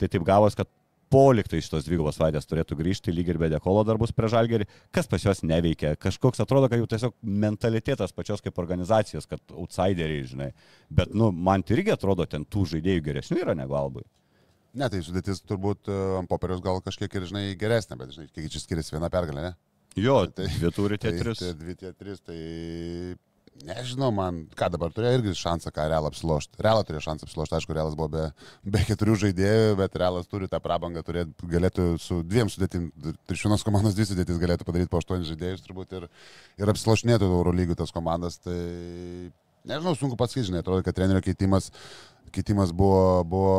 Tai 0.00 0.08
taip 0.08 0.24
gavos, 0.24 0.56
kad 0.56 0.68
poliktai 1.10 1.58
šitos 1.62 1.84
dvigubos 1.86 2.18
vaidės 2.20 2.46
turėtų 2.46 2.76
grįžti 2.78 3.12
lyg 3.12 3.32
ir 3.32 3.38
be 3.42 3.48
dekolo 3.50 3.82
darbus 3.86 4.12
prie 4.14 4.30
žalgerį, 4.30 4.66
kas 4.94 5.10
pas 5.10 5.24
juos 5.24 5.42
neveikia. 5.42 5.96
Kažkoks 5.98 6.42
atrodo, 6.44 6.68
kad 6.70 6.78
jau 6.78 6.86
tiesiog 6.90 7.16
mentalitetas 7.44 8.14
pačios 8.14 8.42
kaip 8.44 8.58
organizacijos, 8.62 9.26
kad 9.30 9.42
outsideriai, 9.50 10.28
žinai. 10.30 10.50
Bet, 10.88 11.10
nu, 11.14 11.32
man 11.34 11.66
tai 11.66 11.80
irgi 11.80 11.94
atrodo, 11.96 12.26
ten 12.30 12.46
tų 12.46 12.68
žaidėjų 12.76 13.04
geresnių 13.10 13.42
yra 13.42 13.56
negu 13.58 13.74
Albai. 13.78 14.06
Ne, 14.78 14.86
tai 14.86 15.00
sudėtis 15.02 15.42
turbūt 15.42 15.90
e, 15.90 15.96
ant 16.20 16.30
popieriaus 16.30 16.62
gal 16.62 16.78
kažkiek 16.84 17.10
ir, 17.18 17.26
žinai, 17.26 17.44
geresnė, 17.58 17.98
bet, 17.98 18.14
žinai, 18.14 18.28
kiek 18.30 18.46
čia 18.52 18.62
skiriasi 18.62 18.94
viena 18.94 19.10
pergalė, 19.10 19.48
ne? 19.48 19.69
Jo, 19.98 20.26
Tai- 20.30 20.46
dvi 20.46 20.70
turi 20.74 20.98
tie 20.98 21.10
Tai, 21.10 21.18
tris. 21.18 21.38
tai 21.42 21.54
dvi 21.58 21.74
tie 21.74 21.90
tris, 21.98 22.20
tai 22.22 22.38
nežinau, 23.66 24.08
man, 24.14 24.44
ką 24.56 24.70
dabar 24.72 24.92
turėjo 24.94 25.18
irgi 25.18 25.32
šansą, 25.36 25.72
ką 25.74 25.84
Real 25.90 26.06
apsilošti. 26.08 26.56
Real 26.64 26.80
turėjo 26.86 27.02
šansą 27.08 27.26
apsilošti, 27.26 27.56
aišku, 27.58 27.74
Realas 27.76 27.96
buvo 27.98 28.08
be, 28.14 28.22
be 28.64 28.80
keturių 28.88 29.16
žaidėjų, 29.24 29.74
bet 29.80 29.98
Realas 30.00 30.30
turi 30.30 30.48
tą 30.48 30.60
prabangą, 30.64 31.02
turėt, 31.04 31.34
galėtų 31.42 31.98
su 32.00 32.22
dviem 32.24 32.48
sudėtim, 32.48 32.86
iš 33.28 33.44
vienos 33.44 33.64
komandos 33.66 33.96
dvi 33.98 34.06
sudėtis 34.08 34.38
galėtų 34.40 34.64
padaryti 34.64 34.88
po 34.92 35.02
aštuonis 35.02 35.28
žaidėjus 35.28 35.66
turbūt 35.66 35.92
ir, 35.98 36.06
ir 36.62 36.72
apsilošinėtų 36.72 37.28
Euro 37.28 37.52
lygų 37.52 37.76
tas 37.82 37.92
komandas. 37.92 38.38
Tai 38.40 38.56
nežinau, 39.68 39.92
sunku 39.98 40.16
pasakyti, 40.16 40.48
žinai, 40.48 40.62
atrodo, 40.64 40.86
kad 40.86 40.96
trenerio 40.96 41.20
keitimas, 41.24 41.68
keitimas 42.32 42.72
buvo, 42.72 43.20
buvo 43.28 43.54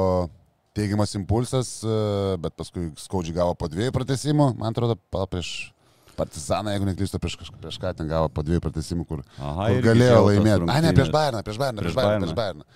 teigiamas 0.73 1.13
impulsas, 1.19 1.75
e, 1.83 1.99
bet 2.41 2.55
paskui 2.57 2.87
skaudžiai 2.97 3.35
gavo 3.37 3.53
po 3.59 3.67
dviejų 3.69 3.93
pratesimų, 3.93 4.53
man 4.57 4.71
atrodo, 4.71 4.95
prieš 5.29 5.73
Partizaną, 6.21 6.71
jeigu 6.75 6.87
neklystu, 6.91 7.19
prieš, 7.21 7.37
prieš 7.57 7.81
ką 7.81 7.91
ten 7.97 8.09
gavo 8.11 8.29
po 8.29 8.45
dviejų 8.45 8.61
pratesimų, 8.67 9.05
kur, 9.09 9.25
Aha, 9.41 9.67
kur 9.73 9.85
galėjo 9.89 10.23
laimėti. 10.29 10.69
A, 10.69 10.79
ne, 10.85 10.93
prieš. 10.97 11.11
Bayerną, 11.13 11.43
prieš 11.47 11.61
Bayerną, 11.61 11.85
Prieš 11.85 11.97
Bayerną. 11.97 12.25
prieš 12.27 12.37
Bayerną. 12.37 12.67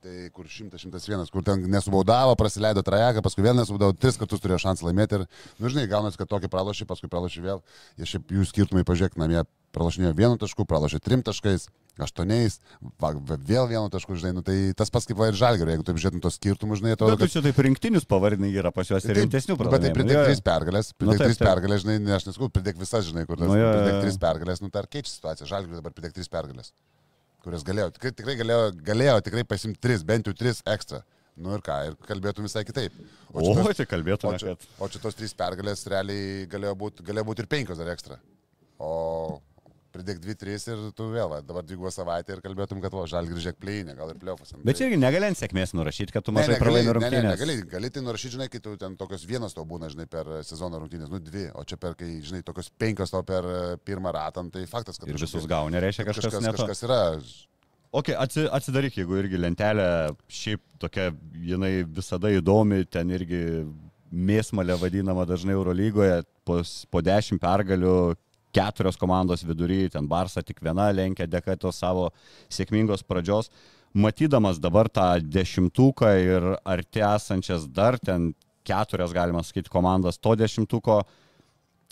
Tai 0.00 0.14
kur 0.32 0.46
100-101, 0.48 1.28
kur 1.28 1.42
ten 1.44 1.60
nesubaudavo, 1.68 2.32
praleido 2.40 2.80
trajeką, 2.80 3.20
paskui 3.20 3.44
vėl 3.44 3.58
nesubaudavo, 3.58 3.92
tris 4.00 4.16
kartus 4.16 4.40
turėjo 4.40 4.56
šansą 4.62 4.86
laimėti 4.88 5.18
ir, 5.18 5.24
nu 5.60 5.68
žinai, 5.68 5.84
gaunasi, 5.92 6.16
kad 6.16 6.30
tokį 6.30 6.48
pralošį, 6.54 6.86
paskui 6.88 7.10
pralošį 7.12 7.42
vėl. 7.44 7.60
Jie 8.00 8.08
šiaip 8.14 8.32
jų 8.32 8.46
skirtumai, 8.48 8.84
pažiūrėk, 8.88 9.18
namie 9.20 9.42
pralošinėjo 9.76 10.14
vienu 10.18 10.38
tašku, 10.40 10.66
pralošė 10.68 11.00
trim 11.04 11.22
taškais, 11.26 11.68
aštuoniais, 12.00 12.56
vėl 13.44 13.66
vienu 13.68 13.90
tašku, 13.92 14.16
žinai, 14.16 14.32
nu, 14.38 14.42
tai 14.46 14.72
tas 14.78 14.88
pats 14.92 15.04
kaip 15.08 15.18
va 15.20 15.28
ir 15.28 15.36
žalgerio, 15.36 15.74
jeigu 15.74 15.84
taip 15.84 15.98
žiūrėtum 16.00 16.22
tos 16.24 16.38
skirtumus, 16.38 16.80
žinai, 16.80 16.94
atrodo, 16.96 17.18
Bet 17.20 17.28
tu 17.28 17.34
čia 17.34 17.42
taip 17.44 17.58
rinktinius 17.60 18.06
pavardinai 18.08 18.48
yra 18.56 18.72
pas 18.72 18.88
juos 18.88 19.04
ir 19.04 19.18
rimtesnių 19.20 19.52
nu, 19.52 19.58
Bet 19.60 19.68
tai 19.68 19.90
pralaimėjimų. 19.92 19.98
pridėk 19.98 20.30
tris 20.30 20.40
pergalės, 20.46 20.90
Nu, 20.94 20.98
pridėk 21.02 21.20
taip, 21.20 21.28
tris 21.28 21.42
pergalės, 21.44 21.84
žinai, 21.84 21.98
ne 22.06 22.14
aš 22.16 22.26
nesakau, 22.30 22.48
pridėk 22.56 22.80
visas, 22.80 23.04
žinai, 23.10 23.26
kur 23.28 23.36
tas 23.36 23.50
Nu, 23.50 23.58
jo, 23.60 23.68
pridėk 23.76 24.00
tris 24.06 24.18
pergalės, 24.24 24.62
nu, 24.64 24.70
tai 24.72 24.80
ar 24.86 24.88
keičia 24.96 25.12
situaciją, 25.12 25.50
žalgiui 25.52 25.76
dabar 25.76 25.92
pridėk 25.92 26.16
tris 26.16 26.32
pergalės, 26.32 26.72
kurias 27.44 27.66
galėjo, 27.68 27.90
tikrai, 27.98 28.14
tikrai 28.16 28.38
galėjo, 28.40 28.64
galėjo 28.90 29.18
tikrai 29.28 29.44
pasimti 29.52 29.80
tris, 29.84 30.02
bent 30.06 30.26
jau 30.30 30.32
tris 30.40 30.64
ekstra. 30.64 31.04
Nu 31.40 31.54
ir 31.56 31.62
ką, 31.64 31.76
ir 31.88 31.94
kalbėtum 32.04 32.44
visai 32.44 32.64
kitaip. 32.68 32.92
O, 33.32 33.40
šitos- 33.40 33.76
tai 33.78 33.86
kalbėtume, 33.88 34.34
o, 34.34 34.40
čia, 34.40 34.56
o 34.80 34.88
čia 34.92 34.98
tos 35.00 35.14
trys 35.16 35.32
pergalės 35.32 35.86
realiai 35.88 36.44
galėjo 36.50 36.74
būti 36.76 37.04
galėjo 37.06 37.24
būt 37.30 37.38
ir 37.44 37.46
penkios 37.48 37.78
dar 37.80 37.88
ekstra. 37.94 38.18
O 38.80 39.40
pridėk 39.94 40.20
dvi, 40.22 40.34
trys 40.38 40.66
ir 40.70 40.80
tu 40.96 41.08
vėl, 41.12 41.34
dabar 41.46 41.66
dvigubą 41.66 41.90
savaitę 41.94 42.36
ir 42.36 42.42
kalbėtum, 42.44 42.80
kad 42.84 42.94
va, 42.94 43.04
žalgiui 43.10 43.36
grįžėk 43.36 43.58
pleinę, 43.60 43.94
gal 43.98 44.12
ir 44.12 44.20
pliofas. 44.22 44.54
Bet 44.64 44.78
čia 44.78 44.88
irgi 44.88 44.98
negali 45.02 45.28
ant 45.28 45.38
sėkmės 45.40 45.74
nurašyti, 45.76 46.14
kad 46.14 46.24
tu 46.26 46.34
Ne, 46.34 46.40
mažai 46.40 46.54
negali, 46.56 46.64
pralaimi 46.64 46.86
ne, 46.86 46.90
ne, 46.90 46.96
rungtynės. 46.98 47.34
negali, 47.34 47.56
gali 47.74 47.90
tai 47.94 48.04
nurašyti, 48.06 48.34
žinai, 48.36 48.48
kai 48.52 48.62
tu 48.64 48.76
ten 48.80 48.96
tokios 49.00 49.26
vienos 49.28 49.56
to 49.56 49.66
būna, 49.66 49.90
žinai, 49.92 50.08
per 50.10 50.30
sezono 50.46 50.80
rungtynės, 50.82 51.10
nu 51.12 51.20
dvi, 51.22 51.48
o 51.54 51.66
čia 51.66 51.78
per, 51.82 51.98
kai, 51.98 52.10
žinai, 52.24 52.42
tokios 52.46 52.70
penkios 52.80 53.12
to 53.14 53.22
per 53.26 53.46
e, 53.50 53.60
pirmą 53.84 54.14
ratą, 54.16 54.46
nu, 54.46 54.54
tai 54.54 54.66
faktas, 54.70 54.98
kad 55.00 55.10
Ir 55.10 55.20
visus 55.20 55.46
gauni, 55.50 55.82
reiškia 55.82 56.06
kažkas, 56.08 56.30
kažkas, 56.30 56.46
ne 56.46 56.54
kažkas 56.56 56.84
yra. 56.88 57.00
Ok, 57.90 58.12
atsi, 58.14 58.44
atsidaryk, 58.54 59.00
jeigu 59.00 59.16
irgi 59.18 59.38
lentelė 59.40 59.86
šiaip 60.30 60.60
tokia, 60.78 61.08
jinai 61.42 61.80
visada 61.82 62.30
įdomi, 62.30 62.84
ten 62.86 63.10
irgi 63.10 63.40
mėsmalė 64.10 64.76
vadinama 64.78 65.24
dažnai 65.26 65.54
Eurolygoje, 65.56 66.20
po, 66.46 66.60
po 66.90 67.02
dešimt 67.02 67.42
pergalių 67.42 67.94
keturios 68.54 68.98
komandos 69.00 69.44
vidury, 69.46 69.88
ten 69.90 70.08
Barsa 70.10 70.42
tik 70.42 70.62
viena 70.64 70.90
lenkia 70.94 71.28
dėka 71.30 71.56
tos 71.60 71.78
savo 71.80 72.10
sėkmingos 72.52 73.04
pradžios. 73.06 73.50
Matydamas 73.94 74.60
dabar 74.62 74.88
tą 74.88 75.16
dešimtuką 75.22 76.10
ir 76.22 76.46
arti 76.62 77.02
esančias 77.02 77.66
dar 77.66 77.98
ten 77.98 78.32
keturias, 78.66 79.14
galima 79.14 79.42
sakyti, 79.42 79.72
komandas 79.72 80.18
to 80.18 80.36
dešimtuko, 80.38 81.00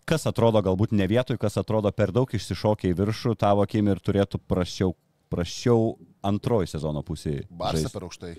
kas 0.08 0.26
atrodo 0.30 0.62
galbūt 0.64 0.94
ne 0.94 1.08
vietoj, 1.10 1.38
kas 1.40 1.58
atrodo 1.60 1.90
per 1.92 2.12
daug 2.14 2.30
išsišokia 2.30 2.92
į 2.92 2.98
viršų, 3.00 3.34
tavo 3.40 3.64
akim 3.66 3.90
ir 3.90 4.00
turėtų 4.04 4.40
prašiau, 4.46 4.94
prašiau 5.32 5.96
antroji 6.26 6.70
sezono 6.70 7.02
pusėje. 7.06 7.44
Barsą 7.50 7.90
per 7.92 8.06
aukštai. 8.06 8.32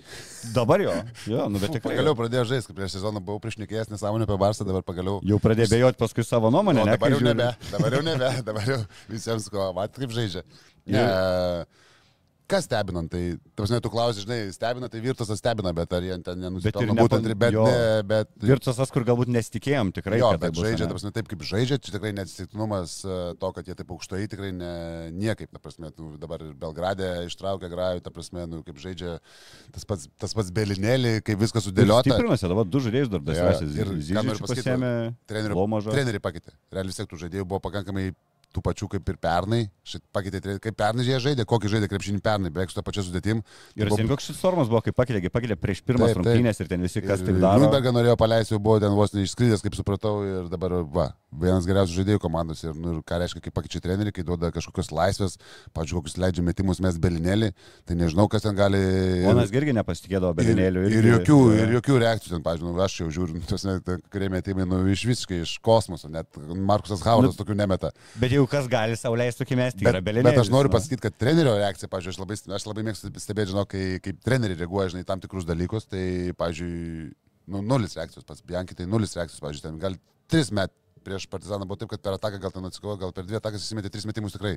Dabar 0.54 0.82
jo, 0.84 0.94
jo, 1.30 1.46
nu 1.52 1.60
tikrai. 1.62 1.82
Pagaliau 1.90 2.16
pradėjau 2.18 2.46
žaisti, 2.52 2.76
prieš 2.76 2.98
sezoną 2.98 3.22
buvau 3.24 3.40
priešnekėjęs 3.44 3.92
nesąmonę 3.92 4.28
apie 4.28 4.38
Barsą, 4.40 4.66
dabar 4.68 4.84
pagaliau. 4.86 5.20
Jau 5.26 5.40
pradėjo 5.42 5.70
bejoti 5.74 6.00
paskui 6.00 6.24
savo 6.26 6.52
nuomonę, 6.54 6.84
O, 6.84 6.88
ne? 6.88 6.96
dabar 6.96 7.14
jau 7.14 7.20
nebe, 7.24 7.50
dabar 7.72 7.98
jau 7.98 8.02
nebe, 8.06 8.32
dabar 8.48 8.72
jau 8.74 8.80
visiems 9.10 9.48
ko, 9.52 9.70
mat 9.76 9.96
kaip 9.96 10.12
žaidžia. 10.16 10.44
Ne, 10.90 11.04
kas 12.50 12.66
stebinant, 12.66 13.10
tai, 13.12 13.36
tavas 13.56 13.72
net 13.72 13.82
tu 13.84 13.90
klausi, 13.92 14.24
žinai, 14.24 14.38
stebina, 14.54 14.88
tai 14.90 15.00
virtusas 15.04 15.40
stebina, 15.40 15.72
bet 15.76 15.92
ar 15.96 16.06
jie 16.06 16.16
ten 16.26 16.40
nenusipelno 16.42 16.96
būtent, 16.98 17.28
bet, 17.38 17.54
jo. 17.54 17.64
ne, 17.68 18.00
bet 18.06 18.30
Virtus 18.42 18.78
tas, 18.78 18.92
kur 18.92 19.04
galbūt 19.06 19.30
nesitikėjom 19.32 19.92
tikrai. 19.96 20.20
Jo, 20.20 20.32
tai 20.34 20.42
bet 20.44 20.56
bus, 20.56 20.64
žaidžia, 20.66 20.86
ane? 20.86 20.90
ta 20.90 20.96
prasme, 20.96 21.12
taip 21.16 21.30
kaip 21.30 21.44
žaidžia, 21.46 21.78
čia 21.82 21.94
tikrai 21.94 22.12
neatsitiktinumas 22.16 22.96
e, 23.04 23.18
to, 23.40 23.52
kad 23.56 23.70
jie 23.70 23.76
taip 23.78 23.92
aukštai 23.94 24.22
tikrai 24.32 24.50
ne, 24.56 24.72
niekaip, 25.16 25.50
ta 25.54 25.62
prasme, 25.62 25.92
nu, 25.94 26.14
dabar 26.20 26.42
ir 26.44 26.54
Belgrade 26.60 27.10
ištraukia 27.28 27.70
grajų, 27.72 28.04
ta 28.06 28.14
prasme, 28.14 28.46
nu, 28.50 28.62
kaip 28.66 28.80
žaidžia 28.82 29.18
tas 29.74 29.86
pats, 29.88 30.08
tas 30.20 30.34
pats 30.36 30.50
Belinėlį, 30.54 31.20
kaip 31.26 31.40
viskas 31.40 31.68
sudėliota. 31.68 32.10
Stiprinasi, 32.10 32.50
dabar 32.50 32.68
du 32.68 32.82
žaidėjus 32.86 33.12
dar 33.12 33.22
Jo, 33.22 33.30
dasvesi. 33.30 33.70
ir 33.78 33.94
ką 34.10 34.26
noriu 34.26 34.44
pasakyti, 34.46 34.76
trenerių 35.30 36.24
pakeitė. 36.24 36.56
Realiai 36.74 36.92
vis 36.92 37.00
tiek 37.00 37.10
tų 37.10 37.20
žaidėjų 37.24 37.46
buvo 37.46 37.62
pakankamai 37.68 38.10
tų 38.54 38.62
pačių 38.66 38.88
kaip 38.96 39.08
ir 39.12 39.16
pernai. 39.22 39.60
Šit 39.86 40.02
pakeitė, 40.14 40.56
kaip 40.62 40.76
pernai 40.78 41.04
jie 41.06 41.18
žaidė, 41.22 41.44
kokį 41.48 41.70
žaidė 41.72 41.88
krepšinį 41.90 42.20
pernai, 42.22 42.50
beveik 42.54 42.70
su 42.72 42.78
tą 42.78 42.84
pačią 42.86 43.04
sudėtim. 43.06 43.42
Ir 43.78 43.88
Tai 43.88 43.96
buvo- 43.96 44.08
koks 44.14 44.26
šis 44.30 44.40
formas 44.42 44.68
buvo, 44.70 44.82
kai 44.82 44.92
pakeitė, 44.92 45.30
pakeitė 45.30 45.56
prieš 45.58 45.82
pirmas 45.86 46.14
rungtynės 46.18 46.60
ir 46.60 46.68
ten 46.68 46.80
visi 46.82 47.02
kas 47.02 47.20
Ir 47.20 47.26
taip 47.30 47.40
daro. 47.40 47.60
Liunbergą 47.64 47.92
norėjo 47.94 48.16
paleisti, 48.18 48.54
jau 48.54 48.60
buvo 48.62 48.80
ten 48.80 48.90
vos 48.98 49.12
neišskridęs, 49.14 49.62
kaip 49.62 49.74
supratau, 49.78 50.14
ir 50.26 50.48
dabar, 50.50 50.70
va, 50.84 51.08
vienas 51.30 51.66
geriausių 51.68 51.94
žaidėjų 52.00 52.20
komandos. 52.22 52.62
Ir, 52.66 52.74
nu, 52.74 52.96
ir 52.96 53.02
ką 53.06 53.18
reiškia, 53.22 53.40
kai 53.44 53.52
pakeičia 53.54 53.80
trenerių, 53.84 54.12
kai 54.16 54.24
duoda 54.26 54.50
kažkokios 54.54 54.90
laisvės, 54.94 55.36
pažiūrėjau, 55.76 56.00
kokius 56.02 56.16
leidžia 56.20 56.42
metimus 56.46 56.80
mes 56.82 56.98
belinėlį, 57.00 57.52
tai 57.86 57.96
nežinau, 58.00 58.26
kas 58.32 58.42
ten 58.46 58.56
gali... 58.58 58.80
Ponas 59.26 59.52
irgi 59.54 59.74
nepasitikėdavo 59.78 60.32
Ir, 60.34 60.38
Belinėliu. 60.40 60.84
ir, 60.90 61.08
jokių, 61.14 61.38
ir 61.60 61.74
jokių 61.76 61.98
reakcijų, 62.02 62.32
ten, 62.34 62.44
pažiūrėjau, 62.46 62.74
nu, 62.74 62.82
aš 62.84 62.96
jau 63.02 63.08
žiūriu, 63.14 63.38
nu, 63.38 63.46
tos 63.50 63.66
kurie 64.10 64.30
metimai, 64.32 64.66
nu, 64.68 64.80
iš 64.90 65.06
visiškai 65.12 65.40
iš 65.44 65.54
kosmoso, 65.64 66.10
net 66.10 66.40
Markusas 66.56 67.04
Haudas 67.06 67.38
tokių 67.38 67.56
nemeta. 67.62 67.92
Bet 68.20 68.34
jau 68.34 68.42
kas 68.50 68.66
gali 68.70 68.98
sauliaisti 68.98 69.44
tokį 69.44 69.60
mesti, 69.62 69.84
Bet, 69.86 69.94
yra 69.94 70.02
Belinėlis. 70.04 70.34
bet 70.34 70.42
aš 70.44 70.50
noriu 70.52 70.72
nu. 70.72 70.74
pasakyti, 70.76 71.04
kad 71.06 71.16
trenerio 71.20 71.54
reakcija, 71.60 71.90
pažiūrėjau, 71.92 72.16
aš 72.18 72.20
labai, 72.24 72.40
aš 72.58 72.66
labai 72.70 72.86
mėgstu 72.90 73.12
stebėti, 73.22 73.52
žinau, 73.54 73.66
kai, 73.70 73.86
kaip 74.02 74.18
treneriai 74.26 74.58
reaguoja, 74.64 74.90
žinai, 74.96 75.06
tam 75.08 75.22
tikrus 75.22 75.46
dalykus, 75.48 75.86
tai, 75.90 76.04
pažiūrėjau, 76.40 77.14
nu, 77.50 77.62
nulis 77.66 77.96
reakcijos, 77.98 78.26
pats 78.28 78.44
Bianchi, 78.46 78.76
tai 78.78 78.86
nulis 78.86 79.16
reakcijos, 79.18 79.40
pažiūrėjau, 79.42 79.70
ten 79.70 79.80
gal 79.82 79.96
tris 80.30 80.52
met 80.54 80.70
prieš 81.10 81.26
partizaną 81.30 81.66
buvo 81.66 81.78
taip, 81.80 81.90
kad 81.90 82.02
per 82.04 82.16
ataką 82.16 82.38
gal 82.42 82.54
ten 82.54 82.66
atsikovo, 82.68 82.96
gal 83.00 83.12
per 83.14 83.26
dvi 83.26 83.38
atakas 83.40 83.64
įsimetė 83.64 83.90
tris 83.92 84.06
metimus 84.06 84.36
tikrai. 84.36 84.54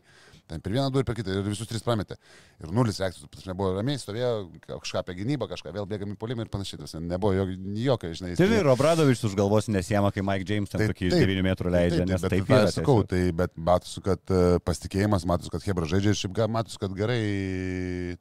Ten 0.50 0.62
per 0.64 0.74
vieną, 0.76 0.92
du 0.94 1.02
ir 1.02 1.08
per 1.08 1.18
kitą, 1.18 1.34
ir 1.34 1.48
visus 1.48 1.70
tris 1.70 1.84
prametė. 1.86 2.18
Ir 2.62 2.74
nulis 2.76 3.00
reakcijos, 3.02 3.30
tas 3.34 3.48
nebuvo 3.50 3.74
ramiai, 3.78 4.00
stovėjo 4.02 4.32
kažką 4.70 5.02
apie 5.02 5.18
gynybą, 5.22 5.50
kažką 5.52 5.74
vėl 5.76 5.88
bėgami 5.90 6.18
polimą 6.20 6.46
ir 6.46 6.52
panašiai, 6.54 6.82
tas 6.84 6.96
nebuvo 7.00 7.34
jokio, 7.38 7.58
jokio 7.88 8.14
žinai. 8.20 8.36
Tai 8.40 8.50
ir 8.60 8.70
Obradovičius 8.74 9.32
už 9.32 9.38
galvos 9.40 9.70
nesiema, 9.72 10.14
kai 10.14 10.26
Mike 10.26 10.48
James 10.50 10.72
ten 10.72 10.84
Tai 10.84 10.90
tokį 10.92 11.10
iš 11.10 11.16
taip, 11.18 11.26
9 11.34 11.48
metrų 11.50 11.74
leidžia, 11.74 12.08
nes 12.10 12.26
bet 12.26 12.36
taip 12.36 12.50
tą 12.50 12.60
yra. 12.60 12.70
ir 12.70 12.76
Sakau, 12.76 12.98
tai, 13.10 13.24
bet 13.44 13.56
matosi, 13.58 14.04
kad 14.06 14.34
e, 14.34 14.44
pasitikėjimas, 14.68 15.28
matosi, 15.30 15.54
kad 15.54 15.66
Hebra 15.66 15.90
žaidžia 15.90 16.14
ir 16.14 16.20
šiaip 16.20 16.44
matosi, 16.54 16.80
kad 16.82 16.94
gerai 16.98 17.22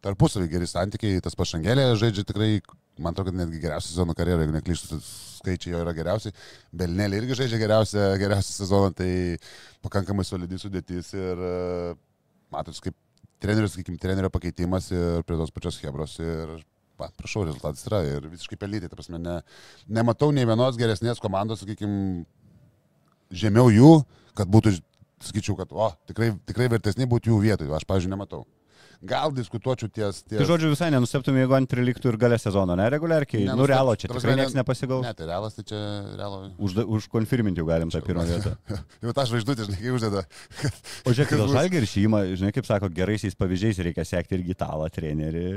tarpusavį 0.05 0.51
geri 0.53 0.71
santykiai, 0.71 1.21
tas 1.25 1.37
pašangelė 1.39 1.93
žaidžia 2.01 2.27
tikrai, 2.29 2.55
man 3.03 3.15
atrodo, 3.15 3.31
kad 3.31 3.39
netgi 3.41 3.61
geriausią 3.63 3.93
sezono 3.93 4.17
karjerą, 4.17 4.45
jeigu 4.45 4.57
neklystu, 4.57 4.99
skaičiai 5.43 5.75
jo 5.75 5.83
yra 5.85 5.95
geriausi. 5.97 6.33
Belnelė 6.83 7.23
irgi 7.23 7.39
žaidžia 7.43 7.61
geriausią, 7.63 8.09
geriausią 8.23 8.59
sezoną, 8.63 8.93
tai 8.99 9.13
pakankamai 9.85 10.27
solidi 10.29 10.61
sudėtis 10.63 11.13
ir 11.19 11.47
e, 11.49 11.55
matosi, 12.55 12.87
kaip 12.89 12.99
trenerio, 13.43 13.71
sakykime, 13.73 13.99
trenerio 14.03 14.31
pakeitimas 14.33 14.93
ir 14.95 15.27
prie 15.27 15.41
tos 15.41 15.55
pačios 15.55 15.81
Hebros 15.83 16.21
ir 16.23 16.61
Va, 17.01 17.09
prašau, 17.19 17.43
rezultatas 17.49 17.87
yra 17.89 18.03
ir 18.07 18.27
visiškai 18.31 18.59
pelyti. 18.61 18.87
Ta 18.87 18.95
prasme, 18.99 19.19
ne, 19.19 19.39
nematau 19.91 20.31
nei 20.31 20.47
vienos 20.47 20.77
geresnės 20.79 21.19
komandos, 21.23 21.63
sakykime, 21.65 22.23
žemiau 23.43 23.73
jų, 23.73 23.93
kad 24.39 24.51
būtų, 24.53 24.77
sakyčiau, 25.25 25.57
kad, 25.59 25.73
o, 25.73 25.89
tikrai, 26.11 26.31
tikrai 26.47 26.69
vertesni 26.71 27.09
būtų 27.11 27.33
jų 27.33 27.39
vietoj. 27.47 27.73
Aš, 27.79 27.89
pavyzdžiui, 27.89 28.13
nematau. 28.13 28.45
Gal 29.03 29.33
diskutuočiau 29.35 29.91
ties... 29.91 30.21
ties... 30.23 30.39
Tai 30.39 30.47
žodžiu, 30.47 30.69
visai 30.71 30.93
nenusteptum, 30.95 31.35
jeigu 31.41 31.57
antri 31.57 31.83
liktų 31.83 32.13
ir 32.13 32.19
galę 32.23 32.39
sezono, 32.39 32.77
ne 32.79 32.87
reguliarkiai. 32.95 33.49
Nu, 33.51 33.67
realo 33.67 33.97
čia 33.99 34.07
tikrai 34.13 34.37
niekas 34.39 34.55
ne- 34.55 34.61
nepasigaus. 34.61 35.03
Ne, 35.03 35.11
tai 35.19 35.27
realas, 35.27 35.57
tai 35.59 35.65
čia 35.67 35.81
realo. 36.21 36.45
Už, 36.63 36.77
užkonfirminti 36.99 37.59
jau 37.59 37.67
galim 37.67 37.91
tą 37.91 37.99
pirmą 38.07 38.29
vietą. 38.29 38.55
Jau 39.03 39.15
tą 39.17 39.27
žvaigždutę, 39.27 39.67
žinai, 39.67 39.81
kai 39.83 39.95
uždeda. 39.97 40.23
O 41.03 41.11
Kas 41.11 41.35
dėl 41.35 41.51
žalgį 41.51 41.81
ir 41.83 41.89
šeimą, 41.91 42.23
žinai, 42.39 42.55
kaip 42.55 42.69
sako, 42.69 42.93
geraisiais 42.95 43.35
pavyzdžiais 43.39 43.83
reikia 43.89 44.07
sekti 44.07 44.39
irgi 44.39 44.55
italą 44.55 44.87
trenerį. 44.95 45.49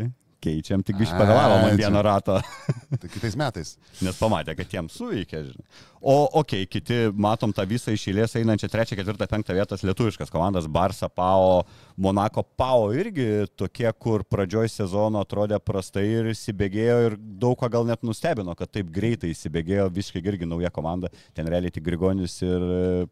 Keičiam, 0.46 0.84
tik 0.86 1.00
biškai 1.02 1.18
pavėlavo 1.20 1.58
man 1.64 1.74
Ai, 1.74 1.80
vieną 1.82 2.00
čia- 2.00 2.06
ratą, 2.06 2.38
Tai 3.02 3.10
kitais 3.12 3.36
metais. 3.40 3.74
nes 4.06 4.18
pamatė, 4.22 4.56
kad 4.60 4.72
jiems 4.78 4.96
suveikia, 4.96 5.42
žinai. 5.50 5.66
O, 6.06 6.16
okei, 6.38 6.64
okay, 6.64 6.70
kiti 6.70 6.98
matom 7.18 7.50
tą 7.58 7.66
visą 7.66 7.90
iš 7.96 8.04
eilės 8.12 8.36
einančią 8.38 8.70
trečią, 8.70 8.98
ketvirtą, 9.00 9.26
penktą 9.32 9.56
vietas 9.58 9.82
lietuviškas 9.82 10.30
komandas- 10.30 10.68
Barça, 10.78 11.10
Pau, 11.10 11.64
Monako, 11.98 12.44
Pau 12.56 12.92
irgi 12.94 13.48
tokie, 13.58 13.90
kur 13.98 14.22
pradžioj 14.24 14.70
sezono 14.70 15.24
atrodė 15.26 15.58
prastai 15.60 16.06
ir 16.20 16.30
įsibėgėjo 16.36 16.98
ir 17.10 17.18
daug 17.42 17.58
ką 17.58 17.72
gal 17.74 17.90
net 17.90 18.06
nustebino, 18.06 18.54
kad 18.56 18.70
taip 18.72 18.94
greitai 18.94 19.34
įsibėgėjo 19.34 19.90
visiškai 19.98 20.22
irgi 20.30 20.46
nauja 20.46 20.70
komanda, 20.70 21.10
ten 21.34 21.50
realiai 21.50 21.74
tik 21.74 21.84
Grigonis 21.90 22.38
ir 22.46 23.10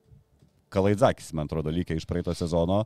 Kalaidzakis, 0.74 1.34
man 1.38 1.46
atrodo, 1.50 1.70
lygiai 1.74 2.00
iš 2.02 2.06
praeito 2.10 2.34
sezono. 2.34 2.84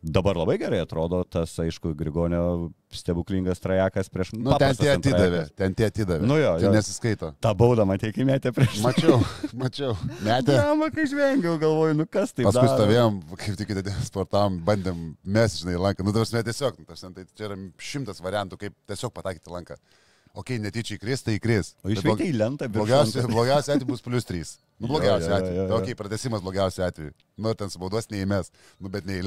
Dabar 0.00 0.32
labai 0.40 0.54
gerai 0.56 0.78
atrodo 0.80 1.18
tas, 1.28 1.52
aišku, 1.60 1.90
Grigonio 1.92 2.70
stebuklingas 2.88 3.60
trajekas 3.60 4.08
prieš... 4.08 4.30
Nu, 4.32 4.54
ten 4.56 4.72
tie 4.78 4.94
atidavė, 4.94 5.42
trajekas. 5.42 5.50
ten 5.60 5.74
tie 5.76 5.88
atidavė. 5.90 6.24
Nu 6.24 6.38
jo, 6.40 6.54
Tai 6.56 6.64
jo. 6.64 6.70
nesiskaito. 6.72 7.28
Ta 7.44 7.52
bauda, 7.52 7.84
matai, 7.84 8.08
kai 8.16 8.24
metė 8.24 8.48
prieš... 8.56 8.78
Mačiau, 8.80 9.18
mačiau. 9.60 9.92
Metė. 10.24 10.56
Jama, 10.56 10.88
kai 10.94 11.04
žvengiau, 11.10 11.58
galvoju, 11.60 11.98
nu 12.00 12.06
kas 12.08 12.32
tai. 12.32 12.46
Paskui 12.48 12.70
stovėjom, 12.72 13.20
kaip 13.44 13.60
tik 13.60 13.74
įdėdėm 13.76 14.00
sportavom, 14.08 14.56
bandėm 14.64 15.04
mes, 15.36 15.58
žinai, 15.60 15.76
lanką. 15.84 16.08
Nu, 16.08 16.16
tarsi 16.16 16.40
tiesiog, 16.48 16.80
nu, 16.80 16.88
tarsi, 16.88 17.12
tai 17.20 17.26
čia 17.36 17.50
yra 17.50 17.60
šimtas 17.92 18.24
variantų, 18.24 18.56
kaip 18.64 18.78
tiesiog 18.88 19.12
pataikyti 19.20 19.52
lanką. 19.52 19.76
Ok, 20.40 20.54
netyčia 20.62 20.94
įkris, 20.96 21.24
tai 21.26 21.36
įkris. 21.36 21.72
O 21.84 21.90
išveikė 21.90 22.28
į 22.30 22.34
lentą, 22.38 22.68
bet... 22.70 22.78
Blogiausia, 22.78 23.24
blogiausia 23.26 23.74
atveju 23.74 23.88
bus 23.92 24.04
plus 24.04 24.28
3. 24.28 24.52
Nu, 24.80 24.86
Jo, 24.86 24.92
blogiausia 24.94 25.26
jo, 25.26 25.32
jo, 25.32 25.38
atveju. 25.40 25.56
jo. 25.58 25.64
Tai 25.68 25.78
ok, 25.82 25.96
pratesimas 25.98 26.44
blogiausia 26.44 26.86
atveju. 26.86 27.10
Nu, 27.42 27.50
ten 27.58 27.72
su 27.72 27.80
baudos 27.82 28.06
neįmės, 28.14 28.52
nu, 28.78 28.92
bet 28.94 29.08
ne 29.10 29.18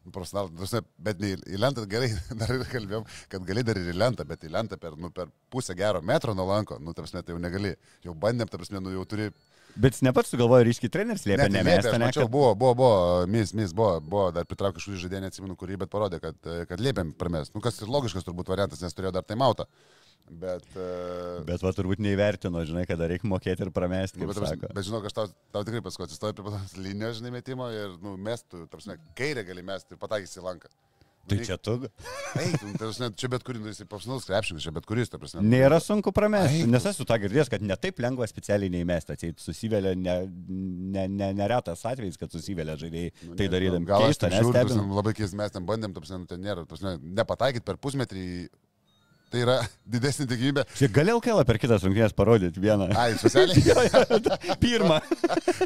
į 0.00 0.06
lentą. 0.06 0.12
Profesional, 0.16 0.48
prasme, 0.56 0.80
bet 0.98 1.20
ne 1.20 1.34
į- 1.36 1.58
lentą 1.60 1.84
gerai, 1.86 2.08
dar 2.40 2.50
ir 2.54 2.64
kalbėjom, 2.72 3.04
kad 3.28 3.44
gali 3.46 3.62
dar 3.62 3.76
ir 3.76 3.92
į 3.92 3.96
lentą, 4.00 4.24
bet 4.26 4.42
į 4.42 4.50
lentą 4.54 4.76
per, 4.80 4.96
nu, 4.96 5.10
per 5.10 5.28
pusę 5.52 5.74
gero 5.76 6.00
metro 6.02 6.34
nuo 6.34 6.46
lanko, 6.48 6.78
nu, 6.80 6.92
tarsi, 6.96 7.12
tai 7.20 7.34
jau 7.34 7.38
negali. 7.38 7.74
Jau 8.04 8.14
bandėm, 8.14 8.48
tarsi, 8.50 8.74
nu, 8.80 8.90
jau 8.96 9.04
turi 9.06 9.30
Bet 9.76 9.94
jis 9.94 10.02
ne 10.02 10.10
pats 10.10 10.32
sugalvojo, 10.32 10.64
ryškiai 10.66 10.90
treneris 10.90 11.22
liepė 11.28 11.44
Ne, 11.44 11.44
tai 11.46 11.60
liepė, 11.60 11.68
nemesti, 11.70 11.90
aš 11.92 11.98
ne? 12.00 12.06
Mačiau, 12.08 12.24
kad- 12.24 12.32
buvo, 12.34 12.48
buvo, 12.58 12.72
buvo, 12.74 13.26
mis, 13.30 13.52
mis, 13.54 13.70
buvo, 13.72 14.00
buvo 14.02 14.24
dar 14.34 14.42
pritraukęs 14.50 14.80
kažkurį 14.82 14.98
žaidėją, 15.04 15.20
neatsimenu 15.28 15.54
kurį, 15.60 15.76
bet 15.84 15.92
parodė, 15.92 16.18
kad, 16.24 16.34
kad 16.66 16.82
liepėm 16.82 17.12
primest. 17.14 17.54
Nu, 17.54 17.62
kas 17.62 17.78
ir 17.78 17.86
logiškas 17.94 18.26
turbūt 18.26 18.50
variantas, 18.50 18.82
nes 18.82 18.96
turėjo 18.98 19.12
dar 19.14 19.22
taimautą. 19.22 19.68
Bet, 20.30 20.66
uh, 20.78 21.40
Bet 21.48 21.64
va 21.64 21.72
turbūt 21.74 21.98
neįvertino, 22.04 22.62
žinai, 22.68 22.84
kada 22.86 23.08
reikia 23.10 23.26
mokėti 23.26 23.64
ir 23.66 23.72
pramesti, 23.74 24.20
nu, 24.22 24.28
bet, 24.30 24.38
prasme, 24.38 24.68
bet 24.70 24.86
žinau, 24.86 25.00
kad 25.02 25.10
aš 25.10 25.16
tau, 25.16 25.32
tau 25.56 25.64
tikrai 25.66 25.82
paskui 25.82 26.06
atsistoju 26.06 26.36
prie 26.38 26.52
tos 26.54 26.76
linijos, 26.78 27.18
žinai, 27.18 27.32
metimo 27.34 27.66
ir, 27.74 27.96
nu, 28.04 28.14
mestų, 28.14 28.68
tarsi, 28.70 28.94
kairę 29.18 29.42
gali 29.48 29.66
mesti 29.66 29.96
ir 29.96 30.00
pataikysi 30.00 30.38
į 30.38 30.46
lanką. 30.46 30.70
Tai 31.30 31.36
čia 31.46 31.56
tu. 31.60 31.74
Eik, 32.40 32.54
nu, 32.64 32.70
ta 32.78 32.86
prasme, 32.86 33.10
čia 33.18 33.28
bet 33.30 33.42
kuris, 33.46 33.60
nu, 33.62 33.70
jis 33.70 33.82
profesionalus 33.90 34.24
krepšininkas, 34.26 34.64
čia 34.64 34.72
bet 34.74 34.86
kuris, 34.88 35.10
ta 35.12 35.18
prasme. 35.20 35.42
nu, 35.44 35.50
Nėra 35.52 35.76
sunku 35.82 36.14
pramesti, 36.16 36.62
Eik. 36.62 36.70
nes 36.72 36.86
esu 36.90 37.04
tą 37.06 37.18
girdėjęs, 37.22 37.50
kad 37.52 37.66
netaip 37.66 38.00
lengva 38.02 38.26
specialiai 38.30 38.72
neįmesti, 38.72 39.14
atseit 39.14 39.42
susivėlė 39.42 39.92
ne, 40.00 40.16
ne, 40.96 41.04
ne, 41.12 41.28
neretas 41.42 41.84
atvejis, 41.90 42.18
kad 42.18 42.32
susivėlė 42.34 42.78
žaidėjai 42.80 43.12
nu, 43.28 43.36
tai 43.38 43.50
darydami. 43.52 43.86
Gal 43.90 44.06
aš 44.06 44.14
Keista, 44.14 44.30
taip 44.30 44.38
žiūriu, 44.40 44.54
ta 44.56 44.64
nestebina. 44.64 44.80
prasme, 44.80 44.98
labai 45.02 45.14
keista, 45.20 45.38
mes 45.42 45.54
ten 45.54 45.68
bandėm, 45.68 45.94
ta 45.94 46.02
prasme, 46.02 46.22
nu, 46.24 46.30
ten 46.32 46.42
nėra, 46.46 46.64
ta 46.64 46.72
prasme, 46.72 46.96
nepataikyti 47.20 47.68
per 47.68 47.78
pusmetrį, 47.84 48.26
tai 49.30 49.44
yra 49.44 49.56
didesnė 49.94 50.26
tikimybė. 50.30 50.64
Čia 50.78 50.90
gali 50.94 51.14
LKL 51.14 51.44
per 51.48 51.60
kitas 51.62 51.84
rungtynės 51.86 52.14
parodyti 52.16 52.62
vieną. 52.62 52.90
Ai, 52.98 53.14
specialiai. 53.20 53.62
Jo, 53.70 53.76
jo, 53.84 54.36
pirmą. 54.62 54.96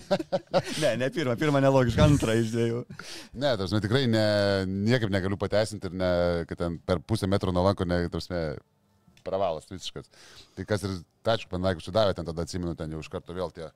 ne, 0.82 0.90
ne 1.00 1.08
pirmą, 1.14 1.36
pirmą 1.40 1.62
nelogišką, 1.64 2.04
antrą 2.04 2.34
iš 2.40 2.50
dviejų. 2.52 2.82
Ne, 3.40 3.54
tarsi 3.60 3.80
tikrai 3.84 4.04
ne, 4.10 4.24
niekaip 4.68 5.12
negaliu 5.14 5.38
pateisinti 5.40 5.88
ir 5.88 5.96
ne, 6.00 6.12
kad 6.50 6.60
ten 6.60 6.78
per 6.84 7.00
pusę 7.00 7.30
metro 7.30 7.54
nuo 7.54 7.64
lanko, 7.64 7.86
ne, 7.88 8.02
tarsi 8.12 8.42
pravalas 9.24 9.70
visiškas. 9.70 10.10
Tai 10.56 10.66
kas 10.68 10.84
ir, 10.84 10.98
tai 11.24 11.38
aišku, 11.38 11.50
panaikus 11.54 11.88
davė, 11.94 12.16
ten 12.16 12.28
tada 12.28 12.44
atsimenu, 12.44 12.76
ten 12.78 12.92
jau 12.92 13.00
iš 13.00 13.10
karto 13.12 13.36
vėl 13.36 13.52
tie 13.54 13.70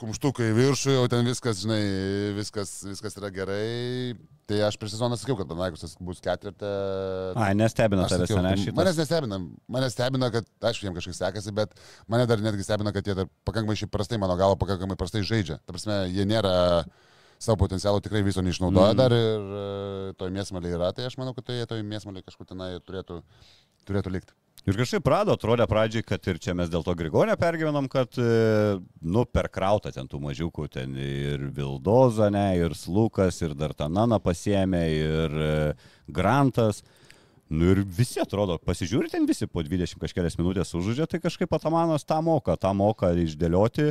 kumštukai 0.00 0.50
viršų, 0.56 0.96
jau 0.96 1.08
ten 1.12 1.28
viskas, 1.28 1.62
žinai, 1.62 1.82
viskas, 2.38 2.80
viskas 2.88 3.18
yra 3.20 3.30
gerai. 3.34 4.14
Tai 4.52 4.58
aš 4.66 4.76
prieš 4.76 4.92
sezoną 4.98 5.16
sakiau, 5.16 5.38
kad 5.38 5.48
panaikus 5.48 5.94
bus 6.04 6.18
ketvirtą. 6.20 6.70
Ai, 7.40 7.52
nestebina 7.56 8.04
sakiau, 8.10 8.42
ne 8.44 8.52
šitas. 8.60 8.76
Manęs 8.76 8.98
nestebina, 9.00 9.38
manęs 9.72 9.94
stebina, 9.96 10.28
kad, 10.34 10.48
aišku, 10.68 10.84
jiems 10.84 10.98
kažkas 10.98 11.20
sekasi, 11.22 11.54
bet 11.56 11.72
mane 12.12 12.26
dar 12.28 12.42
netgi 12.44 12.66
stebina, 12.66 12.92
kad 12.92 13.08
jie 13.08 13.16
dar 13.16 13.30
pakankamai 13.48 13.78
šiaip 13.80 13.92
prastai, 13.94 14.20
mano 14.20 14.36
galo, 14.36 14.58
pakankamai 14.60 14.98
prastai 15.00 15.24
žaidžia. 15.24 15.56
Ta 15.64 15.72
prasme, 15.72 16.02
jie 16.12 16.28
nėra 16.28 16.52
savo 17.40 17.56
potencialo 17.64 18.02
tikrai 18.04 18.20
viso 18.26 18.44
neišnaudoja 18.44 18.92
mm. 18.92 19.00
dar 19.00 19.16
ir 19.16 19.56
e, 19.62 19.64
toj 20.20 20.30
mėsmalė 20.36 20.76
yra, 20.76 20.92
tai 20.94 21.08
aš 21.08 21.16
manau, 21.18 21.32
kad 21.38 21.48
tai 21.48 21.62
toj 21.70 21.80
mėsmalė 21.88 22.22
kažkur 22.26 22.52
tenai 22.52 22.74
turėtų, 22.84 23.22
turėtų 23.88 24.12
likti. 24.18 24.36
Ir 24.62 24.76
kažkaip 24.78 25.02
prado, 25.02 25.34
atrodė 25.34 25.64
pradžiai, 25.66 26.04
kad 26.06 26.22
ir 26.30 26.36
čia 26.38 26.52
mes 26.54 26.68
dėl 26.70 26.84
to 26.86 26.92
Grigonio 26.94 27.34
pergyvenom, 27.38 27.88
kad, 27.90 28.14
e, 28.14 28.76
nu, 29.02 29.24
per 29.26 29.48
krautą 29.50 29.90
ten 29.90 30.06
tų 30.06 30.20
mažiukų, 30.22 30.68
ten 30.70 30.92
ir 31.02 31.48
Vildoza, 31.56 32.28
ne, 32.30 32.44
ir 32.60 32.76
Slukas, 32.78 33.40
ir 33.42 33.56
dar 33.58 33.74
Tanana 33.74 34.20
pasiemė, 34.22 34.82
ir 34.94 35.34
e, 35.34 35.56
Grantas. 36.06 36.84
Nu 37.50 37.72
ir 37.74 37.82
visi 37.82 38.22
atrodo, 38.22 38.54
pasižiūri 38.62 39.10
ten 39.10 39.26
visi 39.26 39.50
po 39.50 39.66
20 39.66 39.98
kažkelias 40.00 40.38
minutės 40.38 40.70
užžaidžia, 40.78 41.10
tai 41.10 41.20
kažkaip 41.26 41.58
Atamanas 41.58 42.06
tą 42.06 42.20
moka, 42.22 42.54
tą 42.54 42.70
moka 42.72 43.10
išdėlioti. 43.18 43.90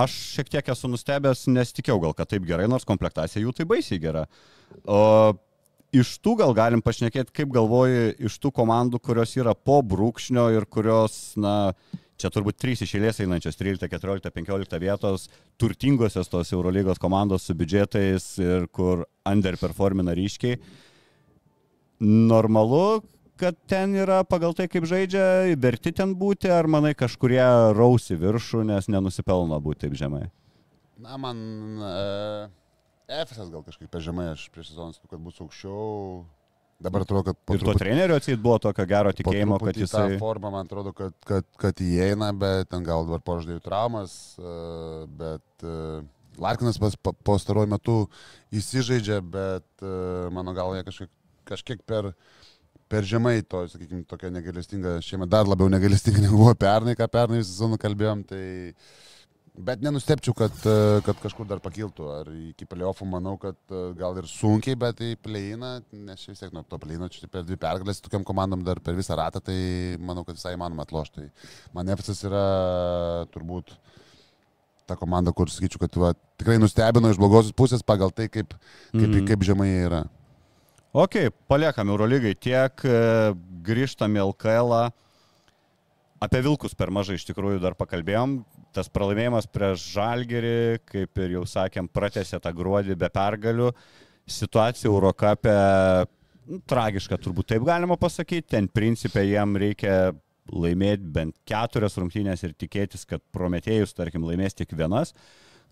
Aš 0.00 0.16
šiek 0.32 0.48
tiek 0.56 0.72
esu 0.72 0.88
nustebęs, 0.88 1.44
nes 1.52 1.76
tikėjau 1.76 2.00
gal, 2.06 2.16
kad 2.16 2.32
taip 2.32 2.48
gerai, 2.48 2.70
nors 2.72 2.88
komplektacija 2.88 3.44
jų 3.44 3.52
tai 3.52 3.68
baisiai 3.68 4.00
gera. 4.00 4.24
O 4.88 5.36
iš 5.94 6.12
tų 6.22 6.36
gal 6.40 6.54
galim 6.56 6.82
pašnekėti, 6.84 7.34
kaip 7.34 7.50
galvoji, 7.54 8.14
iš 8.26 8.38
tų 8.42 8.52
komandų, 8.54 9.00
kurios 9.02 9.34
yra 9.38 9.54
po 9.54 9.80
brūkšnio 9.86 10.46
ir 10.54 10.66
kurios, 10.70 11.34
na, 11.40 11.72
čia 12.20 12.30
turbūt 12.32 12.58
trys 12.60 12.84
iš 12.84 12.94
eilės 12.98 13.20
einančios 13.24 13.58
13, 13.58 13.88
14, 13.90 14.32
15 14.34 14.82
vietos, 14.82 15.28
turtingosios 15.60 16.30
tos 16.30 16.52
Eurolygos 16.54 17.00
komandos 17.02 17.46
su 17.46 17.56
biudžetais 17.58 18.32
ir 18.42 18.68
kur 18.74 19.06
underperformina 19.28 20.14
ryškiai. 20.16 20.60
Normalu, 22.00 23.02
kad 23.40 23.56
ten 23.68 23.96
yra 23.96 24.22
pagal 24.28 24.54
tai, 24.56 24.68
kaip 24.72 24.86
žaidžia, 24.88 25.56
verti 25.60 25.92
ten 25.96 26.14
būti, 26.16 26.48
ar 26.52 26.68
manai 26.70 26.94
kažkurie 26.96 27.42
rausi 27.76 28.16
viršų, 28.20 28.64
nes 28.68 28.88
nenusipelno 28.92 29.58
būti 29.64 29.86
taip 29.86 29.98
žemai. 30.00 30.28
Na, 31.00 31.16
man 31.20 31.38
e, 31.80 32.48
Efesas 33.10 33.50
gal 33.50 33.64
kažkaip 33.66 33.90
per 33.90 34.04
žemai, 34.04 34.28
aš 34.34 34.46
prieš 34.54 34.70
sezoną 34.70 34.94
sakiau, 34.94 35.10
kad 35.14 35.22
bus 35.24 35.40
aukščiau. 35.42 36.22
Dabar 36.80 37.02
atrodo, 37.04 37.24
kad 37.26 37.36
po 37.44 37.56
Ir 37.58 37.64
to 37.66 37.74
trenerio 37.76 38.16
atseit 38.16 38.40
buvo 38.40 38.56
tokio 38.62 38.86
gero 38.88 39.10
po 39.12 39.18
tikėjimo, 39.18 39.58
kad 39.60 39.74
truputį 39.74 39.88
tą 39.90 40.04
jisai... 40.06 40.20
formą, 40.22 40.52
man 40.54 40.64
atrodo, 40.64 40.94
kad, 40.96 41.12
kad, 41.28 41.44
kad 41.60 41.82
įeina, 41.84 42.30
bet 42.32 42.70
ten 42.72 42.86
gal 42.86 43.04
dabar 43.04 43.20
poždėjų 43.26 43.60
traumas, 43.66 44.14
e, 44.40 44.54
bet 45.20 45.66
e, 45.66 45.74
Larkinas 46.40 46.78
pas- 46.80 46.96
pa- 46.96 47.12
pastaruoju 47.28 47.68
metu 47.74 47.96
įsižaidžia, 48.56 49.18
bet 49.20 49.84
e, 49.84 49.92
mano 50.32 50.54
galva 50.56 50.78
jie 50.78 50.86
kažkiek, 50.88 51.12
kažkiek 51.52 51.84
per, 51.84 52.14
per 52.88 53.04
žemai 53.04 53.42
to, 53.44 53.66
sakykime, 53.74 54.06
tokia 54.08 54.32
negalestinga, 54.32 54.96
šiemet 55.04 55.28
dar 55.28 55.50
labiau 55.50 55.68
negalestinga 55.68 56.24
negu 56.24 56.40
buvo 56.40 56.56
pernai, 56.56 56.96
ką 56.96 57.10
pernai 57.12 57.42
visą 57.42 57.50
sezoną 57.58 57.76
kalbėjom, 57.82 58.24
tai 58.30 58.44
Bet 59.58 59.82
nenustepčiau, 59.82 60.32
kad, 60.36 60.54
e, 60.62 61.00
kad 61.04 61.18
kažkur 61.20 61.48
dar 61.48 61.58
pakiltų. 61.62 62.06
Ar 62.14 62.28
iki 62.52 62.68
playoffų 62.70 63.06
manau, 63.10 63.34
kad 63.40 63.58
e, 63.68 63.80
gal 63.98 64.16
ir 64.20 64.28
sunkiai, 64.30 64.78
bet 64.78 65.02
į 65.02 65.16
pleiną, 65.20 65.72
nes 66.06 66.22
vis 66.28 66.38
tiek 66.40 66.54
nuo 66.54 66.62
to 66.68 66.78
pleino, 66.80 67.08
čia 67.10 67.26
per 67.30 67.42
dvi 67.44 67.58
pergalės 67.60 68.00
tokiam 68.04 68.24
komandom 68.26 68.62
dar 68.66 68.80
per 68.84 68.94
visą 68.98 69.18
ratą, 69.18 69.42
tai 69.44 69.56
manau, 69.98 70.24
kad 70.24 70.38
visai 70.38 70.54
įmanoma 70.54 70.86
atlošti. 70.86 71.26
Tai 71.26 71.74
man 71.76 71.90
Efesas 71.92 72.22
yra 72.28 72.44
turbūt 73.34 73.74
ta 74.88 74.96
komanda, 74.98 75.34
kur 75.34 75.50
sakyčiau, 75.50 75.82
kad 75.82 75.98
va, 76.02 76.14
tikrai 76.40 76.56
nustebino 76.62 77.10
iš 77.10 77.18
blogosios 77.20 77.54
pusės 77.56 77.84
pagal 77.86 78.14
tai, 78.14 78.30
kaip, 78.30 78.54
kaip, 78.94 79.10
mm. 79.10 79.26
kaip 79.28 79.44
žemai 79.46 79.68
jie 79.68 79.84
yra. 79.90 80.04
Ok, 80.90 81.20
paliekam 81.50 81.90
Eurolygai 81.90 82.32
tiek, 82.38 82.86
e, 82.86 83.34
grįžtam 83.66 84.16
į 84.16 84.24
LKL. 84.30 84.78
-ą. 84.78 84.88
Apie 86.20 86.42
Vilkus 86.44 86.74
per 86.76 86.90
mažai 86.92 87.16
iš 87.16 87.24
tikrųjų 87.30 87.62
dar 87.62 87.74
pakalbėjom. 87.78 88.40
Tas 88.76 88.90
pralaimėjimas 88.92 89.48
prieš 89.50 89.88
Žalgerį, 89.96 90.80
kaip 90.86 91.20
ir 91.24 91.36
jau 91.38 91.44
sakėm, 91.48 91.88
pratęsė 91.90 92.38
tą 92.42 92.52
gruodį 92.54 92.96
be 92.98 93.10
pergalių. 93.10 93.70
Situacija 94.30 94.90
Eurocapė 94.90 95.54
nu, 96.50 96.60
tragiška, 96.70 97.18
turbūt 97.18 97.50
taip 97.54 97.66
galima 97.66 97.98
pasakyti. 97.98 98.48
Ten 98.54 98.68
principė 98.70 99.24
jiem 99.26 99.56
reikia 99.58 99.96
laimėti 100.50 101.10
bent 101.14 101.36
keturias 101.46 101.98
rungtynės 101.98 102.44
ir 102.46 102.54
tikėtis, 102.58 103.06
kad 103.08 103.22
Prometėjus, 103.34 103.94
tarkim, 103.96 104.26
laimės 104.26 104.56
tik 104.58 104.74
vienas. 104.78 105.14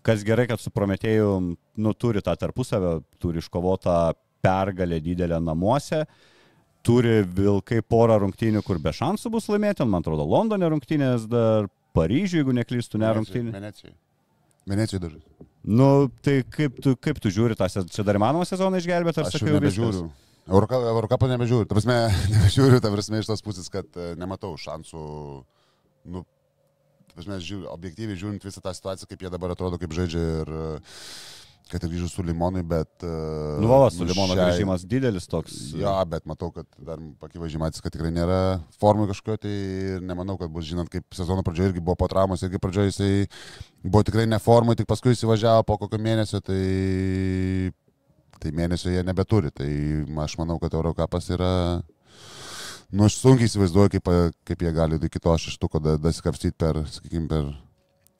Kas 0.05 0.23
gerai, 0.27 0.47
kad 0.47 0.61
su 0.63 0.71
Prometėju 0.71 1.31
nu, 1.79 1.93
turi 1.99 2.23
tą 2.23 2.35
tarpusavę, 2.39 2.99
turi 3.19 3.43
iškovotą 3.43 4.13
pergalę 4.43 5.01
didelę 5.03 5.39
namuose. 5.43 6.05
Turi 6.85 7.19
Vilkai 7.35 7.81
porą 7.83 8.21
rungtynių, 8.23 8.63
kur 8.63 8.79
be 8.79 8.93
šansų 8.95 9.31
bus 9.33 9.49
laimėti. 9.51 9.83
Man 9.83 10.03
atrodo, 10.03 10.23
Londone 10.23 10.69
rungtynės 10.71 11.27
dar, 11.27 11.67
Paryžiuje, 11.97 12.43
jeigu 12.43 12.55
neklystų, 12.55 13.01
ne 13.01 13.11
rungtynės. 13.17 13.55
Venecijoje. 13.55 13.95
Venecijoje 14.69 15.01
dar. 15.07 15.13
Nu, 15.65 15.89
tai 16.23 16.39
kaip 16.47 16.77
tu, 16.83 16.95
kaip 17.01 17.19
tu 17.23 17.31
žiūri 17.33 17.57
tą 17.57 17.67
sezoną? 17.71 17.91
Čia 17.93 18.05
dar 18.07 18.19
įmanoma 18.19 18.45
sezoną 18.47 18.79
išgelbėti, 18.79 19.21
ar 19.21 19.27
Aš 19.29 19.35
jau 19.35 19.41
sakai, 19.41 19.53
jau 19.53 19.59
nebežiūriu. 19.59 20.03
viskas? 20.07 20.25
Eurokapą 20.49 21.29
nebežiūriu, 21.29 21.67
ta 21.69 21.77
prasme, 21.77 21.97
nebežiūriu, 22.33 22.79
ta 22.81 22.91
prasme, 22.93 23.21
iš 23.21 23.29
tos 23.29 23.43
pusės, 23.45 23.67
kad 23.73 23.85
e, 23.99 24.13
nematau 24.17 24.53
šansų, 24.57 25.01
nu, 26.13 26.23
ta 27.09 27.17
prasme, 27.17 27.37
žiūriu, 27.43 27.67
objektyviai 27.73 28.17
žiūrint 28.17 28.45
visą 28.47 28.63
tą 28.65 28.73
situaciją, 28.77 29.09
kaip 29.11 29.25
jie 29.25 29.33
dabar 29.33 29.53
atrodo, 29.53 29.77
kaip 29.81 29.93
žaidžia 29.93 30.23
ir 30.43 30.53
e, 30.53 30.63
kad 31.71 31.83
ir 31.85 31.91
grįžus 31.93 32.13
su 32.17 32.23
Limonui, 32.25 32.63
bet... 32.67 32.89
e, 33.05 33.11
Nu, 33.61 33.67
va, 33.71 33.89
su 33.93 34.03
Limono 34.07 34.33
šiai- 34.35 34.49
grįžimas 34.49 34.85
didelis 34.89 35.27
toks. 35.29 35.53
Jo, 35.77 35.91
bet 36.09 36.25
matau, 36.29 36.49
kad 36.55 36.65
dar 36.77 36.97
akivaizdžiai 37.27 37.61
matys, 37.61 37.83
kad 37.85 37.93
tikrai 37.95 38.09
nėra 38.15 38.39
formų 38.81 39.07
kažkokio, 39.11 39.37
tai 39.45 39.53
ir 39.95 40.01
nemanau, 40.05 40.35
kad 40.41 40.51
bus, 40.53 40.65
žinant, 40.69 40.89
kaip 40.91 41.05
sezono 41.15 41.43
pradžioje 41.45 41.71
irgi 41.73 41.83
buvo 41.85 41.95
po 42.01 42.09
traumos, 42.11 42.41
irgi 42.47 42.59
pradžioje 42.61 42.91
jisai 42.93 43.11
buvo 43.85 44.03
tikrai 44.07 44.25
ne 44.29 44.39
formui, 44.41 44.75
tik 44.79 44.89
paskui 44.89 45.13
įsivažiavo 45.15 45.63
po 45.69 45.77
kokio 45.85 46.01
mėnesio, 46.01 46.41
tai, 46.45 46.59
tai 48.41 48.51
mėnesio 48.55 48.91
jie 48.93 49.03
nebeturi. 49.07 49.51
Tai 49.55 49.69
aš 50.25 50.37
manau, 50.41 50.59
kad 50.61 50.73
Eurocapas 50.77 51.29
yra, 51.35 51.53
nu, 52.89 53.05
aš 53.07 53.19
sunkiai 53.21 53.49
įsivaizduoju, 53.49 53.93
kaip, 53.97 54.09
kaip 54.49 54.63
jie 54.65 54.71
gali 54.75 54.99
iki 55.05 55.19
to 55.21 55.35
šeštuko 55.45 55.81
da- 55.83 55.97
dasikapstyti 56.01 56.57
per, 56.59 56.83
sakykime, 56.89 57.27
per 57.31 57.49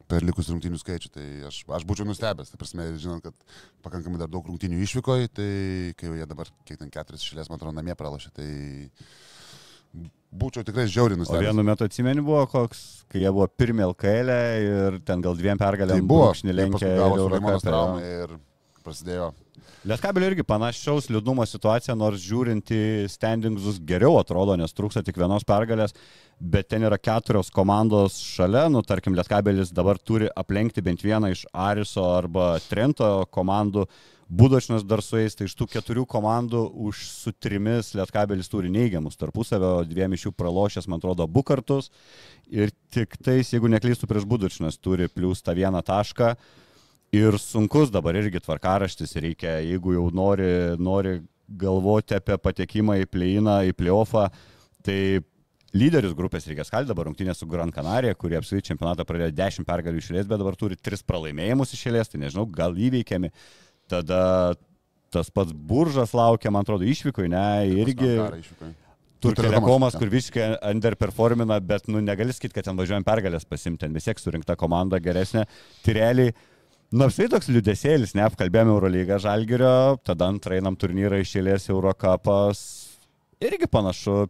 per 0.10 0.26
likus 0.26 0.49
rungtinių 0.49 0.80
skaičių, 0.82 1.12
tai 1.14 1.26
aš, 1.49 1.62
aš 1.80 1.86
būčiau 1.88 2.07
nustebęs, 2.10 2.51
tai 2.51 2.60
prasme, 2.62 2.88
žinant, 2.99 3.26
kad 3.26 3.57
pakankamai 3.86 4.22
dar 4.22 4.32
daug 4.32 4.47
rungtinių 4.49 4.80
išvykoje, 4.86 5.30
tai 5.38 5.49
kai 5.99 6.14
jie 6.18 6.30
dabar, 6.30 6.49
kiek 6.66 6.80
ten 6.82 6.89
keturis 6.93 7.26
šilės, 7.26 7.51
man 7.51 7.60
atrodo, 7.60 7.76
namie 7.78 7.95
pralašė, 7.99 8.34
tai 8.39 8.49
būčiau 10.30 10.66
tikrai 10.66 10.86
žiauriai 10.89 11.26
O 11.26 11.41
vienu 11.41 11.66
metu 11.66 11.86
atsimeni 11.88 12.22
buvo 12.26 12.43
koks, 12.49 13.05
kai 13.10 13.24
jie 13.24 13.32
buvo 13.34 13.47
pirmie 13.49 13.86
LKL 13.88 14.34
ir 14.66 14.99
ten 15.05 15.24
gal 15.26 15.38
dviem 15.38 15.62
pergalėm 15.62 16.01
Tai 16.01 16.10
buvo, 16.12 16.28
brūkšnį 16.30 16.53
ir 16.53 16.57
lenkė. 16.60 16.78
paskui 16.78 16.91
ir 16.91 17.38
gavo 17.39 17.62
traumą 17.66 18.03
ir 18.05 18.36
prasidėjo. 18.86 19.32
Lietkabelio 19.89 20.30
irgi 20.32 20.45
panašiaus 20.47 21.10
liūdnumo 21.12 21.45
situacija, 21.47 21.95
nors 21.97 22.22
žiūrint 22.24 22.72
į 22.76 22.84
standingsus 23.12 23.80
geriau 23.88 24.20
atrodo, 24.20 24.57
nes 24.60 24.76
trūksta 24.76 25.03
tik 25.05 25.20
vienos 25.22 25.47
pergalės, 25.47 25.95
bet 26.39 26.70
ten 26.72 26.86
yra 26.88 26.99
keturios 26.99 27.51
komandos 27.51 28.20
šalia, 28.24 28.68
nu 28.72 28.84
tarkim, 28.86 29.18
Lietkabelis 29.18 29.74
dabar 29.76 29.99
turi 29.99 30.30
aplenkti 30.36 30.84
bent 30.86 31.03
vieną 31.03 31.34
iš 31.34 31.45
Ariso 31.53 32.05
arba 32.16 32.53
Trento 32.70 33.12
komandų, 33.32 33.88
Budošnas 34.30 34.84
dar 34.86 35.01
su 35.01 35.18
jais, 35.18 35.34
tai 35.34 35.47
iš 35.49 35.55
tų 35.57 35.66
keturių 35.74 36.03
komandų 36.05 36.60
už 36.86 36.99
su 37.10 37.32
trimis 37.34 37.95
Lietkabelis 37.97 38.51
turi 38.51 38.70
neigiamus 38.70 39.18
tarpusavio, 39.18 39.80
dviem 39.89 40.14
iš 40.14 40.28
jų 40.28 40.32
pralošęs, 40.38 40.86
man 40.86 41.01
atrodo, 41.01 41.26
abu 41.26 41.41
kartus. 41.41 41.89
Ir 42.45 42.70
tik 42.93 43.18
tais, 43.26 43.49
jeigu 43.49 43.72
neklystų 43.74 44.05
prieš 44.05 44.30
Budošnas, 44.30 44.78
turi 44.78 45.10
plus 45.10 45.41
tą 45.41 45.57
vieną 45.57 45.82
tašką. 45.82 46.36
Ir 47.16 47.39
sunkus 47.41 47.89
dabar 47.89 48.18
irgi 48.20 48.41
tvarkaraštis 48.43 49.16
reikia, 49.18 49.57
jeigu 49.66 49.95
jau 49.95 50.05
nori, 50.14 50.49
nori 50.78 51.16
galvoti 51.49 52.14
apie 52.14 52.38
patekimą 52.38 52.99
į 53.01 53.07
pleiną, 53.10 53.55
į 53.66 53.74
playoffą, 53.78 54.28
tai 54.86 54.99
lyderius 55.74 56.14
grupės 56.18 56.45
reikia 56.49 56.68
skalti 56.68 56.91
dabar 56.91 57.10
rungtynė 57.10 57.34
su 57.38 57.47
Gran 57.49 57.74
Canaria, 57.74 58.14
kurie 58.14 58.38
apskritai 58.38 58.68
čempionatą 58.70 59.05
pradėjo 59.10 59.34
10 59.39 59.66
pergalių 59.66 60.03
išėlės, 60.03 60.30
bet 60.30 60.41
dabar 60.41 60.57
turi 60.60 60.78
3 60.78 61.01
pralaimėjimus 61.10 61.74
išėlės, 61.78 62.12
tai 62.12 62.22
nežinau, 62.22 62.45
gal 62.53 62.78
įveikiami. 62.78 63.34
Tada 63.89 64.22
tas 65.10 65.32
pats 65.34 65.53
buržas 65.53 66.14
laukia, 66.14 66.53
man 66.53 66.66
atrodo, 66.66 66.86
išvykoj, 66.86 67.30
ne, 67.34 67.47
irgi. 67.82 68.12
Jo. 68.20 68.30
kur 69.99 70.07
visiškai 70.14 70.45
underperformina, 70.70 71.57
bet, 71.66 71.89
nu, 71.91 71.99
negali 72.05 72.32
sakyti, 72.32 72.55
kad 72.55 72.70
ten 72.70 72.78
važiuojam 72.80 73.03
pergalės 73.03 73.43
pasimti, 73.49 73.82
ten 73.82 73.97
vis 73.97 74.07
tiek 74.07 74.22
surinkta 74.22 74.55
komanda 74.60 75.01
geresnė. 75.03 75.43
Tai 75.84 75.95
realiai, 76.90 76.98
nors 76.98 77.16
tai 77.18 77.28
toks 77.30 77.50
liūdėsėlis, 77.50 78.16
neapkalbėjome 78.16 78.74
Eurolygą 78.74 79.20
Žalgirio, 79.20 80.00
tada 80.04 80.28
antrą 80.28 80.58
einam 80.58 80.76
turnyrą 80.76 81.20
išėlės 81.22 81.70
Eurocapas. 81.70 82.98
Irgi 83.40 83.68
panašu, 83.70 84.28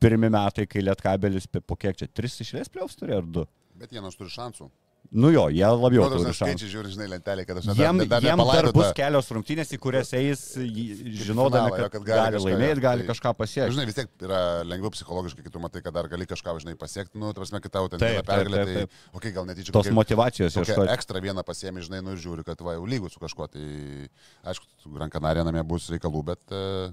pirmi 0.00 0.28
metai, 0.28 0.66
kai 0.66 0.82
Lietkabelis 0.82 1.46
po 1.46 1.76
kiek 1.76 1.96
čia, 1.96 2.08
tris 2.08 2.40
išėlės 2.40 2.68
pliaus 2.68 2.96
turi 2.96 3.14
ar 3.14 3.22
du? 3.22 3.46
Bet 3.78 3.92
vienas 3.92 4.16
turi 4.16 4.30
šansų. 4.30 4.70
Nu 5.12 5.28
jo, 5.28 5.42
jie 5.52 5.66
labiau 5.68 6.06
Jau 6.06 6.10
turi 6.14 6.24
tas 6.24 6.38
skaičiai 6.40 6.70
žiūri, 6.72 6.88
žinai, 6.94 7.06
lentelė, 7.12 7.42
kad 7.44 7.58
aš 7.60 7.66
Jiem, 7.76 7.98
jiem 8.00 8.08
dar 8.08 8.22
nepalaidota. 8.24 8.72
bus 8.72 8.92
kelios 8.96 9.26
rungtynės, 9.28 9.72
į 9.76 9.78
kurias 9.84 10.08
eis, 10.16 10.44
žinodami, 10.56 11.68
finalą, 11.68 11.82
jo, 11.82 11.82
kad, 11.82 11.92
kad 11.92 12.06
gali 12.06 12.22
gali 12.38 12.40
laimėti, 12.46 12.78
jo, 12.80 12.84
gali 12.86 13.04
tai- 13.04 13.08
kažką 13.10 13.32
pasiekti. 13.36 13.74
Žinai, 13.76 13.84
vis 13.90 13.98
tiek 13.98 14.08
yra 14.24 14.40
lengviau 14.64 14.92
psichologiškai, 14.94 15.44
kai 15.44 15.52
tu 15.52 15.60
matai, 15.60 15.82
kad 15.84 15.92
dar 15.98 16.08
gali 16.08 16.24
kažką, 16.30 16.54
žinai, 16.64 16.74
pasiekti, 16.80 17.20
nu, 17.20 17.34
tarsi, 17.36 17.60
kai 17.60 17.68
tau 17.76 17.90
ten 17.92 18.00
pergalę, 18.00 18.64
taip, 18.64 18.88
tai, 18.88 19.12
okei, 19.20 19.32
gal 19.36 19.44
netyčia 19.44 19.72
Tos 19.76 19.84
kokia- 19.84 19.98
motivacijos 20.00 20.56
ieškoti. 20.56 20.88
ekstra 20.96 21.20
vieną 21.20 21.44
pasiemi, 21.44 21.84
žinai, 21.84 22.00
nu 22.02 22.16
ir 22.16 22.18
žiūri, 22.24 22.44
kad 22.48 22.56
va, 22.64 22.72
jau 22.80 22.88
lygus 22.88 23.12
su 23.12 23.20
kažkuo. 23.20 23.50
Tai 23.52 23.68
aišku, 24.48 24.64
Gran 24.96 25.10
Canaria 25.12 25.44
namie 25.44 25.62
bus 25.62 25.90
reikalų, 25.92 26.24
bet 26.24 26.40
e, 26.56 26.88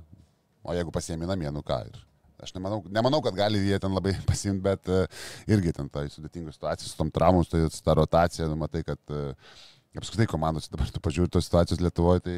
o 0.67 0.76
jeigu 0.76 0.91
pasiemi 0.91 1.24
namie, 1.26 1.47
nu 1.55 1.63
ką. 1.63 1.86
Ir 1.88 1.95
aš 2.43 2.53
nemanau, 2.55 2.81
nemanau, 2.89 3.21
kad 3.25 3.37
gali 3.37 3.61
jie 3.67 3.79
ten 3.81 3.93
labai 3.95 4.15
pasimti, 4.29 4.63
bet 4.65 4.89
e, 4.91 5.03
irgi 5.51 5.75
ten 5.75 5.89
tai 5.91 6.07
sudėtingos 6.13 6.59
situacijos, 6.59 6.93
su 6.93 6.99
tom 6.99 7.11
traumom, 7.13 7.45
tai 7.49 7.65
ta 7.83 7.97
rotacija, 7.99 8.49
nu, 8.51 8.57
matai, 8.59 8.83
kad 8.87 8.99
e, 9.13 9.29
apskritai 9.99 10.29
komandos, 10.29 10.69
dabar 10.71 10.89
tu 10.93 11.01
pažiūri 11.03 11.31
tos 11.33 11.49
situacijos 11.49 11.81
Lietuvoje, 11.83 12.25
tai 12.27 12.37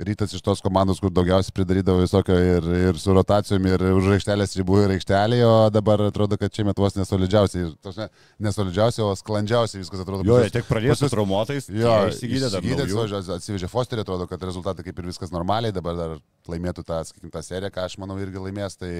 Rytas 0.00 0.32
iš 0.32 0.40
tos 0.40 0.62
komandos, 0.64 1.02
kur 1.04 1.10
daugiausiai 1.12 1.52
pridarydavo 1.52 2.00
visokio 2.00 2.32
ir, 2.40 2.64
ir 2.88 2.96
su 2.98 3.12
rotacijom, 3.12 3.66
ir 3.68 3.82
už 3.92 4.06
aikštelės 4.14 4.54
ribų, 4.56 4.78
ir 4.86 4.94
aikštelėje, 4.94 5.44
o 5.44 5.58
dabar 5.74 6.00
atrodo, 6.06 6.38
kad 6.40 6.54
čia 6.54 6.64
metuos 6.64 6.96
nesolidžiausiai. 6.96 7.66
Ir 7.66 7.74
tos 7.84 7.98
ne, 8.00 8.06
nesolidžiausiai, 8.48 9.04
o 9.04 9.12
sklandžiausiai 9.20 9.82
viskas 9.82 10.00
atrodo. 10.00 10.24
Jo, 10.24 10.38
pas 10.40 10.46
jie 10.46 10.48
juos- 10.48 10.56
tik 10.56 10.70
pradėjo 10.70 10.96
su 10.96 11.10
traumuotais, 11.12 11.68
Jo, 11.68 11.92
įsigydė 12.08 12.48
dar 12.54 12.64
įsigydė, 12.64 13.36
atsivežė 13.36 13.68
Fosterį, 13.68 14.06
atrodo, 14.06 14.26
kad 14.32 14.48
rezultatai 14.48 14.86
kaip 14.88 15.04
ir 15.04 15.10
viskas 15.12 15.34
normaliai, 15.34 15.76
dabar 15.76 16.00
dar 16.00 16.16
laimėtų 16.50 16.82
tą, 16.88 16.98
sakykime, 17.08 17.30
tą 17.34 17.42
seriją, 17.46 17.70
ką 17.74 17.84
aš 17.86 17.96
manau 18.02 18.16
irgi 18.22 18.40
laimės, 18.42 18.76
tai 18.80 18.90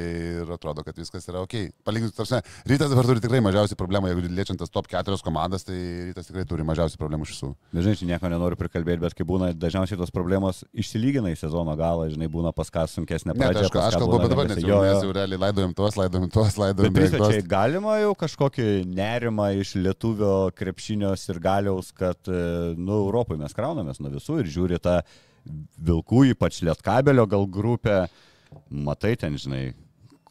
ir 0.43 0.51
atrodo, 0.55 0.85
kad 0.87 0.97
viskas 0.99 1.27
yra 1.31 1.43
ok. 1.43 1.55
Palyginti, 1.87 2.15
tarsi, 2.17 2.39
rytas 2.71 2.93
dabar 2.93 3.09
turi 3.09 3.23
tikrai 3.25 3.41
mažiausiai 3.45 3.79
problemų, 3.81 4.11
jeigu 4.13 4.31
liečiant 4.37 4.61
tas 4.63 4.71
top 4.73 4.87
4 4.93 5.19
komandas, 5.27 5.65
tai 5.67 5.77
rytas 6.11 6.29
tikrai 6.31 6.45
turi 6.49 6.67
mažiausiai 6.69 7.01
problemų 7.01 7.27
iš 7.27 7.35
visų. 7.37 7.51
Žinai, 7.75 7.97
čia 7.99 8.09
nieko 8.13 8.31
nenoriu 8.33 8.59
prikalbėti, 8.61 9.03
bet 9.03 9.17
kai 9.19 9.27
būna, 9.29 9.51
dažniausiai 9.57 9.99
tos 10.01 10.13
problemos 10.15 10.63
išsilygina 10.73 11.33
į 11.33 11.41
sezono 11.43 11.75
galą, 11.79 12.09
žinai, 12.13 12.29
būna 12.33 12.53
pas 12.55 12.71
ką 12.73 12.87
sunkesnė 12.91 13.33
Ne, 13.33 13.39
tai 13.41 13.51
pradžia. 13.55 13.71
aš, 13.71 13.97
aš 13.97 13.99
kalbu 14.03 14.19
apie 14.21 14.31
dabar, 14.33 14.47
lengvesnė. 14.51 14.69
jau, 14.69 14.81
mes 14.87 15.07
jau 15.07 15.13
realiai 15.17 15.43
laidojam 15.47 15.75
tuos, 15.75 15.97
laidojam 15.99 16.29
tuos, 16.33 16.59
laidojam 16.61 16.93
Bet 16.93 16.97
beveik 16.99 17.15
pristačiai, 17.17 17.43
tuos. 17.43 17.51
galima 17.53 17.97
jau 18.03 18.13
kažkokį 18.23 18.69
nerimą 18.93 19.49
iš 19.63 19.75
lietuvio 19.81 20.35
krepšinio 20.59 21.13
ir 21.33 21.41
galiaus, 21.43 21.93
kad, 21.97 22.19
e, 22.29 22.75
nu, 22.77 23.01
Europoje 23.07 23.41
mes 23.41 23.55
kraunamės 23.57 24.01
nuo 24.03 24.13
visų 24.13 24.41
ir 24.43 24.51
žiūri 24.53 24.79
tą 24.83 25.01
vilkų, 25.83 26.27
ypač 26.33 26.61
lietkabelio 26.67 27.27
gal 27.31 27.47
grupę, 27.51 28.05
matai 28.71 29.15
ten, 29.21 29.39
žinai, 29.41 29.73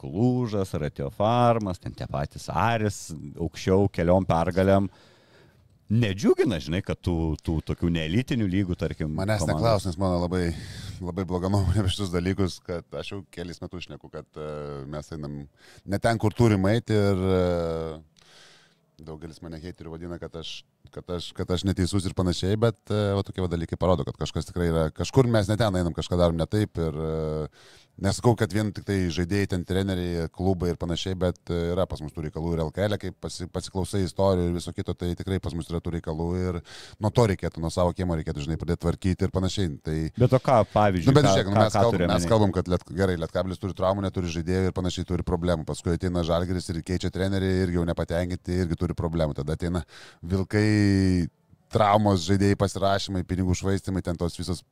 Klūžas, 0.02 0.74
Ratio 0.82 1.12
Farmas, 1.14 1.78
ten 1.78 1.94
tie 1.94 2.08
patys 2.10 2.48
Aris, 2.50 3.12
aukščiau 3.38 3.86
keliom 3.94 4.26
pergalėm. 4.26 4.88
Nedžiugina, 5.92 6.58
žinai, 6.64 6.80
kad 6.88 6.98
tų, 7.04 7.36
tų 7.44 7.58
tokių 7.68 7.90
neelitinių 7.92 8.48
lygų, 8.50 8.78
tarkim. 8.80 9.12
Manęs 9.14 9.44
komandos- 9.44 9.52
neklaus, 9.60 9.86
nes 9.86 9.98
mano 10.00 10.22
labai, 10.24 10.46
labai 11.04 11.26
bloga 11.28 11.52
nuomonė 11.52 11.84
apie 11.84 11.92
šitus 11.92 12.14
dalykus, 12.14 12.56
kad 12.64 12.88
aš 12.96 13.12
jau 13.12 13.20
kelis 13.36 13.60
metus 13.62 13.86
šneku, 13.90 14.10
kad 14.10 14.40
uh, 14.40 14.88
mes 14.90 15.12
einam 15.12 15.42
ne 15.86 16.00
ten, 16.00 16.18
kur 16.18 16.34
turim 16.34 16.66
eiti 16.72 16.96
ir 16.96 17.26
uh, 17.28 18.00
daugelis 19.04 19.42
mane 19.44 19.60
heiterių 19.62 19.98
vadina, 19.98 20.18
kad 20.22 20.40
aš, 20.40 20.62
kad, 20.94 21.08
aš, 21.18 21.32
kad 21.38 21.52
aš 21.52 21.66
neteisus 21.68 22.06
ir 22.08 22.16
panašiai, 22.18 22.60
bet 22.60 22.80
uh, 22.94 23.14
va, 23.18 23.26
tokie 23.28 23.44
va 23.44 23.50
dalykai 23.52 23.80
parodo, 23.80 24.06
kad 24.08 24.20
kažkas 24.22 24.50
tikrai 24.50 24.70
yra, 24.72 24.88
kažkur 24.96 25.30
mes 25.32 25.50
ne 25.52 25.58
ten 25.60 25.82
einam, 25.82 25.96
kažką 25.96 26.20
darom 26.20 26.40
ne 26.40 26.48
taip 26.50 26.82
ir 26.82 27.02
nesakau, 28.02 28.36
kad 28.40 28.54
vien 28.54 28.70
tik 28.74 28.86
tai 28.88 28.98
žaidėjai, 29.14 29.48
ten 29.52 29.64
treneriai, 29.68 30.28
klubai 30.34 30.72
ir 30.72 30.78
panašiai, 30.82 31.16
bet 31.20 31.38
uh, 31.52 31.60
yra 31.74 31.86
pas 31.90 32.00
mus 32.02 32.14
tų 32.16 32.24
reikalų 32.28 32.54
ir 32.56 32.62
LKL, 32.66 32.98
kai 33.02 33.12
pasi, 33.14 33.48
pasiklausai 33.52 34.04
istorijų 34.06 34.48
ir 34.50 34.56
viso 34.56 34.74
kito, 34.74 34.96
tai 34.98 35.12
tikrai 35.20 35.40
pas 35.44 35.54
mus 35.58 35.70
yra 35.70 35.82
tų 35.84 35.96
reikalų 35.98 36.28
ir 36.40 36.60
nuo 37.04 37.12
to 37.14 37.28
reikėtų, 37.34 37.62
nuo 37.64 37.70
savo 37.74 37.92
kiemo 37.98 38.16
reikėtų, 38.20 38.46
žinai, 38.48 38.58
pradėti 38.62 38.84
tvarkyti 38.86 39.28
ir 39.28 39.34
panašiai. 39.36 39.70
Tai, 39.86 39.98
Bet 40.18 40.38
o 40.38 40.42
ką, 40.42 40.62
pavyzdžiui, 40.74 41.12
Nu, 41.12 41.18
bet 41.20 41.28
ką- 41.28 41.34
žiūrėk, 41.36 41.52
nu, 41.52 41.58
mes, 41.60 41.74
ką 41.76 41.84
kalbam, 41.86 42.08
mes 42.14 42.30
kalbam, 42.32 42.56
kad 42.56 42.72
liet, 42.72 42.88
gerai, 42.96 43.18
Lietkabilis 43.22 43.62
turi 43.62 43.76
traumų, 43.78 44.06
neturi 44.08 44.32
žaidėjų 44.34 44.72
ir 44.72 44.78
panašiai 44.78 45.06
turi 45.12 45.26
problemų. 45.28 45.68
Paskui 45.70 45.94
ateina 45.98 46.24
Žalgeris 46.26 46.70
ir 46.74 46.82
keičia 46.86 47.12
trenerių 47.14 47.52
irgi 47.68 47.78
jau 47.80 47.86
nepatenkinti, 47.88 48.62
irgi 48.66 48.80
turi 48.80 48.96
problemų. 48.98 49.36
Tada 49.38 49.54
ateina 49.60 49.84
Vilkai, 50.26 51.28
traumos, 51.72 52.26
žaidėjai 52.28 52.58
pasirašymai, 52.60 53.24
pinigų 53.28 53.56
švaistimai, 53.62 54.02
ten 54.04 54.18
tos 54.20 54.36
visos 54.40 54.64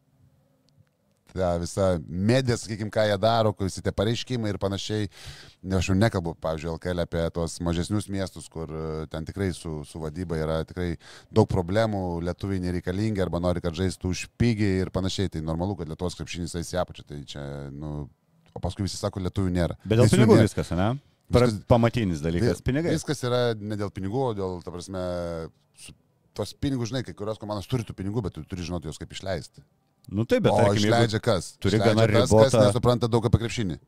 ta 1.33 1.51
visa 1.61 1.87
medija, 2.07 2.57
sakykime, 2.59 2.91
ką 2.93 3.05
jie 3.09 3.17
daro, 3.21 3.53
visi 3.59 3.83
tie 3.85 3.93
pareiškimai 3.95 4.53
ir 4.53 4.59
panašiai. 4.61 5.09
Aš 5.75 5.89
jau 5.91 5.95
nekalbu, 5.99 6.33
pavyzdžiui, 6.39 6.71
LKL 6.77 7.03
apie 7.03 7.25
tos 7.35 7.57
mažesnius 7.65 8.07
miestus, 8.11 8.47
kur 8.51 8.71
e, 8.71 8.85
ten 9.11 9.25
tikrai 9.27 9.49
su, 9.53 9.81
su 9.87 9.99
vadyba 9.99 10.37
yra 10.39 10.59
tikrai 10.69 10.93
daug 11.35 11.49
problemų, 11.51 12.21
lietuviai 12.23 12.61
nereikalingi 12.63 13.21
arba 13.25 13.41
nori, 13.43 13.61
kad 13.61 13.75
žaistų 13.75 14.13
už 14.15 14.25
pigiai 14.39 14.85
ir 14.85 14.93
panašiai. 14.95 15.29
Tai 15.33 15.43
normalu, 15.45 15.75
kad 15.79 15.91
Lietuvos 15.91 16.15
krepšinis 16.19 16.55
eis 16.59 16.71
į 16.73 16.79
apačią. 16.83 17.05
Tai 17.09 17.19
čia, 17.27 17.43
nu, 17.75 18.07
o 18.55 18.63
paskui 18.63 18.87
visi 18.87 18.97
sako, 18.97 19.19
lietuvių 19.27 19.51
nėra. 19.59 19.75
Bet 19.85 19.99
dėl 19.99 20.09
pinigų 20.15 20.37
nėra. 20.39 20.47
viskas, 20.47 20.71
ne? 20.79 20.89
Viskas- 21.29 21.59
Pamatinis 21.69 22.23
dalykas- 22.25 22.63
pinigai. 22.65 22.95
Viskas 22.95 23.19
yra 23.27 23.53
ne 23.53 23.75
dėl 23.77 23.91
pinigų, 23.93 24.23
o 24.31 24.33
dėl, 24.33 24.55
ta 24.65 24.71
prasme, 24.73 25.03
tos 26.33 26.53
pinigus, 26.55 26.89
žinai, 26.89 27.03
kai 27.03 27.13
kurios 27.13 27.37
komandos 27.41 27.67
turi 27.67 27.83
tų 27.83 27.93
pinigų, 27.99 28.23
bet 28.23 28.33
tu 28.37 28.43
turi 28.47 28.63
žinoti 28.63 28.87
juos 28.89 28.97
kaip 29.01 29.11
išleisti. 29.11 29.61
Nu 30.11 30.25
taip, 30.25 30.43
bet 30.43 30.51
o 30.53 30.57
tarkim, 30.57 30.83
išleidžia 30.89 31.19
kas? 31.21 31.53
turi 31.61 31.77
Išleidžia 31.77 31.93
gana 31.93 32.07
tas, 32.07 32.29
ribotą- 32.29 32.51
Kas 32.51 32.67
nesupranta 32.67 33.09
daug 33.11 33.25
apie 33.29 33.39
krepšinį. 33.43 33.79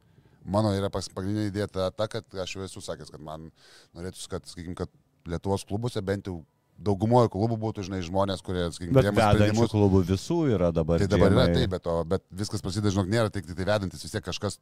Mano 0.45 0.71
yra 0.73 0.89
pagrindinė 0.89 1.49
idėja 1.51 1.67
ta, 1.69 1.89
ta, 1.91 2.07
kad 2.09 2.25
aš 2.43 2.55
jau 2.55 2.63
esu 2.65 2.81
sakęs, 2.81 3.11
kad 3.13 3.21
man 3.21 3.51
norėtųsi, 3.97 4.27
kad, 4.29 4.45
sakykime, 4.49 4.75
kad 4.75 4.89
Lietuvos 5.29 5.63
klubuose 5.69 6.01
bent 6.01 6.25
jau 6.25 6.39
daugumoje 6.81 7.29
klubų 7.29 7.57
būtų, 7.61 7.83
žinai, 7.85 7.99
žmonės, 8.01 8.41
kurie, 8.41 8.63
sakykime, 8.73 8.95
Bet 8.97 9.11
vedančių 9.13 9.67
klubų 9.69 10.01
visų 10.09 10.37
yra 10.55 10.71
dabar. 10.73 10.97
Tai 10.97 11.07
dabar 11.13 11.31
yra 11.35 11.45
taip, 11.53 11.69
bet, 11.69 11.85
o, 11.85 12.03
bet 12.09 12.23
viskas 12.33 12.63
prasideda, 12.65 12.89
žinok, 12.95 13.11
nėra 13.11 13.29
tik 13.33 13.45
tai 13.45 13.65
vedantis, 13.67 14.01
vis 14.01 14.15
tiek 14.15 14.25
kažkas 14.25 14.57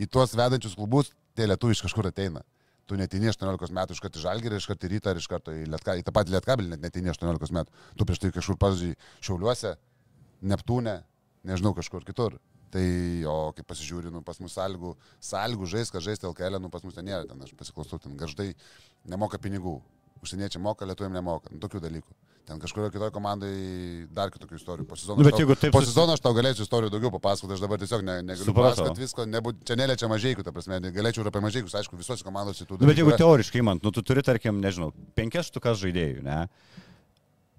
į 0.00 0.08
tuos 0.08 0.32
vedančius 0.38 0.76
klubus, 0.78 1.12
tie 1.36 1.44
lietuviai 1.50 1.76
iš 1.76 1.82
kažkur 1.84 2.08
ateina. 2.08 2.40
Tu 2.88 2.96
netini 2.96 3.28
18 3.28 3.68
metų 3.76 3.92
iš 3.92 4.00
karto 4.00 4.16
į 4.16 4.22
žalgerį, 4.24 4.56
iš 4.62 4.66
karto 4.70 4.88
į 4.88 4.90
rytą, 4.94 5.12
iš 5.20 5.26
karto 5.28 5.52
į, 5.52 5.66
lietka, 5.68 5.92
į 6.00 6.06
tą 6.06 6.12
patį 6.16 6.32
lietkabelį, 6.38 6.70
net 6.72 6.80
netini 6.86 7.12
18 7.12 7.52
metų. 7.52 7.68
Tu 8.00 8.06
prieš 8.08 8.22
tai 8.22 8.30
kažkur, 8.32 8.56
pavyzdžiui, 8.56 8.96
Šiauliuose, 9.20 9.74
Neptūne, 10.42 11.02
nežinau, 11.46 11.74
kažkur 11.76 12.04
kitur. 12.06 12.38
Tai, 12.68 12.84
o 13.24 13.36
kai 13.56 13.64
pasižiūri, 13.64 14.10
nu, 14.12 14.20
pas 14.20 14.36
mus 14.44 14.52
sąlygų, 14.58 14.90
sąlygų 15.24 15.68
žais, 15.72 15.88
kad 15.90 16.04
žaisti 16.04 16.28
LKL, 16.28 16.58
nu, 16.60 16.68
pas 16.68 16.82
mus 16.84 16.92
ten 16.94 17.06
nėra, 17.08 17.24
ten 17.24 17.40
aš 17.40 17.54
pasiklausau, 17.56 17.96
ten 18.02 18.12
garždai 18.20 18.50
nemoka 19.08 19.40
pinigų. 19.40 19.78
Užsieniečiai 20.20 20.60
moka, 20.60 20.84
lietuviam 20.84 21.14
nemoka. 21.14 21.48
Nu, 21.54 21.60
tokių 21.62 21.80
dalykų. 21.80 22.12
Ten 22.48 22.58
kažkurioje 22.60 22.90
kitoje 22.94 23.12
komandai 23.12 23.52
dar 24.12 24.30
kitokių 24.34 24.56
istorijų. 24.58 24.86
Po 24.88 24.96
sezono, 24.96 25.20
Nu, 25.22 25.30
tau- 25.30 25.56
taip 25.60 25.72
po 25.72 25.82
sezono 25.84 26.14
aš 26.16 26.20
tau 26.24 26.32
galėčiau 26.36 26.64
istorijų 26.66 26.90
daugiau 26.90 27.10
papasakoti, 27.12 27.54
aš 27.54 27.60
dabar 27.60 27.78
tiesiog 27.78 28.02
ne, 28.04 28.16
negaliu 28.24 28.54
papasakoti 28.56 29.04
visko, 29.04 29.26
nebūt, 29.28 29.60
čia 29.68 29.76
neliečia 29.76 30.08
mažiekių, 30.08 30.44
ta 30.44 30.52
prasme, 30.56 30.80
galėčiau 30.80 31.22
ir 31.22 31.28
apie 31.28 31.42
mažiekius, 31.44 31.76
aišku, 31.76 31.96
visose 32.00 32.24
komandose 32.24 32.64
tų 32.64 32.80
Nu, 32.80 32.88
bet 32.88 32.96
jeigu 32.98 33.12
teoriškai, 33.20 33.62
man, 33.62 33.80
nu, 33.84 33.92
tu 33.92 34.02
turi, 34.02 34.24
tarkim, 34.24 34.60
nežinau, 34.64 34.90
penkias 35.14 35.52
štukas 35.52 35.76
žaidėjų, 35.84 36.24
ne? 36.24 36.48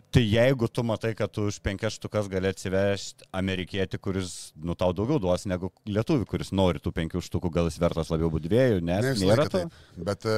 Tai 0.10 0.22
jeigu 0.26 0.66
tu 0.74 0.82
matai, 0.82 1.12
kad 1.14 1.30
tu 1.30 1.44
už 1.46 1.60
penkias 1.62 1.94
štukas 2.00 2.26
gali 2.32 2.50
atsivežti 2.50 3.28
amerikietį, 3.36 4.00
kuris, 4.02 4.32
nu, 4.58 4.74
tau 4.74 4.90
daugiau 4.98 5.22
duos 5.22 5.44
negu 5.46 5.70
lietuvių, 5.86 6.26
kuris 6.30 6.50
nori 6.50 6.82
tų 6.82 6.94
penkių 6.98 7.22
štukų, 7.28 7.52
gal 7.54 7.70
jis 7.70 7.78
vertas 7.82 8.10
labiau 8.10 8.32
būti 8.34 8.50
dviejų, 8.50 8.80
ne? 8.82 8.98
Ne, 9.06 9.14
Nėra 9.22 9.46
to. 9.46 9.62
taip. 9.68 9.78
Bet 10.10 10.26
e, 10.26 10.38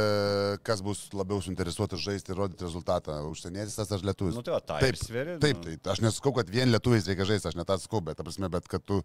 kas 0.67 0.83
bus 0.83 1.05
labiau 1.15 1.39
suinteresuotas 1.45 2.03
žaisti 2.03 2.33
ir 2.33 2.41
rodyti 2.43 2.67
rezultatą? 2.67 3.21
Užsienietis 3.31 3.79
tas 3.79 3.95
ar 3.95 4.03
lietuvis? 4.11 4.35
Nu, 4.35 4.43
tai 4.43 4.59
tą 4.59 4.81
taip, 4.83 4.99
sveri, 4.99 5.37
taip, 5.39 5.63
nu. 5.63 5.79
tai 5.79 5.95
aš 5.95 6.03
nesakau, 6.03 6.35
kad 6.35 6.51
vien 6.51 6.73
lietuviais 6.75 7.07
reikia 7.07 7.31
žaisti, 7.31 7.53
aš 7.53 7.59
net 7.61 7.71
tą 7.71 7.79
sakau, 7.79 8.03
bet, 8.03 8.19
prasme, 8.19 8.51
bet 8.51 8.67
kad 8.71 8.83
tu 8.83 8.99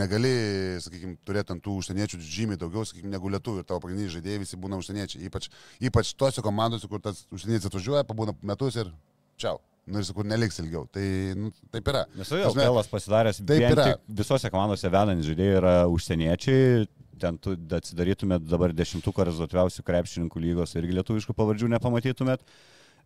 negali, 0.00 0.32
sakykime, 0.80 1.18
turėti 1.28 1.52
ant 1.52 1.64
tų 1.66 1.76
užsieniečių 1.82 2.24
žymiai 2.24 2.60
daugiau, 2.60 2.88
sakykime, 2.88 3.12
negu 3.12 3.36
lietuvių 3.36 3.60
ir 3.60 3.68
tavo 3.68 3.84
pagrindiniai 3.84 4.16
žaidėjai 4.16 4.44
visi 4.46 4.60
būna 4.64 4.80
užsieniečiai. 4.80 5.26
Ypač, 5.28 5.52
ypač 5.90 6.16
tose 6.16 6.44
komandose, 6.46 6.88
kur 6.88 7.04
tas 7.04 7.26
užsienietis 7.34 7.68
atvažiuoja, 7.68 8.06
pabūna 8.08 8.36
metus 8.40 8.80
ir 8.80 8.94
čiau. 9.40 9.60
Nu 9.90 10.00
ir 10.00 10.06
sakau, 10.08 10.24
neliks 10.26 10.60
ilgiau. 10.62 10.84
Tai 10.94 11.04
nu, 11.38 11.50
taip 11.74 11.88
yra. 11.92 12.04
Nes 12.18 12.30
jau 12.30 12.52
Kelas 12.56 12.88
pasidaręs, 12.90 13.42
taip 13.46 13.64
yra. 13.72 13.86
visose 14.22 14.50
komandose 14.52 14.90
vedant 14.92 15.24
žaidėjai 15.26 15.58
yra 15.60 15.74
užsieniečiai. 15.90 16.86
Ten 17.20 17.36
tu 17.36 17.52
atsidarytumėt 17.76 18.46
dabar 18.48 18.72
dešimtuko 18.72 19.26
rezultatyviausių 19.28 19.82
krepšininkų 19.84 20.40
lygos 20.40 20.72
irgi 20.80 20.94
lietuviškų 20.96 21.34
pavardžių 21.36 21.68
nepamatytumėt. 21.74 22.46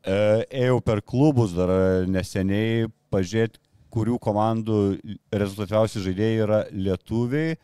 E, 0.05 0.19
Ėjau 0.63 0.79
per 0.87 1.01
klubus 1.03 1.55
dar 1.57 1.73
neseniai 2.07 2.87
pažiūrėti, 3.11 3.59
kurių 3.95 4.21
komandų 4.23 4.79
rezultatyviausi 5.35 6.03
žaidėjai 6.07 6.41
yra 6.47 6.61
lietuviai. 6.71 7.57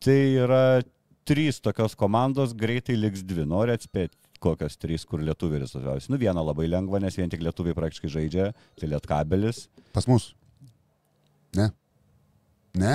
Tai 0.00 0.18
yra 0.46 0.62
trys 1.28 1.58
tokios 1.62 1.96
komandos, 1.98 2.54
greitai 2.56 2.96
liks 2.98 3.22
dvi. 3.26 3.44
Nori 3.48 3.74
atspėti, 3.74 4.16
kokios 4.42 4.76
trys, 4.80 5.04
kur 5.08 5.22
lietuviai 5.24 5.62
rezultatyviausi. 5.62 6.10
Nu 6.12 6.18
vieną 6.20 6.44
labai 6.46 6.68
lengva, 6.70 7.00
nes 7.02 7.16
vien 7.18 7.30
tik 7.32 7.44
lietuviai 7.44 7.76
praktiškai 7.76 8.12
žaidžia, 8.16 8.50
tai 8.80 8.90
lietkabelis. 8.90 9.66
Pas 9.96 10.08
mus. 10.10 10.32
Ne? 11.56 11.70
Ne? 12.78 12.94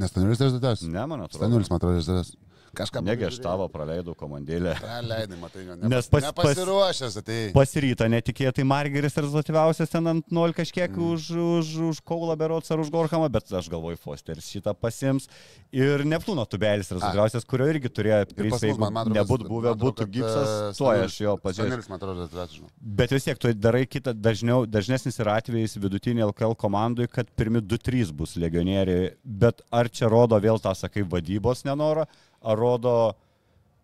Nes 0.00 0.12
Stanulis 0.12 0.40
rezultatas. 0.40 0.86
Ne, 0.86 1.02
man 1.06 1.26
atrodo. 1.26 1.42
Stanulis, 1.42 1.70
man 1.72 1.80
atrodo, 1.80 1.98
rezultatas. 1.98 2.34
Kažką 2.76 3.02
Negi 3.02 3.24
aš 3.26 3.38
tavo 3.42 3.66
praleidau 3.68 4.14
komandėlę. 4.14 4.76
Praleidai, 4.80 5.38
matai, 5.40 5.64
ne, 5.66 5.88
Nes 5.90 6.06
pas- 6.08 6.22
pas, 6.22 6.32
pas- 6.32 6.54
nepasiruošęs 6.54 7.16
atėjai. 7.20 7.52
Pasiryta 7.52 8.06
netikėtai 8.08 8.64
Margeris 8.64 9.16
rezultatyviausias 9.18 9.90
ten 9.90 10.06
ant 10.06 10.24
0 10.30 10.52
kažkiek 10.54 10.90
Mm. 10.90 11.12
už, 11.12 11.30
už, 11.30 11.66
už 11.90 12.00
Kaulą 12.06 12.36
Berots 12.38 12.70
ar 12.70 12.78
už 12.78 12.90
Gorhamą, 12.90 13.28
bet 13.30 13.50
aš 13.52 13.68
galvoju, 13.68 13.98
Fosteris 13.98 14.46
šitą 14.46 14.74
pasims. 14.74 15.26
Ir 15.72 16.04
Neptūno 16.06 16.46
tubelis 16.48 16.90
rezultatyviausias, 16.90 17.44
kurio 17.44 17.66
irgi 17.72 17.88
turėjo 17.90 18.24
pas 18.26 18.34
prisai, 18.34 18.70
mus, 18.78 18.90
man, 18.90 19.06
nebūtų 19.08 19.48
buvę, 19.50 19.74
būtų 19.74 20.06
kad, 20.06 20.08
e, 20.08 20.12
gipsas, 20.12 20.76
tuo 20.78 20.90
aš 20.90 21.18
jo 21.20 21.36
pažiūrėjau. 21.38 22.70
Bet 22.80 23.10
vis 23.10 23.24
tiek 23.24 23.38
tu 23.38 23.52
darai 23.54 23.86
kitą, 23.86 24.14
dažniau, 24.14 24.66
dažnesnis 24.66 25.18
yra 25.22 25.36
atvejis 25.40 25.76
vidutinį 25.76 26.24
LKL 26.30 26.54
komandai, 26.56 27.08
kad 27.10 27.26
pirmi 27.36 27.60
2-3 27.60 28.12
bus 28.12 28.36
legionieriai. 28.36 29.14
Bet 29.24 29.60
ar 29.72 29.88
čia 29.88 30.08
rodo 30.10 30.38
vėl 30.40 30.60
tą, 30.60 30.74
sakai, 30.76 31.02
vadybos 31.02 31.64
nenorą, 31.64 32.06
ar 32.40 32.60
rodo, 32.60 32.94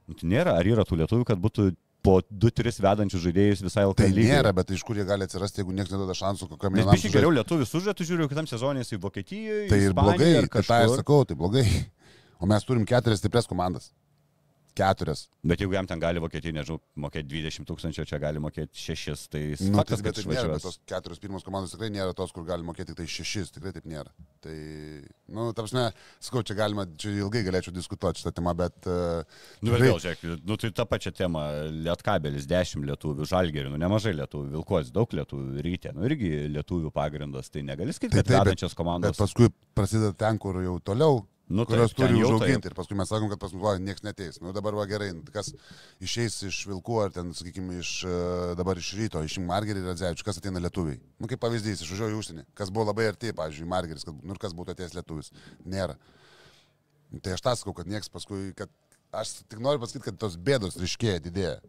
nu, 0.06 0.16
tai 0.16 0.30
nėra, 0.32 0.56
ar 0.60 0.68
yra 0.68 0.86
tų 0.86 1.00
lietuvių, 1.02 1.26
kad 1.28 1.40
būtų 1.42 1.70
po 2.06 2.20
2-3 2.30 2.78
vedančių 2.84 3.20
žaidėjus 3.24 3.64
visai 3.66 3.84
LKL. 3.88 3.98
Tai 3.98 4.08
lygai? 4.14 4.36
nėra, 4.36 4.52
bet 4.54 4.70
iš 4.76 4.84
kur 4.86 4.98
jie 4.98 5.06
gali 5.08 5.26
atsirasti, 5.26 5.62
jeigu 5.62 5.74
niekas 5.74 5.92
neduoda 5.94 6.14
šansų 6.16 6.48
kokiam 6.52 6.76
biškai 6.76 6.92
sužaisti. 6.92 7.12
geriau 7.16 7.34
lietuvių 7.34 7.66
sužėtų, 7.66 8.06
žiūriu, 8.10 8.28
kitam 8.30 8.46
sezonė 8.50 8.86
į 8.86 9.00
Vokietijoje. 9.02 9.68
Tai 9.72 9.80
ir 9.82 9.96
blogai, 9.96 10.32
tai 10.46 10.62
tą 10.68 10.80
ir 10.84 10.94
sakau, 11.02 11.22
tai 11.28 11.38
blogai. 11.38 11.66
O 12.36 12.44
mes 12.44 12.66
turim 12.68 12.82
keturias 12.84 13.22
stiprias 13.22 13.46
komandas. 13.48 13.86
Keturias. 14.76 15.26
Bet 15.46 15.60
jeigu 15.62 15.72
jam 15.76 15.86
ten 15.88 16.00
gali 16.02 16.20
Vokietija, 16.20 16.52
nežinau, 16.52 16.80
mokėti 17.00 17.30
20 17.32 17.64
tūkstančių, 17.70 18.04
čia 18.10 18.18
gali 18.20 18.40
mokėti 18.42 18.76
6, 18.76 19.26
tai 19.32 19.40
jis 19.54 19.62
Nu, 19.70 19.78
faktas, 19.80 20.02
bet 20.04 20.18
taip 20.18 20.28
nėra, 20.28 20.50
bet 20.56 20.64
tos 20.66 20.76
keturios 20.90 21.20
pirmos 21.22 21.46
komandos 21.46 21.72
tikrai 21.72 21.88
nėra 21.94 22.12
tos, 22.18 22.32
kur 22.36 22.44
gali 22.48 22.66
mokėti 22.66 22.90
tik 22.92 22.98
tai 23.00 23.06
šešis, 23.14 23.52
tikrai 23.54 23.72
taip 23.76 23.86
nėra. 23.88 24.12
Tai, 24.44 24.56
nu, 25.32 25.46
ta 25.56 25.64
prasme, 25.64 25.86
sakau, 26.22 26.42
čia 26.46 26.56
galima, 26.58 26.84
čia 27.00 27.14
ilgai 27.22 27.44
galėčiau 27.46 27.72
diskutuoti 27.76 28.20
šitą 28.22 28.34
temą, 28.40 28.52
bet... 28.58 28.76
Uh, 28.84 29.22
Nu, 29.64 29.72
bet 29.72 29.84
vėl, 29.86 29.96
žiūrėk, 30.02 30.26
nu, 30.46 30.58
tai 30.60 30.70
ta 30.76 30.84
pačia 30.88 31.14
tema, 31.16 31.46
Lietkabelis 31.72 32.44
10 32.50 32.84
lietuvių, 32.90 33.26
Žalgerių, 33.30 33.72
nu, 33.72 33.80
nemažai 33.80 34.12
lietuvių, 34.18 34.50
Vilkos 34.58 34.92
daug 34.94 35.14
lietuvių, 35.16 35.62
Rytė, 35.64 35.94
nu, 35.96 36.04
irgi 36.10 36.34
lietuvių 36.52 36.92
pagrindas, 36.94 37.48
tai 37.54 37.64
negali 37.66 37.94
sakyti, 37.96 38.18
Tai 38.18 38.22
bet- 38.26 38.34
vedančios 38.36 38.76
komandos. 38.76 39.14
Bet 39.16 39.22
paskui 39.24 39.48
prasideda 39.76 40.12
ten, 40.20 40.38
kur 40.42 40.60
jau 40.62 40.76
toliau, 40.84 41.22
Nu, 41.48 41.62
kurios 41.66 41.92
ten 41.94 42.08
turi 42.08 42.24
užauginti. 42.24 42.58
taip. 42.58 42.72
Ir 42.72 42.74
paskui 42.74 42.96
mes 42.98 43.06
sakom, 43.06 43.28
kad 43.30 43.38
pas 43.38 43.52
mus 43.54 43.78
niekas 43.78 44.02
neteis. 44.02 44.40
Nu, 44.42 44.50
dabar 44.54 44.74
va 44.74 44.86
gerai, 44.90 45.12
kas 45.30 45.52
išeis 46.02 46.40
iš 46.48 46.58
Vilkų 46.66 46.96
ar 47.04 47.12
ten, 47.14 47.30
sakykime, 47.38 47.78
iš, 47.84 47.92
e, 48.02 48.16
dabar 48.58 48.80
iš 48.80 48.88
ryto, 48.98 49.22
iš 49.22 49.38
Margerį 49.46 49.84
ir 49.84 49.86
Radzevičių, 49.92 50.26
kas 50.26 50.40
ateina 50.40 50.62
lietuviai. 50.64 50.98
Nu, 51.22 51.30
kaip 51.30 51.38
pavyzdys, 51.44 51.84
išvažiuoju 51.86 52.16
į 52.16 52.18
užsienį. 52.18 52.46
Kas 52.58 52.74
buvo 52.74 52.88
labai 52.88 53.06
arti, 53.12 53.30
pavyzdžiui, 53.38 53.68
Margeris, 53.70 54.06
kad, 54.08 54.18
nu, 54.18 54.34
ir 54.34 54.42
kas 54.42 54.56
būtų 54.58 54.74
atėjęs 54.74 54.98
lietuvis. 54.98 55.30
Nėra. 55.62 55.94
Tai 57.22 57.36
aš 57.36 57.46
tą 57.46 57.54
sakau, 57.62 57.76
kad 57.78 57.94
niekas 57.94 58.10
paskui, 58.10 58.50
kad 58.58 58.72
aš 59.14 59.36
tik 59.46 59.62
noriu 59.62 59.84
pasakyti, 59.84 60.08
kad 60.08 60.18
tos 60.26 60.34
bėdos 60.34 60.80
ryškėja, 60.82 61.22
didėja. 61.28 61.60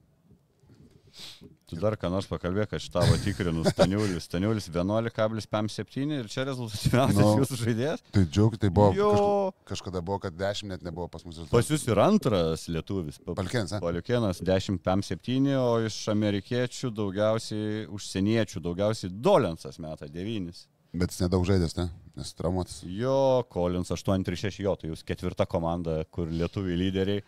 Tu 1.68 1.76
dar 1.76 1.98
ką 2.00 2.08
nors 2.14 2.24
pakalbėk, 2.32 2.72
aš 2.78 2.86
tavo 2.94 3.18
tikrinu 3.20 3.66
Staniulis. 3.68 4.24
Staniulis 4.30 4.70
11,57 4.72 6.14
ir 6.16 6.30
čia 6.32 6.46
rezultatyviausias 6.48 7.18
Nu. 7.20 7.34
jūsų 7.42 7.58
žaidėjas. 7.60 8.04
Tai 8.16 8.24
džiaugti, 8.24 8.60
tai 8.62 8.70
buvo. 8.72 8.94
Jo. 8.96 9.10
Kažk, 9.12 9.66
kažkada 9.74 10.02
buvo, 10.02 10.20
kad 10.24 10.38
10 10.40 10.70
net 10.72 10.86
nebuvo 10.86 11.10
pas 11.12 11.26
mus. 11.28 11.42
Pas 11.52 11.68
jūs 11.68 11.84
ir 11.92 12.00
antras 12.00 12.68
lietuvis. 12.72 13.20
Pa- 13.20 13.36
Palkienas, 13.36 13.74
ne? 13.76 13.82
Paliukienas 13.84 14.40
10,57, 14.48 15.58
o 15.60 15.74
iš 15.90 15.98
amerikiečių 16.14 16.92
daugiausiai, 16.96 17.84
užsieniečių 17.92 18.64
daugiausiai 18.64 19.12
Dolensas 19.12 19.80
meta 19.84 20.08
9. 20.08 20.64
Bet 20.98 21.12
jis 21.12 21.26
nedaug 21.26 21.44
žaidės, 21.46 21.76
ne? 21.78 21.90
Nes 22.18 22.32
traumuotas. 22.34 22.80
Jo, 22.88 23.44
Kolins 23.52 23.92
836, 23.92 24.64
jo, 24.64 24.72
tai 24.80 24.88
jūs 24.94 25.04
ketvirta 25.06 25.46
komanda, 25.46 26.00
kur 26.10 26.32
lietuviai 26.32 26.80
lyderiai. 26.80 27.22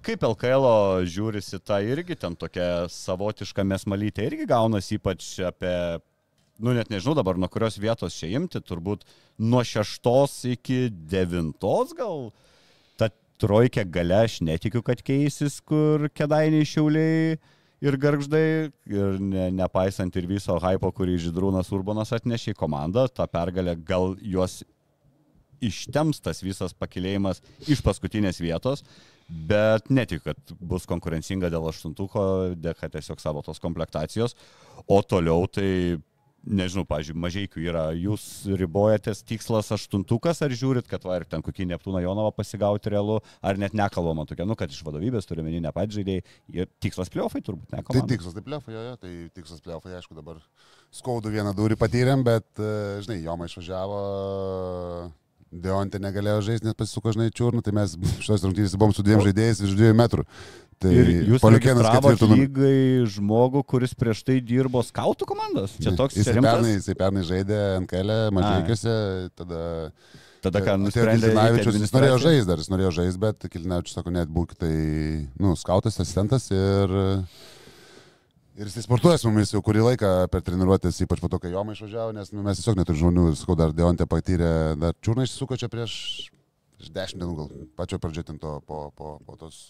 Kaip 0.00 0.22
LKL 0.24 0.64
žiūrisi, 1.12 1.58
tai 1.60 1.82
irgi 1.92 2.16
ten 2.16 2.32
tokia 2.38 2.86
savotiška 2.88 3.64
mesmalytė, 3.68 4.30
irgi 4.30 4.46
gaunasi 4.48 4.96
ypač 4.96 5.26
apie, 5.44 5.74
nu 6.56 6.72
net 6.76 6.88
nežinau 6.88 7.12
dabar 7.18 7.36
nuo 7.36 7.50
kurios 7.52 7.76
vietos 7.80 8.16
čia 8.16 8.30
imti, 8.38 8.62
turbūt 8.64 9.04
nuo 9.44 9.60
šeštos 9.60 10.38
iki 10.54 10.86
devintos 10.88 11.92
gal. 11.98 12.30
Ta 12.96 13.10
trojkė 13.44 13.84
gale 13.92 14.22
aš 14.24 14.40
netikiu, 14.48 14.80
kad 14.86 15.04
keisis, 15.04 15.60
kur 15.60 16.08
kedainiai 16.16 16.64
šiauliai 16.64 17.36
ir 17.84 18.00
garždai, 18.00 18.72
ir 18.88 19.20
ne, 19.20 19.50
nepaisant 19.60 20.16
ir 20.16 20.28
viso 20.28 20.56
hypo, 20.64 20.92
kurį 20.96 21.20
Židrūnas 21.26 21.68
Urbanas 21.76 22.16
atnešė 22.16 22.54
į 22.54 22.60
komandą, 22.60 23.04
ta 23.12 23.28
pergalė 23.28 23.76
gal 23.84 24.14
juos 24.20 24.62
ištems 25.60 26.20
tas 26.24 26.40
visas 26.40 26.72
pakilėjimas 26.72 27.42
iš 27.68 27.82
paskutinės 27.84 28.40
vietos, 28.40 28.84
bet 29.30 29.90
netikiu, 29.92 30.24
kad 30.30 30.54
bus 30.58 30.86
konkurencinga 30.90 31.50
dėl 31.52 31.68
aštuntuko, 31.70 32.22
dėka 32.58 32.90
tiesiog 32.92 33.22
savo 33.22 33.42
tos 33.46 33.62
komplektacijos, 33.62 34.36
o 34.90 35.00
toliau 35.06 35.46
tai 35.50 36.00
nežinau, 36.40 36.86
pažiūrėjau, 36.88 37.20
mažiekių 37.20 37.62
yra, 37.66 37.82
jūs 37.96 38.24
ribojatės 38.58 39.22
tikslas 39.28 39.70
aštuntukas, 39.76 40.40
ar 40.44 40.54
žiūrit, 40.56 40.88
kad 40.88 41.04
va, 41.04 41.18
ir 41.20 41.26
ten 41.28 41.44
kokį 41.44 41.66
Neptūną 41.74 42.02
Jonovą 42.04 42.32
pasigauti 42.36 42.92
realu, 42.92 43.18
ar 43.44 43.60
net 43.60 43.76
nekalbama 43.76 44.24
tokia, 44.28 44.46
nu, 44.48 44.56
kad 44.58 44.72
iš 44.72 44.80
vadovybės 44.86 45.28
turi 45.28 45.44
meni 45.46 45.60
ne 45.62 45.72
pat 45.76 45.92
žaidėjai, 45.92 46.24
ir 46.56 46.70
tikslas 46.82 47.12
pliofai 47.12 47.42
turbūt, 47.44 47.74
ne 47.74 47.84
Tai 47.90 48.04
tikslas, 48.08 48.36
tai 48.36 48.44
pliofai, 48.46 48.76
jo, 48.76 48.84
jo, 48.88 48.96
tai 49.04 49.14
tikslas 49.36 49.64
pliofai, 49.64 49.96
aišku, 49.98 50.16
dabar 50.16 50.40
skaudų 50.96 51.34
vieną 51.36 51.52
durį 51.56 51.76
patyrėm, 51.80 52.24
bet, 52.26 52.48
e, 52.56 53.00
žinai, 53.04 53.20
Joma 53.26 53.50
išvažiavo, 53.50 54.00
Deontė 55.50 55.98
negalėjo 55.98 56.44
žaisti, 56.46 56.68
nes 56.68 56.76
pasisuko, 56.78 57.10
žinai, 57.10 57.32
čiurnų, 57.34 57.62
tai 57.66 57.72
mes 57.74 57.96
šios 58.22 58.44
rungtynės 58.46 58.76
buvom 58.78 58.92
su 58.94 59.02
dviem 59.02 59.22
žaidėjais 59.24 59.62
virš 59.64 59.72
dviejų 59.80 59.96
metrų. 59.98 60.24
Tai 60.80 60.92
Ir 60.94 61.10
jūs 61.26 61.42
ketvirtų 61.42 62.28
numerį. 62.30 62.44
lygai 62.46 63.08
žmogų, 63.16 63.64
kuris 63.68 63.92
prieš 63.98 64.22
tai 64.24 64.38
dirbo 64.40 64.80
skautų 64.86 65.26
komandos. 65.28 65.74
Čia 65.82 65.92
toks 65.98 66.16
jis 66.16 66.30
pernai, 66.30 66.76
jisai 66.78 66.94
pernai 66.96 67.26
žaidė 67.26 67.58
NKL, 67.82 68.16
mažiekiuose, 68.38 68.96
tada... 69.36 69.62
Tada 70.40 70.62
ką 70.64 70.72
atėjo 70.72 70.84
nusprendė. 70.86 71.26
Kilinavičius, 71.34 71.80
jis 71.82 71.90
norėjo 71.92 72.20
žaisti 72.22 72.48
dar, 72.48 72.62
jis 72.62 72.70
norėjo 72.72 72.92
žaisti, 72.96 73.20
bet 73.20 73.44
Kilinavičius 73.52 73.98
sako, 73.98 74.12
net 74.14 74.30
būk 74.32 74.54
tai, 74.56 74.72
nu, 75.36 75.52
skautas, 75.60 75.98
asistentas 76.00 76.48
ir... 76.54 76.94
Ir 78.60 78.68
jis 78.68 78.84
sportuoja 78.84 79.16
su 79.16 79.30
mumis 79.30 79.54
jau 79.54 79.62
kurį 79.64 79.80
laiką 79.86 80.08
per 80.28 80.42
treniruotės, 80.44 80.98
ypač 81.06 81.22
po 81.22 81.30
to, 81.32 81.38
kai 81.40 81.54
Joma 81.54 81.72
išvažiavo, 81.72 82.12
nes 82.12 82.28
nu, 82.34 82.42
mes 82.44 82.58
tiesiog 82.60 82.76
neturime 82.76 83.00
žmonių, 83.00 83.22
sakau, 83.40 83.54
dar 83.56 83.72
Deontė 83.72 84.04
patyrė, 84.10 84.50
dar 84.76 84.92
čiūrna 85.00 85.24
išsisuko 85.24 85.56
čia 85.56 85.70
prieš, 85.72 85.94
prieš 86.76 86.90
dešimt 86.92 87.22
dienų, 87.22 87.36
gal 87.38 87.48
pačio 87.80 87.96
pradžio 88.02 88.26
ten 88.28 88.36
to, 88.42 88.58
po, 88.68 88.82
po, 88.98 89.14
po 89.24 89.38
tos, 89.40 89.62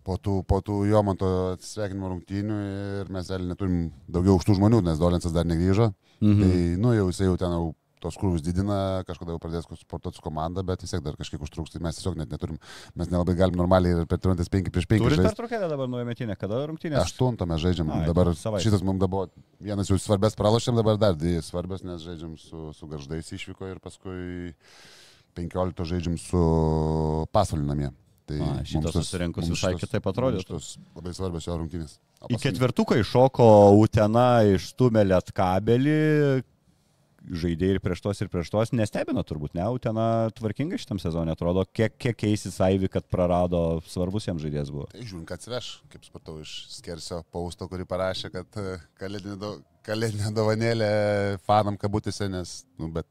po 0.00 0.16
tų, 0.16 0.38
po 0.48 0.62
tų 0.64 0.78
Jomanto 0.88 1.28
atsisveikinimo 1.58 2.08
rungtynių 2.14 2.62
ir 3.02 3.12
mes 3.12 3.28
realiai 3.28 3.52
neturim 3.52 3.76
daugiau 4.08 4.38
už 4.40 4.48
tų 4.48 4.56
žmonių, 4.62 4.80
nes 4.88 5.02
Dolensas 5.02 5.36
dar 5.36 5.44
negryžo. 5.44 5.90
Mhm. 6.24 6.40
Tai, 6.40 6.64
nu, 6.86 6.96
jau 6.96 7.10
jisai 7.12 7.28
jau 7.28 7.36
ten 7.36 7.52
jau 7.52 7.68
tos 8.02 8.18
krūvius 8.20 8.42
didina, 8.44 8.78
kažkada 9.08 9.34
jau 9.34 9.40
pradės 9.42 9.68
sportuoti 9.80 10.18
su 10.18 10.24
komanda, 10.24 10.64
bet 10.66 10.82
vis 10.84 10.92
tiek 10.92 11.02
dar 11.04 11.16
kažkiek 11.18 11.42
užtruks, 11.46 11.72
tai 11.74 11.80
mes 11.84 11.98
tiesiog 11.98 12.18
net 12.18 12.32
neturim, 12.34 12.58
mes 12.98 13.10
nelabai 13.12 13.36
galim 13.38 13.58
normaliai 13.60 14.02
ir 14.02 14.10
per 14.10 14.20
treniruotės 14.20 14.50
5 14.52 14.72
prieš 14.74 14.88
5 14.90 15.04
Turit 15.04 15.18
žaisti. 15.20 15.28
pertraukėlę 15.30 15.70
dabar 15.72 15.90
nuometinę, 15.92 16.36
kada 16.40 16.60
rungtynės? 16.70 17.06
Aštuntą 17.06 17.48
mes 17.50 17.62
žaidžiam, 17.62 17.90
Ai, 17.94 18.04
dabar 18.10 18.32
savaitę. 18.36 18.66
šitas 18.66 18.84
mums 18.86 19.00
dabar 19.02 19.32
vienas 19.62 19.90
jau 19.92 19.98
svarbės 20.02 20.36
pralašėm, 20.38 20.78
dabar 20.82 21.00
dar 21.00 21.16
dvi 21.18 21.38
svarbės, 21.46 21.86
nes 21.86 22.02
žaidžiam 22.04 22.36
su, 22.40 22.70
su 22.76 22.90
garždais 22.90 23.32
išvyko 23.38 23.70
ir 23.70 23.82
paskui 23.82 24.52
15 25.38 25.84
žaidžiam 25.94 26.18
su 26.20 27.26
pasvaliu 27.32 27.66
namie. 27.70 27.92
Tai 28.28 28.38
A, 28.38 28.62
šitas 28.64 28.94
susirinkus 28.94 29.48
visai 29.50 29.74
kitaip 29.80 30.04
mums 30.06 30.44
šitas 30.44 30.76
Labai 30.94 31.14
svarbios 31.16 31.48
jo 31.48 31.56
rungtynės. 31.58 31.98
Į 32.30 32.38
ketvirtuką 32.38 33.00
iššoko 33.02 33.46
Utena 33.82 34.44
išstumė 34.46 35.02
lietkabelį. 35.10 35.96
Žaidėjai 37.22 37.76
ir 37.76 37.80
prieš 37.82 38.00
tos, 38.02 38.18
ir 38.24 38.28
prieš 38.32 38.50
tos. 38.50 38.72
Nestebino 38.74 39.22
turbūt, 39.26 39.52
ne? 39.54 39.62
Utena 39.70 40.26
tvarkingai 40.34 40.80
šitam 40.80 40.98
sezonė 40.98 41.36
atrodo. 41.36 41.62
Kiek, 41.70 41.94
kiek 42.00 42.16
keisis 42.18 42.56
Aivi, 42.64 42.90
kad 42.90 43.06
prarado 43.10 43.78
svarbus 43.86 44.26
jiems 44.26 44.42
žaidėjas 44.42 44.72
buvo. 44.74 44.88
Tai 44.90 45.04
žiūrint, 45.04 45.26
kad 45.28 45.38
atsiveš, 45.38 45.68
kaip 45.92 46.08
supratau, 46.08 46.40
iš 46.42 46.54
Skersio 46.74 47.20
pausto, 47.34 47.68
kurį 47.70 47.86
parašė, 47.90 48.32
kad 48.34 48.58
e, 48.58 48.74
kalėdinė, 48.98 49.36
do, 49.38 49.52
kalėdinė 49.86 50.32
dovanėlė 50.34 50.90
fanam 51.46 51.78
kabutėse, 51.78 52.26
nes, 52.32 52.56
nu, 52.82 52.90
bet, 52.96 53.06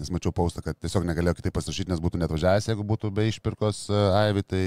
nes 0.00 0.12
mačiau 0.14 0.32
paustą, 0.32 0.64
kad 0.64 0.80
tiesiog 0.80 1.04
negalėjo 1.08 1.36
kitaip 1.42 1.58
pasirašyti, 1.58 1.92
nes 1.92 2.00
būtų 2.00 2.22
net 2.22 2.32
važiavęs, 2.32 2.70
jeigu 2.72 2.88
būtų 2.94 3.12
be 3.12 3.28
išpirkos 3.28 3.84
Aivi, 4.22 4.46
tai, 4.48 4.64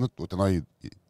nu, 0.00 0.08
Utenoj 0.16 0.62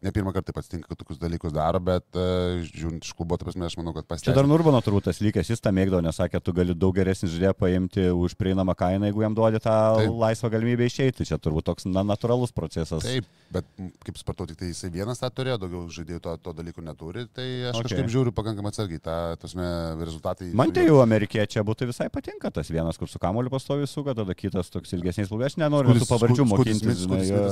ne 0.03 0.13
pirmą 0.15 0.33
kartą 0.33 0.49
taip 0.51 0.59
atsitinka, 0.63 0.89
kad 0.89 0.99
tokius 1.03 1.19
dalykus 1.21 1.53
daro, 1.53 1.81
bet 1.85 2.05
uh, 2.17 2.61
žiūrint 2.65 3.05
iš 3.05 3.13
klubo, 3.19 3.37
ta 3.37 3.45
prasme, 3.45 3.67
aš 3.69 3.77
manau, 3.81 3.93
kad 3.97 4.05
Čia 4.07 4.11
pasiteisino. 4.15 4.37
dar 4.39 4.49
Nurbano 4.49 4.81
turbūt 4.85 5.09
tas 5.11 5.21
lygis, 5.21 5.51
jis 5.53 5.61
tą 5.61 5.73
mėgdavo, 5.77 6.01
nes 6.05 6.17
sakė, 6.17 6.41
tu 6.41 6.55
gali 6.57 6.73
daug 6.75 6.95
geresnį 6.97 7.29
žaidėją 7.35 7.53
paimti 7.61 8.07
už 8.15 8.35
prieinamą 8.41 8.75
kainą, 8.81 9.11
jeigu 9.11 9.25
jam 9.27 9.37
duodi 9.37 9.61
tą 9.61 9.75
Taip. 10.01 10.15
laisvą 10.25 10.51
galimybę 10.55 10.89
išeiti. 10.89 11.27
Čia 11.29 11.37
turbūt 11.43 11.69
toks 11.69 11.85
na, 11.91 12.01
natūralus 12.07 12.55
procesas. 12.57 13.05
Taip, 13.05 13.29
bet 13.53 13.69
kaip 14.07 14.17
supratau, 14.21 14.49
tik 14.49 14.61
tai 14.63 14.71
jisai 14.73 14.91
vienas 14.95 15.21
tą 15.21 15.29
turėjo, 15.37 15.59
daugiau 15.67 15.85
žaidėjų 15.93 16.23
to, 16.25 16.37
to 16.49 16.57
dalyko 16.61 16.85
neturi, 16.87 17.27
tai 17.29 17.49
aš 17.71 17.81
Okay. 17.81 17.97
kažkaip 17.97 18.11
žiūriu 18.13 18.33
pakankamai 18.37 18.73
atsargiai, 18.73 19.01
tą, 19.05 19.15
tasme, 19.41 19.67
rezultatai. 20.05 20.51
Man 20.57 20.73
tai 20.77 20.85
jau 20.89 20.99
amerikiečiai 21.05 21.63
būtų 21.65 21.89
visai 21.93 22.09
patinka, 22.13 22.51
tas 22.53 22.69
vienas, 22.73 22.99
kur 23.01 23.09
su 23.09 23.19
kamoliu 23.23 23.49
pastovi 23.53 23.87
suga, 23.89 24.13
tada 24.17 24.35
kitas 24.37 24.69
toks 24.73 24.93
ilgesnis 24.97 25.31
aš 25.33 25.57
nenoriu 25.61 25.95
tų 25.97 26.09
pavardžių 26.11 26.45
mokintis. 26.51 27.05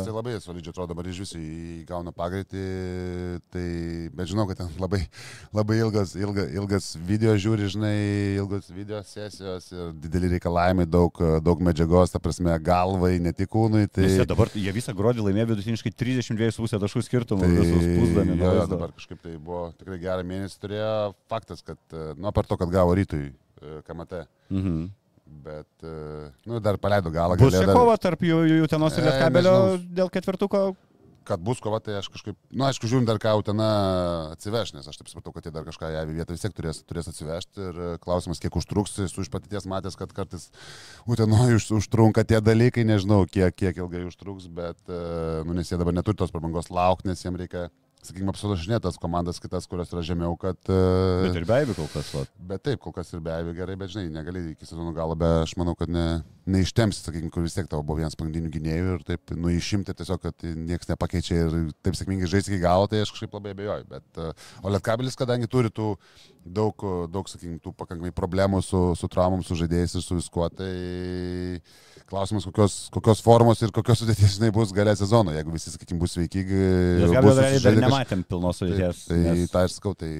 tai 0.04 0.12
labai 0.12 0.34
solidžiai 0.42 0.72
atrodo, 0.74 0.92
dabar 0.92 1.08
iš 1.08 1.22
visų 1.24 1.40
įgauna 1.82 2.12
pagreitį, 2.38 3.40
tai, 3.52 3.64
bet 4.14 4.28
žinau, 4.30 4.46
kad 4.48 4.58
ten 4.60 4.68
labai, 4.80 5.00
labai 5.54 5.78
ilgas, 5.82 6.14
ilga, 6.18 6.44
ilgas 6.54 6.90
video 7.06 7.34
žiūri, 7.38 7.68
žinai, 7.72 7.94
ilgos 8.38 8.70
video 8.74 9.00
sesijos 9.06 9.70
ir 9.72 9.92
dideli 10.02 10.30
reikalavimai, 10.36 10.86
daug, 10.86 11.12
daug 11.44 11.60
medžiagos, 11.64 12.12
ta 12.14 12.18
prasme, 12.22 12.54
galvai, 12.64 13.18
ne 13.22 13.32
tik 13.32 13.50
kūnui. 13.52 13.88
Tai, 13.90 14.06
Nes 14.06 14.28
dabar, 14.28 14.50
jie 14.54 14.72
visą 14.76 14.94
gruodį 14.96 15.24
laimėjo 15.26 15.50
vidutiniškai 15.54 15.92
32,5 15.94 16.78
taškų 16.84 17.04
skirtumų, 17.08 17.48
tai 17.48 17.58
visus 17.58 17.90
pusdami. 17.98 18.38
jo, 18.38 18.54
jo, 18.60 18.68
dabar 18.74 18.94
kažkaip 18.96 19.22
tai 19.24 19.36
buvo 19.36 19.68
tikrai 19.78 19.98
gerą 20.02 20.24
mėnesį 20.28 20.62
turėjo 20.62 20.94
faktas, 21.30 21.64
kad, 21.66 21.80
nu, 22.16 22.32
per 22.32 22.46
to, 22.48 22.58
kad 22.60 22.70
gavo 22.72 22.94
rytui 22.98 23.28
e, 23.32 23.82
KMT. 23.88 24.24
Mhm. 24.54 24.88
Bet, 25.28 25.68
e, 25.84 26.30
nu, 26.48 26.56
dar 26.64 26.78
paleido 26.80 27.10
galą. 27.12 27.36
Bus 27.36 27.52
dar- 27.52 27.68
kova 27.76 27.98
tarp 28.00 28.22
jų, 28.24 28.38
jų 28.48 28.68
tenos 28.72 28.94
ir 28.96 29.04
E, 29.04 29.10
lietkabelio 29.10 29.52
dėl 29.92 30.08
ketvirtuko. 30.08 30.62
Kad 31.28 31.42
bus 31.44 31.60
kova, 31.62 31.80
tai 31.84 31.98
aš 31.98 32.08
kažkaip, 32.12 32.36
na, 32.50 32.56
nu, 32.56 32.66
aišku, 32.68 32.88
žiūrim 32.90 33.06
dar 33.08 33.20
ką 33.22 33.34
Utena 33.40 33.68
atsiveš, 34.34 34.72
nes 34.76 34.88
aš 34.88 35.00
taip 35.00 35.10
supratau, 35.10 35.34
kad 35.36 35.48
jie 35.48 35.52
dar 35.54 35.66
kažką 35.66 35.90
ją 35.92 36.04
vietą 36.10 36.36
vis 36.36 36.44
tiek 36.44 36.54
turės, 36.56 36.80
turės 36.88 37.10
atsivežti 37.10 37.66
ir 37.70 37.80
e, 37.84 37.90
klausimas, 38.02 38.40
kiek 38.42 38.56
užtruks, 38.60 38.96
esu 39.04 39.24
iš 39.24 39.32
patirties 39.32 39.68
matęs, 39.70 39.98
kad 39.98 40.14
kartais 40.16 40.48
Utenoje 41.08 41.58
už, 41.60 41.68
užtrunka 41.82 42.24
tie 42.28 42.40
dalykai, 42.44 42.86
nežinau, 42.88 43.24
kiek, 43.28 43.54
kiek 43.56 43.82
ilgai 43.82 44.06
užtruks, 44.08 44.48
bet, 44.52 44.80
e, 44.88 45.02
nu, 45.44 45.56
nes 45.58 45.68
jie 45.68 45.80
dabar 45.80 45.96
neturi 45.96 46.18
tos 46.20 46.34
prabangos 46.34 46.72
laukti, 46.72 47.10
nes 47.10 47.24
jiems 47.24 47.44
reikia, 47.44 47.68
sakykime, 48.08 48.32
apsulašinėti 48.32 48.84
tas 48.86 48.98
komandas 49.00 49.40
kitas, 49.42 49.68
kurios 49.70 49.92
yra 49.94 50.02
žemiau, 50.06 50.36
kad... 50.40 50.58
e, 50.68 50.78
Bet 51.26 51.38
ir 51.40 51.46
be 51.48 51.56
abejo 51.56 51.76
kol 51.78 51.90
kas. 51.92 52.10
Va. 52.16 52.24
Bet 52.50 52.64
taip, 52.66 52.80
kol 52.84 52.94
kas 52.96 53.12
ir 53.14 53.22
be 53.24 53.32
abejo 53.34 53.56
gerai, 53.58 53.76
bet 53.80 53.92
žinai, 53.94 54.08
negali 54.14 54.44
iki 54.52 54.68
sezono 54.68 54.94
galo, 54.96 55.16
bet 55.18 55.44
aš 55.44 55.54
manau, 55.60 55.76
kad 55.78 55.92
ne, 55.92 56.06
neištemsi, 56.48 57.02
sakykime, 57.04 57.32
kur 57.34 57.44
vis 57.44 57.56
tiek 57.56 57.68
tavo 57.70 57.84
buvo 57.86 58.00
vienas 58.00 58.16
pagrindinių 58.18 58.52
gynėjų 58.54 58.94
ir 58.96 59.04
taip, 59.08 59.34
nu, 59.36 59.52
išimti 59.54 59.94
tiesiog, 59.98 60.22
kad 60.24 60.48
niekas 60.48 60.90
nepakeičia 60.92 61.42
ir 61.44 61.58
taip 61.84 61.98
sėkmingai 61.98 62.30
žaisti 62.30 62.54
iki 62.54 62.62
galo, 62.64 62.88
tai 62.90 63.04
aš 63.04 63.12
kažkaip 63.14 63.36
labai 63.38 63.54
abejoju. 63.56 63.88
Bet, 63.92 64.08
uh, 64.22 64.48
o 64.62 64.72
Lietkabelis, 64.72 65.18
kadangi 65.18 65.50
turi 65.50 65.72
tų 65.74 65.92
daug, 66.54 66.84
daug 67.12 67.28
sakykime, 67.30 67.58
tų 67.64 67.72
pakankamai 67.78 68.12
problemų 68.16 68.62
su, 68.64 68.80
su 68.98 69.08
traumom, 69.12 69.42
su 69.46 69.56
žaidėjais 69.58 69.94
ir 69.98 70.02
su 70.04 70.16
viskuo, 70.18 70.48
tai 70.50 70.68
klausimas, 72.08 72.46
kokios, 72.48 72.76
kokios 72.94 73.20
formos 73.24 73.60
ir 73.62 73.72
kokios 73.74 74.00
sudėties 74.00 74.38
jinai 74.38 74.48
bus 74.56 74.70
galę 74.72 74.94
sezono, 74.96 75.32
jeigu 75.36 75.52
visi, 75.52 75.72
sakykime, 75.74 76.00
bus 76.00 76.14
sveiki. 76.16 76.44
Bus 76.48 77.12
gal 77.12 77.26
dar 77.36 77.50
kaž- 77.52 77.80
nematėm 77.84 78.22
pilnos 78.30 78.62
sudėties. 78.62 79.02
Tai, 79.10 79.18
tai 79.18 79.34
nes- 79.36 79.52
tą 79.52 79.64
ir 79.66 79.74
sakau, 79.74 79.92
tai 79.98 80.10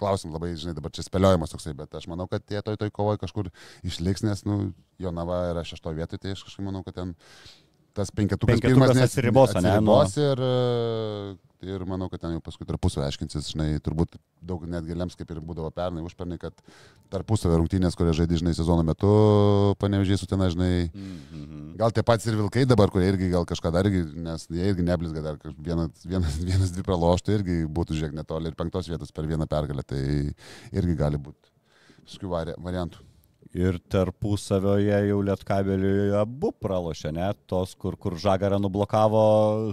klausim 0.00 0.34
labai, 0.36 0.52
žinai, 0.60 0.74
dabar 0.76 0.92
čia 0.92 1.06
spėliojimas 1.06 1.54
toksai, 1.54 1.72
bet 1.78 1.96
aš 1.96 2.06
manau, 2.12 2.28
kad 2.28 2.44
jie 2.52 2.60
toj 2.66 2.76
toj 2.80 2.92
kovoje 2.92 3.22
kažkur 3.24 3.48
išliks, 3.88 4.22
nes, 4.28 4.44
nu, 4.44 4.72
Jonava 5.00 5.46
yra 5.54 5.64
šešto 5.64 5.94
vietoje, 5.96 6.20
tai 6.20 6.36
aš 6.36 6.44
kažkaip 6.44 6.66
manau, 6.68 6.84
kad 6.84 6.94
ten 7.00 7.14
tas 7.96 8.12
penketukas, 8.14 8.52
Penketukas 8.60 8.76
pirmas 8.76 8.96
nes- 8.96 9.08
atsiribos, 9.10 9.54
atsiribos 9.56 10.16
ir, 10.20 10.44
e, 10.44 11.49
ir 11.66 11.84
manau, 11.88 12.08
kad 12.12 12.20
ten 12.22 12.32
jau 12.36 12.40
paskui 12.44 12.66
tarpusavį 12.68 13.06
aiškinsis, 13.08 13.50
žinai, 13.52 13.68
turbūt 13.84 14.16
daug 14.40 14.62
netgi 14.68 14.96
lems, 14.96 15.16
kaip 15.18 15.30
ir 15.34 15.40
būdavo 15.44 15.70
pernai, 15.74 16.02
užpernai, 16.06 16.38
kad 16.40 16.56
tarpusavio 17.12 17.58
rungtynės, 17.60 17.96
kurias 17.98 18.16
žaidži, 18.16 18.40
žinai, 18.42 18.54
sezono 18.56 18.84
metu, 18.86 19.10
panevežiai 19.82 20.20
su 20.20 20.28
ten, 20.30 20.44
žinai, 20.52 20.90
Mhm. 20.90 21.76
Gal 21.80 21.92
tie 21.96 22.02
patys 22.04 22.26
ir 22.28 22.36
vilkai 22.36 22.66
dabar, 22.68 22.90
kurie 22.92 23.08
irgi 23.08 23.30
gal 23.32 23.46
kažką 23.48 23.70
dar, 23.72 23.86
irgi, 23.88 24.02
nes 24.20 24.46
jie 24.52 24.66
irgi 24.68 24.84
neblizga 24.84 25.22
dar 25.24 25.38
vienas, 25.56 26.02
vienas, 26.12 26.36
vienas 26.44 26.72
dvi 26.74 26.84
praloštų, 26.84 27.36
irgi 27.38 27.56
būtų 27.78 27.96
žiek 27.96 28.12
netoli 28.16 28.50
ir 28.50 28.56
penktos 28.58 28.90
vietos 28.90 29.12
per 29.16 29.24
vieną 29.30 29.46
pergalę, 29.48 29.84
tai 29.86 30.02
irgi 30.76 30.96
gali 30.98 31.16
būti 31.16 31.48
visokių 32.04 32.32
vari- 32.34 32.58
variantų. 32.60 33.00
Ir 33.58 33.80
tarpusavioje 33.90 34.98
jau 35.08 35.16
Lietkabeliui 35.26 36.12
abu 36.14 36.52
pralošė, 36.62 37.10
net 37.16 37.38
tos, 37.50 37.72
kur, 37.74 37.96
kur 37.98 38.14
Žagarą 38.14 38.60
nublokavo 38.62 39.22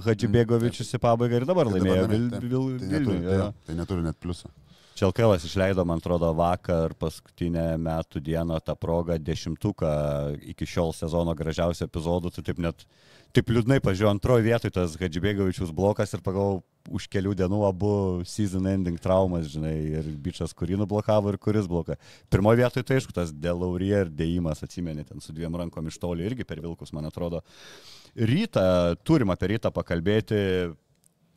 Hadžibėgovičius 0.05 0.95
į 0.97 0.99
pabaigą 1.03 1.43
ir 1.43 1.45
dabar 1.45 1.69
laimėjo 1.69 2.07
Tai 2.07 2.15
Vilniuje. 2.15 3.27
tai, 3.27 3.51
tai 3.67 3.75
neturi 3.77 4.01
net 4.07 4.17
pliusą. 4.17 4.49
Čelkavas 4.97 5.43
išleido, 5.45 5.83
man 5.85 6.01
atrodo, 6.01 6.31
vakar 6.33 6.95
paskutinę 6.97 7.75
metų 7.77 8.17
dieną 8.25 8.57
tą 8.65 8.73
progą 8.81 9.19
dešimtuką 9.21 9.91
iki 10.55 10.65
šiol 10.65 10.89
sezono 10.97 11.35
gražiausių 11.37 11.85
epizodų, 11.85 12.31
tai 12.33 12.43
taip 12.47 12.57
net 12.65 12.81
taip 13.37 13.51
liūdnai 13.53 13.77
pažiūrėjau, 13.85 14.15
antrojo 14.15 14.41
vietoje 14.45 14.73
tas 14.73 14.95
Hadžibėgovičius 14.97 15.69
blokas 15.75 16.15
ir 16.15 16.23
pagal 16.25 16.61
už 16.89 17.05
kelių 17.11 17.35
dienų 17.37 17.59
abu 17.67 17.91
season 18.25 18.65
ending 18.71 18.97
traumas, 19.01 19.49
žinai, 19.51 19.75
ir 19.99 20.07
bičias, 20.23 20.55
kurį 20.57 20.79
nublokavo 20.81 21.33
ir 21.33 21.37
kuris 21.41 21.67
bloka. 21.69 21.99
Pirmoje 22.33 22.63
vietoje 22.63 22.87
tai 22.87 22.97
aišku, 22.97 23.13
tas 23.13 23.33
Delaurie 23.35 23.93
ir 23.93 24.09
dėjimas, 24.09 24.63
atsimeni, 24.65 25.05
ten 25.05 25.21
su 25.21 25.35
dviem 25.35 25.59
rankom 25.61 25.91
iš 25.91 25.99
toli 26.01 26.25
irgi 26.25 26.47
per 26.47 26.63
vilkus, 26.63 26.93
man 26.95 27.09
atrodo. 27.11 27.43
Rytą, 28.17 28.65
turim 29.05 29.33
apie 29.35 29.51
rytą 29.53 29.73
pakalbėti, 29.75 30.39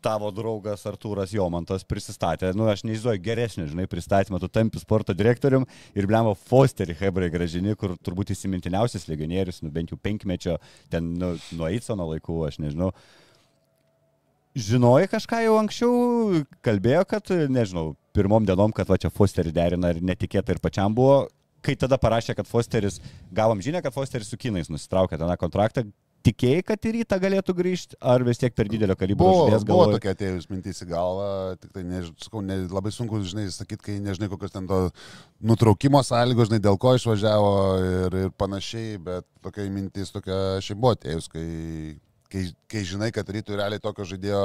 tavo 0.03 0.31
draugas 0.35 0.85
Artūras 0.89 1.33
Jomantas 1.35 1.85
prisistatė, 1.89 2.53
nu 2.57 2.69
aš 2.71 2.85
neįsivaizduoju 2.87 3.23
geresnį, 3.25 3.69
žinai, 3.71 3.87
pristatymą, 3.91 4.41
tu 4.43 4.51
tampi 4.53 4.81
sporto 4.83 5.15
direktorium 5.17 5.67
ir 5.95 6.09
blemą 6.11 6.35
Fosterį 6.49 6.97
Hebrai 7.01 7.31
gražini, 7.33 7.77
kur 7.79 7.97
turbūt 8.01 8.35
įsimintiniausias 8.35 9.09
legionierius, 9.11 9.63
nu 9.65 9.73
bent 9.75 9.93
jau 9.93 9.99
penkmečio, 10.01 10.59
ten 10.93 11.13
nu, 11.21 11.35
nuo 11.57 11.71
Eicono 11.71 12.09
laikų, 12.15 12.39
aš 12.49 12.61
nežinau. 12.65 12.93
Žinojai 14.59 15.07
kažką 15.13 15.45
jau 15.45 15.59
anksčiau, 15.61 16.45
kalbėjo, 16.67 17.05
kad, 17.13 17.31
nežinau, 17.53 17.93
pirmom 18.17 18.49
dienom, 18.49 18.75
kad 18.75 18.89
va 18.91 18.99
čia 18.99 19.13
Fosterį 19.15 19.55
derina 19.55 19.93
ir 19.95 20.03
netikėtai 20.03 20.57
ir 20.57 20.63
pačiam 20.65 20.97
buvo, 20.97 21.29
kai 21.65 21.77
tada 21.79 22.01
parašė, 22.01 22.35
kad 22.39 22.49
Fosteris, 22.49 22.99
gavom 23.35 23.61
žinę, 23.63 23.83
kad 23.85 23.95
Fosteris 23.95 24.31
su 24.33 24.39
kinais 24.41 24.73
nusitraukė 24.73 25.21
tą 25.21 25.37
kontraktą, 25.39 25.87
tikėjai, 26.27 26.65
kad 26.67 26.87
į 26.87 26.93
rytą 26.99 27.19
galėtų 27.23 27.55
grįžti, 27.57 27.99
ar 28.13 28.25
vis 28.27 28.41
tiek 28.41 28.55
per 28.57 28.69
didelio 28.71 28.97
kalibro 28.99 29.27
Buvo, 29.27 29.45
žaidėjas 29.47 29.65
buvo 29.69 29.85
galvoja? 29.85 29.99
tokia 29.99 30.15
atėjus 30.17 30.49
mintis 30.51 30.83
į 30.85 30.89
galvą, 30.91 31.29
tik 31.63 31.73
tai, 31.77 31.85
než, 31.89 32.11
sakau, 32.25 32.43
ne, 32.45 32.59
labai 32.71 32.93
sunku, 32.95 33.21
žinai, 33.27 33.47
sakyti, 33.55 33.83
kai 33.87 33.97
nežinai, 34.05 34.29
kokios 34.33 34.55
ten 34.55 34.69
to 34.71 34.81
nutraukimo 35.41 36.03
sąlygos, 36.07 36.51
žinai, 36.51 36.61
dėl 36.65 36.79
ko 36.81 36.95
išvažiavo 36.99 37.55
ir, 37.87 38.19
ir 38.27 38.35
panašiai, 38.41 38.99
bet 39.07 39.29
tokia 39.45 39.69
mintis 39.73 40.13
tokia 40.15 40.61
šiaip 40.65 40.83
buvo 40.83 40.97
atėjus, 40.99 41.31
kai, 41.33 41.47
kai, 42.33 42.45
kai 42.71 42.85
žinai, 42.93 43.11
kad 43.17 43.29
rytų 43.29 43.61
realiai 43.61 43.83
tokio 43.83 44.09
žaidėjo, 44.13 44.45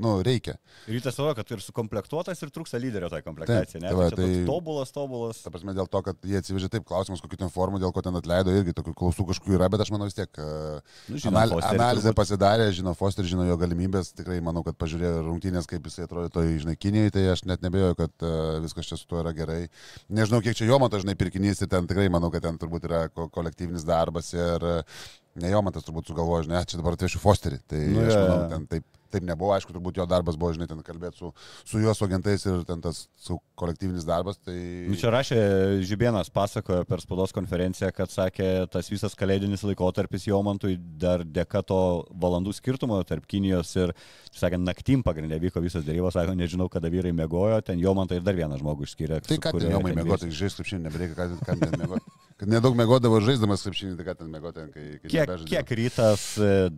nu, 0.00 0.16
reikia. 0.26 0.56
Rytas 0.90 1.14
savo, 1.14 1.30
kad 1.38 1.50
ir 1.54 1.60
sukomplektuotas 1.62 2.40
ir 2.42 2.50
trūksta 2.54 2.80
lyderio 2.82 3.08
tai 3.12 3.20
komplektacija, 3.22 3.78
Taip, 3.78 3.84
ne? 3.84 3.90
tai 3.94 4.08
Tai, 4.10 4.16
tai... 4.16 4.24
tai- 4.34 4.46
Tobulas, 4.48 4.90
tobulas. 4.94 5.42
Ta 5.44 5.52
prasme, 5.54 5.74
dėl 5.76 5.86
to, 5.90 6.00
kad 6.06 6.18
jie 6.26 6.40
atsivežė 6.40 6.68
taip 6.72 6.84
klausimus, 6.88 7.22
kokiu 7.22 7.38
ten 7.44 7.50
formu, 7.54 7.78
dėl 7.82 7.92
ko 7.94 8.02
ten 8.02 8.14
atleido, 8.18 8.50
irgi 8.54 8.74
tokių 8.74 8.94
klausų 8.98 9.26
kažkokių 9.30 9.56
yra, 9.58 9.68
bet 9.72 9.84
aš 9.84 9.92
manau 9.94 10.08
vis 10.10 10.16
tiek. 10.18 10.30
e, 10.38 10.80
Nu, 11.08 11.18
žino, 11.20 11.32
Anal, 11.38 11.54
Fosterį 11.56 11.78
analizę 11.78 12.08
turbūt. 12.10 12.18
pasidarė, 12.22 12.68
žino 12.74 12.94
Foster, 12.98 13.24
žino 13.28 13.46
jo 13.48 13.56
galimybės, 13.60 14.12
tikrai 14.18 14.40
manau, 14.44 14.64
kad 14.66 14.76
pažiūrėjo 14.80 15.22
rungtynės, 15.28 15.68
kaip 15.70 15.86
jisai 15.88 16.06
atrodo 16.08 16.32
toj, 16.34 16.50
žinai, 16.64 16.76
Kinijoje, 16.76 17.14
tai 17.18 17.26
aš 17.32 17.44
net 17.46 17.62
nebejoju, 17.64 17.94
kad 18.02 18.26
uh, 18.26 18.58
viskas 18.64 18.86
čia 18.90 18.98
su 19.00 19.06
tuo 19.06 19.22
yra 19.22 19.32
gerai. 19.36 19.68
Nežinau, 20.10 20.42
kiek 20.44 20.56
čia 20.58 20.66
jo 20.68 20.78
mato, 20.82 20.98
žinai, 21.02 21.14
pirkinys 21.18 21.62
ir 21.62 21.70
ten 21.70 21.86
tikrai 21.90 22.08
manau, 22.12 22.30
kad 22.34 22.42
ten 22.44 22.58
turbūt 22.58 22.88
yra 22.90 23.04
ko 23.14 23.28
kolektyvinis 23.32 23.86
darbas 23.86 24.32
ir 24.34 24.64
uh, 24.64 25.06
ne 25.40 25.50
jo 25.50 25.62
matas 25.66 25.82
turbūt 25.86 26.06
sugalvojo, 26.10 26.44
žinai, 26.48 26.64
čia 26.68 26.78
dabar 26.80 26.94
atvešiu 26.98 27.22
Fosterį. 27.22 27.58
Tai 27.66 27.80
Nu, 27.90 28.04
aš 28.06 28.14
manau, 28.20 28.36
ten 28.52 28.66
taip, 28.70 28.84
taip 29.14 29.26
nebuvo, 29.28 29.52
aišku, 29.54 29.72
turbūt 29.76 30.00
jo 30.00 30.06
darbas 30.10 30.38
buvo, 30.40 30.50
žinai, 30.56 30.66
ten 30.70 30.82
kalbėti 30.84 31.22
su, 31.22 31.30
su 31.62 31.82
juo, 31.82 31.94
su 31.94 32.08
agentais 32.08 32.44
ir 32.50 32.64
ten 32.68 32.82
tas 32.84 33.04
su 33.20 33.38
kolektyvinis 33.60 34.06
darbas. 34.08 34.40
Tai... 34.42 34.56
Nu, 34.90 34.98
čia 34.98 35.12
rašė 35.14 35.38
Žibienas, 35.86 36.32
pasakojo 36.34 36.82
per 36.90 37.04
spaudos 37.04 37.34
konferenciją, 37.36 37.92
kad 37.94 38.12
sakė, 38.12 38.50
tas 38.72 38.90
visas 38.90 39.14
kalėdinis 39.18 39.62
laikotarpis 39.64 40.26
Jomantui 40.26 40.76
dar 41.00 41.22
dėka 41.22 41.62
to 41.66 41.80
valandų 42.10 42.56
skirtumo 42.58 42.98
tarp 43.06 43.28
Kinijos 43.30 43.70
ir, 43.78 43.94
sakė, 44.34 44.58
naktim 44.58 45.06
pagrindė 45.06 45.38
vyko 45.42 45.62
visas 45.62 45.86
dėrybos, 45.86 46.18
sako, 46.18 46.34
nežinau, 46.38 46.68
kada 46.72 46.90
vyrai 46.92 47.14
mėgojo, 47.14 47.62
ten 47.64 47.78
Jomantai 47.82 48.18
ir 48.18 48.26
dar 48.26 48.36
vieną 48.38 48.58
žmogų 48.60 48.88
išskyrė. 48.88 49.22
Tai 49.24 49.38
su 49.38 49.44
ką 49.44 49.54
ten 49.54 49.74
jomai 49.76 49.94
ten 49.94 50.02
mėgoti, 50.02 50.26
tai 50.26 50.38
žaisti 50.42 50.64
krepšinį, 50.64 50.84
nebereikia, 50.88 51.14
ką, 51.18 51.26
ką 51.44 51.56
ten 51.60 51.76
mėgoti. 51.82 52.14
Kad 52.40 52.50
nedaug 52.50 52.74
mėgodavo 52.78 53.20
žaisdamas 53.22 53.62
krepšinį, 53.66 53.94
tai 53.98 54.06
ką 54.08 54.16
ten 54.18 54.32
mėgoti, 54.32 54.66
kai, 54.74 54.86
kai 55.02 55.12
Kiek, 55.12 55.34
kiek 55.50 55.72
rytas, 55.78 56.24
e, 56.40 56.70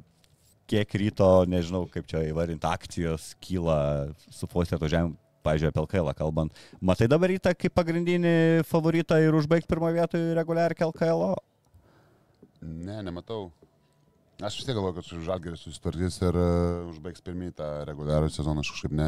kiek 0.70 0.96
ryto, 1.00 1.28
nežinau 1.50 1.84
kaip 1.90 2.08
čia 2.10 2.24
įvardinti, 2.28 2.66
akcijos 2.68 3.32
kyla 3.42 3.78
su 4.30 4.48
Foster 4.50 4.78
atvažiavimu, 4.78 5.16
pažiūrėjau, 5.46 5.72
apie 5.72 5.84
LKL 5.84 6.14
kalbant. 6.18 6.64
Matai 6.80 7.08
dabar 7.10 7.30
rytą 7.32 7.52
kaip 7.54 7.74
pagrindinį 7.76 8.64
favoritą 8.66 9.20
ir 9.22 9.36
užbaigti 9.38 9.70
pirmo 9.70 9.92
vietoje 9.94 10.34
reguliarį 10.38 10.80
LKL? 10.90 11.28
Ne, 12.66 12.98
nematau. 13.06 13.50
Aš 14.36 14.58
vis 14.58 14.66
tiek 14.68 14.76
galvoju, 14.76 14.98
kad 14.98 15.06
su 15.06 15.18
Žalgeris 15.24 15.62
susitvarkys 15.64 16.18
ir 16.20 16.36
uh, 16.36 16.88
užbaigs 16.90 17.22
pirmį 17.24 17.54
tą 17.56 17.68
reguliarų 17.88 18.28
sezoną. 18.34 18.60
Aš 18.60 18.74
kažkaip 18.74 18.92
ne. 18.98 19.06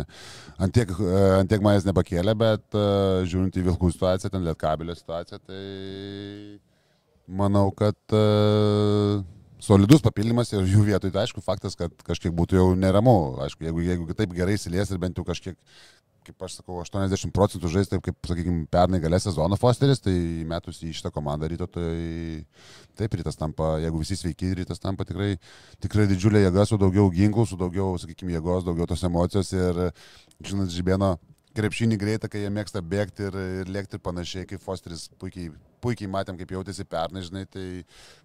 Antiek, 0.64 0.94
uh, 0.94 1.34
antiek 1.42 1.60
manęs 1.64 1.84
nepakėlė, 1.84 2.32
bet 2.38 2.78
uh, 2.78 3.20
žiūrint 3.28 3.58
į 3.60 3.66
Vilkų 3.66 3.90
situaciją, 3.92 4.32
ten 4.32 4.46
Lietkabilio 4.46 4.96
situaciją, 4.96 5.42
tai 5.44 5.60
manau, 7.28 7.66
kad 7.76 8.16
uh, 8.16 9.20
solidus 9.68 10.02
papildymas 10.04 10.54
ir 10.54 10.64
jų 10.64 10.86
vietoj, 10.88 11.12
tai 11.12 11.26
aišku, 11.26 11.44
faktas, 11.44 11.76
kad 11.78 11.92
kažkiek 12.06 12.32
būtų 12.34 12.58
jau 12.58 12.66
neramu. 12.78 13.36
Aišku, 13.44 13.68
jeigu, 13.68 13.84
jeigu 13.84 14.16
taip 14.16 14.32
gerai 14.36 14.56
įsilies 14.56 14.92
ir 14.92 15.00
bent 15.02 15.20
jau 15.20 15.26
kažkiek 15.28 15.58
kaip 16.28 16.44
aš 16.44 16.58
sakau, 16.58 16.78
80 16.82 17.32
procentų 17.32 17.70
žais 17.72 17.88
taip, 17.88 18.02
kaip, 18.04 18.16
sakykime, 18.28 18.66
pernai 18.72 19.00
galės 19.00 19.24
sezono 19.24 19.56
Fosteris, 19.60 20.02
tai 20.04 20.12
metus 20.48 20.82
į 20.84 20.92
šitą 20.98 21.12
komandą 21.14 21.48
ryto, 21.48 21.68
tai 21.72 22.44
taip 23.00 23.16
rytas 23.16 23.38
tampa, 23.40 23.76
jeigu 23.80 24.02
visi 24.02 24.18
sveiki, 24.18 24.52
rytas 24.60 24.82
tampa 24.82 25.06
tikrai, 25.08 25.30
tikrai 25.84 26.04
didžiulė 26.10 26.44
jėga, 26.44 26.66
su 26.68 26.78
daugiau 26.80 27.08
ginklų, 27.14 27.46
su 27.48 27.56
daugiau, 27.60 27.96
sakykime, 28.02 28.34
jėgos, 28.36 28.66
daugiau 28.68 28.88
tos 28.90 29.06
emocijos 29.08 29.54
ir, 29.56 29.82
žinot, 30.44 30.68
žibėno 30.74 31.14
krepšinį 31.58 31.98
greitą, 31.98 32.28
kai 32.30 32.44
jie 32.44 32.52
mėgsta 32.54 32.82
bėgti 32.84 33.28
ir, 33.30 33.38
ir 33.62 33.72
lėkti 33.72 33.98
ir 33.98 34.04
panašiai, 34.04 34.46
kaip 34.50 34.62
Fosteris 34.62 35.08
puikiai, 35.18 35.50
puikiai 35.80 36.10
matėm, 36.10 36.38
kaip 36.40 36.52
jautėsi 36.56 36.86
pernai, 36.88 37.22
žinai, 37.26 37.44
tai 37.50 37.66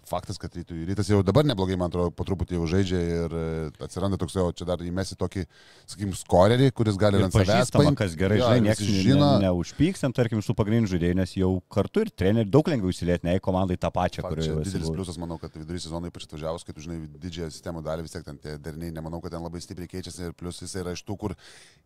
faktas, 0.09 0.39
kad 0.41 0.53
rytui, 0.57 0.83
rytas 0.89 1.07
jau 1.11 1.21
dabar 1.25 1.45
neblogai, 1.47 1.77
man 1.79 1.91
atrodo, 1.91 2.11
po 2.15 2.25
truputį 2.27 2.57
jau 2.57 2.67
žaidžia 2.73 2.99
ir 2.99 3.35
e, 3.39 3.45
atsiranda 3.85 4.19
toks 4.19 4.35
jau, 4.35 4.49
čia 4.55 4.67
dar 4.67 4.83
įmesi 4.83 5.15
tokį, 5.19 5.45
sakykime, 5.93 6.17
skorerį, 6.19 6.69
kuris 6.75 6.99
gali 6.99 7.21
Ir 7.21 7.27
ant 7.27 7.35
savęs 7.35 7.51
pažįstama, 7.51 7.85
paimt. 7.87 7.99
kas 8.01 8.17
gerai, 8.19 8.39
Jo, 8.41 8.49
žinai, 8.49 8.65
niekas 8.67 8.83
žino, 8.83 9.29
ne, 9.37 9.47
neužpykstam, 9.47 10.15
tarkim, 10.15 10.41
su 10.43 10.55
pagrindiniu 10.57 10.91
žaidėju, 10.91 11.19
nes 11.21 11.35
jau 11.39 11.51
kartu 11.71 12.03
ir 12.03 12.11
treneriui 12.11 12.51
daug 12.51 12.71
lengviau 12.73 12.91
įsilieti, 12.93 13.27
ne 13.29 13.37
į 13.39 13.43
komandai 13.45 13.77
tą 13.79 13.93
pačią, 13.95 14.25
kurioje 14.27 14.49
jau 14.51 14.59
didelis 14.59 14.89
buvęs. 14.89 14.97
pliusas, 14.97 15.19
manau, 15.21 15.39
kad 15.41 15.55
vidury 15.55 15.79
sezono 15.83 16.11
ypač 16.11 16.27
atvažiavus, 16.27 16.65
kai 16.67 16.75
tu 16.75 16.83
žinai 16.83 16.99
didžiąją 17.23 17.49
sistemų 17.55 17.83
dalį, 17.85 18.07
vis 18.07 18.15
tiek 18.17 18.27
ten 18.27 18.39
tie 18.43 18.57
deriniai, 18.59 18.91
nemanau, 18.95 19.21
kad 19.23 19.35
ten 19.35 19.43
labai 19.45 19.61
stipriai 19.63 19.91
keičiasi 19.95 20.27
ir 20.29 20.35
plus 20.37 20.59
jis 20.63 20.75
yra 20.81 20.95
iš 20.97 21.05
tų, 21.07 21.17
kur 21.21 21.35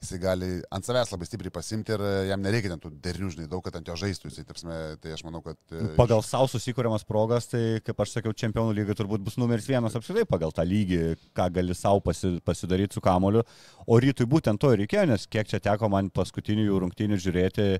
jisai 0.01 0.19
gali 0.23 0.51
ant 0.73 0.87
savęs 0.87 1.13
labai 1.13 1.27
stipriai 1.29 1.53
pasimti 1.53 1.93
ir 1.95 2.03
e, 2.03 2.13
jam 2.31 2.43
nereikia 2.43 2.73
ten 2.73 2.81
tų 2.83 2.93
derinių, 3.03 3.31
žinai, 3.35 3.49
daug, 3.51 3.63
kad 3.65 3.77
ant 3.79 3.89
jo 3.89 3.97
žaistų, 3.99 4.31
jisai, 4.31 4.45
tarpsme, 4.47 4.77
tai 5.03 5.15
aš 5.15 5.25
manau, 5.27 5.43
kad... 5.45 5.56
e, 5.71 5.83
Pagal 5.97 6.23
savo 6.23 6.47
susikūriamas 6.51 7.05
progas, 7.07 7.49
tai 7.51 7.79
kaip 7.85 7.99
aš 8.03 8.17
sakiau, 8.17 8.35
čempionų 8.37 8.75
lygai 8.77 8.95
turbūt 8.97 9.23
bus 9.25 9.37
numeris 9.41 9.67
vienas 9.69 9.97
apskritai 9.97 10.27
pagal 10.29 10.53
tą 10.55 10.65
lygį, 10.67 11.01
ką 11.37 11.47
gali 11.59 11.75
savo 11.77 12.01
pasi, 12.05 12.37
pasidaryti 12.45 12.97
su 12.97 13.03
kamoliu. 13.03 13.43
O 13.87 13.99
rytui 14.03 14.29
būtent 14.29 14.61
to 14.61 14.73
ir 14.73 14.83
reikėjo, 14.83 15.07
nes 15.11 15.27
kiek 15.27 15.49
čia 15.49 15.61
teko 15.63 15.91
man 15.91 16.11
paskutinių 16.13 16.69
jų 16.69 16.83
rungtynių 16.85 17.19
žiūrėti, 17.23 17.71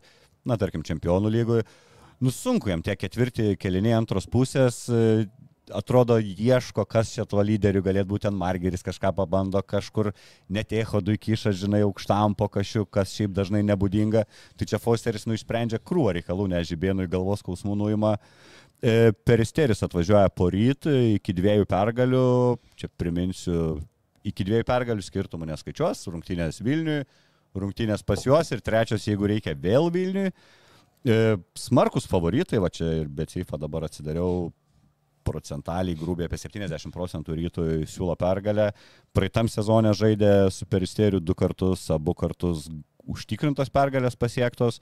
na 0.47 0.57
tarkim, 0.59 0.83
čempionų 0.87 1.31
lygoje, 1.33 1.67
nu 2.23 2.33
sunku 2.33 2.71
jam 2.71 2.81
tie 2.83 2.95
ketvirti, 2.99 3.53
keliniai 3.61 3.97
antros 3.99 4.27
pusės. 4.31 4.85
Atrodo, 5.75 6.15
ieško, 6.19 6.85
kas 6.87 7.09
čia 7.11 7.25
tuo 7.27 7.41
lyderiu 7.43 7.81
galėtų 7.83 8.07
būti, 8.07 8.23
ten 8.27 8.35
Margeris 8.39 8.85
kažką 8.85 9.11
pabando, 9.17 9.59
kažkur 9.59 10.13
netėho 10.47 11.01
du 11.03 11.15
įkiša, 11.17 11.51
žinai, 11.59 11.81
aukštam 11.83 12.37
po 12.39 12.47
kašiu, 12.51 12.85
kas 12.85 13.11
šiaip 13.11 13.33
dažnai 13.35 13.65
nebūdinga. 13.67 14.23
Tai 14.55 14.67
čia 14.69 14.79
Fosteris 14.79 15.27
nu 15.27 15.35
išsprendžia 15.35 15.81
krūvą 15.83 16.13
reikalų, 16.17 16.45
nes 16.53 16.69
žibėnui 16.69 17.09
galvos 17.11 17.43
skausmų 17.43 17.75
nuima. 17.81 18.13
E, 18.79 19.11
Peristeris 19.27 19.83
atvažiuoja 19.83 20.29
po 20.31 20.47
ryt 20.53 20.87
iki 20.87 21.35
dviejų 21.35 21.67
pergalių, 21.67 22.27
čia 22.79 22.87
priminsiu, 22.95 23.79
iki 24.27 24.45
dviejų 24.47 24.67
pergalių 24.69 25.03
skirtumų 25.03 25.49
neskaičiuos, 25.49 26.05
rungtynės 26.13 26.61
Vilniui, 26.63 27.01
rungtynės 27.57 28.05
pas 28.07 28.23
juos 28.23 28.53
ir 28.55 28.63
trečios, 28.63 29.09
jeigu 29.09 29.27
reikia, 29.33 29.57
vėl 29.57 29.91
Vilniui. 29.91 30.31
E, 31.03 31.19
Smarkus 31.59 32.07
favoritai, 32.07 32.61
va 32.63 32.71
čia 32.71 33.01
ir 33.01 33.11
Beceifa 33.11 33.59
dabar 33.59 33.89
atsidariau 33.89 34.47
procentaliai, 35.27 35.97
grubiai 35.99 36.29
apie 36.29 36.39
70 36.39 36.95
procentų 36.95 37.35
rytui 37.37 37.81
siūlo 37.89 38.15
pergalę. 38.19 38.71
Praeitam 39.15 39.51
sezonė 39.51 39.93
žaidė 39.97 40.33
su 40.53 40.67
Peristeriu 40.71 41.21
du 41.23 41.35
kartus, 41.37 41.89
abu 41.93 42.15
kartus 42.17 42.69
užtikrintos 43.07 43.71
pergalės 43.73 44.17
pasiektos 44.19 44.81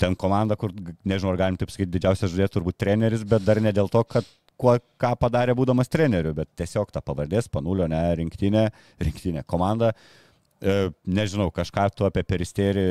ten 0.00 0.16
komanda, 0.16 0.56
kur, 0.56 0.72
nežinau, 1.04 1.34
ar 1.34 1.40
galim 1.42 1.58
taip 1.60 1.72
sakyti, 1.72 1.92
didžiausias 1.98 2.32
žaidėjas 2.32 2.54
turbūt 2.54 2.78
treneris, 2.80 3.24
bet 3.28 3.44
dar 3.44 3.60
ne 3.60 3.72
dėl 3.76 3.90
to, 3.92 4.00
kad 4.08 4.24
kuo, 4.60 4.76
ką 5.00 5.12
padarė 5.20 5.54
būdamas 5.58 5.90
treneriu, 5.92 6.32
bet 6.36 6.50
tiesiog 6.58 6.92
ta 6.94 7.02
pavardės, 7.04 7.50
panulio, 7.52 7.88
ne, 7.90 8.00
rinktinė, 8.20 8.66
rinktinė 9.00 9.44
komanda. 9.48 9.92
E, 10.60 10.90
nežinau, 11.08 11.48
kažką 11.56 11.86
tu 11.96 12.04
apie 12.08 12.24
peristerį 12.28 12.84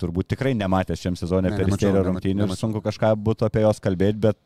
turbūt 0.00 0.34
tikrai 0.34 0.52
nematęs 0.58 1.00
šiam 1.00 1.14
sezonė 1.16 1.54
Ne, 1.54 1.60
peristerio 1.60 2.02
rungtynių 2.04 2.50
ir 2.50 2.58
sunku 2.58 2.82
kažką 2.84 3.14
būtų 3.28 3.48
apie 3.48 3.62
juos 3.64 3.80
kalbėti, 3.84 4.20
bet 4.26 4.40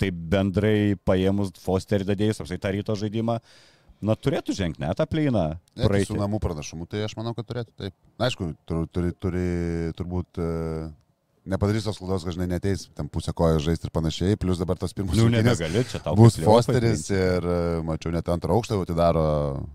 taip 0.00 0.18
bendrai 0.32 0.96
paėmus 1.06 1.54
Fosterį 1.62 2.08
dadėjus, 2.10 2.42
apsai 2.42 2.58
tą 2.60 2.72
ryto 2.74 2.96
žaidimą, 2.98 3.38
na 4.04 4.16
turėtų 4.18 4.56
žengti 4.56 4.82
net 4.82 5.00
tą. 5.00 5.46
Ne, 5.76 5.88
tai 5.88 6.02
su 6.08 6.18
namų 6.18 6.40
pranašumu, 6.42 6.88
tai 6.90 7.04
aš 7.06 7.16
manau, 7.18 7.34
kad 7.36 7.48
turėtų 7.48 7.72
taip. 7.78 7.96
Na, 8.18 8.28
aišku, 8.28 8.52
turi, 8.68 8.88
turi, 8.92 9.14
turi 9.22 9.46
turbūt 9.98 10.42
e, 10.42 10.50
nepadarys 11.48 11.84
tos 11.86 11.98
klaidos, 12.00 12.24
kad 12.24 12.34
žinai 12.36 12.46
neteis 12.54 12.86
tam 12.96 13.08
pusę 13.12 13.32
kojo 13.36 13.58
žaisti 13.62 13.88
ir 13.88 13.92
panašiai, 13.94 14.36
plus 14.40 14.60
dabar 14.60 14.78
tos 14.80 14.94
pirmos 14.96 15.16
Nu, 15.18 15.26
nebegali, 15.32 15.82
čia 15.90 16.00
tau. 16.04 16.16
Bus 16.18 16.38
Fosteris 16.40 17.06
ir 17.12 17.46
mačiau 17.84 18.12
net 18.14 18.28
antrą 18.32 18.56
aukštą 18.56 18.80
atidaro 18.84 19.24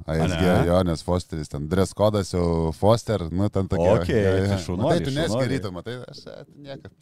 ASG, 0.09 0.41
ne? 0.41 0.55
jo, 0.69 0.79
nes 0.89 1.03
Fosteris 1.05 1.51
ten 1.51 1.67
dress 1.69 1.93
kodas 1.97 2.33
jau 2.33 2.71
Foster, 2.77 3.27
nu 3.31 3.49
ten 3.53 3.69
tokia. 3.69 3.93
Okei, 3.99 4.17
jo, 4.23 4.33
jo. 4.33 4.47
tai 4.49 4.59
šaunuoliai, 4.65 4.99
Matai, 4.99 5.05
tu 5.05 5.15
neskaitai, 5.17 5.71
matai, 5.75 5.97
aš 6.09 6.23
nieko. 6.57 6.93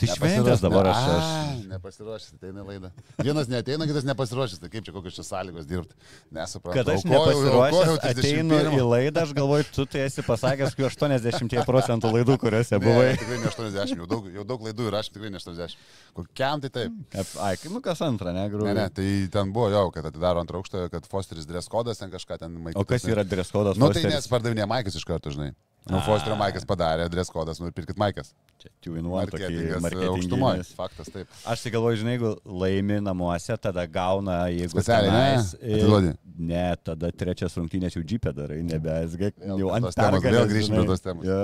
Tai 0.00 0.10
šventės 0.14 0.64
dabar 0.64 0.90
aš. 0.92 1.02
aš... 1.16 1.30
Nepasiruošęs, 1.74 2.34
ateina 2.38 2.64
į 2.64 2.66
laidą. 2.70 2.92
Vienas 3.20 3.50
neteina, 3.52 3.86
kitas 3.88 4.06
nepasiruošęs, 4.08 4.62
tai 4.62 4.72
kaip 4.72 4.86
čia 4.86 4.94
kokios 4.96 5.16
čia 5.18 5.26
sąlygos 5.28 5.68
dirbti. 5.68 5.96
Nesuprantu. 6.36 6.78
Kad 6.80 6.92
aš 6.94 7.06
nepasiruošęs 7.10 8.00
ateinu 8.00 8.60
31. 8.60 8.80
į 8.80 8.88
laidą, 8.90 9.24
aš 9.26 9.34
galvoju, 9.36 9.68
tu 9.76 9.86
tai 9.90 10.06
esi 10.06 10.24
pasakęs, 10.26 10.76
kad 10.78 10.88
80 10.88 11.56
procentų 11.68 12.12
laidų, 12.16 12.38
kuriuose 12.42 12.76
Ne, 12.76 12.82
buvai. 12.84 13.08
tikrai 13.20 13.38
ne 13.42 13.50
80, 13.50 14.05
jau 14.06 14.10
daug, 14.14 14.30
jau 14.38 14.44
daug 14.54 14.64
laidų 14.70 14.86
ir 14.88 14.98
aš 15.02 15.10
tikrai 15.12 15.30
ne 15.34 15.42
80. 15.42 15.76
Kokiam 16.16 16.62
tai 16.64 16.70
taip. 16.78 16.96
Ap- 17.12 17.36
Ai, 17.50 17.52
nu 17.74 17.82
kas 17.84 18.00
antrą, 18.06 18.32
ne, 18.32 18.46
Ne, 18.46 18.50
grūdai. 18.54 18.74
ne, 18.78 18.88
tai 18.94 19.10
ten 19.34 19.52
buvo 19.52 19.68
jau, 19.74 19.86
kad 19.92 20.06
atidaro 20.08 20.40
antrą 20.40 20.62
aukštą, 20.62 20.86
kad 20.94 21.06
Fosteris 21.10 21.46
dress 21.46 21.68
kodas 21.68 21.98
ten 21.98 22.10
kažką 22.14 22.38
ten 22.38 22.54
maitina. 22.56 22.80
O 22.80 22.84
kas 22.88 23.04
yra 23.04 23.24
dress 23.26 23.50
kodas? 23.50 23.76
Nu 23.76 23.90
tai 23.90 24.00
Fosteris? 24.00 24.14
nes 24.14 24.28
pardavinė 24.30 24.66
Maikas 24.70 24.94
iš 24.96 25.04
karto, 25.04 25.30
žinai. 25.34 25.52
Nu. 25.86 26.00
Fosterio 26.02 26.34
Maikas 26.34 26.64
padarė 26.66 27.04
dress 27.08 27.30
kodas, 27.30 27.60
nu 27.62 27.68
ir 27.68 27.72
pirkit 27.76 27.94
Maikas. 27.94 28.32
Čia 28.58 28.70
two 28.82 28.96
in 28.98 29.06
one, 29.06 29.28
tokį 29.30 29.78
Marketingas 29.78 30.16
aukštumoje. 30.16 30.64
Faktas 30.74 31.12
taip. 31.14 31.28
Aš 31.46 31.62
tai 31.62 31.70
galvoju, 31.76 32.00
žinai, 32.00 32.16
jeigu 32.16 32.32
laimi 32.44 32.96
namuose, 33.06 33.54
tada 33.62 33.84
gauna, 33.86 34.48
jeigu... 34.50 34.72
Specialiai, 34.74 35.12
ne? 35.12 35.20
tenais, 35.36 35.52
e, 35.60 35.76
Atiduodi. 35.78 36.10
Ne, 36.50 36.64
tada 36.82 37.12
trečias 37.14 37.54
rungtynės 37.54 37.94
jau 37.94 38.02
džipė 38.02 38.34
darai, 38.34 38.58
nebe 38.66 38.96
SG, 39.06 39.30
jau 39.46 39.60
prie 39.62 39.70
ant 39.78 39.94
temos, 39.94 40.26
vėl 40.26 40.50
grįšim 40.50 40.74
prie 40.74 40.86
tos 40.90 41.06
temos. 41.06 41.30
Jo. 41.30 41.38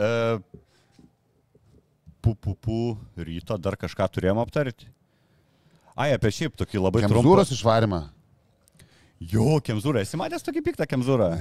E, 0.00 0.10
Pupupų 2.22 2.80
ryto 3.18 3.56
dar 3.58 3.74
kažką 3.80 4.06
turėjom 4.14 4.38
aptarti. 4.42 4.86
Ai, 5.98 6.12
apie 6.14 6.30
šiaip 6.32 6.54
tokį 6.56 6.80
labai 6.80 7.02
trumpą. 7.02 7.18
Kemzūros 7.18 7.50
išvarimą. 7.56 7.98
Jo, 9.32 9.58
Kemzūra, 9.62 10.02
esi 10.06 10.18
matęs 10.18 10.46
tokį 10.46 10.62
piktą 10.70 10.86
Kemzūrą? 10.90 11.34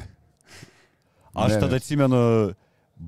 Aš 1.31 1.53
Ne, 1.53 1.59
tada 1.63 1.77
atsimenu, 1.79 2.19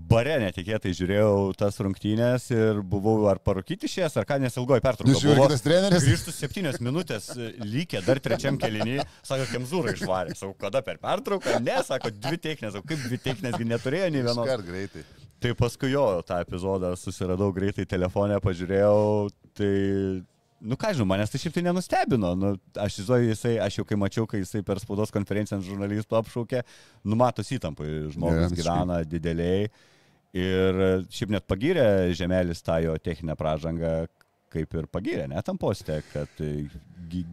bare 0.10 0.38
netikėtai 0.42 0.94
žiūrėjau 0.96 1.52
tas 1.60 1.76
rungtynės 1.84 2.46
ir 2.56 2.80
buvau 2.88 3.28
ar 3.30 3.42
parūkyti 3.44 3.90
šies, 3.92 4.16
ar 4.18 4.26
ką 4.30 4.38
nesilgoju 4.46 4.82
pertrauką. 4.86 5.12
Nužiūrė 5.12 5.50
kitas 5.50 5.66
treneris. 5.66 6.08
Grįžtų 6.08 6.34
septynios 6.38 6.80
minutės, 6.82 7.28
lygė 7.60 8.02
dar 8.08 8.22
trečiam 8.24 8.58
kelinį, 8.62 9.02
sako, 9.28 9.50
Kemzūra 9.52 9.94
išvarė. 9.98 10.38
Sakau, 10.40 10.56
kada 10.64 10.82
per 10.86 11.02
pertrauką? 11.04 11.60
Ne, 11.66 11.82
sako, 11.86 12.14
dvi 12.16 12.40
techninės, 12.48 12.78
sakau, 12.78 12.94
kaip 12.94 13.04
dvi 13.10 13.20
techninės, 13.28 13.60
neturėjo 13.74 14.10
nei 14.16 14.24
vienos. 14.24 14.48
Iškart 14.48 14.70
greitai. 14.72 15.06
Tai 15.44 15.52
paskui 15.60 15.92
jo 15.92 16.06
tą 16.24 16.38
epizodą 16.40 16.94
susiradau 16.96 17.52
greitai 17.52 17.84
telefonę, 17.90 18.38
pažiūrėjau, 18.44 19.00
tai, 19.58 19.72
nu 20.64 20.78
ką 20.80 20.94
žinau, 20.96 21.08
manęs 21.10 21.34
tai 21.34 21.42
šiaip 21.42 21.58
tai 21.58 21.64
nenustebino. 21.66 22.30
Nu, 22.40 22.52
aš 22.80 23.02
įsivaizduoju, 23.02 23.32
jisai, 23.34 23.54
aš 23.66 23.82
jau 23.82 23.86
kai 23.90 23.98
mačiau, 24.00 24.28
kai 24.30 24.40
jisai 24.40 24.64
per 24.64 24.80
spaudos 24.80 25.12
konferenciją 25.12 25.60
žurnalistų 25.66 26.20
apšaukė, 26.22 26.64
numatos 27.12 27.52
įtampai, 27.58 27.90
žmogus 28.16 28.46
yeah, 28.46 28.56
gyvena 28.62 29.02
dideliai. 29.04 29.68
Ir 30.34 30.80
šiaip 31.14 31.36
net 31.36 31.46
pagyrė 31.46 31.86
Žemelis 32.18 32.64
tą 32.66 32.80
jo 32.82 32.96
techninę 33.04 33.36
pražangą, 33.38 33.92
kaip 34.54 34.74
ir 34.80 34.88
pagyrė, 34.94 35.28
net 35.32 35.46
tam 35.48 35.58
postė, 35.62 36.00
kad 36.14 36.42
e, 36.44 36.68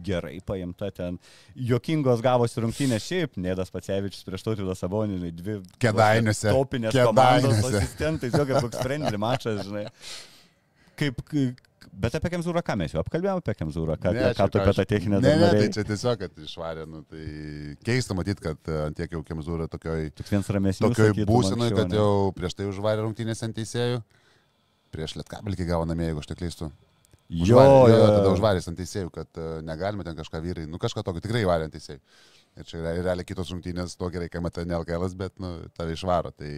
gerai 0.05 0.35
paimta 0.45 0.91
ten. 0.93 1.17
Jokingos 1.55 2.21
gavosi 2.25 2.61
rungtynės 2.65 3.05
šiaip, 3.07 3.37
Nėdas 3.41 3.71
Pacevičius 3.73 4.25
prieš 4.27 4.45
tautvydą 4.45 4.75
Sabonį, 4.77 5.17
žinai, 5.21 5.31
dvi 5.39 5.57
Kėdainiuose. 5.81 6.51
topinės 6.53 6.97
komandos 6.97 7.57
Kėdainiuose. 7.57 7.81
asistentai, 7.81 8.31
kaip 8.35 8.55
koks 8.67 8.81
sprendė 8.81 9.21
mačas, 9.21 9.63
žinai. 9.67 9.87
Kaip, 11.01 11.17
bet 11.97 12.13
apie 12.19 12.29
Kemzūrą 12.35 12.61
ką 12.65 12.75
mes 12.77 12.93
jau 12.93 13.01
apkalbėjome 13.01 13.41
apie 13.41 13.55
Kemzūrą, 13.57 13.95
ką, 14.03 14.11
Ne, 14.13 14.27
ką 14.37 14.45
tu 14.53 14.59
apie 14.61 14.73
tą 14.77 14.85
techninę 14.91 15.21
Ne, 15.23 15.31
ne, 15.41 15.49
tai 15.55 15.69
čia 15.73 15.85
tiesiog, 15.87 16.19
kad 16.21 16.43
išvarė, 16.45 16.85
nu, 16.85 17.01
tai 17.09 17.23
keista 17.87 18.13
matyti, 18.17 18.43
kad 18.45 18.69
e, 18.69 18.77
ant 18.85 18.99
tiek 18.99 19.15
jau 19.17 19.23
Kemzūra 19.25 19.65
tokioj, 19.71 20.11
tokioj 20.19 21.25
būsenoj, 21.25 21.73
kad 21.79 21.95
jau 21.97 22.11
prieš 22.37 22.59
tai 22.59 22.69
užvarė 22.69 23.07
rungtynės 23.07 23.41
ant 23.47 23.57
teisėjų. 23.57 24.03
Prieš 24.91 25.15
Lietkabelį 25.17 25.65
gavo 25.71 25.85
namie, 25.89 26.09
jeigu 26.11 26.19
aš 26.21 26.27
tik 26.33 26.41
klystu. 26.43 26.69
Jo, 27.31 27.55
Užvarė, 27.55 27.71
jo, 27.93 27.95
jo, 27.95 28.07
tada 28.11 28.31
užvarė 28.35 28.61
ant 28.67 28.77
teisėjų, 28.81 29.09
kad 29.15 29.39
uh, 29.39 29.51
negalime 29.63 30.03
ten 30.03 30.17
kažką 30.17 30.41
vyrai, 30.43 30.65
nu 30.67 30.79
kažką 30.83 31.03
tokio 31.07 31.23
tikrai 31.23 31.45
varė 31.47 31.69
ant 31.69 31.75
teisėjų. 31.77 32.01
Ir 32.59 32.67
čia 32.67 32.81
yra- 32.81 32.95
realiai 32.99 33.23
kitos 33.27 33.53
rungtynės, 33.53 33.93
to 33.95 34.09
gerai, 34.11 34.27
kai 34.27 34.41
matai 34.43 34.65
ne 34.67 34.75
LKL, 34.75 35.05
bet, 35.15 35.37
nu, 35.39 35.53
tave 35.77 35.95
išvaro. 35.95 36.33
Tai, 36.35 36.49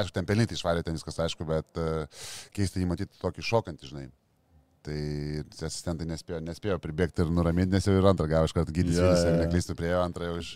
aišku, 0.00 0.14
ten 0.16 0.24
pelnyti 0.28 0.56
išvarė, 0.56 0.80
ten 0.86 0.96
viskas 0.96 1.20
aišku, 1.26 1.44
bet 1.50 1.82
uh, 1.82 2.24
keista 2.56 2.80
jį 2.80 2.88
matyti 2.94 3.20
tokį 3.20 3.44
šokantį, 3.50 3.90
žinai. 3.92 4.06
Tai 4.86 4.96
asistentai 5.66 6.06
nespėjo, 6.08 6.38
nespėjo 6.46 6.76
pribėgti 6.80 7.24
ir 7.26 7.30
nuraminti, 7.34 7.74
nes 7.74 7.84
jau 7.88 7.98
ir 7.98 8.06
antrą 8.06 8.28
gavo 8.30 8.46
iš 8.48 8.52
karto 8.56 8.72
gydyti, 8.72 8.96
Jo, 8.96 9.08
yeah, 9.10 9.24
jo, 9.26 9.32
jo. 9.34 9.38
neklystų 9.44 9.74
prie 9.76 9.88
jo, 9.90 10.00
antrą 10.06 10.28
jau 10.30 10.36
iš, 10.40 10.52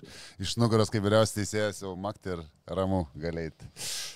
iš 0.46 0.52
nugaros, 0.62 0.88
kaip 0.94 1.02
vyriausias 1.02 1.34
teisėjas, 1.34 1.80
jau 1.82 1.96
makti 1.98 2.36
ir 2.36 2.44
ramu 2.70 3.02
galėti. 3.18 3.66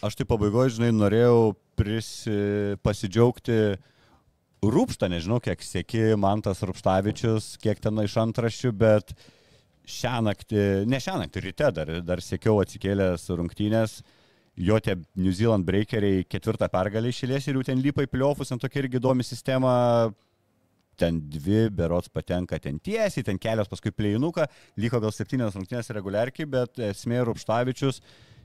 Aš 0.06 0.14
tai 0.20 0.24
pabaigoje, 0.30 0.76
žinai, 0.78 0.92
norėjau 0.94 1.56
prisi, 1.76 2.36
pasidžiaugti 2.86 3.58
Rūpštą, 4.70 5.08
nežinau, 5.12 5.40
kiek 5.42 5.62
sėki 5.64 6.14
Mantas 6.20 6.62
Rūpštavičius, 6.64 7.54
kiek 7.62 7.80
ten 7.82 8.00
iš 8.02 8.16
antraščių, 8.22 8.72
bet 8.80 9.14
šią 9.90 10.18
naktį, 10.24 10.60
ne 10.88 11.00
šią 11.02 11.16
naktį, 11.20 11.42
ryte 11.48 11.70
dar, 11.76 11.90
dar 12.06 12.22
sėkiau 12.24 12.60
atsikėlęs 12.62 13.26
rungtynės, 13.34 13.98
jo 14.56 14.78
tie 14.80 14.96
New 15.18 15.34
Zealand 15.34 15.66
breakeriai 15.68 16.24
ketvirtą 16.30 16.70
pergalę 16.72 17.10
išėlės 17.10 17.48
ir 17.48 17.58
jau 17.58 17.64
ten 17.66 17.82
lipa 17.84 18.06
į 18.06 18.12
pliofus, 18.12 18.54
ant 18.54 18.62
tokia 18.62 18.84
irgi 18.84 19.00
įdomi 19.00 19.26
sistema, 19.26 19.74
ten 20.96 21.18
dvi 21.30 21.66
berots 21.74 22.12
patenka 22.12 22.58
ten 22.62 22.78
tiesiai, 22.78 23.26
ten 23.26 23.40
kelios 23.42 23.70
paskui 23.70 23.92
plėjinuką, 23.94 24.46
liko 24.80 25.00
gal 25.02 25.12
septynios 25.12 25.56
rungtynės 25.58 25.90
reguliarkiai, 25.96 26.46
bet 26.46 26.78
esmė 26.92 27.24
Rūpštavičius 27.26 28.00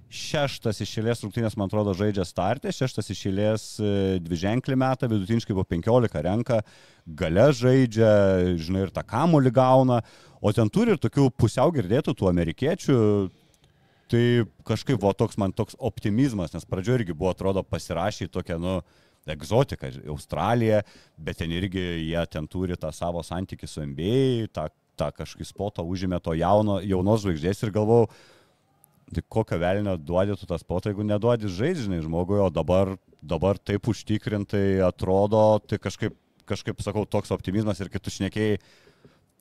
šeštas 0.10 0.82
išėlės 0.82 1.22
rungtynės, 1.24 1.55
man 1.60 1.70
atrodo, 1.70 1.93
žaidžia 1.97 2.26
startė, 2.26 2.72
šeštas 2.74 3.12
išėlės 3.14 3.66
e, 3.78 3.91
dvi 4.26 4.39
ženklį 4.41 4.78
metą, 4.82 5.10
vidutiniškai 5.12 5.53
po 5.57 5.66
15 5.70 6.24
renka, 6.26 6.62
gale 7.05 7.45
žaidžia, 7.53 8.14
žinai, 8.57 8.88
ir 8.88 8.93
tą 8.95 9.03
kamulį 9.05 9.53
gauna, 9.53 9.99
o 10.41 10.53
ten 10.55 10.72
turi 10.74 10.95
ir 10.95 11.01
tokių 11.01 11.30
pusiau 11.38 11.70
girdėtų 11.76 12.16
tų 12.18 12.32
amerikiečių, 12.32 12.97
tai 14.10 14.24
kažkaip 14.66 14.97
buvo 14.97 15.14
toks 15.14 15.38
man 15.38 15.53
toks 15.53 15.78
optimizmas, 15.78 16.55
nes 16.55 16.66
pradžioje 16.66 17.03
irgi 17.03 17.14
buvo, 17.14 17.36
atrodo, 17.36 17.62
pasirašę 17.62 18.26
į 18.26 18.34
tokią, 18.34 18.57
nu, 18.62 18.80
egzotiką, 19.30 19.91
Australija, 20.10 20.82
bet 21.18 21.38
ten 21.43 21.53
irgi 21.53 21.84
jie 22.07 22.26
ten 22.34 22.47
turi 22.49 22.78
tą 22.80 22.89
savo 22.95 23.22
santykį 23.22 23.70
su 23.70 23.86
NBA, 23.86 24.49
tą, 24.55 24.66
tą 24.97 25.12
kažkokį 25.14 25.45
spotą 25.45 25.86
užėmė 25.86 26.18
to 26.24 26.34
jauno, 26.39 26.80
jaunos 26.82 27.22
žvaigždės 27.22 27.62
ir 27.68 27.74
galvojau, 27.76 28.10
tai 29.14 29.24
kokio 29.28 29.60
velnio 29.62 29.95
duodi 29.97 30.36
tu 30.39 30.47
tą 30.49 30.57
spotą, 30.62 30.91
jeigu 30.91 31.05
neduodi 31.07 31.49
žaidžinai 31.51 32.01
žmogui, 32.05 32.39
o 32.41 32.49
dabar, 32.53 32.95
dabar 33.22 33.57
taip 33.57 33.89
užtikrintai 33.91 34.82
atrodo, 34.86 35.60
tai 35.66 35.80
kažkaip, 35.82 36.16
kažkaip 36.49 36.84
sakau, 36.86 37.05
toks 37.05 37.34
optimizmas 37.36 37.82
ir 37.82 37.91
kitus 37.93 38.20
šnekėjai, 38.20 38.60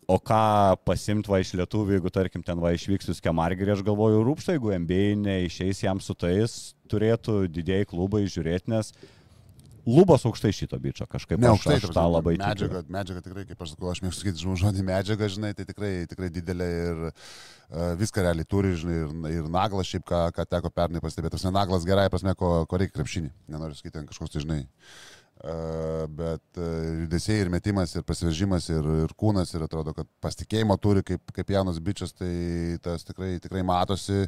o 0.08 0.16
ką 0.24 0.78
pasimt 0.88 1.28
va 1.28 1.42
iš 1.42 1.52
lietuvių, 1.58 1.98
jeigu 1.98 2.12
tarkim 2.12 2.44
ten 2.44 2.60
va 2.62 2.72
išvyks 2.72 3.10
jūs 3.10 3.20
kemargerį, 3.24 3.74
aš 3.74 3.84
galvoju, 3.84 4.24
rūpšta, 4.24 4.56
jeigu 4.56 4.72
MBA 4.80 5.18
neišeis 5.20 5.84
jam 5.84 6.00
su 6.00 6.16
tais, 6.16 6.56
turėtų 6.88 7.42
didėjai 7.52 7.90
klubai 7.90 8.24
žiūrėti, 8.24 8.72
nes 8.72 8.94
lubos 9.88 10.24
aukštai 10.28 10.52
šito 10.52 10.78
bičio 10.82 11.06
kažkaip. 11.10 11.40
Ne, 11.40 11.50
aukštai, 11.52 11.78
aš 11.78 11.86
ta 11.86 11.88
tą 11.88 11.94
prasme, 11.94 12.14
labai 12.14 12.34
medžiaga, 12.40 12.82
tikiu. 12.82 12.94
medžiaga 12.96 13.22
tikrai, 13.24 13.44
kaip 13.48 13.64
aš 13.64 13.74
sakau, 13.74 13.90
aš 13.92 14.02
mėgstu 14.04 14.24
sakyti 14.24 14.56
žodį 14.62 14.84
medžiaga, 14.86 15.28
žinai, 15.34 15.52
tai 15.56 15.66
tikrai, 15.68 15.92
tikrai 16.10 16.30
didelė 16.34 16.68
ir 16.78 17.04
uh, 17.08 17.92
viską 18.00 18.24
realiai 18.26 18.48
turi, 18.48 18.74
žinai, 18.80 18.98
ir, 19.04 19.14
ir 19.40 19.52
naglas 19.52 19.90
šiaip, 19.90 20.04
ką, 20.08 20.24
ką 20.36 20.48
teko 20.56 20.72
pernai 20.74 21.02
pastebėti. 21.04 21.38
Tas 21.38 21.48
naglas 21.54 21.86
gerai, 21.88 22.08
prasme, 22.12 22.36
ko, 22.38 22.52
ko 22.68 22.80
reikia 22.80 22.98
krepšinį. 22.98 23.32
Nenoriu 23.54 23.78
sakyti, 23.78 24.04
kažkoks, 24.10 24.34
tai, 24.36 24.44
žinai. 24.44 24.60
Uh, 25.38 26.04
bet 26.10 26.58
uh, 26.58 26.70
judesiai 27.04 27.44
ir 27.44 27.50
metimas, 27.52 27.92
ir 27.94 28.02
pasiveržimas, 28.06 28.64
ir, 28.74 28.86
ir 29.04 29.12
kūnas, 29.14 29.52
ir 29.54 29.62
atrodo, 29.68 29.94
kad 29.94 30.08
pasitikėjimo 30.24 30.74
turi 30.82 31.04
kaip, 31.06 31.22
kaip 31.36 31.52
jaunas 31.54 31.78
bičias, 31.78 32.10
tai 32.10 32.32
tas 32.82 33.06
tikrai, 33.06 33.36
tikrai 33.44 33.62
matosi. 33.62 34.24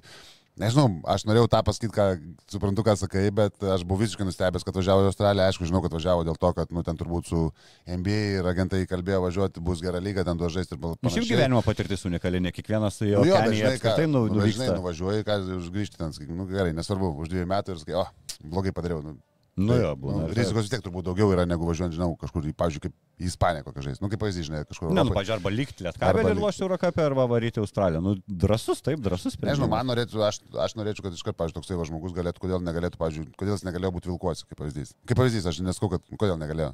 Nežinau, 0.61 0.87
aš 1.09 1.23
norėjau 1.25 1.49
tą 1.49 1.61
pasakyti, 1.65 1.93
ką 1.97 2.05
suprantu, 2.53 2.85
ką 2.85 2.93
sakai, 3.01 3.23
bet 3.33 3.57
aš 3.65 3.81
buvau 3.89 4.03
visiškai 4.03 4.27
nustebęs, 4.29 4.65
kad 4.67 4.77
važiavo 4.77 5.07
į 5.07 5.09
Australiją. 5.09 5.47
Aišku, 5.49 5.65
žinau, 5.71 5.81
kad 5.81 5.95
važiavo 5.97 6.27
dėl 6.29 6.37
to, 6.37 6.51
kad 6.59 6.75
nu, 6.77 6.83
ten 6.85 6.99
turbūt 7.01 7.31
su 7.33 7.41
NBA 7.89 8.19
ir 8.43 8.49
agentai 8.51 8.83
kalbėjo 8.91 9.23
važiuoti, 9.25 9.63
bus 9.65 9.81
gera 9.81 10.03
lyga, 10.05 10.27
ten 10.29 10.37
duos 10.37 10.53
žaisti 10.53 10.77
ir 10.77 10.83
Nu, 10.85 10.93
Šiaip 10.93 11.07
panašiai. 11.09 11.31
gyvenimo 11.33 11.63
patirtis 11.65 12.05
unikali, 12.05 12.43
ne 12.45 12.53
kiekvienas 12.53 13.01
Nu, 13.01 13.09
jo 13.09 13.25
jo, 13.25 13.41
bet 13.41 13.49
kenija 13.49 13.73
žinai, 13.73 13.81
ką, 13.81 13.97
nu, 14.13 14.27
nu, 14.29 14.37
nuvyksta. 14.37 14.71
nuvažiuoji, 14.77 15.25
ką 15.25 15.39
užgrįžti 15.63 15.97
ten, 15.97 16.13
sakykim, 16.13 16.37
nu 16.37 16.45
gerai, 16.51 16.77
nesvarbu, 16.77 17.15
už 17.25 17.33
dviejų 17.33 17.49
metų 17.57 17.73
ir 17.77 17.81
sakai, 17.87 17.97
o, 18.05 18.05
blogai 18.45 18.73
padariau. 18.77 19.01
Nu, 19.07 19.17
Nu 19.61 19.75
Tai, 19.75 19.79
jo, 19.83 19.91
būna. 20.01 20.25
taip. 20.25 20.37
Rizikos 20.39 20.65
vis 20.65 20.73
tiek 20.73 20.83
turbūt 20.85 21.05
daugiau 21.07 21.31
yra 21.35 21.45
negu 21.49 21.67
važiuojant, 21.69 21.93
žinau, 21.97 22.15
kažkur, 22.21 22.47
pavyzdžiui, 22.57 22.83
kaip 22.87 22.95
į 23.21 23.29
Ispaniją 23.29 23.67
kokią 23.67 23.85
žais. 23.85 24.01
Nu, 24.01 24.09
kaip 24.13 24.23
pavyzdys, 24.23 24.47
žinai, 24.49 24.63
kažkur. 24.69 24.95
Ne, 24.97 25.05
nu, 25.05 25.13
pažiūrėjau, 25.17 25.37
arba 25.37 25.53
likti 25.53 25.85
lietkabelį 25.85 26.33
ir 26.33 26.41
lošti 26.41 26.65
Eurocapę, 26.65 27.05
arba 27.05 27.27
varyti 27.29 27.61
Australiją. 27.61 28.01
Nu, 28.05 28.15
drasus, 28.25 28.81
taip, 28.87 29.03
drasus. 29.05 29.37
Nežinau, 29.45 29.69
man 29.73 29.91
norėtų, 29.93 30.23
aš, 30.25 30.41
aš 30.65 30.77
norėčiau, 30.81 31.05
kad 31.07 31.19
iškart, 31.19 31.37
pavyzdžiui, 31.37 31.61
toksai 31.61 31.81
va 31.81 31.89
žmogus 31.91 32.17
galėtų, 32.17 32.45
kodėl 32.47 32.65
negalėtų, 32.65 33.01
pavyzdžiui, 33.03 33.27
kodėl 33.37 33.59
jis 33.59 33.67
negalėjo 33.69 33.93
būti 33.99 34.13
vilkuosi, 34.15 34.49
kaip 34.49 34.63
pavyzdys. 34.63 34.95
Kaip 35.05 35.21
pavyzdys, 35.21 35.51
aš 35.53 35.61
neskau, 35.67 35.93
kad 35.93 36.07
kodėl 36.17 36.41
negalėjo. 36.41 36.73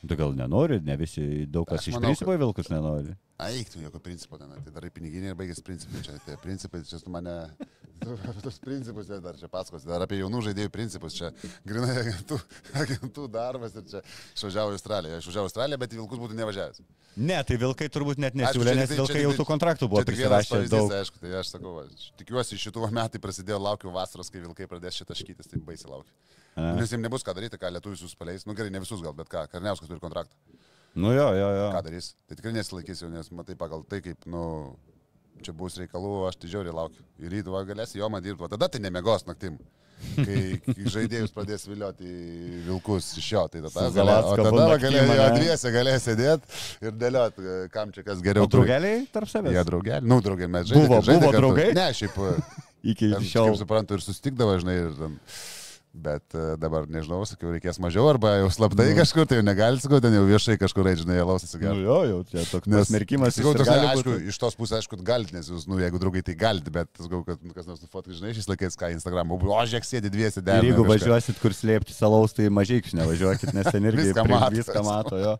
Tu 0.00 0.16
gal 0.16 0.32
nenori, 0.32 0.78
ne 0.80 0.94
visi, 0.96 1.24
daug 1.52 1.66
kas 1.68 1.82
Aš 1.82 1.90
iš 1.90 1.96
manau, 1.98 2.08
principo 2.08 2.32
į 2.32 2.38
vilkus 2.40 2.70
nenori. 2.72 3.12
Eik, 3.44 3.68
tu 3.72 3.82
jokio 3.82 4.00
principo, 4.00 4.38
ten, 4.40 4.54
tai 4.64 4.72
darai 4.72 4.88
piniginį 4.94 5.32
ir 5.32 5.36
baigės 5.36 5.60
principai. 5.64 6.00
Čia 6.06 6.16
tie 6.24 6.36
principai, 6.40 6.80
čia 6.88 7.00
tu 7.04 7.12
mane, 7.12 7.34
tos 8.44 8.58
principus 8.62 9.06
čia 9.10 9.18
dar 9.22 9.36
čia 9.40 9.48
paskos, 9.52 9.84
dar 9.88 10.02
apie 10.04 10.18
jaunų 10.20 10.40
žaidėjų 10.48 10.70
principus, 10.72 11.16
čia 11.18 11.30
grinai 11.68 11.94
agentų, 12.02 12.38
agentų 12.82 13.26
darbas 13.32 13.76
ir 13.78 13.84
čia 13.90 14.02
išvažiavo 14.36 14.72
į 14.74 14.78
Australiją. 14.78 15.18
Aš 15.20 15.26
išvažiavau 15.28 15.46
į 15.46 15.50
Australiją, 15.50 15.80
bet 15.84 15.94
į 15.94 16.00
vilkus 16.00 16.22
būtų 16.24 16.38
nevažiavęs. 16.40 16.82
Ne, 17.20 17.38
tai 17.44 17.58
vilkai 17.60 17.88
turbūt 17.92 18.20
net 18.22 18.36
nesiūlė, 18.38 18.74
nes 18.78 18.88
tai- 18.92 18.98
vilkai 19.00 19.16
čia 19.18 19.24
jau 19.24 19.32
tik 19.34 19.40
tų 19.40 19.44
tai- 19.44 19.50
kontraktų 19.52 19.88
buvo 19.90 20.04
prisirašę 20.08 20.62
daug. 20.70 20.92
aišku, 21.00 21.20
tai 21.20 21.32
aš 21.40 21.52
sakau, 21.56 21.74
aš 21.84 22.10
tikiuosi 22.20 22.58
šitų 22.64 22.90
metų 23.00 23.20
prasidėjo, 23.20 23.58
laukiu 23.60 23.92
vasaros, 23.94 24.30
kai 24.30 24.40
vilkai 24.44 24.68
pradės 24.70 24.96
šitą 25.00 25.16
škytis, 25.18 25.50
tai 25.50 25.60
baisiai 25.60 25.90
laukiu. 25.90 26.12
A. 26.56 26.72
Nes 26.74 26.90
jiems 26.90 27.02
nebus 27.04 27.22
ką 27.26 27.34
daryti, 27.34 27.58
ką 27.58 27.70
lietuvius 27.70 28.02
jūs 28.02 28.16
paleis. 28.18 28.46
Nu 28.46 28.54
gerai, 28.58 28.70
ne 28.74 28.80
visus 28.82 29.02
gal, 29.02 29.12
bet 29.14 29.28
ką, 29.30 29.44
Karniauskas 29.52 29.86
turi 29.90 30.00
kontraktą. 30.02 30.34
Nu 30.98 31.12
jo, 31.14 31.28
jo, 31.38 31.50
jo. 31.54 31.66
Ką 31.70 31.82
darys? 31.86 32.14
Tai 32.26 32.34
tikrai 32.38 32.52
nesilaikys 32.56 33.02
jau, 33.04 33.10
nes 33.12 33.28
matai 33.30 33.54
pagal 33.54 33.84
tai, 33.86 34.00
kaip, 34.02 34.26
nu, 34.26 34.40
čia 35.46 35.52
bus 35.56 35.76
reikalų, 35.80 36.14
aš 36.30 36.36
tai 36.42 36.48
žiauriai 36.52 36.74
laukiu. 36.76 37.04
Ir 37.20 37.32
rytų 37.36 37.52
va, 37.54 37.64
galėsi 37.68 38.00
jo 38.00 38.08
man 38.12 38.22
dirbti, 38.24 38.44
o 38.46 38.50
tada 38.52 38.68
tai 38.68 38.80
nemegos 38.84 39.26
naktim. 39.28 39.58
Kai, 40.16 40.56
žaidėjus 40.88 41.32
pradės 41.36 41.66
vilioti 41.68 42.08
vilkus 42.64 43.10
iš 43.20 43.26
jo, 43.34 43.42
tai 43.52 43.60
tada, 43.66 43.82
galė, 43.92 44.14
tada 44.30 44.52
naktim, 44.56 45.10
jo 45.18 45.26
dviese 45.36 45.72
galės 45.74 46.06
sėdėti 46.08 46.86
ir 46.88 46.94
dėlioti, 47.02 47.44
kam 47.74 47.92
čia 47.92 48.06
kas 48.06 48.22
geriau. 48.24 48.46
O 48.48 48.52
draugeliai 48.54 49.02
tarp 49.12 49.28
savęs? 49.28 49.52
Jie 49.58 49.64
draugeliai, 49.68 50.00
nu 50.08 50.22
draugeliai, 50.24 50.54
mes 50.56 50.72
Buvo- 50.72 51.02
žaidėme. 51.04 51.20
buvo 51.26 51.32
draugai? 51.36 51.68
Ne, 51.76 51.90
šiaip, 52.00 52.16
Iki 52.94 53.10
ten, 53.12 53.28
šiol. 53.28 53.50
kaip 53.52 53.60
suprantu, 53.60 53.98
ir 54.00 54.06
sustikdavo, 54.06 54.54
žinai, 54.62 54.78
ir 54.86 54.94
ten. 55.02 55.18
Bet 55.90 56.36
e, 56.38 56.54
dabar 56.54 56.84
nežinau, 56.86 57.24
sakiau, 57.26 57.50
reikės 57.50 57.80
mažiau, 57.82 58.04
arba 58.06 58.36
jau 58.38 58.50
slaptai 58.54 58.92
Nu. 58.92 58.98
kažkur, 59.00 59.26
tai 59.26 59.40
jau 59.40 59.44
negali, 59.46 59.80
sakau, 59.82 59.98
ten 59.98 60.14
jau 60.14 60.22
viešai 60.28 60.54
kažkur, 60.60 60.86
eiti, 60.86 61.02
žinai, 61.02 61.16
laus 61.26 61.42
Nu 61.50 61.72
jo, 61.82 61.96
jau 62.06 62.20
čia 62.30 62.44
toks 62.46 62.70
Nes 62.70 62.86
smerkimas. 62.92 63.34
Sakau, 63.34 63.56
toks, 63.58 63.66
gali 63.66 63.88
aišku, 63.88 64.06
būti. 64.06 64.28
iš 64.30 64.38
tos 64.38 64.54
pusės, 64.54 64.84
aišku, 64.84 65.00
galite, 65.02 65.34
nes 65.34 65.50
jūs, 65.50 65.66
nu, 65.66 65.80
jeigu 65.82 65.98
draugai, 65.98 66.22
tai 66.22 66.36
galite, 66.38 66.70
bet 66.70 66.86
sakau, 66.94 67.24
kad 67.26 67.42
nu, 67.42 67.50
kas 67.56 67.66
nors 67.66 67.82
nufotkai, 67.82 68.14
žinai, 68.14 68.30
šiais 68.38 68.46
laikais, 68.52 68.78
ką 68.78 68.92
Instagram, 68.94 69.34
o, 69.34 69.40
žiūrėk, 69.42 69.88
sėdi 69.88 70.14
dviesi 70.14 70.44
dėl. 70.46 70.62
jeigu 70.70 70.86
važiuosit, 70.86 71.42
kur 71.42 71.50
slėpti 71.58 71.96
salaus, 71.96 72.38
tai 72.38 72.46
mažai 72.54 72.78
nevažiuokit, 72.94 73.50
nes 73.58 73.66
ten 73.74 73.90
irgi 73.90 74.06
Viską 74.12 74.28
mato. 74.30 74.54
Viską 74.54 74.86
mato 74.86 75.18
jo. 75.18 75.34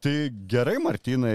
Tai 0.00 0.14
gerai, 0.48 0.78
Martinai, 0.80 1.34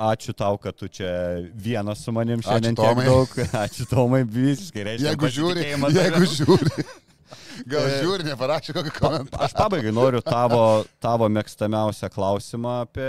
ačiū 0.00 0.32
tau, 0.32 0.56
kad 0.62 0.78
tu 0.78 0.86
čia 0.88 1.10
vienas 1.52 2.00
su 2.00 2.14
manim 2.16 2.38
Ačiū, 2.40 2.54
šiandien 2.54 2.78
tiek 2.78 2.94
Tomai. 2.94 3.04
daug. 3.10 3.34
Ačiū 3.66 3.84
Tomai, 3.90 4.22
visiškai 4.24 4.86
reiškia. 4.86 5.10
Jeigu 5.10 5.28
žiūri, 5.36 5.66
jeigu 5.98 6.30
žiūri. 6.38 6.86
Gal 7.66 7.86
E, 7.88 7.94
žiūri, 8.02 8.26
neparašė 8.28 8.74
kokį 8.76 8.92
komentarą. 8.94 9.46
Aš 9.46 9.54
pabaigai 9.56 9.92
noriu 9.94 10.20
tavo, 10.24 10.84
tavo 11.02 11.28
mėgstamiausią 11.32 12.10
klausimą 12.14 12.74
apie 12.84 13.08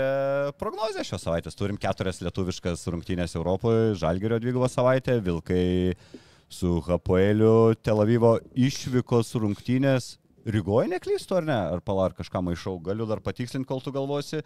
prognozę 0.60 1.04
šios 1.06 1.26
savaitės. 1.26 1.58
Turim 1.58 1.78
keturias 1.80 2.22
lietuviškas 2.24 2.86
rungtynės 2.90 3.36
Europoje, 3.38 3.94
Žalgerio 4.00 4.40
dvigubą 4.42 4.70
savaitę, 4.72 5.20
Vilkai 5.24 5.94
su 6.50 6.78
Hapoeliu, 6.86 7.76
Tel 7.78 8.02
Avivo 8.02 8.38
išvykos 8.58 9.36
rungtynės. 9.38 10.16
Rygoje 10.50 10.88
neklystu 10.88 11.36
ar 11.36 11.46
ne? 11.46 11.58
Ar 11.76 11.84
palar 11.84 12.16
kažką 12.16 12.40
maišau, 12.42 12.78
galiu 12.82 13.06
dar 13.06 13.20
patikslinti, 13.22 13.68
kol 13.68 13.82
tu 13.84 13.92
galvosi. 13.94 14.40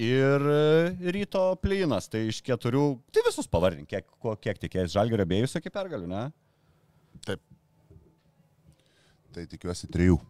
Ir 0.00 0.44
e, 0.48 1.10
ryto 1.12 1.50
plynas, 1.60 2.06
tai 2.12 2.26
iš 2.30 2.38
keturių, 2.44 2.84
tai 3.12 3.24
visus 3.26 3.48
pavardink, 3.50 3.90
kiek, 3.90 4.06
kiek 4.40 4.60
tikėjai, 4.62 4.92
Žalgerio 4.92 5.26
bėjus 5.28 5.58
iki 5.60 5.72
pergalių, 5.72 6.08
ne? 6.08 6.22
Taip. 7.26 7.42
Tai 9.32 9.46
tikiuosi 9.48 9.88
trijų. 9.92 10.20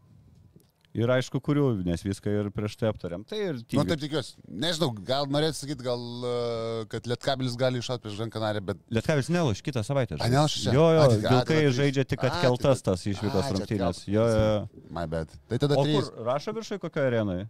Ir 0.93 1.09
aišku, 1.09 1.41
kurių, 1.41 1.63
nes 1.87 2.03
viską 2.05 2.29
ir 2.37 2.49
prieš 2.53 2.75
tai 2.77 2.91
aptariam. 2.91 3.23
Tai 3.25 3.39
ir 3.41 3.55
Nu, 3.57 3.63
tyliai. 3.65 3.87
taip 3.95 4.01
tikiuosi. 4.03 4.35
Nežinau, 4.61 4.91
gal 5.09 5.25
norėtų 5.33 5.57
sakyti, 5.57 5.87
gal, 5.87 6.03
e, 6.29 6.85
kad 6.93 7.07
Lietkabilis 7.09 7.55
gali 7.57 7.81
iššauti 7.81 8.05
prieš 8.05 8.19
Žankanarį, 8.19 8.61
bet 8.69 8.83
Lietkavis 8.93 9.31
neloš 9.33 9.63
kitą 9.65 9.81
savaitę. 9.89 10.19
A, 10.21 10.29
neloš 10.29 10.59
čia? 10.67 10.75
Jo, 10.77 10.85
jo, 10.99 11.07
vilkai 11.25 11.63
žaidžia 11.73 12.05
tik 12.05 12.21
atkeltas 12.29 12.85
tas 12.85 13.07
išvykos 13.09 13.49
rungtynės. 13.57 14.03
Jo, 14.05 14.27
jo. 14.29 14.85
my 14.93 15.07
bad. 15.09 15.33
Tai 15.49 15.59
tada 15.65 15.81
O 15.81 15.87
trys. 15.89 15.97
kur 16.13 16.29
rašo 16.29 16.53
viršai 16.61 16.79
kokio 16.85 17.07
arenai? 17.09 17.49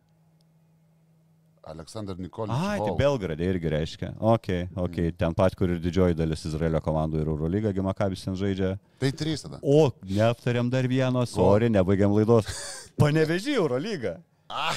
Aleksandr 1.62 2.16
Nikolius. 2.18 2.56
Ai, 2.58 2.78
tai 2.82 2.94
Belgrade 2.98 3.46
irgi 3.46 3.70
reiškia. 3.70 4.08
Ok, 4.18 4.48
ok, 4.74 4.96
Mm. 4.98 5.16
ten 5.18 5.34
pat, 5.34 5.54
kur 5.54 5.70
ir 5.70 5.78
didžioji 5.78 6.16
dalis 6.18 6.42
Izraelio 6.48 6.80
komandų 6.82 7.20
ir 7.22 7.28
Eurolyga, 7.30 7.72
Gimakabis 7.72 8.24
ten 8.24 8.34
žaidžia. 8.34 8.78
Tai 8.98 9.10
trys 9.12 9.42
tada. 9.46 9.60
O, 9.62 9.92
neaptariam 10.02 10.68
dar 10.70 10.82
vieno, 10.90 11.22
sorry, 11.26 11.68
nebaigiam 11.70 12.10
laidos. 12.12 12.46
Panevežį 12.98 13.54
Eurolyga. 13.60 14.16
A, 14.52 14.74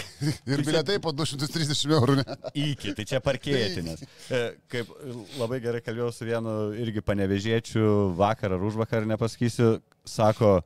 ir 0.47 0.61
bilietai 0.63 0.99
po 1.03 1.11
230 1.11 1.89
eurų. 1.91 2.13
Ne? 2.21 2.37
Iki, 2.53 2.93
tai 2.95 3.03
čia 3.09 3.19
parkėtinės. 3.19 4.05
E, 4.31 4.43
Kaip 4.71 4.87
labai 5.41 5.59
gerai 5.59 5.81
kalbėjau 5.83 6.13
su 6.15 6.23
vienu 6.29 6.53
irgi 6.79 7.01
panevežėčiu 7.03 8.13
vakar 8.15 8.55
ar 8.55 8.63
už 8.63 8.77
vakar, 8.79 9.03
nepasakysiu, 9.09 9.81
sako, 10.07 10.61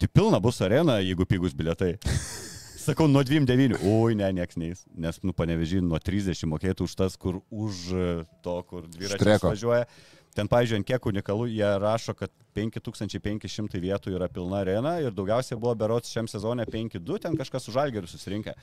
tai 0.00 0.08
pilna 0.08 0.40
bus 0.40 0.62
arena, 0.64 0.96
jeigu 1.04 1.26
pigus 1.28 1.52
bilietai. 1.52 1.98
Sakau, 2.88 3.04
nuo 3.10 3.20
29, 3.20 3.82
oi, 3.84 4.14
ne, 4.16 4.28
nieks 4.32 4.56
neis, 4.56 4.86
nes, 4.96 5.18
nu, 5.20 5.34
panevežį 5.36 5.82
nuo 5.84 5.98
30 6.00 6.48
mokėtų 6.48 6.86
už 6.88 6.94
tas, 6.96 7.18
kur 7.20 7.42
už 7.52 7.82
e, 7.92 8.06
to, 8.44 8.54
kur 8.70 8.86
dviračiai 8.88 9.36
važiuoja. 9.42 9.88
Ten, 10.32 10.48
pavyzdžiui, 10.48 10.86
kiek 10.88 11.08
unikalu, 11.10 11.50
jie 11.52 11.68
rašo, 11.82 12.14
kad 12.16 12.32
5500 12.56 13.82
vietų 13.82 14.14
yra 14.16 14.30
pilna 14.32 14.62
arena 14.62 14.94
ir 15.02 15.12
daugiausiai 15.12 15.58
buvo 15.60 15.74
berots 15.76 16.14
šiam 16.14 16.30
sezone 16.30 16.64
5-2, 16.64 17.20
ten 17.26 17.36
kažkas 17.36 17.68
su 17.68 17.76
žalgeriu 17.76 18.08
susirinkę. 18.08 18.56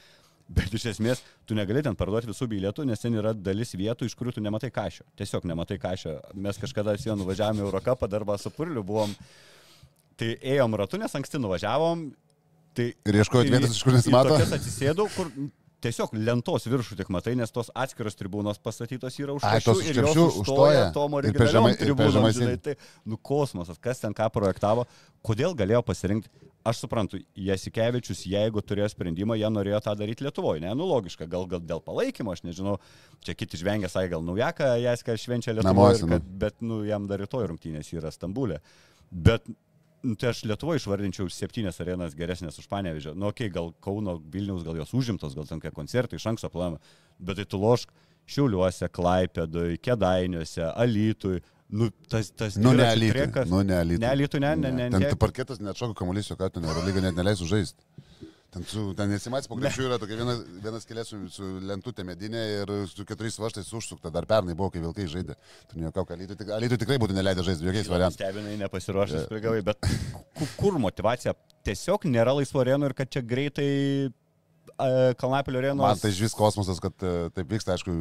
Bet 0.57 0.73
iš 0.77 0.89
esmės, 0.95 1.21
tu 1.45 1.57
negali 1.57 1.85
ten 1.85 1.97
parduoti 1.97 2.29
visų 2.29 2.49
bilietų, 2.49 2.85
nes 2.89 3.01
ten 3.01 3.13
yra 3.17 3.33
dalis 3.33 3.73
vietų, 3.77 4.09
iš 4.09 4.17
kurių 4.17 4.33
tu 4.35 4.45
nematai 4.45 4.71
kažio. 4.73 5.05
Tiesiog 5.17 5.45
nematai 5.49 5.77
kažio. 5.81 6.19
Mes 6.33 6.57
kažkada 6.61 6.97
su 6.97 7.11
juo 7.11 7.17
nuvažiavome 7.21 7.61
į 7.61 7.65
Eurocapą, 7.65 8.09
darbą 8.09 8.37
su 8.41 8.53
Purliu 8.53 8.85
buvom. 8.85 9.13
Tai 10.17 10.29
ėjom 10.55 10.77
ratu, 10.81 11.01
nes 11.01 11.17
anksti 11.17 11.41
nuvažiavom. 11.41 12.05
Tai 12.75 12.89
Ir 12.91 13.19
ieškojot 13.21 13.47
į- 13.47 13.53
vietos, 13.55 13.75
iš 13.77 13.83
kur 13.87 13.93
nesimato. 13.95 14.33
tokias 14.35 14.51
Atsisėdau, 14.57 15.05
kur 15.15 15.29
tiesiog 15.85 16.15
lentos 16.17 16.65
viršų 16.65 16.95
tik 16.97 17.09
matai, 17.13 17.35
nes 17.37 17.51
tos 17.53 17.67
atskiros 17.77 18.15
tribūnos 18.17 18.57
pastatytos 18.63 19.15
yra 19.21 19.35
už 19.37 19.43
krepšių 19.45 19.75
ir 19.85 19.99
krepšių 19.99 20.23
užstoja. 20.41 20.87
tom 20.95 21.13
originaliom 21.19 21.67
tribūnom, 21.77 22.25
žinai, 22.33 22.55
tai, 22.57 22.73
nu 23.05 23.17
kosmosas, 23.21 23.77
kas 23.79 24.01
ten 24.01 24.15
ką 24.17 24.27
projektavo, 24.33 24.87
kodėl 25.23 25.53
galėjo 25.55 25.83
pasirinkti. 25.85 26.29
Aš 26.65 26.79
suprantu, 26.81 27.19
Jasikevičius, 27.37 28.23
jeigu 28.25 28.57
turėjo 28.65 28.87
sprendimą, 28.89 29.35
jie 29.37 29.45
norėjo 29.53 29.83
tą 29.85 29.93
daryti 29.99 30.25
Lietuvoje, 30.25 30.63
ne, 30.63 30.71
nu 30.73 30.87
logiška, 30.89 31.27
gal, 31.29 31.45
gal 31.45 31.61
dėl 31.61 31.77
palaikymo, 31.85 32.33
aš 32.33 32.41
nežinau, 32.41 32.79
čia 33.21 33.35
kiti 33.37 33.59
žvengia, 33.61 33.85
sakė, 33.85 34.15
gal 34.15 34.25
naujaką 34.25 34.71
Jaską 34.81 35.13
švenčia 35.21 35.53
Lietuvoje, 35.53 36.01
nu. 36.09 36.17
bet, 36.25 36.57
nu, 36.65 36.79
jam 36.89 37.05
dar 37.05 37.21
rytoj 37.21 37.45
rungtynės 37.53 37.93
yra 37.93 38.09
Stambulė. 38.09 38.57
Bet 39.13 39.45
tai 40.19 40.29
aš 40.31 40.43
Lietuvoje 40.45 40.81
išvardinčiau 40.81 41.29
septynias 41.33 41.81
arenas 41.81 42.13
geresnės 42.17 42.59
už 42.61 42.69
Panevežę. 42.71 43.15
Nu, 43.17 43.31
okei, 43.31 43.49
okay, 43.49 43.55
gal 43.55 43.71
Kauno, 43.83 44.19
Vilniaus, 44.31 44.65
gal 44.67 44.77
jos 44.77 44.93
užimtos, 44.97 45.33
gal 45.37 45.47
ten 45.49 45.61
kokie 45.63 45.73
koncertai 45.75 46.19
iš 46.19 46.27
anksto 46.31 46.51
planuojama. 46.53 46.81
Bet 47.19 47.41
tai 47.41 47.47
tu 47.49 47.59
lošk 47.61 47.93
Šiauliuose, 48.29 48.89
Klaipėdui, 48.93 49.79
Kedainiuose, 49.85 50.65
Alytui. 50.71 51.41
Nu, 51.75 51.89
tas, 52.09 52.29
tas 52.37 52.57
Nu, 52.61 52.73
ne 52.77 52.85
Alytui. 52.87 53.45
Nu, 53.49 53.61
ne 53.65 53.79
Alytui. 53.79 54.01
Ne 54.03 54.09
Alytui, 54.11 54.41
ne, 54.41 54.53
ne, 54.59 54.71
ne. 54.71 54.89
Ten 54.93 55.01
ne. 55.01 55.13
parketas 55.19 55.61
net 55.61 55.77
šoka 55.79 55.97
kamuolys, 56.01 56.29
ką 56.37 56.49
ten 56.53 56.65
Eurolyga 56.65 57.03
net 57.07 57.17
neleisų 57.17 57.49
žaisti. 57.49 58.04
Ten, 58.55 58.63
su, 58.71 58.83
ten 58.95 59.09
nesimatys 59.11 59.49
po 59.51 59.57
krepšių 59.59 59.83
yra 59.89 59.97
tokia 59.99 60.15
viena, 60.21 60.33
vienas 60.63 60.85
kelias 60.87 61.09
su, 61.11 61.17
su 61.27 61.43
lentutė 61.67 62.05
medinė 62.07 62.43
ir 62.61 62.69
su 62.87 63.03
keturiais 63.07 63.35
vaštais 63.41 63.67
užsukta. 63.75 64.07
Dar 64.15 64.23
pernai 64.29 64.55
buvo, 64.55 64.69
kai 64.71 64.79
vilkai 64.79 65.09
žaidė. 65.11 65.35
Tu 65.67 65.81
nejuokau, 65.81 66.05
kad 66.07 66.15
Alytui, 66.15 66.37
tik- 66.39 66.53
Alytui 66.55 66.79
tikrai 66.79 66.95
būtų 67.03 67.17
neleidę 67.17 67.43
žaisti 67.43 67.67
jokiais 67.67 67.89
variantais. 67.91 68.15
Stebinai 68.21 68.55
nepasiruošęs 68.63 69.27
prigavai, 69.27 69.59
bet 69.67 69.83
ku- 70.39 70.47
kur 70.61 70.79
motivacija? 70.79 71.35
Tiesiog 71.67 72.07
nėra 72.07 72.31
laisvo 72.39 72.63
arenų 72.63 72.93
ir 72.93 72.95
kad 73.01 73.11
čia 73.11 73.25
greitai 73.27 73.67
e, 73.67 74.09
Kalnapilio 75.21 75.61
arenos. 75.61 75.79
Man 75.79 75.99
tai 76.01 76.11
iš 76.11 76.19
vis 76.25 76.35
kosmosas, 76.35 76.81
kad 76.83 77.05
e, 77.05 77.13
taip 77.35 77.51
vyksta, 77.51 77.77
aišku, 77.77 77.93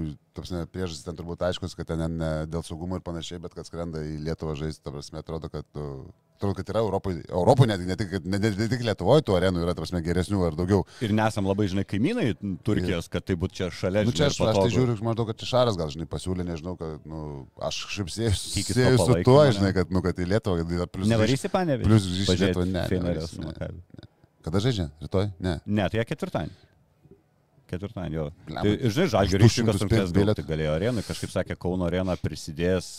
priežastis 0.74 1.05
ten 1.06 1.14
turbūt 1.14 1.44
aiškus, 1.46 1.76
kad 1.78 1.86
ten 1.86 2.01
ne, 2.02 2.09
ne 2.10 2.30
dėl 2.51 2.64
saugumo 2.66 2.98
ir 2.98 3.05
panašiai, 3.06 3.38
bet 3.42 3.55
kad 3.55 3.68
skrenda 3.68 4.02
į 4.02 4.16
Lietuvą 4.26 4.56
žaisti, 4.59 4.82
ta 4.82 4.90
prasme, 4.90 5.22
atrodo, 5.22 5.51
kad, 5.52 5.68
nu, 5.78 6.09
atrodo, 6.34 6.56
kad 6.59 6.72
yra 6.72 6.82
Europoje, 6.82 7.22
Europoje 7.28 7.70
net, 7.70 7.84
ne, 7.86 7.96
tik, 8.01 8.16
ne, 8.26 8.40
ne, 8.42 8.51
ne 8.59 8.68
tik 8.72 8.82
Lietuvoje 8.88 9.22
tų 9.22 9.36
arenų 9.38 9.62
yra, 9.62 9.76
ta 9.76 9.84
prasme, 9.84 10.02
geresnių 10.02 10.42
ar 10.48 10.56
daugiau. 10.59 10.82
Ir 11.05 11.14
nesam 11.14 11.46
labai, 11.46 11.68
žinai, 11.70 11.86
kaimynai 11.86 12.32
Turkijos, 12.66 13.06
kad 13.12 13.26
tai 13.28 13.36
būtų 13.38 13.59
čia 13.60 13.68
šalia. 13.70 14.02
Nu, 14.09 14.14
čia 14.16 14.32
žinai, 14.34 14.51
aš, 14.51 14.59
aš 14.59 14.62
tai 14.64 14.74
žiūriu, 14.74 14.96
maždaug, 15.06 15.30
kad 15.30 15.44
čia 15.44 15.51
Šaras 15.52 15.78
gal, 15.78 15.92
žinai, 15.94 16.09
pasiūlė, 16.10 16.48
nežinau, 16.48 16.74
kad, 16.80 17.06
nu, 17.06 17.44
aš 17.62 17.84
to 18.98 19.06
su 19.06 19.20
tuo, 19.22 19.38
ne? 19.44 19.55
žinai, 19.60 19.70
kad, 19.78 19.94
nu, 19.94 20.02
kad 20.02 20.18
į 20.18 20.26
Lietuvą, 20.34 20.64
kad 20.64 20.74
yra 20.80 20.88
plius. 20.90 21.12
Nevarysi 21.14 21.52
panevižį? 21.55 21.86
Plius 21.86 22.10
į 22.10 22.40
Lietuvą, 22.42 22.66
ne, 22.66 22.84
Finalės 22.90 23.38
nevarysiu, 23.38 23.55
su 23.55 24.02
ne. 24.02 24.10
Kada 24.45 24.61
žaidžia? 24.61 24.91
Rytoj? 25.01 25.31
Ne. 25.41 25.57
Ne, 25.65 25.89
tai 25.89 26.03
jie 26.03 26.07
ketvirtadienį. 26.11 26.57
Ketvirtadienį, 27.73 28.16
jo. 28.19 28.25
Tai, 28.51 28.73
žinai, 28.93 29.07
žalgių 29.15 29.39
200 29.41 29.45
ryšikas 29.45 29.69
pirkt 29.71 29.83
sunkias 29.85 30.12
bilietą. 30.12 30.35
gauti 30.35 30.51
galėjo 30.51 30.75
arenui, 30.77 31.05
kažkaip 31.07 31.33
sakė, 31.33 31.57
Kauno 31.61 31.89
arena 31.89 32.16
prisidės 32.21 32.91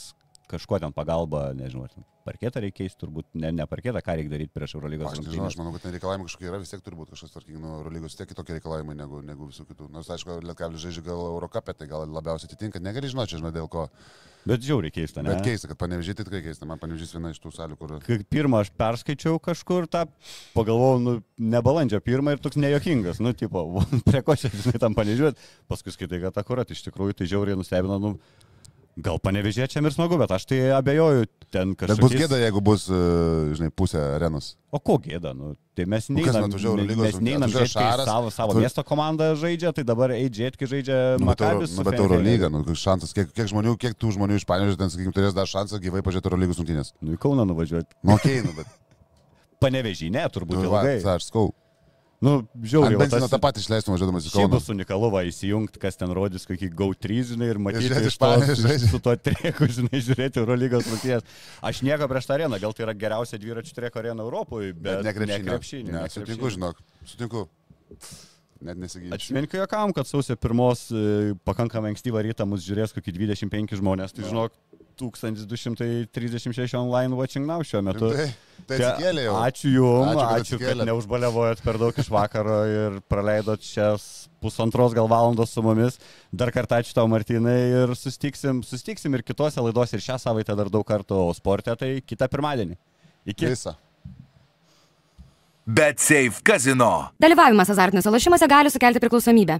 kažkuo 0.50 0.80
ten 0.84 0.94
pagalba, 0.96 1.48
nežinau, 1.58 1.88
ar 1.88 1.94
ten 1.94 2.06
parketą 2.26 2.62
reikia 2.64 2.84
keisti, 2.84 3.00
turbūt 3.04 3.28
ne, 3.38 3.52
ne 3.54 3.66
parketą, 3.70 4.02
ką 4.04 4.18
reikia 4.18 4.34
daryti 4.34 4.54
prieš 4.56 4.76
Eurolygos 4.80 5.12
Aš 5.12 5.22
nežinau, 5.22 5.32
aš 5.32 5.38
rungtynes. 5.38 5.58
manau, 5.62 5.74
kad 5.76 5.86
ten 5.86 5.96
reikalavimai 5.96 6.30
kažkokie 6.30 6.50
yra, 6.50 6.62
vis 6.62 6.74
tiek 6.74 6.86
turi 6.86 7.00
būti 7.00 7.14
kažkas 7.16 7.36
tvarkingai, 7.36 7.62
nu, 7.62 7.74
Eurolygos 7.80 8.18
tiek 8.18 8.30
kitokie 8.32 8.58
reikalavimai 8.58 8.96
negu, 8.98 9.22
negu 9.26 9.50
visų 9.52 9.68
kitų. 9.70 9.90
Nors, 9.94 10.10
aišku, 10.16 10.40
Lietkablis 10.46 10.86
žaidžia 10.86 11.06
gal 11.06 11.22
Eurocapė, 11.34 11.76
tai 11.78 11.90
gal 11.92 12.08
labiausiai 12.10 12.50
atitinka, 12.50 12.82
negali 12.82 13.12
žinoti, 13.12 13.38
žinai 13.38 13.54
dėl 13.56 13.70
ko. 13.72 13.90
Bet 14.46 14.62
žiauriai 14.62 14.94
keista, 14.94 15.24
ne? 15.26 15.32
Bet 15.34 15.42
keista, 15.42 15.66
kad 15.72 15.78
panevežyti 15.82 16.22
tikrai 16.22 16.44
keista, 16.46 16.68
man 16.70 16.78
panevežys 16.78 17.16
viena 17.16 17.32
iš 17.34 17.40
tų 17.42 17.50
salių, 17.56 17.78
kur... 17.80 17.96
Kai 18.06 18.20
pirmą 18.30 18.60
aš 18.62 18.70
perskaičiau 18.78 19.40
kažkur 19.42 19.88
tą, 19.90 20.04
pagalvojau, 20.54 21.00
nu, 21.02 21.14
ne 21.42 21.62
balandžio 21.66 21.98
pirmą 22.06 22.36
ir 22.36 22.44
toks 22.44 22.60
nejokingas, 22.62 23.18
nu, 23.26 23.34
tipo, 23.34 23.64
prie 24.10 24.22
ko 24.22 24.38
čia, 24.38 24.54
žinai, 24.54 24.78
tam 24.84 24.94
panežiūrėt, 24.98 25.42
paskui 25.72 25.96
skaitai, 25.96 26.22
kad 26.28 26.38
akurat 26.44 26.70
iš 26.70 26.86
tikrųjų 26.86 27.18
tai 27.18 27.30
žiauriai 27.32 27.58
nustebino, 27.58 27.98
nu, 27.98 28.14
gal 28.96 29.18
panevežėčiam 29.20 29.84
ir 29.86 29.92
smagu, 29.92 30.16
bet 30.22 30.32
aš 30.32 30.46
tai 30.48 30.60
abejoju 30.72 31.26
ten 31.52 31.74
Bet 31.76 31.82
kažkas. 31.84 32.00
bus 32.00 32.14
gėda, 32.16 32.38
jeigu 32.40 32.62
bus, 32.64 32.86
e, 32.88 33.00
žinai, 33.58 33.70
pusė 33.76 34.00
arenos. 34.16 34.54
O 34.72 34.80
ko 34.80 34.96
gėda, 35.04 35.34
nu, 35.36 35.54
tai 35.76 35.86
mes 35.88 36.08
Nu, 36.10 36.20
neinam, 36.20 36.48
Eurolygos 36.52 37.04
mes 37.04 37.20
neinam 37.20 37.52
Šaras, 37.52 38.08
savo, 38.08 38.32
savo 38.32 38.56
tu- 38.56 38.60
miesto 38.64 38.84
komanda 38.88 39.34
žaidžia, 39.36 39.74
tai 39.76 39.84
dabar 39.84 40.12
eidžiat, 40.16 40.56
kai 40.58 40.68
žaidžia 40.68 41.20
Nu, 41.20 41.28
bet, 41.28 41.42
Euro, 41.42 41.60
Makabis. 41.60 41.76
nu, 41.78 41.84
bet 41.84 42.00
Eurolyga, 42.00 42.50
nu, 42.52 42.64
koks 42.64 42.80
šansas, 42.88 43.14
kiek, 43.16 43.32
kiek, 43.36 43.48
žmonių, 43.52 43.76
kiek 43.78 43.96
tų 44.00 44.16
žmonių 44.16 44.40
iš 44.40 44.48
Panežės, 44.48 44.80
ten, 44.80 44.90
sakykime, 44.90 45.16
turės 45.16 45.36
dar 45.36 45.46
šansą 45.48 45.80
gyvai 45.84 46.02
pažiūrėti 46.04 46.32
Eurolygos 46.32 46.60
rungtynės. 46.64 46.94
Nu, 47.02 47.16
į 47.16 47.20
Kauną 47.20 47.46
nuvažiuoti. 47.48 47.92
Nu, 48.04 48.16
okei, 48.16 48.40
okay, 48.40 48.48
nu, 48.48 48.56
bet... 48.56 48.68
Panevežį, 49.64 50.12
ne, 50.12 50.24
turbūt 50.32 50.60
Nu, 50.64 50.70
va, 50.72 50.84
ilgai. 50.84 51.16
aš 51.16 51.30
skau. 51.32 51.54
Nu, 52.24 52.48
žiauriai. 52.64 52.96
Benzino 52.98 53.26
tas- 53.28 53.34
tą 53.34 53.40
patį 53.44 53.60
išleistum 53.60 53.92
važiuodamas 53.94 54.26
į 54.26 54.32
Kauną. 54.32 54.50
bus 54.56 54.70
unikalu 54.72 55.10
va 55.12 55.24
įsijungti, 55.28 55.80
kas 55.84 55.98
ten 56.00 56.10
rodys, 56.16 56.46
kokį 56.48 56.70
GO3, 56.74 57.18
žinai, 57.36 57.50
ir 57.52 57.60
matyti 57.60 57.90
žiūrėti 57.90 58.08
iš 58.08 58.16
iš 58.16 58.18
tos- 58.18 58.46
žaidžia. 58.64 58.90
su 58.90 59.00
tuo 59.04 59.16
trieku, 59.20 59.68
žinai, 59.68 60.00
žiūrėti 60.00 60.40
Eurolygos 60.42 60.88
rungtynės. 60.88 61.24
Aš 61.62 61.82
nieko 61.84 62.08
prieš 62.08 62.26
tą 62.30 62.38
areną, 62.40 62.60
gal 62.64 62.74
tai 62.74 62.86
yra 62.88 62.94
geriausia 62.96 63.38
dviračių 63.38 63.74
trieko 63.76 64.00
arena 64.00 64.24
Europoje, 64.24 64.72
bet, 64.74 65.04
Bet 65.04 65.06
ne 65.06 65.14
krepšinio. 65.14 65.44
Ne, 65.44 65.52
krepšinio, 65.52 65.92
ne, 65.92 66.02
ne 66.02 66.10
sutinku, 66.10 66.50
žinok. 66.56 66.80
Sutinku. 67.06 67.48
Net 68.66 68.78
nesiginčiu. 68.80 69.14
Atsimink, 69.14 69.52
juokam, 69.52 69.92
kad 69.94 70.08
sausio 70.08 70.36
pirmos 70.40 70.88
e, 70.96 71.36
pakankamai 71.46 71.92
ankstyvą 71.94 72.24
rytą 72.24 72.48
mus 72.48 72.64
žiūrės 72.66 72.96
kokį 72.96 73.12
25 73.14 73.76
žmonės, 73.78 74.16
tai 74.16 74.24
žinok, 74.24 74.56
1236 75.00 76.74
online 76.80 77.16
watching 77.18 77.46
now 77.48 77.60
šiuo 77.66 77.82
metu. 77.86 78.10
Tai, 78.16 78.26
tai 78.68 78.78
Čia- 78.80 78.90
atsikėlė 78.94 79.26
jau. 79.28 79.36
Ačiū 79.46 79.72
Jums, 79.74 80.12
Ačiū, 80.12 80.20
kad 80.20 80.40
ačiū 80.40 80.58
kad 80.60 80.68
atsikėlėt. 80.70 80.90
neužbaliavojot 80.92 81.64
per 81.66 81.80
daug 81.82 82.00
iš 82.04 82.10
vakaro 82.14 82.58
ir 82.72 83.00
praleidot 83.12 83.62
šias 83.66 84.08
pusantros 84.42 84.94
gal 84.98 85.08
valandos 85.12 85.52
su 85.56 85.62
mumis. 85.66 86.00
Dar 86.34 86.52
kartą 86.56 86.80
ačiū 86.82 86.94
tau, 86.98 87.08
Martinai, 87.12 87.58
ir 87.84 87.96
sustiksim, 88.00 88.64
sustiksim 88.64 89.14
ir 89.18 89.24
kitose 89.28 89.62
laidose, 89.62 89.96
ir 89.98 90.04
šią 90.06 90.20
savaitę 90.22 90.56
dar 90.56 90.70
daug 90.70 90.86
kartų, 90.88 91.18
o 91.30 91.34
sporte 91.34 91.76
tai 91.76 91.96
kitą 92.06 92.28
pirmadienį. 92.32 92.78
Iki. 93.26 93.52
Visą. 93.54 93.76
Bet 95.66 95.98
Safe 96.00 96.44
Casino. 96.46 97.10
Dalyvavimas 97.20 97.70
azartiniuose 97.74 98.12
lošimuose 98.14 98.48
gali 98.48 98.70
sukelti 98.70 99.02
priklausomybę. 99.02 99.60